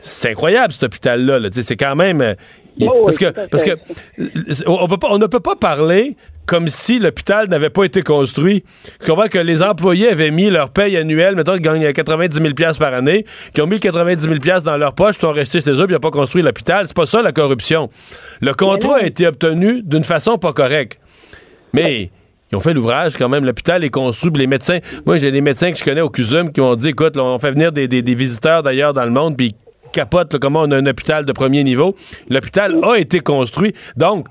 c'est 0.00 0.30
incroyable 0.30 0.72
cet 0.72 0.84
hôpital-là. 0.84 1.38
là. 1.40 1.48
C'est 1.50 1.76
quand 1.76 1.96
même. 1.96 2.36
Oh, 2.82 3.02
parce 3.04 3.18
que, 3.18 3.30
parce 3.48 3.62
euh, 3.68 4.64
on, 4.66 4.78
on 4.82 4.88
peut 4.88 4.96
pas- 4.96 5.08
on 5.10 5.18
ne 5.18 5.26
peut 5.26 5.40
pas 5.40 5.56
parler 5.56 6.16
comme 6.46 6.68
si 6.68 6.98
l'hôpital 6.98 7.48
n'avait 7.48 7.70
pas 7.70 7.84
été 7.84 8.02
construit. 8.02 8.64
Tu 9.00 9.06
comprends 9.10 9.28
que 9.28 9.38
les 9.38 9.62
employés 9.62 10.08
avaient 10.10 10.30
mis 10.30 10.50
leur 10.50 10.70
paye 10.70 10.96
annuelle, 10.96 11.36
mettons 11.36 11.52
qu'ils 11.54 11.62
gagnent 11.62 11.90
90 11.92 12.36
000 12.36 12.48
par 12.78 12.92
année, 12.92 13.24
qui 13.54 13.62
ont 13.62 13.66
mis 13.66 13.74
le 13.76 13.78
90 13.80 14.22
000 14.24 14.60
dans 14.64 14.76
leur 14.76 14.94
poche, 14.94 15.14
puis 15.16 15.22
sont 15.26 15.32
restés 15.32 15.60
chez 15.62 15.70
eux, 15.70 15.76
puis 15.76 15.86
ils 15.90 15.92
n'ont 15.92 16.00
pas 16.00 16.10
construit 16.10 16.42
l'hôpital. 16.42 16.84
C'est 16.86 16.96
pas 16.96 17.06
ça 17.06 17.22
la 17.22 17.32
corruption. 17.32 17.88
Le 18.42 18.52
contrat 18.52 18.96
a 18.96 19.02
été 19.06 19.26
obtenu 19.26 19.82
d'une 19.82 20.04
façon 20.04 20.36
pas 20.36 20.52
correcte. 20.52 20.98
Mais 21.72 22.10
ils 22.52 22.56
ont 22.56 22.60
fait 22.60 22.74
l'ouvrage 22.74 23.14
quand 23.16 23.28
même. 23.28 23.44
L'hôpital 23.46 23.82
est 23.82 23.90
construit. 23.90 24.30
puis 24.30 24.40
les 24.42 24.46
médecins, 24.46 24.80
moi 25.06 25.16
j'ai 25.16 25.30
des 25.32 25.40
médecins 25.40 25.72
que 25.72 25.78
je 25.78 25.84
connais 25.84 26.02
au 26.02 26.10
CUSUM 26.10 26.52
qui 26.52 26.60
m'ont 26.60 26.74
dit, 26.74 26.88
écoute, 26.90 27.16
là, 27.16 27.24
on 27.24 27.38
fait 27.38 27.52
venir 27.52 27.72
des, 27.72 27.88
des- 27.88 28.02
des 28.02 28.14
visiteurs 28.14 28.62
d'ailleurs 28.62 28.92
dans 28.92 29.04
le 29.04 29.10
monde, 29.10 29.36
puis 29.36 29.54
là, 29.96 30.38
comment 30.40 30.62
on 30.62 30.70
a 30.70 30.76
un 30.76 30.86
hôpital 30.86 31.24
de 31.24 31.32
premier 31.32 31.64
niveau. 31.64 31.94
L'hôpital 32.28 32.78
a 32.84 32.96
été 32.96 33.20
construit. 33.20 33.74
Donc, 33.96 34.26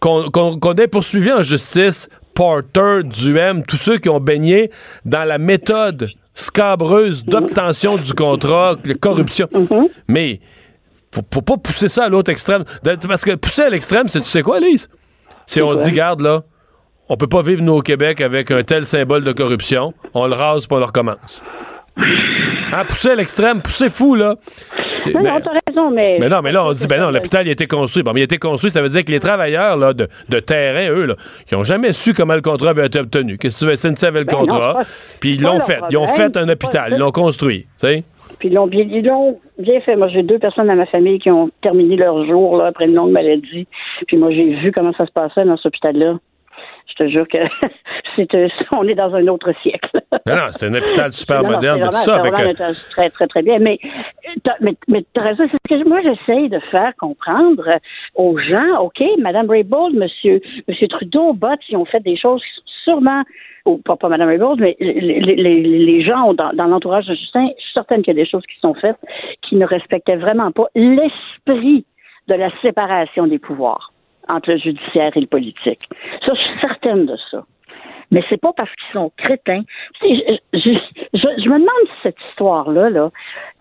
qu'on 0.00 0.30
qu'on 0.30 0.74
ait 0.74 0.88
poursuivi 0.88 1.30
en 1.32 1.42
justice 1.42 2.08
Porter, 2.34 3.02
Duhem, 3.04 3.64
tous 3.64 3.76
ceux 3.76 3.98
qui 3.98 4.08
ont 4.08 4.20
baigné 4.20 4.70
dans 5.04 5.24
la 5.24 5.38
méthode 5.38 6.10
scabreuse 6.34 7.24
d'obtention 7.24 7.98
du 7.98 8.14
contrat, 8.14 8.76
de 8.82 8.94
corruption. 8.94 9.48
Mais 10.08 10.40
faut, 11.12 11.22
faut 11.32 11.42
pas 11.42 11.56
pousser 11.56 11.88
ça 11.88 12.04
à 12.04 12.08
l'autre 12.08 12.30
extrême. 12.30 12.64
Parce 12.82 13.24
que 13.24 13.34
pousser 13.34 13.62
à 13.62 13.70
l'extrême, 13.70 14.08
c'est 14.08 14.20
tu 14.20 14.28
sais 14.28 14.42
quoi, 14.42 14.60
Lise? 14.60 14.88
Si 15.46 15.60
on 15.60 15.74
dit, 15.74 15.90
garde 15.90 16.22
là, 16.22 16.44
on 17.08 17.16
peut 17.16 17.26
pas 17.26 17.42
vivre 17.42 17.62
nous 17.62 17.74
au 17.74 17.82
Québec 17.82 18.20
avec 18.20 18.50
un 18.52 18.62
tel 18.62 18.84
symbole 18.84 19.24
de 19.24 19.32
corruption, 19.32 19.92
on 20.14 20.26
le 20.28 20.34
rase 20.34 20.66
puis 20.66 20.76
on 20.76 20.78
le 20.78 20.84
recommence. 20.84 21.42
Hein, 22.72 22.84
pousser 22.84 23.10
à 23.10 23.14
l'extrême, 23.16 23.60
pousser 23.60 23.90
fou, 23.90 24.14
là. 24.14 24.36
Non, 25.06 25.20
ben- 25.22 25.32
non, 25.34 25.40
t'as 25.40 25.50
raison, 25.68 25.90
mais. 25.90 26.18
mais 26.20 26.28
non, 26.28 26.40
mais 26.42 26.52
là, 26.52 26.66
on 26.66 26.72
dit, 26.72 26.86
ben 26.88 27.00
non, 27.00 27.10
l'hôpital, 27.10 27.46
il 27.46 27.48
a 27.48 27.52
été 27.52 27.66
construit. 27.66 28.02
Bon, 28.02 28.12
mais 28.12 28.20
il 28.20 28.22
a 28.22 28.24
été 28.24 28.38
construit, 28.38 28.70
ça 28.70 28.82
veut 28.82 28.88
dire 28.88 29.04
que 29.04 29.10
les 29.10 29.20
travailleurs 29.20 29.76
là, 29.76 29.92
de, 29.92 30.08
de 30.28 30.40
terrain, 30.40 30.90
eux, 30.90 31.06
là, 31.06 31.14
ils 31.50 31.56
n'ont 31.56 31.64
jamais 31.64 31.92
su 31.92 32.14
comment 32.14 32.34
le 32.34 32.40
contrat 32.42 32.70
avait 32.70 32.86
été 32.86 32.98
obtenu. 32.98 33.38
Qu'est-ce 33.38 33.56
que 33.56 33.60
tu 33.60 33.66
veux, 33.66 33.76
SNC 33.76 34.04
avait 34.04 34.20
le 34.20 34.24
Ben 34.26 34.36
contrat, 34.36 34.80
puis 35.20 35.34
ils 35.34 35.42
l'ont 35.42 35.60
fait. 35.60 35.80
Ils 35.90 35.96
ont 35.96 36.06
fait 36.06 36.36
un 36.36 36.48
hôpital, 36.48 36.92
ils 36.92 36.98
l'ont 36.98 37.10
construit, 37.12 37.62
tu 37.62 37.68
sais. 37.78 38.04
Puis 38.38 38.48
ils 38.48 38.54
l'ont 38.54 38.66
bien, 38.68 38.86
ils 38.90 39.04
l'ont 39.04 39.38
bien 39.58 39.80
fait. 39.82 39.96
Moi, 39.96 40.08
j'ai 40.08 40.22
deux 40.22 40.38
personnes 40.38 40.66
dans 40.68 40.74
ma 40.74 40.86
famille 40.86 41.18
qui 41.18 41.30
ont 41.30 41.50
terminé 41.62 41.96
leur 41.96 42.24
jour 42.26 42.56
là, 42.56 42.66
après 42.68 42.86
une 42.86 42.94
longue 42.94 43.10
maladie. 43.10 43.66
Puis 44.06 44.16
moi, 44.16 44.30
j'ai 44.30 44.54
vu 44.54 44.72
comment 44.72 44.92
ça 44.94 45.04
se 45.04 45.12
passait 45.12 45.44
dans 45.44 45.56
cet 45.58 45.66
hôpital-là. 45.66 46.14
Je 47.00 47.04
te 47.06 47.10
jure 47.10 47.26
que 47.28 47.38
c'est, 48.16 48.28
on 48.72 48.86
est 48.86 48.94
dans 48.94 49.14
un 49.14 49.26
autre 49.28 49.52
siècle. 49.62 49.88
Non, 50.26 50.34
non, 50.34 50.42
c'est 50.50 50.66
un 50.66 50.74
hôpital 50.74 51.10
super 51.12 51.42
Non, 51.42 51.48
non, 51.48 51.54
moderne, 51.54 51.80
c'est 51.92 52.04
tout 52.04 52.10
vraiment- 52.18 52.36
ça. 52.36 52.42
que- 52.54 52.62
un- 52.62 52.74
très, 52.90 53.10
très, 53.10 53.26
très 53.26 53.42
bien. 53.42 53.58
Mais 53.58 53.78
mais, 54.60 54.74
mais 54.88 55.04
raison, 55.16 55.44
c'est 55.50 55.56
ce 55.76 55.82
que 55.82 55.88
moi 55.88 56.00
j'essaye 56.02 56.48
de 56.50 56.58
faire 56.70 56.92
comprendre 56.98 57.64
aux 58.14 58.36
gens. 58.38 58.80
OK, 58.80 59.02
Mme 59.18 59.48
Raybould, 59.48 59.94
Monsieur, 59.94 60.40
Monsieur 60.68 60.88
Trudeau, 60.88 61.32
Bott, 61.32 61.58
ils 61.68 61.76
ont 61.76 61.84
fait 61.86 62.00
des 62.00 62.16
choses 62.16 62.42
qui 62.42 62.54
sont 62.54 62.92
sûrement, 62.92 63.22
ou 63.66 63.78
pas, 63.78 63.96
pas 63.96 64.08
Mme 64.08 64.28
Raybould, 64.28 64.60
mais 64.60 64.76
les, 64.78 65.00
les, 65.20 65.36
les- 65.36 65.62
les 65.62 66.02
gens 66.04 66.34
dans, 66.34 66.52
dans 66.52 66.66
l'entourage 66.66 67.06
de 67.06 67.14
Justin, 67.14 67.46
je 67.58 67.62
suis 67.62 67.72
certaine 67.72 68.02
qu'il 68.02 68.14
y 68.14 68.20
a 68.20 68.22
des 68.22 68.28
choses 68.28 68.44
qui 68.46 68.58
sont 68.60 68.74
faites 68.74 68.96
qui 69.42 69.56
ne 69.56 69.64
respectaient 69.66 70.16
vraiment 70.16 70.52
pas 70.52 70.66
l'esprit 70.74 71.84
de 72.28 72.34
la 72.34 72.50
séparation 72.60 73.26
des 73.26 73.38
pouvoirs 73.38 73.89
entre 74.30 74.50
le 74.52 74.58
judiciaire 74.58 75.12
et 75.16 75.20
le 75.20 75.26
politique. 75.26 75.80
Ça, 76.24 76.32
je 76.34 76.40
suis 76.40 76.60
certaine 76.60 77.06
de 77.06 77.16
ça. 77.30 77.44
Mais 78.10 78.24
c'est 78.28 78.40
pas 78.40 78.52
parce 78.52 78.70
qu'ils 78.70 78.92
sont 78.92 79.12
crétins. 79.16 79.62
Je, 80.02 80.08
me 81.12 81.58
demande 81.58 81.68
si 81.86 82.02
cette 82.02 82.18
histoire-là, 82.30 82.90
là, 82.90 83.10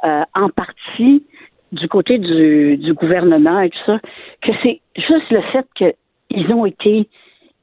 euh, 0.04 0.24
en 0.34 0.50
partie 0.50 1.24
du 1.72 1.88
côté 1.88 2.18
du 2.18 2.94
gouvernement 2.94 3.60
et 3.60 3.70
tout 3.70 3.80
ça, 3.86 4.00
que 4.42 4.52
c'est 4.64 4.82
juste 4.96 5.30
le 5.30 5.42
fait 5.52 5.68
qu'ils 5.76 6.52
ont 6.52 6.66
été 6.66 7.08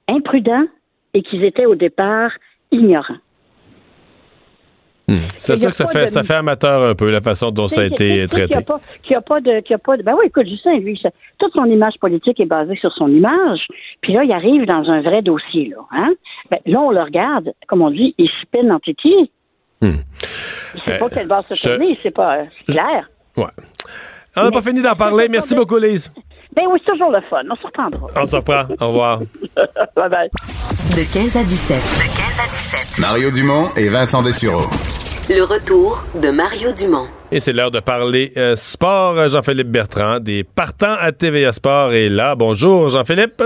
imprudents 0.07 0.67
et 1.13 1.23
qu'ils 1.23 1.43
étaient 1.43 1.67
au 1.67 1.75
départ 1.75 2.31
ignorants. 2.71 3.17
C'est 5.39 5.53
a 5.53 5.57
que 5.71 5.75
ça 5.77 5.85
pas 5.85 5.91
fait, 5.91 6.05
de- 6.07 6.11
ça 6.11 6.23
fait 6.25 6.35
amateur 6.35 6.83
un 6.83 6.95
peu, 6.95 7.11
la 7.11 7.21
façon 7.21 7.51
dont 7.53 7.69
ça 7.69 7.83
a 7.83 7.85
été 7.85 8.27
traité. 8.29 8.49
Qu'il 9.03 9.11
n'y 9.11 9.17
a, 9.17 9.21
pas- 9.21 9.37
a 9.37 9.41
pas 9.41 9.41
de, 9.41 9.75
a 9.75 9.79
pas 9.79 9.97
de. 9.97 10.03
Ben 10.03 10.15
oui, 10.19 10.27
écoute, 10.27 10.47
Justin, 10.49 10.79
lui, 10.79 10.99
ça- 11.03 11.11
toute 11.39 11.53
son 11.53 11.65
image 11.67 11.95
politique 12.01 12.41
est 12.41 12.47
basée 12.47 12.77
sur 12.77 12.93
son 12.95 13.09
image. 13.09 13.61
Puis 14.01 14.15
là, 14.15 14.25
il 14.25 14.33
arrive 14.33 14.67
dans 14.67 14.89
un 14.91 15.03
vrai 15.03 15.23
dossier, 15.23 15.69
là. 15.69 15.77
Hein? 15.93 16.13
Ben, 16.51 16.59
là, 16.67 16.81
on 16.81 16.91
le 16.91 17.03
regarde, 17.03 17.53
comme 17.69 17.83
on 17.83 17.91
dit, 17.91 18.15
il 18.19 18.29
spin 18.43 18.69
en 18.71 18.81
titi. 18.81 19.31
Hmm. 19.81 19.91
Il 20.75 20.81
sait 20.83 20.95
Euh, 20.95 20.99
pas 20.99 21.09
quelle 21.11 21.29
base 21.29 21.45
se 21.51 21.55
je- 21.55 21.63
tourner, 21.77 21.99
c'est 22.03 22.11
pas 22.15 22.39
euh, 22.41 22.45
c'est 22.67 22.73
clair. 22.73 23.09
Ouais. 23.37 23.45
On 24.37 24.45
n'a 24.45 24.51
pas 24.51 24.63
fini 24.63 24.83
d'en 24.83 24.95
parler. 24.97 25.29
Merci 25.29 25.55
beaucoup, 25.55 25.77
Lise. 25.79 26.13
Ben 26.57 26.65
oui, 26.71 26.81
c'est 26.85 26.93
toujours 26.93 27.11
le 27.11 27.21
fun. 27.29 27.43
On 27.51 27.57
se 27.57 27.67
reprendra. 27.67 28.07
On 28.17 28.27
se 28.27 28.37
reprend. 28.37 28.63
Au 28.81 28.89
revoir. 28.89 29.19
bye 29.97 30.09
bye. 30.09 30.31
De 30.97 31.13
15 31.13 31.37
à 31.37 31.45
17. 31.45 31.77
De 31.77 32.17
15 32.17 32.41
à 32.43 32.49
17. 32.51 32.99
Mario 32.99 33.31
Dumont 33.31 33.69
et 33.77 33.89
Vincent 33.89 34.23
Dessureau. 34.23 34.65
Le 35.29 35.43
retour 35.43 36.03
de 36.15 36.31
Mario 36.31 36.73
Dumont. 36.73 37.09
Et 37.31 37.41
c'est 37.41 37.53
l'heure 37.53 37.71
de 37.71 37.81
parler 37.81 38.33
euh, 38.39 38.57
sport. 38.57 39.29
Jean-Philippe 39.29 39.69
Bertrand, 39.69 40.19
des 40.21 40.45
partants 40.45 40.97
à 40.99 41.13
TVA 41.13 41.53
Sport, 41.53 41.93
est 41.93 42.09
là. 42.09 42.35
Bonjour, 42.37 42.89
Jean-Philippe. 42.89 43.43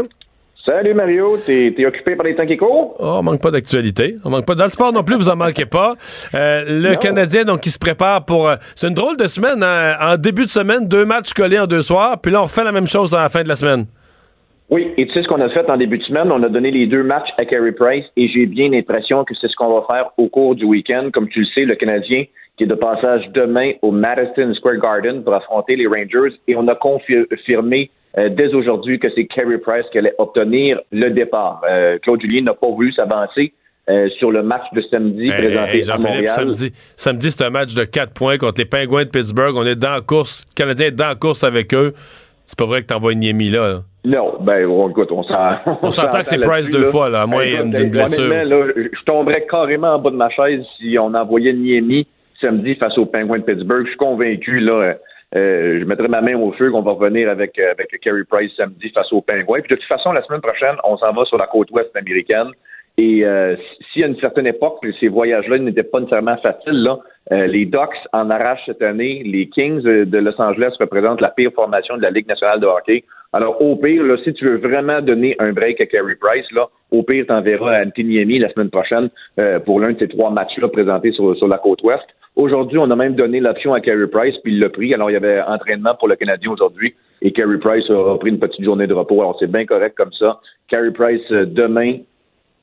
Salut 0.71 0.95
Mario, 0.95 1.37
t'es 1.45 1.75
t'es 1.77 1.85
occupé 1.85 2.15
par 2.15 2.25
les 2.25 2.37
temps 2.37 2.47
qui 2.47 2.57
courent? 2.57 2.95
Oh, 3.01 3.17
on 3.19 3.23
manque 3.25 3.43
pas 3.43 3.51
d'actualité. 3.51 4.15
On 4.25 4.31
manque 4.31 4.47
pas. 4.47 4.55
Dans 4.55 4.63
le 4.67 4.71
sport 4.71 4.93
non 4.93 5.03
plus, 5.03 5.17
vous 5.17 5.29
en 5.29 5.35
manquez 5.35 5.67
pas. 5.67 5.97
Euh, 6.33 6.63
le 6.69 6.91
Non. 6.93 6.97
Canadien, 6.97 7.43
donc, 7.43 7.61
qui 7.63 7.71
se 7.71 7.79
prépare 7.79 8.25
pour. 8.25 8.49
euh, 8.49 8.55
c'est 8.77 8.87
une 8.87 8.95
drôle 8.95 9.17
de 9.17 9.27
semaine. 9.27 9.65
hein. 9.65 9.97
En 10.01 10.17
début 10.17 10.45
de 10.45 10.49
semaine, 10.49 10.87
deux 10.87 11.05
matchs 11.05 11.33
collés 11.33 11.59
en 11.59 11.67
deux 11.67 11.83
soirs. 11.83 12.21
Puis 12.23 12.31
là, 12.31 12.41
on 12.41 12.47
fait 12.47 12.63
la 12.63 12.71
même 12.71 12.87
chose 12.87 13.13
à 13.17 13.23
la 13.23 13.29
fin 13.29 13.43
de 13.43 13.49
la 13.49 13.57
semaine. 13.57 13.87
Oui, 14.71 14.87
et 14.97 15.09
tu 15.09 15.13
sais 15.13 15.25
ce 15.25 15.27
qu'on 15.29 15.41
a 15.41 15.49
fait 15.49 15.69
en 15.69 15.77
début 15.77 15.99
de 15.99 16.05
semaine? 16.05 16.31
On 16.31 16.41
a 16.45 16.49
donné 16.49 16.71
les 16.71 16.87
deux 16.87 17.03
matchs 17.03 17.31
à 17.37 17.45
Carey 17.47 17.73
Price 17.73 18.05
et 18.17 18.29
j'ai 18.29 18.47
bien 18.47 18.69
l'impression 18.71 19.25
que 19.25 19.35
c'est 19.41 19.49
ce 19.49 19.57
qu'on 19.57 19.75
va 19.75 19.85
faire 19.93 20.11
au 20.19 20.29
cours 20.29 20.55
du 20.55 20.67
week-end. 20.67 21.09
Comme 21.13 21.29
tu 21.31 21.41
le 21.41 21.47
sais, 21.47 21.63
le 21.63 21.75
Canadien 21.75 22.27
qui 22.57 22.63
est 22.65 22.69
de 22.69 22.75
passage 22.77 23.29
demain 23.35 23.73
au 23.83 23.91
Madison 23.91 24.55
Square 24.55 24.77
Garden 24.77 25.25
pour 25.25 25.35
affronter 25.35 25.75
les 25.75 25.89
Rangers 25.89 26.37
et 26.47 26.55
on 26.55 26.69
a 26.69 26.77
confirmé 26.77 27.91
euh, 28.19 28.29
dès 28.29 28.53
aujourd'hui 28.55 28.99
que 28.99 29.09
c'est 29.15 29.27
Carey 29.27 29.59
Price 29.59 29.85
qui 29.93 29.99
allait 29.99 30.15
obtenir 30.19 30.81
le 30.93 31.11
départ. 31.11 31.63
Euh, 31.69 31.99
Claude 32.03 32.21
Julien 32.21 32.43
n'a 32.43 32.55
pas 32.55 32.69
voulu 32.69 32.93
s'avancer 32.93 33.53
euh, 33.89 34.09
sur 34.19 34.31
le 34.31 34.43
match 34.43 34.65
de 34.73 34.83
samedi 34.91 35.29
Hey, 35.29 35.33
présenté 35.47 35.77
hey, 35.77 35.83
à 35.83 35.85
Jean-Philippe, 35.85 36.09
Montréal. 36.15 36.29
samedi, 36.35 36.73
samedi 36.97 37.31
c'est 37.31 37.45
un 37.45 37.51
match 37.51 37.75
de 37.75 37.85
4 37.85 38.13
points 38.13 38.37
contre 38.39 38.61
les 38.61 38.65
Pingouins 38.67 39.05
de 39.05 39.11
Pittsburgh. 39.11 39.55
On 39.57 39.65
est 39.65 39.75
dans 39.77 39.93
la 39.95 40.01
course. 40.01 40.45
Le 40.51 40.55
Canadien 40.55 40.87
est 40.89 40.91
dans 40.93 41.09
la 41.09 41.15
course 41.15 41.45
avec 41.45 41.73
eux. 41.75 41.95
C'est 42.47 42.59
pas 42.59 42.67
vrai 42.67 42.83
que 42.83 42.87
t'envoies 42.89 43.15
Niemi 43.15 43.49
là. 43.51 43.69
là. 43.69 43.81
Non, 44.05 44.39
ben 44.41 44.67
on, 44.67 44.89
écoute, 44.91 45.13
on 45.13 45.23
s'en- 45.23 45.57
On 45.83 45.91
s'entend 45.91 46.21
que 46.21 46.27
c'est 46.27 46.39
Price 46.41 46.69
deux 46.71 46.85
là. 46.85 46.89
fois, 46.89 47.09
là, 47.11 47.23
à 47.23 47.27
moins 47.27 47.45
d'une 47.47 47.91
blessure. 47.91 48.29
là, 48.29 48.45
je 48.77 49.05
tomberais 49.05 49.47
carrément 49.49 49.95
en 49.95 49.99
bas 49.99 50.11
de 50.11 50.17
ma 50.17 50.31
chaise 50.31 50.63
si 50.79 50.97
on 50.99 51.13
envoyait 51.15 51.53
Niemi 51.53 52.07
samedi 52.41 52.75
face 52.77 52.97
aux 52.99 53.07
Penguins 53.07 53.39
de 53.39 53.45
Pittsburgh. 53.45 53.85
Je 53.85 53.91
suis 53.91 53.99
convaincu, 53.99 54.59
là, 54.61 54.95
je 55.39 55.85
mettrais 55.85 56.09
ma 56.09 56.21
main 56.21 56.37
au 56.37 56.53
feu 56.53 56.71
qu'on 56.71 56.83
va 56.83 56.93
revenir 56.93 57.29
avec, 57.31 57.59
euh, 57.59 57.73
avec 57.73 57.99
Carey 58.01 58.25
Price 58.29 58.53
samedi 58.57 58.91
face 58.91 59.13
aux 59.13 59.21
Penguins. 59.21 59.61
Puis 59.61 59.71
de 59.71 59.77
toute 59.77 59.85
façon, 59.85 60.13
la 60.13 60.23
semaine 60.23 60.41
prochaine, 60.41 60.77
on 60.85 60.97
s'en 60.97 61.13
va 61.13 61.25
sur 61.25 61.39
la 61.39 61.47
côte 61.47 61.71
ouest 61.71 61.95
américaine. 61.97 62.51
Et 62.99 63.25
euh, 63.25 63.57
si 63.93 64.03
à 64.03 64.09
une 64.09 64.19
certaine 64.19 64.47
époque, 64.47 64.85
ces 64.99 65.09
voyages-là 65.09 65.59
n'étaient 65.59 65.85
pas 65.85 66.01
nécessairement 66.01 66.37
faciles, 66.39 66.83
là, 66.83 66.99
euh, 67.33 67.47
les 67.47 67.65
Ducks 67.65 67.97
en 68.13 68.29
arrachent 68.29 68.67
cette 68.67 68.83
année. 68.83 69.23
Les 69.25 69.49
Kings 69.49 69.87
euh, 69.87 70.05
de 70.05 70.19
Los 70.19 70.39
Angeles 70.41 70.75
représentent 70.79 71.21
la 71.21 71.31
pire 71.31 71.53
formation 71.55 71.97
de 71.97 72.03
la 72.03 72.11
Ligue 72.11 72.29
nationale 72.29 72.61
de 72.61 72.67
hockey. 72.67 73.05
Alors, 73.33 73.63
au 73.63 73.77
pire, 73.77 74.03
là, 74.03 74.17
si 74.25 74.35
tu 74.35 74.45
veux 74.45 74.59
vraiment 74.59 75.01
donner 75.01 75.37
un 75.39 75.53
break 75.53 75.81
à 75.81 75.87
Carey 75.87 76.17
Price, 76.21 76.51
là, 76.53 76.69
au 76.91 77.03
pire, 77.03 77.25
t'enverras 77.27 77.77
à 77.77 77.87
Antiniemi 77.87 78.41
la 78.41 78.51
semaine 78.53 78.71
prochaine 78.71 79.09
euh, 79.39 79.61
pour 79.61 79.81
l'un 79.81 79.93
de 79.93 79.99
ces 79.99 80.09
trois 80.09 80.31
matchs-là 80.31 80.69
présentés 80.69 81.13
sur, 81.13 81.37
sur 81.37 81.47
la 81.47 81.59
côte 81.59 81.83
ouest. 81.83 82.05
Aujourd'hui, 82.41 82.79
on 82.79 82.91
a 82.91 82.97
même 82.97 83.17
donné 83.17 83.39
l'option 83.39 83.75
à 83.75 83.83
Carey 83.83 84.07
Price, 84.07 84.35
puis 84.43 84.55
il 84.55 84.61
l'a 84.61 84.71
pris. 84.71 84.95
Alors, 84.95 85.11
il 85.11 85.13
y 85.13 85.17
avait 85.17 85.43
entraînement 85.43 85.95
pour 85.95 86.09
le 86.09 86.17
Canadien 86.17 86.51
aujourd'hui, 86.51 86.95
et 87.21 87.33
Carey 87.33 87.59
Price 87.59 87.85
a 87.91 88.17
pris 88.17 88.31
une 88.31 88.39
petite 88.39 88.65
journée 88.65 88.87
de 88.87 88.95
repos. 88.95 89.21
Alors, 89.21 89.37
c'est 89.39 89.51
bien 89.51 89.67
correct 89.67 89.95
comme 89.95 90.13
ça. 90.15 90.41
Carey 90.69 90.91
Price, 90.91 91.21
euh, 91.33 91.45
demain, 91.45 91.99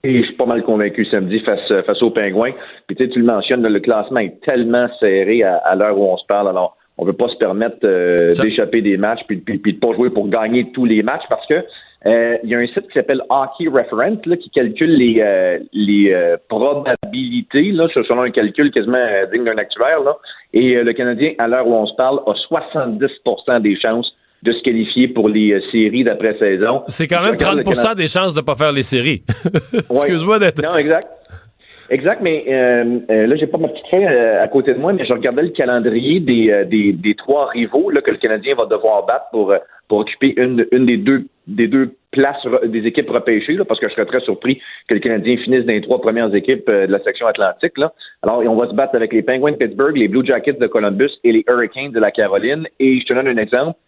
et 0.04 0.22
je 0.22 0.26
suis 0.26 0.36
pas 0.36 0.48
mal 0.48 0.64
convaincu 0.64 1.06
samedi 1.06 1.40
face, 1.42 1.60
euh, 1.70 1.84
face 1.84 2.02
aux 2.02 2.10
Pingouins. 2.10 2.54
Puis 2.88 2.96
tu 2.96 3.04
sais, 3.04 3.10
tu 3.12 3.20
le 3.20 3.26
mentionnes, 3.26 3.62
le 3.62 3.80
classement 3.80 4.20
est 4.20 4.42
tellement 4.42 4.88
serré 5.00 5.44
à, 5.44 5.58
à 5.58 5.76
l'heure 5.76 6.00
où 6.00 6.06
on 6.12 6.18
se 6.18 6.26
parle. 6.26 6.48
Alors, 6.48 6.76
on 6.98 7.04
ne 7.04 7.12
veut 7.12 7.16
pas 7.16 7.28
se 7.28 7.36
permettre 7.36 7.78
euh, 7.84 8.34
d'échapper 8.34 8.82
des 8.82 8.98
matchs 8.98 9.22
puis, 9.28 9.38
puis, 9.38 9.60
puis 9.60 9.74
de 9.74 9.80
pas 9.80 9.94
jouer 9.94 10.10
pour 10.10 10.28
gagner 10.28 10.72
tous 10.72 10.86
les 10.86 11.04
matchs 11.04 11.26
parce 11.30 11.46
que 11.46 11.64
euh, 12.06 12.38
il 12.44 12.50
y 12.50 12.56
a 12.56 12.60
un 12.60 12.68
site 12.68 12.88
qui 12.88 12.94
s'appelle 12.94 13.22
Hockey 13.30 13.68
Reference 13.68 14.26
là, 14.26 14.38
qui 14.38 14.50
calcule 14.52 14.96
les, 14.96 15.20
euh, 15.20 15.60
les 15.74 16.12
euh, 16.14 16.38
probabilités 16.48 17.72
là, 17.72 17.88
selon 17.94 18.22
un 18.22 18.32
calcul 18.32 18.72
quasiment 18.72 19.04
digne 19.32 19.44
d'un 19.46 19.58
actuaire. 19.58 20.02
Là. 20.02 20.16
Et 20.54 20.76
le 20.76 20.94
Canadien, 20.94 21.34
à 21.40 21.48
l'heure 21.48 21.68
où 21.68 21.74
on 21.74 21.86
se 21.86 21.96
parle, 21.96 22.20
a 22.28 22.34
70% 22.34 23.62
des 23.62 23.76
chances 23.80 24.14
de 24.44 24.52
se 24.52 24.62
qualifier 24.62 25.08
pour 25.08 25.28
les 25.30 25.60
séries 25.72 26.04
d'après-saison. 26.04 26.84
C'est 26.88 27.08
quand 27.08 27.22
même 27.22 27.30
Je 27.40 27.46
regarde 27.46 27.64
30 27.64 27.76
le 27.76 27.82
Cana- 27.82 27.96
des 27.96 28.08
chances 28.08 28.34
de 28.34 28.40
ne 28.40 28.46
pas 28.46 28.56
faire 28.56 28.72
les 28.72 28.84
séries. 28.84 29.24
Excuse-moi 29.90 30.40
d'être. 30.40 30.62
Non, 30.62 30.78
exact. 30.78 31.08
Exact, 31.90 32.20
mais 32.22 32.44
euh, 32.50 33.00
euh, 33.10 33.28
là, 33.28 33.36
j'ai 33.38 33.48
pas 33.48 33.58
ma 33.58 33.70
petite 33.70 33.88
feuille 33.88 34.06
euh, 34.06 34.44
à 34.44 34.48
côté 34.50 34.74
de 34.74 34.80
moi, 34.80 34.92
mais 34.92 35.06
je 35.06 35.14
regardais 35.14 35.44
le 35.44 35.50
calendrier 35.50 36.20
des, 36.20 36.52
euh, 36.52 36.66
des, 36.66 36.92
des 36.92 37.16
trois 37.16 37.48
rivaux 37.48 37.90
là, 37.90 38.02
que 38.02 38.12
le 38.12 38.18
Canadien 38.18 38.56
va 38.56 38.66
devoir 38.66 39.06
battre 39.06 39.28
pour, 39.32 39.54
pour 39.88 40.00
occuper 40.00 40.34
une, 40.38 40.66
une 40.72 40.86
des 40.86 40.98
deux 40.98 41.26
des 41.48 41.68
deux 41.70 41.92
places 42.12 42.46
des 42.66 42.86
équipes 42.86 43.10
repêchées, 43.10 43.54
là, 43.54 43.64
parce 43.64 43.80
que 43.80 43.88
je 43.88 43.94
serais 43.94 44.06
très 44.06 44.20
surpris 44.20 44.60
que 44.90 44.96
le 44.96 45.00
Canadien 45.00 45.38
finisse 45.38 45.66
dans 45.66 45.72
les 45.72 45.82
trois 45.82 46.02
premières 46.02 46.34
équipes 46.36 46.70
de 46.70 46.92
la 46.92 47.00
section 47.00 47.26
atlantique. 47.26 47.78
Là. 47.78 47.94
Alors, 48.22 48.40
on 48.40 48.56
va 48.56 48.68
se 48.68 48.74
battre 48.74 48.96
avec 48.96 49.14
les 49.14 49.22
Penguins 49.22 49.54
de 49.54 49.56
Pittsburgh, 49.56 49.96
les 49.96 50.10
Blue 50.10 50.26
Jackets 50.26 50.60
de 50.60 50.68
Columbus 50.68 51.12
et 51.24 51.32
les 51.32 51.46
Hurricanes 51.48 51.94
de 51.94 52.02
la 52.02 52.12
Caroline. 52.12 52.68
Et 52.82 53.00
je 53.00 53.06
te 53.06 53.14
donne 53.14 53.30
un 53.30 53.38
exemple. 53.38 53.80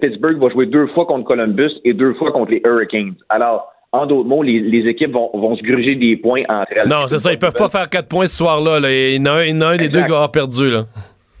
Pittsburgh 0.00 0.38
va 0.38 0.50
jouer 0.50 0.66
deux 0.66 0.86
fois 0.88 1.06
contre 1.06 1.24
Columbus 1.24 1.72
et 1.84 1.94
deux 1.94 2.12
fois 2.14 2.30
contre 2.30 2.50
les 2.50 2.60
Hurricanes. 2.62 3.14
Alors, 3.30 3.72
en 3.92 4.06
d'autres 4.06 4.28
mots, 4.28 4.42
les, 4.42 4.60
les 4.60 4.88
équipes 4.88 5.12
vont, 5.12 5.30
vont 5.34 5.56
se 5.56 5.62
gruger 5.62 5.94
des 5.94 6.16
points 6.16 6.42
entre 6.48 6.72
elles. 6.76 6.88
Non, 6.88 7.06
c'est 7.06 7.18
ça. 7.18 7.32
Ils 7.32 7.38
peuvent 7.38 7.54
pas 7.54 7.68
faire 7.68 7.88
4 7.88 8.06
points 8.08 8.26
ce 8.26 8.36
soir-là. 8.36 8.80
là. 8.80 8.90
Il 8.90 9.16
y 9.16 9.20
en 9.20 9.26
a 9.26 9.30
un, 9.38 9.42
il 9.44 9.54
y 9.54 9.58
en 9.58 9.60
a 9.62 9.66
un 9.68 9.76
des 9.76 9.88
deux 9.88 10.02
qui 10.02 10.08
va 10.10 10.16
avoir 10.16 10.30
perdu. 10.32 10.70
Là. 10.70 10.84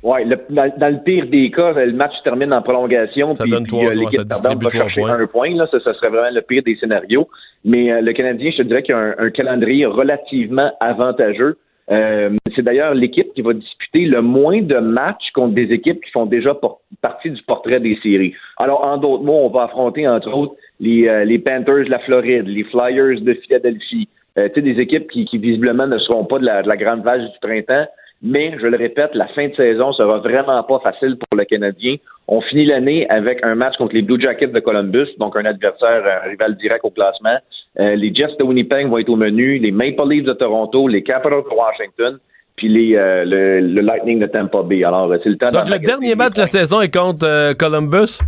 Ouais, 0.02 0.24
le- 0.24 0.38
dans, 0.48 0.72
dans 0.78 0.88
le 0.94 1.02
pire 1.04 1.26
des 1.26 1.50
cas, 1.50 1.72
le 1.72 1.92
match 1.92 2.12
se 2.18 2.22
termine 2.22 2.52
en 2.52 2.62
prolongation, 2.62 3.34
puis, 3.34 3.50
donne 3.50 3.64
puis, 3.64 3.72
trois, 3.72 3.84
euh, 3.90 3.94
l'équipe 3.94 4.20
ça 4.30 4.40
perdante 4.42 4.62
va 4.62 4.70
chercher 4.70 5.00
points. 5.00 5.12
un 5.18 5.26
point. 5.26 5.54
Là, 5.56 5.66
ça, 5.66 5.80
ça 5.80 5.92
serait 5.92 6.08
vraiment 6.08 6.30
le 6.32 6.40
pire 6.40 6.62
des 6.64 6.76
scénarios. 6.76 7.28
Mais 7.64 7.92
euh, 7.92 8.00
le 8.00 8.12
Canadien, 8.12 8.50
je 8.52 8.58
te 8.58 8.62
dirais 8.62 8.82
qu'il 8.82 8.94
a 8.94 8.98
un, 8.98 9.14
un 9.18 9.30
calendrier 9.30 9.84
relativement 9.86 10.70
avantageux. 10.80 11.58
Euh, 11.90 12.30
c'est 12.54 12.62
d'ailleurs 12.62 12.94
l'équipe 12.94 13.32
qui 13.34 13.40
va 13.42 13.54
disputer 13.54 14.04
le 14.04 14.20
moins 14.22 14.60
de 14.60 14.76
matchs 14.76 15.30
contre 15.34 15.54
des 15.54 15.72
équipes 15.72 16.02
qui 16.04 16.10
font 16.10 16.26
déjà 16.26 16.54
partie 17.00 17.30
du 17.30 17.42
portrait 17.42 17.80
des 17.80 17.98
séries. 18.02 18.34
Alors, 18.58 18.84
en 18.84 18.98
d'autres 18.98 19.24
mots, 19.24 19.40
on 19.44 19.48
va 19.48 19.64
affronter, 19.64 20.06
entre 20.06 20.32
autres, 20.32 20.54
les, 20.80 21.08
euh, 21.08 21.24
les 21.24 21.38
Panthers 21.38 21.84
de 21.84 21.90
la 21.90 21.98
Floride, 22.00 22.46
les 22.46 22.64
Flyers 22.64 23.20
de 23.20 23.34
Philadelphie, 23.34 24.08
euh, 24.38 24.48
tu 24.48 24.54
sais, 24.54 24.62
des 24.62 24.80
équipes 24.80 25.10
qui, 25.10 25.24
qui 25.24 25.38
visiblement 25.38 25.86
ne 25.86 25.98
seront 25.98 26.24
pas 26.24 26.38
de 26.38 26.44
la, 26.44 26.62
de 26.62 26.68
la 26.68 26.76
grande 26.76 27.02
vache 27.02 27.22
du 27.22 27.38
printemps. 27.40 27.86
Mais, 28.20 28.56
je 28.60 28.66
le 28.66 28.76
répète, 28.76 29.10
la 29.14 29.28
fin 29.28 29.46
de 29.48 29.54
saison 29.54 29.92
sera 29.92 30.18
vraiment 30.18 30.62
pas 30.64 30.80
facile 30.80 31.16
pour 31.16 31.38
le 31.38 31.44
Canadien. 31.44 31.96
On 32.26 32.40
finit 32.40 32.66
l'année 32.66 33.08
avec 33.10 33.38
un 33.44 33.54
match 33.54 33.76
contre 33.76 33.94
les 33.94 34.02
Blue 34.02 34.20
Jackets 34.20 34.48
de 34.48 34.58
Columbus, 34.58 35.06
donc 35.18 35.36
un 35.36 35.44
adversaire, 35.44 36.02
un 36.24 36.28
rival 36.28 36.56
direct 36.56 36.84
au 36.84 36.90
classement. 36.90 37.38
Euh, 37.78 37.94
les 37.94 38.12
Jets 38.12 38.36
de 38.38 38.44
Winnipeg 38.44 38.88
vont 38.88 38.98
être 38.98 39.08
au 39.08 39.16
menu, 39.16 39.58
les 39.58 39.70
Maple 39.70 40.08
Leafs 40.08 40.24
de 40.24 40.32
Toronto, 40.32 40.88
les 40.88 41.02
Capitals 41.04 41.44
de 41.48 41.54
Washington, 41.54 42.18
puis 42.56 42.68
les, 42.68 42.96
euh, 42.96 43.24
le, 43.24 43.60
le 43.60 43.80
Lightning 43.82 44.18
de 44.18 44.26
Tampa 44.26 44.62
Bay. 44.62 44.82
Alors, 44.82 45.12
euh, 45.12 45.18
c'est 45.22 45.28
le 45.30 45.36
temps 45.36 45.52
Donc, 45.52 45.70
le 45.70 45.78
dernier 45.78 46.16
match 46.16 46.34
de 46.34 46.40
la 46.40 46.46
saison 46.48 46.80
est 46.80 46.92
contre 46.92 47.24
euh, 47.24 47.54
Columbus? 47.54 48.18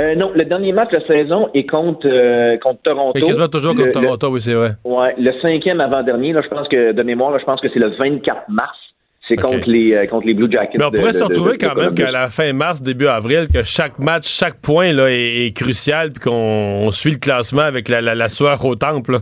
Euh, 0.00 0.14
non, 0.14 0.32
le 0.34 0.44
dernier 0.44 0.72
match 0.72 0.90
de 0.90 0.96
la 0.96 1.06
saison 1.06 1.48
est 1.54 1.66
contre, 1.66 2.06
euh, 2.08 2.56
contre 2.58 2.80
Toronto. 2.82 3.18
Et 3.18 3.22
quasiment 3.22 3.48
toujours 3.48 3.72
contre 3.74 3.88
Le- 3.88 4.00
le- 4.00 4.06
Toronto, 4.06 4.28
oui, 4.30 4.40
c'est 4.40 4.54
vrai. 4.54 4.70
Ouais, 4.84 5.14
le 5.18 5.32
cinquième 5.42 5.80
avant-dernier, 5.80 6.32
là, 6.32 6.40
je 6.42 6.48
pense 6.48 6.66
que, 6.68 6.92
de 6.92 7.02
mémoire, 7.02 7.30
là, 7.30 7.38
je 7.38 7.44
pense 7.44 7.60
que 7.60 7.68
c'est 7.72 7.78
le 7.78 7.90
24 7.96 8.48
mars. 8.48 8.76
C'est 9.28 9.36
contre, 9.36 9.68
les, 9.68 9.94
euh, 9.94 10.06
contre 10.06 10.26
les 10.26 10.34
Blue 10.34 10.50
Jackets. 10.50 10.78
Mais 10.78 10.84
on 10.84 10.90
pourrait 10.90 11.12
de- 11.12 11.16
se 11.16 11.24
retrouver 11.24 11.52
de- 11.52 11.58
de 11.58 11.66
quand 11.66 11.74
même 11.76 11.94
qu'à 11.94 12.10
la 12.10 12.28
fin 12.28 12.52
mars, 12.52 12.82
début 12.82 13.06
avril, 13.06 13.46
que 13.52 13.62
chaque 13.62 13.98
match, 13.98 14.26
chaque 14.26 14.56
point 14.60 14.92
là, 14.92 15.08
est, 15.10 15.46
est 15.46 15.52
crucial, 15.56 16.10
puis 16.10 16.20
qu'on 16.24 16.32
on 16.32 16.90
suit 16.90 17.12
le 17.12 17.18
classement 17.18 17.62
avec 17.62 17.88
la, 17.88 18.00
la, 18.00 18.14
la 18.16 18.28
sueur 18.28 18.64
au 18.64 18.74
temple. 18.74 19.18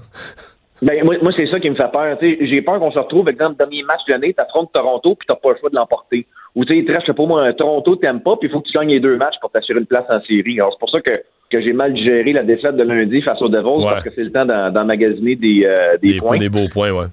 Ben, 0.82 1.04
moi, 1.04 1.16
moi 1.20 1.32
c'est 1.36 1.46
ça 1.46 1.60
qui 1.60 1.68
me 1.68 1.74
fait 1.74 1.90
peur. 1.92 2.18
Tu 2.18 2.36
sais, 2.38 2.46
J'ai 2.46 2.62
peur 2.62 2.78
qu'on 2.78 2.90
se 2.90 2.98
retrouve, 2.98 3.28
exemple, 3.28 3.52
le 3.52 3.56
dernier 3.66 3.82
match 3.82 4.00
de 4.06 4.12
l'année, 4.12 4.32
tu 4.32 4.40
affrontes 4.40 4.72
Toronto, 4.72 5.14
puis 5.14 5.26
tu 5.28 5.34
pas 5.40 5.52
le 5.52 5.58
choix 5.58 5.70
de 5.70 5.76
l'emporter. 5.76 6.26
Ou 6.56 6.64
tu 6.64 6.72
sais, 6.72 6.78
il 6.78 6.84
te 6.84 7.12
pas 7.12 7.26
moi, 7.26 7.42
un 7.42 7.52
Toronto, 7.52 7.96
t'aimes 7.96 8.20
pas, 8.22 8.36
puis 8.36 8.48
il 8.48 8.52
faut 8.52 8.60
que 8.60 8.68
tu 8.68 8.76
gagnes 8.76 8.88
les 8.88 9.00
deux 9.00 9.16
matchs 9.16 9.38
pour 9.40 9.50
t'assurer 9.50 9.78
une 9.80 9.86
place 9.86 10.06
en 10.08 10.20
série. 10.22 10.58
Alors, 10.58 10.72
c'est 10.72 10.80
pour 10.80 10.90
ça 10.90 11.00
que, 11.00 11.12
que 11.50 11.60
j'ai 11.60 11.72
mal 11.72 11.96
géré 11.96 12.32
la 12.32 12.42
défaite 12.42 12.76
de 12.76 12.82
lundi 12.82 13.22
face 13.22 13.40
aux 13.42 13.48
Devils, 13.48 13.84
parce 13.84 14.04
que 14.04 14.10
c'est 14.14 14.24
le 14.24 14.32
temps 14.32 14.46
d'emmagasiner 14.46 15.36
des, 15.36 15.62
euh, 15.64 15.96
des, 16.02 16.18
points. 16.18 16.38
Des 16.38 16.48
beaux 16.48 16.68
points, 16.72 16.90
ouais. 16.90 17.06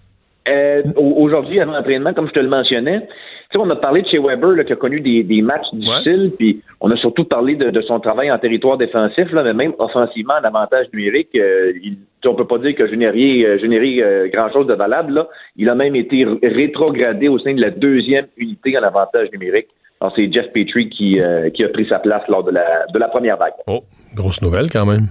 Euh, 0.48 0.81
au- 0.95 1.23
Aujourd'hui, 1.23 1.60
avant 1.60 1.73
l'entraînement, 1.73 2.14
comme 2.14 2.27
je 2.27 2.34
te 2.34 2.39
le 2.39 2.48
mentionnais, 2.48 3.02
tu 3.02 3.57
sais, 3.57 3.64
on 3.64 3.69
a 3.69 3.76
parlé 3.76 4.02
de 4.02 4.07
chez 4.07 4.18
Weber 4.18 4.52
là, 4.52 4.64
qui 4.64 4.73
a 4.73 4.76
connu 4.76 5.02
des, 5.02 5.23
des 5.23 5.41
matchs 5.41 5.68
difficiles, 5.73 6.31
puis 6.38 6.61
on 6.81 6.89
a 6.91 6.95
surtout 6.98 7.26
parlé 7.26 7.56
de, 7.56 7.69
de 7.69 7.81
son 7.81 7.99
travail 7.99 8.31
en 8.31 8.38
territoire 8.38 8.77
défensif, 8.77 9.31
là, 9.31 9.44
mais 9.44 9.53
même 9.53 9.73
offensivement, 9.77 10.34
en 10.41 10.44
avantage 10.45 10.88
numérique, 10.94 11.30
euh, 11.35 11.73
il, 11.84 11.98
on 12.27 12.35
peut 12.35 12.47
pas 12.47 12.57
dire 12.59 12.75
que 12.75 12.87
générer, 12.87 13.45
euh, 13.45 13.57
euh, 13.61 14.27
grand-chose 14.29 14.67
de 14.67 14.73
valable. 14.73 15.25
Il 15.55 15.69
a 15.69 15.75
même 15.75 15.95
été 15.95 16.25
rétrogradé 16.43 17.27
au 17.27 17.39
sein 17.39 17.53
de 17.53 17.61
la 17.61 17.71
deuxième 17.71 18.27
unité 18.37 18.77
en 18.77 18.83
avantage 18.83 19.29
numérique. 19.31 19.67
C'est 20.15 20.31
Jeff 20.31 20.51
Petrie 20.53 20.89
qui, 20.89 21.19
euh, 21.19 21.49
qui 21.49 21.63
a 21.63 21.69
pris 21.69 21.87
sa 21.87 21.99
place 21.99 22.21
lors 22.29 22.43
de 22.43 22.51
la, 22.51 22.85
de 22.93 22.99
la 22.99 23.07
première 23.07 23.37
vague. 23.37 23.53
Oh, 23.65 23.81
grosse 24.15 24.41
nouvelle 24.41 24.69
quand 24.71 24.85
même. 24.85 25.07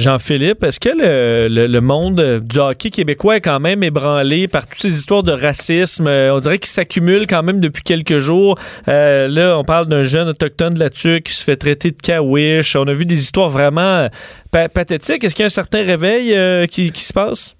Jean-Philippe, 0.00 0.64
est-ce 0.64 0.80
que 0.80 0.88
le, 0.90 1.80
monde 1.80 2.40
du 2.42 2.58
hockey 2.58 2.90
québécois 2.90 3.36
est 3.36 3.40
quand 3.40 3.60
même 3.60 3.82
ébranlé 3.82 4.48
par 4.48 4.66
toutes 4.66 4.80
ces 4.80 4.98
histoires 4.98 5.22
de 5.22 5.32
racisme? 5.32 6.06
Euh, 6.06 6.34
on 6.34 6.40
dirait 6.40 6.58
qu'il 6.58 6.70
s'accumule 6.70 7.26
quand 7.26 7.42
même 7.42 7.60
depuis 7.60 7.82
quelques 7.82 8.18
jours. 8.18 8.58
Euh, 8.88 9.28
là, 9.28 9.56
on 9.58 9.64
parle 9.64 9.86
d'un 9.86 10.02
jeune 10.02 10.28
autochtone 10.28 10.74
de 10.74 10.80
la 10.80 10.90
Tuque 10.90 11.24
qui 11.24 11.32
se 11.32 11.44
fait 11.44 11.56
traiter 11.56 11.90
de 11.90 12.00
kawish. 12.00 12.74
On 12.76 12.84
a 12.86 12.92
vu 12.92 13.04
des 13.04 13.18
histoires 13.18 13.50
vraiment 13.50 13.80
euh, 13.80 14.08
pa- 14.50 14.68
pathétiques. 14.68 15.22
Est-ce 15.22 15.34
qu'il 15.34 15.42
y 15.42 15.44
a 15.44 15.46
un 15.46 15.50
certain 15.50 15.84
réveil 15.84 16.34
qui 16.68 16.90
se 16.94 17.12
passe? 17.12 17.56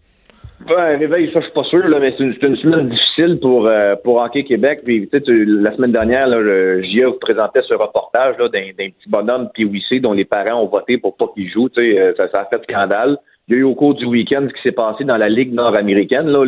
Ben, 0.66 0.98
réveil, 0.98 1.30
ça, 1.32 1.40
je 1.40 1.46
suis 1.46 1.54
pas 1.54 1.64
sûr, 1.64 1.88
là, 1.88 1.98
mais 1.98 2.14
c'est 2.18 2.24
une, 2.24 2.56
semaine 2.56 2.90
difficile 2.90 3.38
pour, 3.40 3.66
euh, 3.66 3.96
pour 4.04 4.16
Hockey 4.16 4.44
Québec. 4.44 4.80
Puis, 4.84 5.08
tu 5.08 5.18
sais, 5.18 5.24
la 5.26 5.74
semaine 5.74 5.92
dernière, 5.92 6.26
là, 6.28 6.82
JA 6.82 7.08
vous 7.08 7.18
présentait 7.18 7.62
ce 7.62 7.72
reportage 7.72 8.36
d'un, 8.36 8.46
petit 8.46 9.08
bonhomme 9.08 9.48
PWC 9.54 10.00
dont 10.00 10.12
les 10.12 10.26
parents 10.26 10.62
ont 10.62 10.66
voté 10.66 10.98
pour 10.98 11.16
pas 11.16 11.28
qu'il 11.34 11.48
joue. 11.50 11.70
Tu 11.70 11.80
sais, 11.80 11.98
euh, 11.98 12.12
ça, 12.16 12.28
ça 12.28 12.40
a 12.40 12.44
fait 12.44 12.62
scandale. 12.70 13.16
Il 13.50 13.54
y 13.54 13.56
a 13.56 13.62
eu 13.62 13.64
au 13.64 13.74
cours 13.74 13.94
du 13.94 14.04
week-end 14.06 14.46
ce 14.48 14.54
qui 14.54 14.62
s'est 14.62 14.70
passé 14.70 15.02
dans 15.02 15.16
la 15.16 15.28
Ligue 15.28 15.52
nord-américaine. 15.52 16.28
Là, 16.28 16.44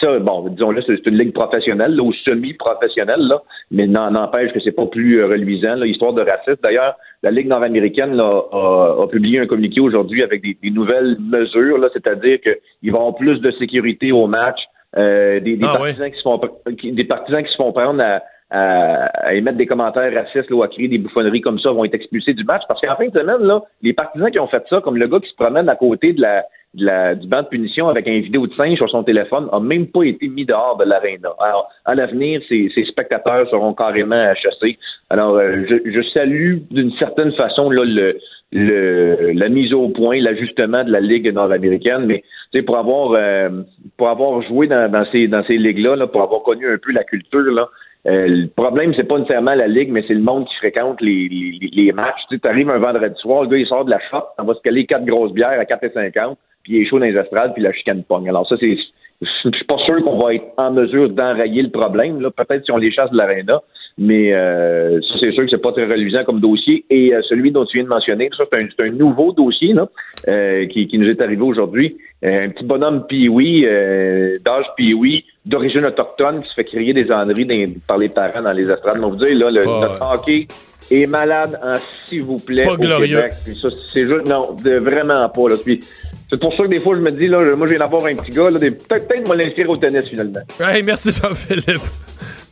ça, 0.00 0.18
bon, 0.20 0.48
disons 0.48 0.70
là, 0.70 0.80
c'est 0.86 1.06
une 1.06 1.18
ligue 1.18 1.34
professionnelle, 1.34 1.94
là, 1.94 2.02
ou 2.02 2.14
semi-professionnelle, 2.14 3.20
là, 3.20 3.42
mais 3.70 3.86
n'empêche 3.86 4.52
que 4.52 4.60
c'est 4.60 4.72
pas 4.72 4.86
plus 4.86 5.20
euh, 5.20 5.26
reluisant, 5.26 5.74
là, 5.76 5.86
histoire 5.86 6.14
de 6.14 6.22
racisme. 6.22 6.56
D'ailleurs, 6.62 6.94
la 7.22 7.30
Ligue 7.30 7.48
nord-américaine 7.48 8.14
là, 8.14 8.42
a, 8.52 9.02
a 9.02 9.06
publié 9.08 9.38
un 9.38 9.46
communiqué 9.46 9.80
aujourd'hui 9.80 10.22
avec 10.22 10.42
des, 10.42 10.56
des 10.62 10.70
nouvelles 10.70 11.18
mesures, 11.20 11.76
là, 11.76 11.88
c'est-à-dire 11.92 12.38
qu'ils 12.40 12.90
vont 12.92 13.00
avoir 13.00 13.16
plus 13.16 13.38
de 13.40 13.50
sécurité 13.52 14.12
au 14.12 14.26
match, 14.26 14.58
euh, 14.96 15.40
des, 15.40 15.56
des 15.56 15.66
Ah, 15.66 15.76
partisans 15.76 16.10
qui 16.10 16.16
se 16.16 16.22
font 16.22 16.40
qui- 16.78 16.92
des 16.92 17.04
partisans 17.04 17.42
qui 17.44 17.50
se 17.52 17.56
font 17.56 17.72
prendre 17.72 18.02
à, 18.02 18.22
à, 18.50 19.06
à 19.26 19.34
émettre 19.34 19.58
des 19.58 19.66
commentaires 19.66 20.12
racistes 20.12 20.50
là, 20.50 20.56
ou 20.56 20.62
à 20.62 20.68
crier 20.68 20.88
des 20.88 20.98
bouffonneries 20.98 21.40
comme 21.40 21.58
ça 21.58 21.70
vont 21.72 21.84
être 21.84 21.94
expulsés 21.94 22.34
du 22.34 22.44
match 22.44 22.62
parce 22.68 22.80
qu'en 22.80 22.96
fin 22.96 23.08
de 23.08 23.18
semaine 23.18 23.42
là, 23.42 23.62
les 23.82 23.92
partisans 23.92 24.30
qui 24.30 24.38
ont 24.38 24.46
fait 24.46 24.64
ça, 24.70 24.80
comme 24.80 24.96
le 24.96 25.08
gars 25.08 25.20
qui 25.20 25.30
se 25.30 25.34
promène 25.36 25.68
à 25.68 25.74
côté 25.74 26.12
de 26.12 26.20
la, 26.20 26.44
de 26.74 26.84
la 26.84 27.14
du 27.14 27.26
banc 27.26 27.42
de 27.42 27.48
punition 27.48 27.88
avec 27.88 28.06
un 28.06 28.20
vidéo 28.20 28.46
de 28.46 28.54
singe 28.54 28.76
sur 28.76 28.88
son 28.88 29.02
téléphone, 29.02 29.48
a 29.50 29.58
même 29.58 29.86
pas 29.88 30.04
été 30.04 30.28
mis 30.28 30.44
dehors 30.44 30.76
de 30.76 30.84
l'aréna. 30.84 31.30
Alors, 31.40 31.68
à 31.84 31.94
l'avenir, 31.94 32.40
ces, 32.48 32.70
ces 32.74 32.84
spectateurs 32.84 33.48
seront 33.50 33.74
carrément 33.74 34.32
chassés. 34.34 34.78
Alors, 35.10 35.36
euh, 35.36 35.64
je, 35.68 35.90
je 35.90 36.02
salue 36.10 36.58
d'une 36.70 36.92
certaine 36.92 37.32
façon 37.32 37.70
là, 37.70 37.84
le, 37.84 38.18
le, 38.52 39.32
la 39.32 39.48
mise 39.48 39.72
au 39.72 39.88
point, 39.88 40.20
l'ajustement 40.20 40.84
de 40.84 40.92
la 40.92 41.00
Ligue 41.00 41.32
nord-américaine, 41.32 42.06
mais 42.06 42.22
pour 42.62 42.78
avoir 42.78 43.12
euh, 43.12 43.50
pour 43.98 44.08
avoir 44.08 44.40
joué 44.42 44.66
dans, 44.66 44.90
dans 44.90 45.04
ces 45.12 45.28
dans 45.28 45.44
ces 45.44 45.58
ligues-là, 45.58 45.96
là, 45.96 46.06
pour 46.06 46.22
avoir 46.22 46.42
connu 46.42 46.66
un 46.66 46.78
peu 46.78 46.92
la 46.92 47.04
culture, 47.04 47.40
là, 47.40 47.68
euh, 48.06 48.28
le 48.28 48.46
problème, 48.48 48.92
c'est 48.94 49.04
pas 49.04 49.18
nécessairement 49.18 49.54
la 49.54 49.66
ligue, 49.66 49.90
mais 49.90 50.04
c'est 50.06 50.14
le 50.14 50.20
monde 50.20 50.46
qui 50.46 50.56
fréquente 50.56 51.00
les, 51.00 51.28
les, 51.28 51.70
les 51.72 51.92
matchs. 51.92 52.20
Tu 52.30 52.38
arrives 52.44 52.70
un 52.70 52.78
vendredi 52.78 53.14
soir, 53.20 53.42
le 53.42 53.48
gars 53.48 53.56
il 53.56 53.66
sort 53.66 53.84
de 53.84 53.90
la 53.90 54.00
shop, 54.10 54.24
on 54.38 54.44
va 54.44 54.54
se 54.54 54.60
caler 54.60 54.86
quatre 54.86 55.04
grosses 55.04 55.32
bières 55.32 55.58
à 55.58 55.64
4,50, 55.64 56.36
puis 56.62 56.76
il 56.76 56.82
est 56.82 56.86
chaud 56.86 56.98
dans 56.98 57.06
les 57.06 57.16
estrades, 57.16 57.54
puis 57.54 57.62
la 57.62 57.72
chicane 57.72 58.04
pogne. 58.04 58.28
Alors 58.28 58.48
ça, 58.48 58.56
c'est 58.60 58.76
je 59.22 59.50
suis 59.50 59.64
pas 59.64 59.78
sûr 59.78 60.02
qu'on 60.04 60.18
va 60.18 60.34
être 60.34 60.44
en 60.56 60.72
mesure 60.72 61.08
d'enrayer 61.08 61.62
le 61.62 61.70
problème. 61.70 62.20
Là. 62.20 62.30
Peut-être 62.30 62.64
si 62.64 62.70
on 62.70 62.76
les 62.76 62.92
chasse 62.92 63.10
de 63.10 63.16
l'aréna, 63.16 63.62
mais 63.98 64.34
euh, 64.34 65.00
ça, 65.00 65.14
c'est 65.20 65.32
sûr 65.32 65.44
que 65.44 65.50
c'est 65.50 65.62
pas 65.62 65.72
très 65.72 65.86
reluisant 65.86 66.24
comme 66.24 66.40
dossier. 66.40 66.84
Et 66.90 67.14
euh, 67.14 67.22
celui 67.22 67.50
dont 67.50 67.64
tu 67.64 67.78
viens 67.78 67.84
de 67.84 67.88
mentionner, 67.88 68.28
ça, 68.36 68.44
c'est 68.50 68.58
un, 68.58 68.68
c'est 68.76 68.84
un 68.84 68.90
nouveau 68.90 69.32
dossier 69.32 69.72
là, 69.72 69.88
euh, 70.28 70.66
qui, 70.66 70.86
qui 70.86 70.98
nous 70.98 71.08
est 71.08 71.20
arrivé 71.22 71.42
aujourd'hui. 71.42 71.96
Euh, 72.24 72.44
un 72.44 72.48
petit 72.50 72.64
bonhomme 72.64 73.06
euh, 73.10 74.34
d'âge 74.44 74.66
Pee-Wee, 74.76 75.24
d'origine 75.46 75.84
autochtone 75.86 76.42
qui 76.42 76.48
se 76.48 76.54
fait 76.54 76.64
crier 76.64 76.92
des 76.92 77.10
âneries 77.10 77.46
dans- 77.46 77.80
par 77.86 77.98
les 77.98 78.08
parents 78.10 78.42
dans 78.42 78.52
les 78.52 78.70
estrades. 78.70 78.98
On 79.02 79.08
vous 79.10 79.24
dire, 79.24 79.38
là, 79.38 79.50
le, 79.50 79.64
Pas- 79.64 79.80
notre 79.80 80.02
hockey 80.14 80.46
est 80.90 81.06
malade 81.06 81.58
en 81.62 81.74
s'il 82.08 82.24
vous 82.24 82.36
plaît 82.38 82.62
Pas 82.64 82.72
au 82.72 82.76
glorieux. 82.76 83.16
Québec. 83.16 83.32
Puis 83.44 83.56
ça, 83.56 83.68
c'est 83.92 84.06
juste, 84.08 84.26
non, 84.28 84.56
de, 84.62 84.76
vraiment 84.78 85.28
pas. 85.28 85.48
Là. 85.48 85.54
Puis 85.64 85.80
c'est 86.28 86.38
pour 86.40 86.54
ça 86.56 86.64
que 86.64 86.68
des 86.68 86.80
fois, 86.80 86.96
je 86.96 87.00
me 87.00 87.10
dis, 87.10 87.28
là, 87.28 87.38
moi, 87.56 87.66
je 87.68 87.72
viens 87.74 87.80
d'avoir 87.82 88.04
un 88.06 88.14
petit 88.16 88.30
gars, 88.36 88.48
peut-être 88.50 88.88
peut-être 88.88 89.26
moi 89.26 89.36
l'inscrire 89.36 89.70
au 89.70 89.76
tennis, 89.76 90.04
finalement. 90.08 90.40
Hey, 90.60 90.82
merci 90.82 91.10
Jean-Philippe. 91.12 91.80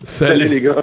Salut. 0.02 0.40
Salut, 0.40 0.48
les 0.48 0.60
gars. 0.60 0.82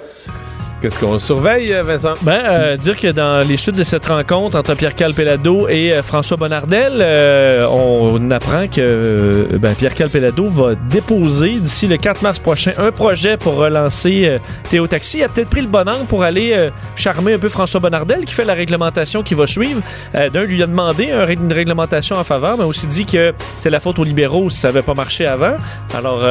Qu'est-ce 0.82 0.98
qu'on 0.98 1.20
surveille, 1.20 1.72
euh, 1.72 1.84
Vincent? 1.84 2.14
Ben, 2.22 2.42
euh, 2.44 2.76
dire 2.76 2.98
que 2.98 3.06
dans 3.12 3.46
les 3.46 3.56
suites 3.56 3.76
de 3.76 3.84
cette 3.84 4.04
rencontre 4.06 4.58
entre 4.58 4.74
Pierre-Carl 4.74 5.14
Pellado 5.14 5.68
et 5.68 5.92
euh, 5.92 6.02
François 6.02 6.36
Bonnardel, 6.36 6.94
euh, 6.98 7.68
on 7.68 8.32
apprend 8.32 8.66
que 8.66 9.46
ben, 9.60 9.76
Pierre-Carl 9.76 10.10
Pellado 10.10 10.48
va 10.48 10.74
déposer 10.74 11.52
d'ici 11.52 11.86
le 11.86 11.98
4 11.98 12.22
mars 12.22 12.40
prochain 12.40 12.72
un 12.78 12.90
projet 12.90 13.36
pour 13.36 13.54
relancer 13.54 14.40
Théo 14.70 14.88
Taxi. 14.88 15.18
Il 15.18 15.22
a 15.22 15.28
peut-être 15.28 15.50
pris 15.50 15.60
le 15.60 15.68
bon 15.68 15.88
angle 15.88 16.06
pour 16.06 16.24
aller 16.24 16.70
charmer 16.96 17.34
un 17.34 17.38
peu 17.38 17.48
François 17.48 17.78
Bonnardel 17.78 18.24
qui 18.24 18.34
fait 18.34 18.44
la 18.44 18.54
réglementation 18.54 19.22
qui 19.22 19.34
va 19.34 19.46
suivre. 19.46 19.80
D'un, 20.12 20.42
lui 20.42 20.64
a 20.64 20.66
demandé 20.66 21.12
une 21.28 21.52
réglementation 21.52 22.16
en 22.16 22.24
faveur, 22.24 22.58
mais 22.58 22.64
aussi 22.64 22.88
dit 22.88 23.06
que 23.06 23.32
c'était 23.56 23.70
la 23.70 23.78
faute 23.78 24.00
aux 24.00 24.04
libéraux 24.04 24.50
si 24.50 24.58
ça 24.58 24.68
n'avait 24.68 24.82
pas 24.82 24.94
marché 24.94 25.26
avant. 25.26 25.56
Alors, 25.94 26.22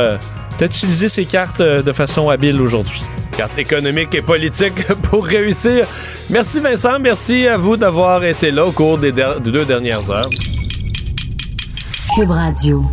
peut-être 0.57 0.76
utiliser 0.76 1.07
ses 1.07 1.23
cartes 1.23 1.61
de 1.61 1.91
façon 1.94 2.30
habile 2.30 2.60
aujourd'hui. 2.61 3.02
Carte 3.38 3.57
économique 3.57 4.14
et 4.14 4.22
pour 5.10 5.26
réussir. 5.26 5.86
Merci 6.30 6.60
Vincent, 6.60 7.00
merci 7.00 7.48
à 7.48 7.58
vous 7.58 7.78
d'avoir 7.78 8.24
été 8.24 8.52
là 8.52 8.66
au 8.66 8.72
cours 8.72 8.98
des 8.98 9.12
deux 9.12 9.66
dernières 9.66 10.10
heures. 10.10 10.30
Cube 12.16 12.30
Radio. 12.30 12.84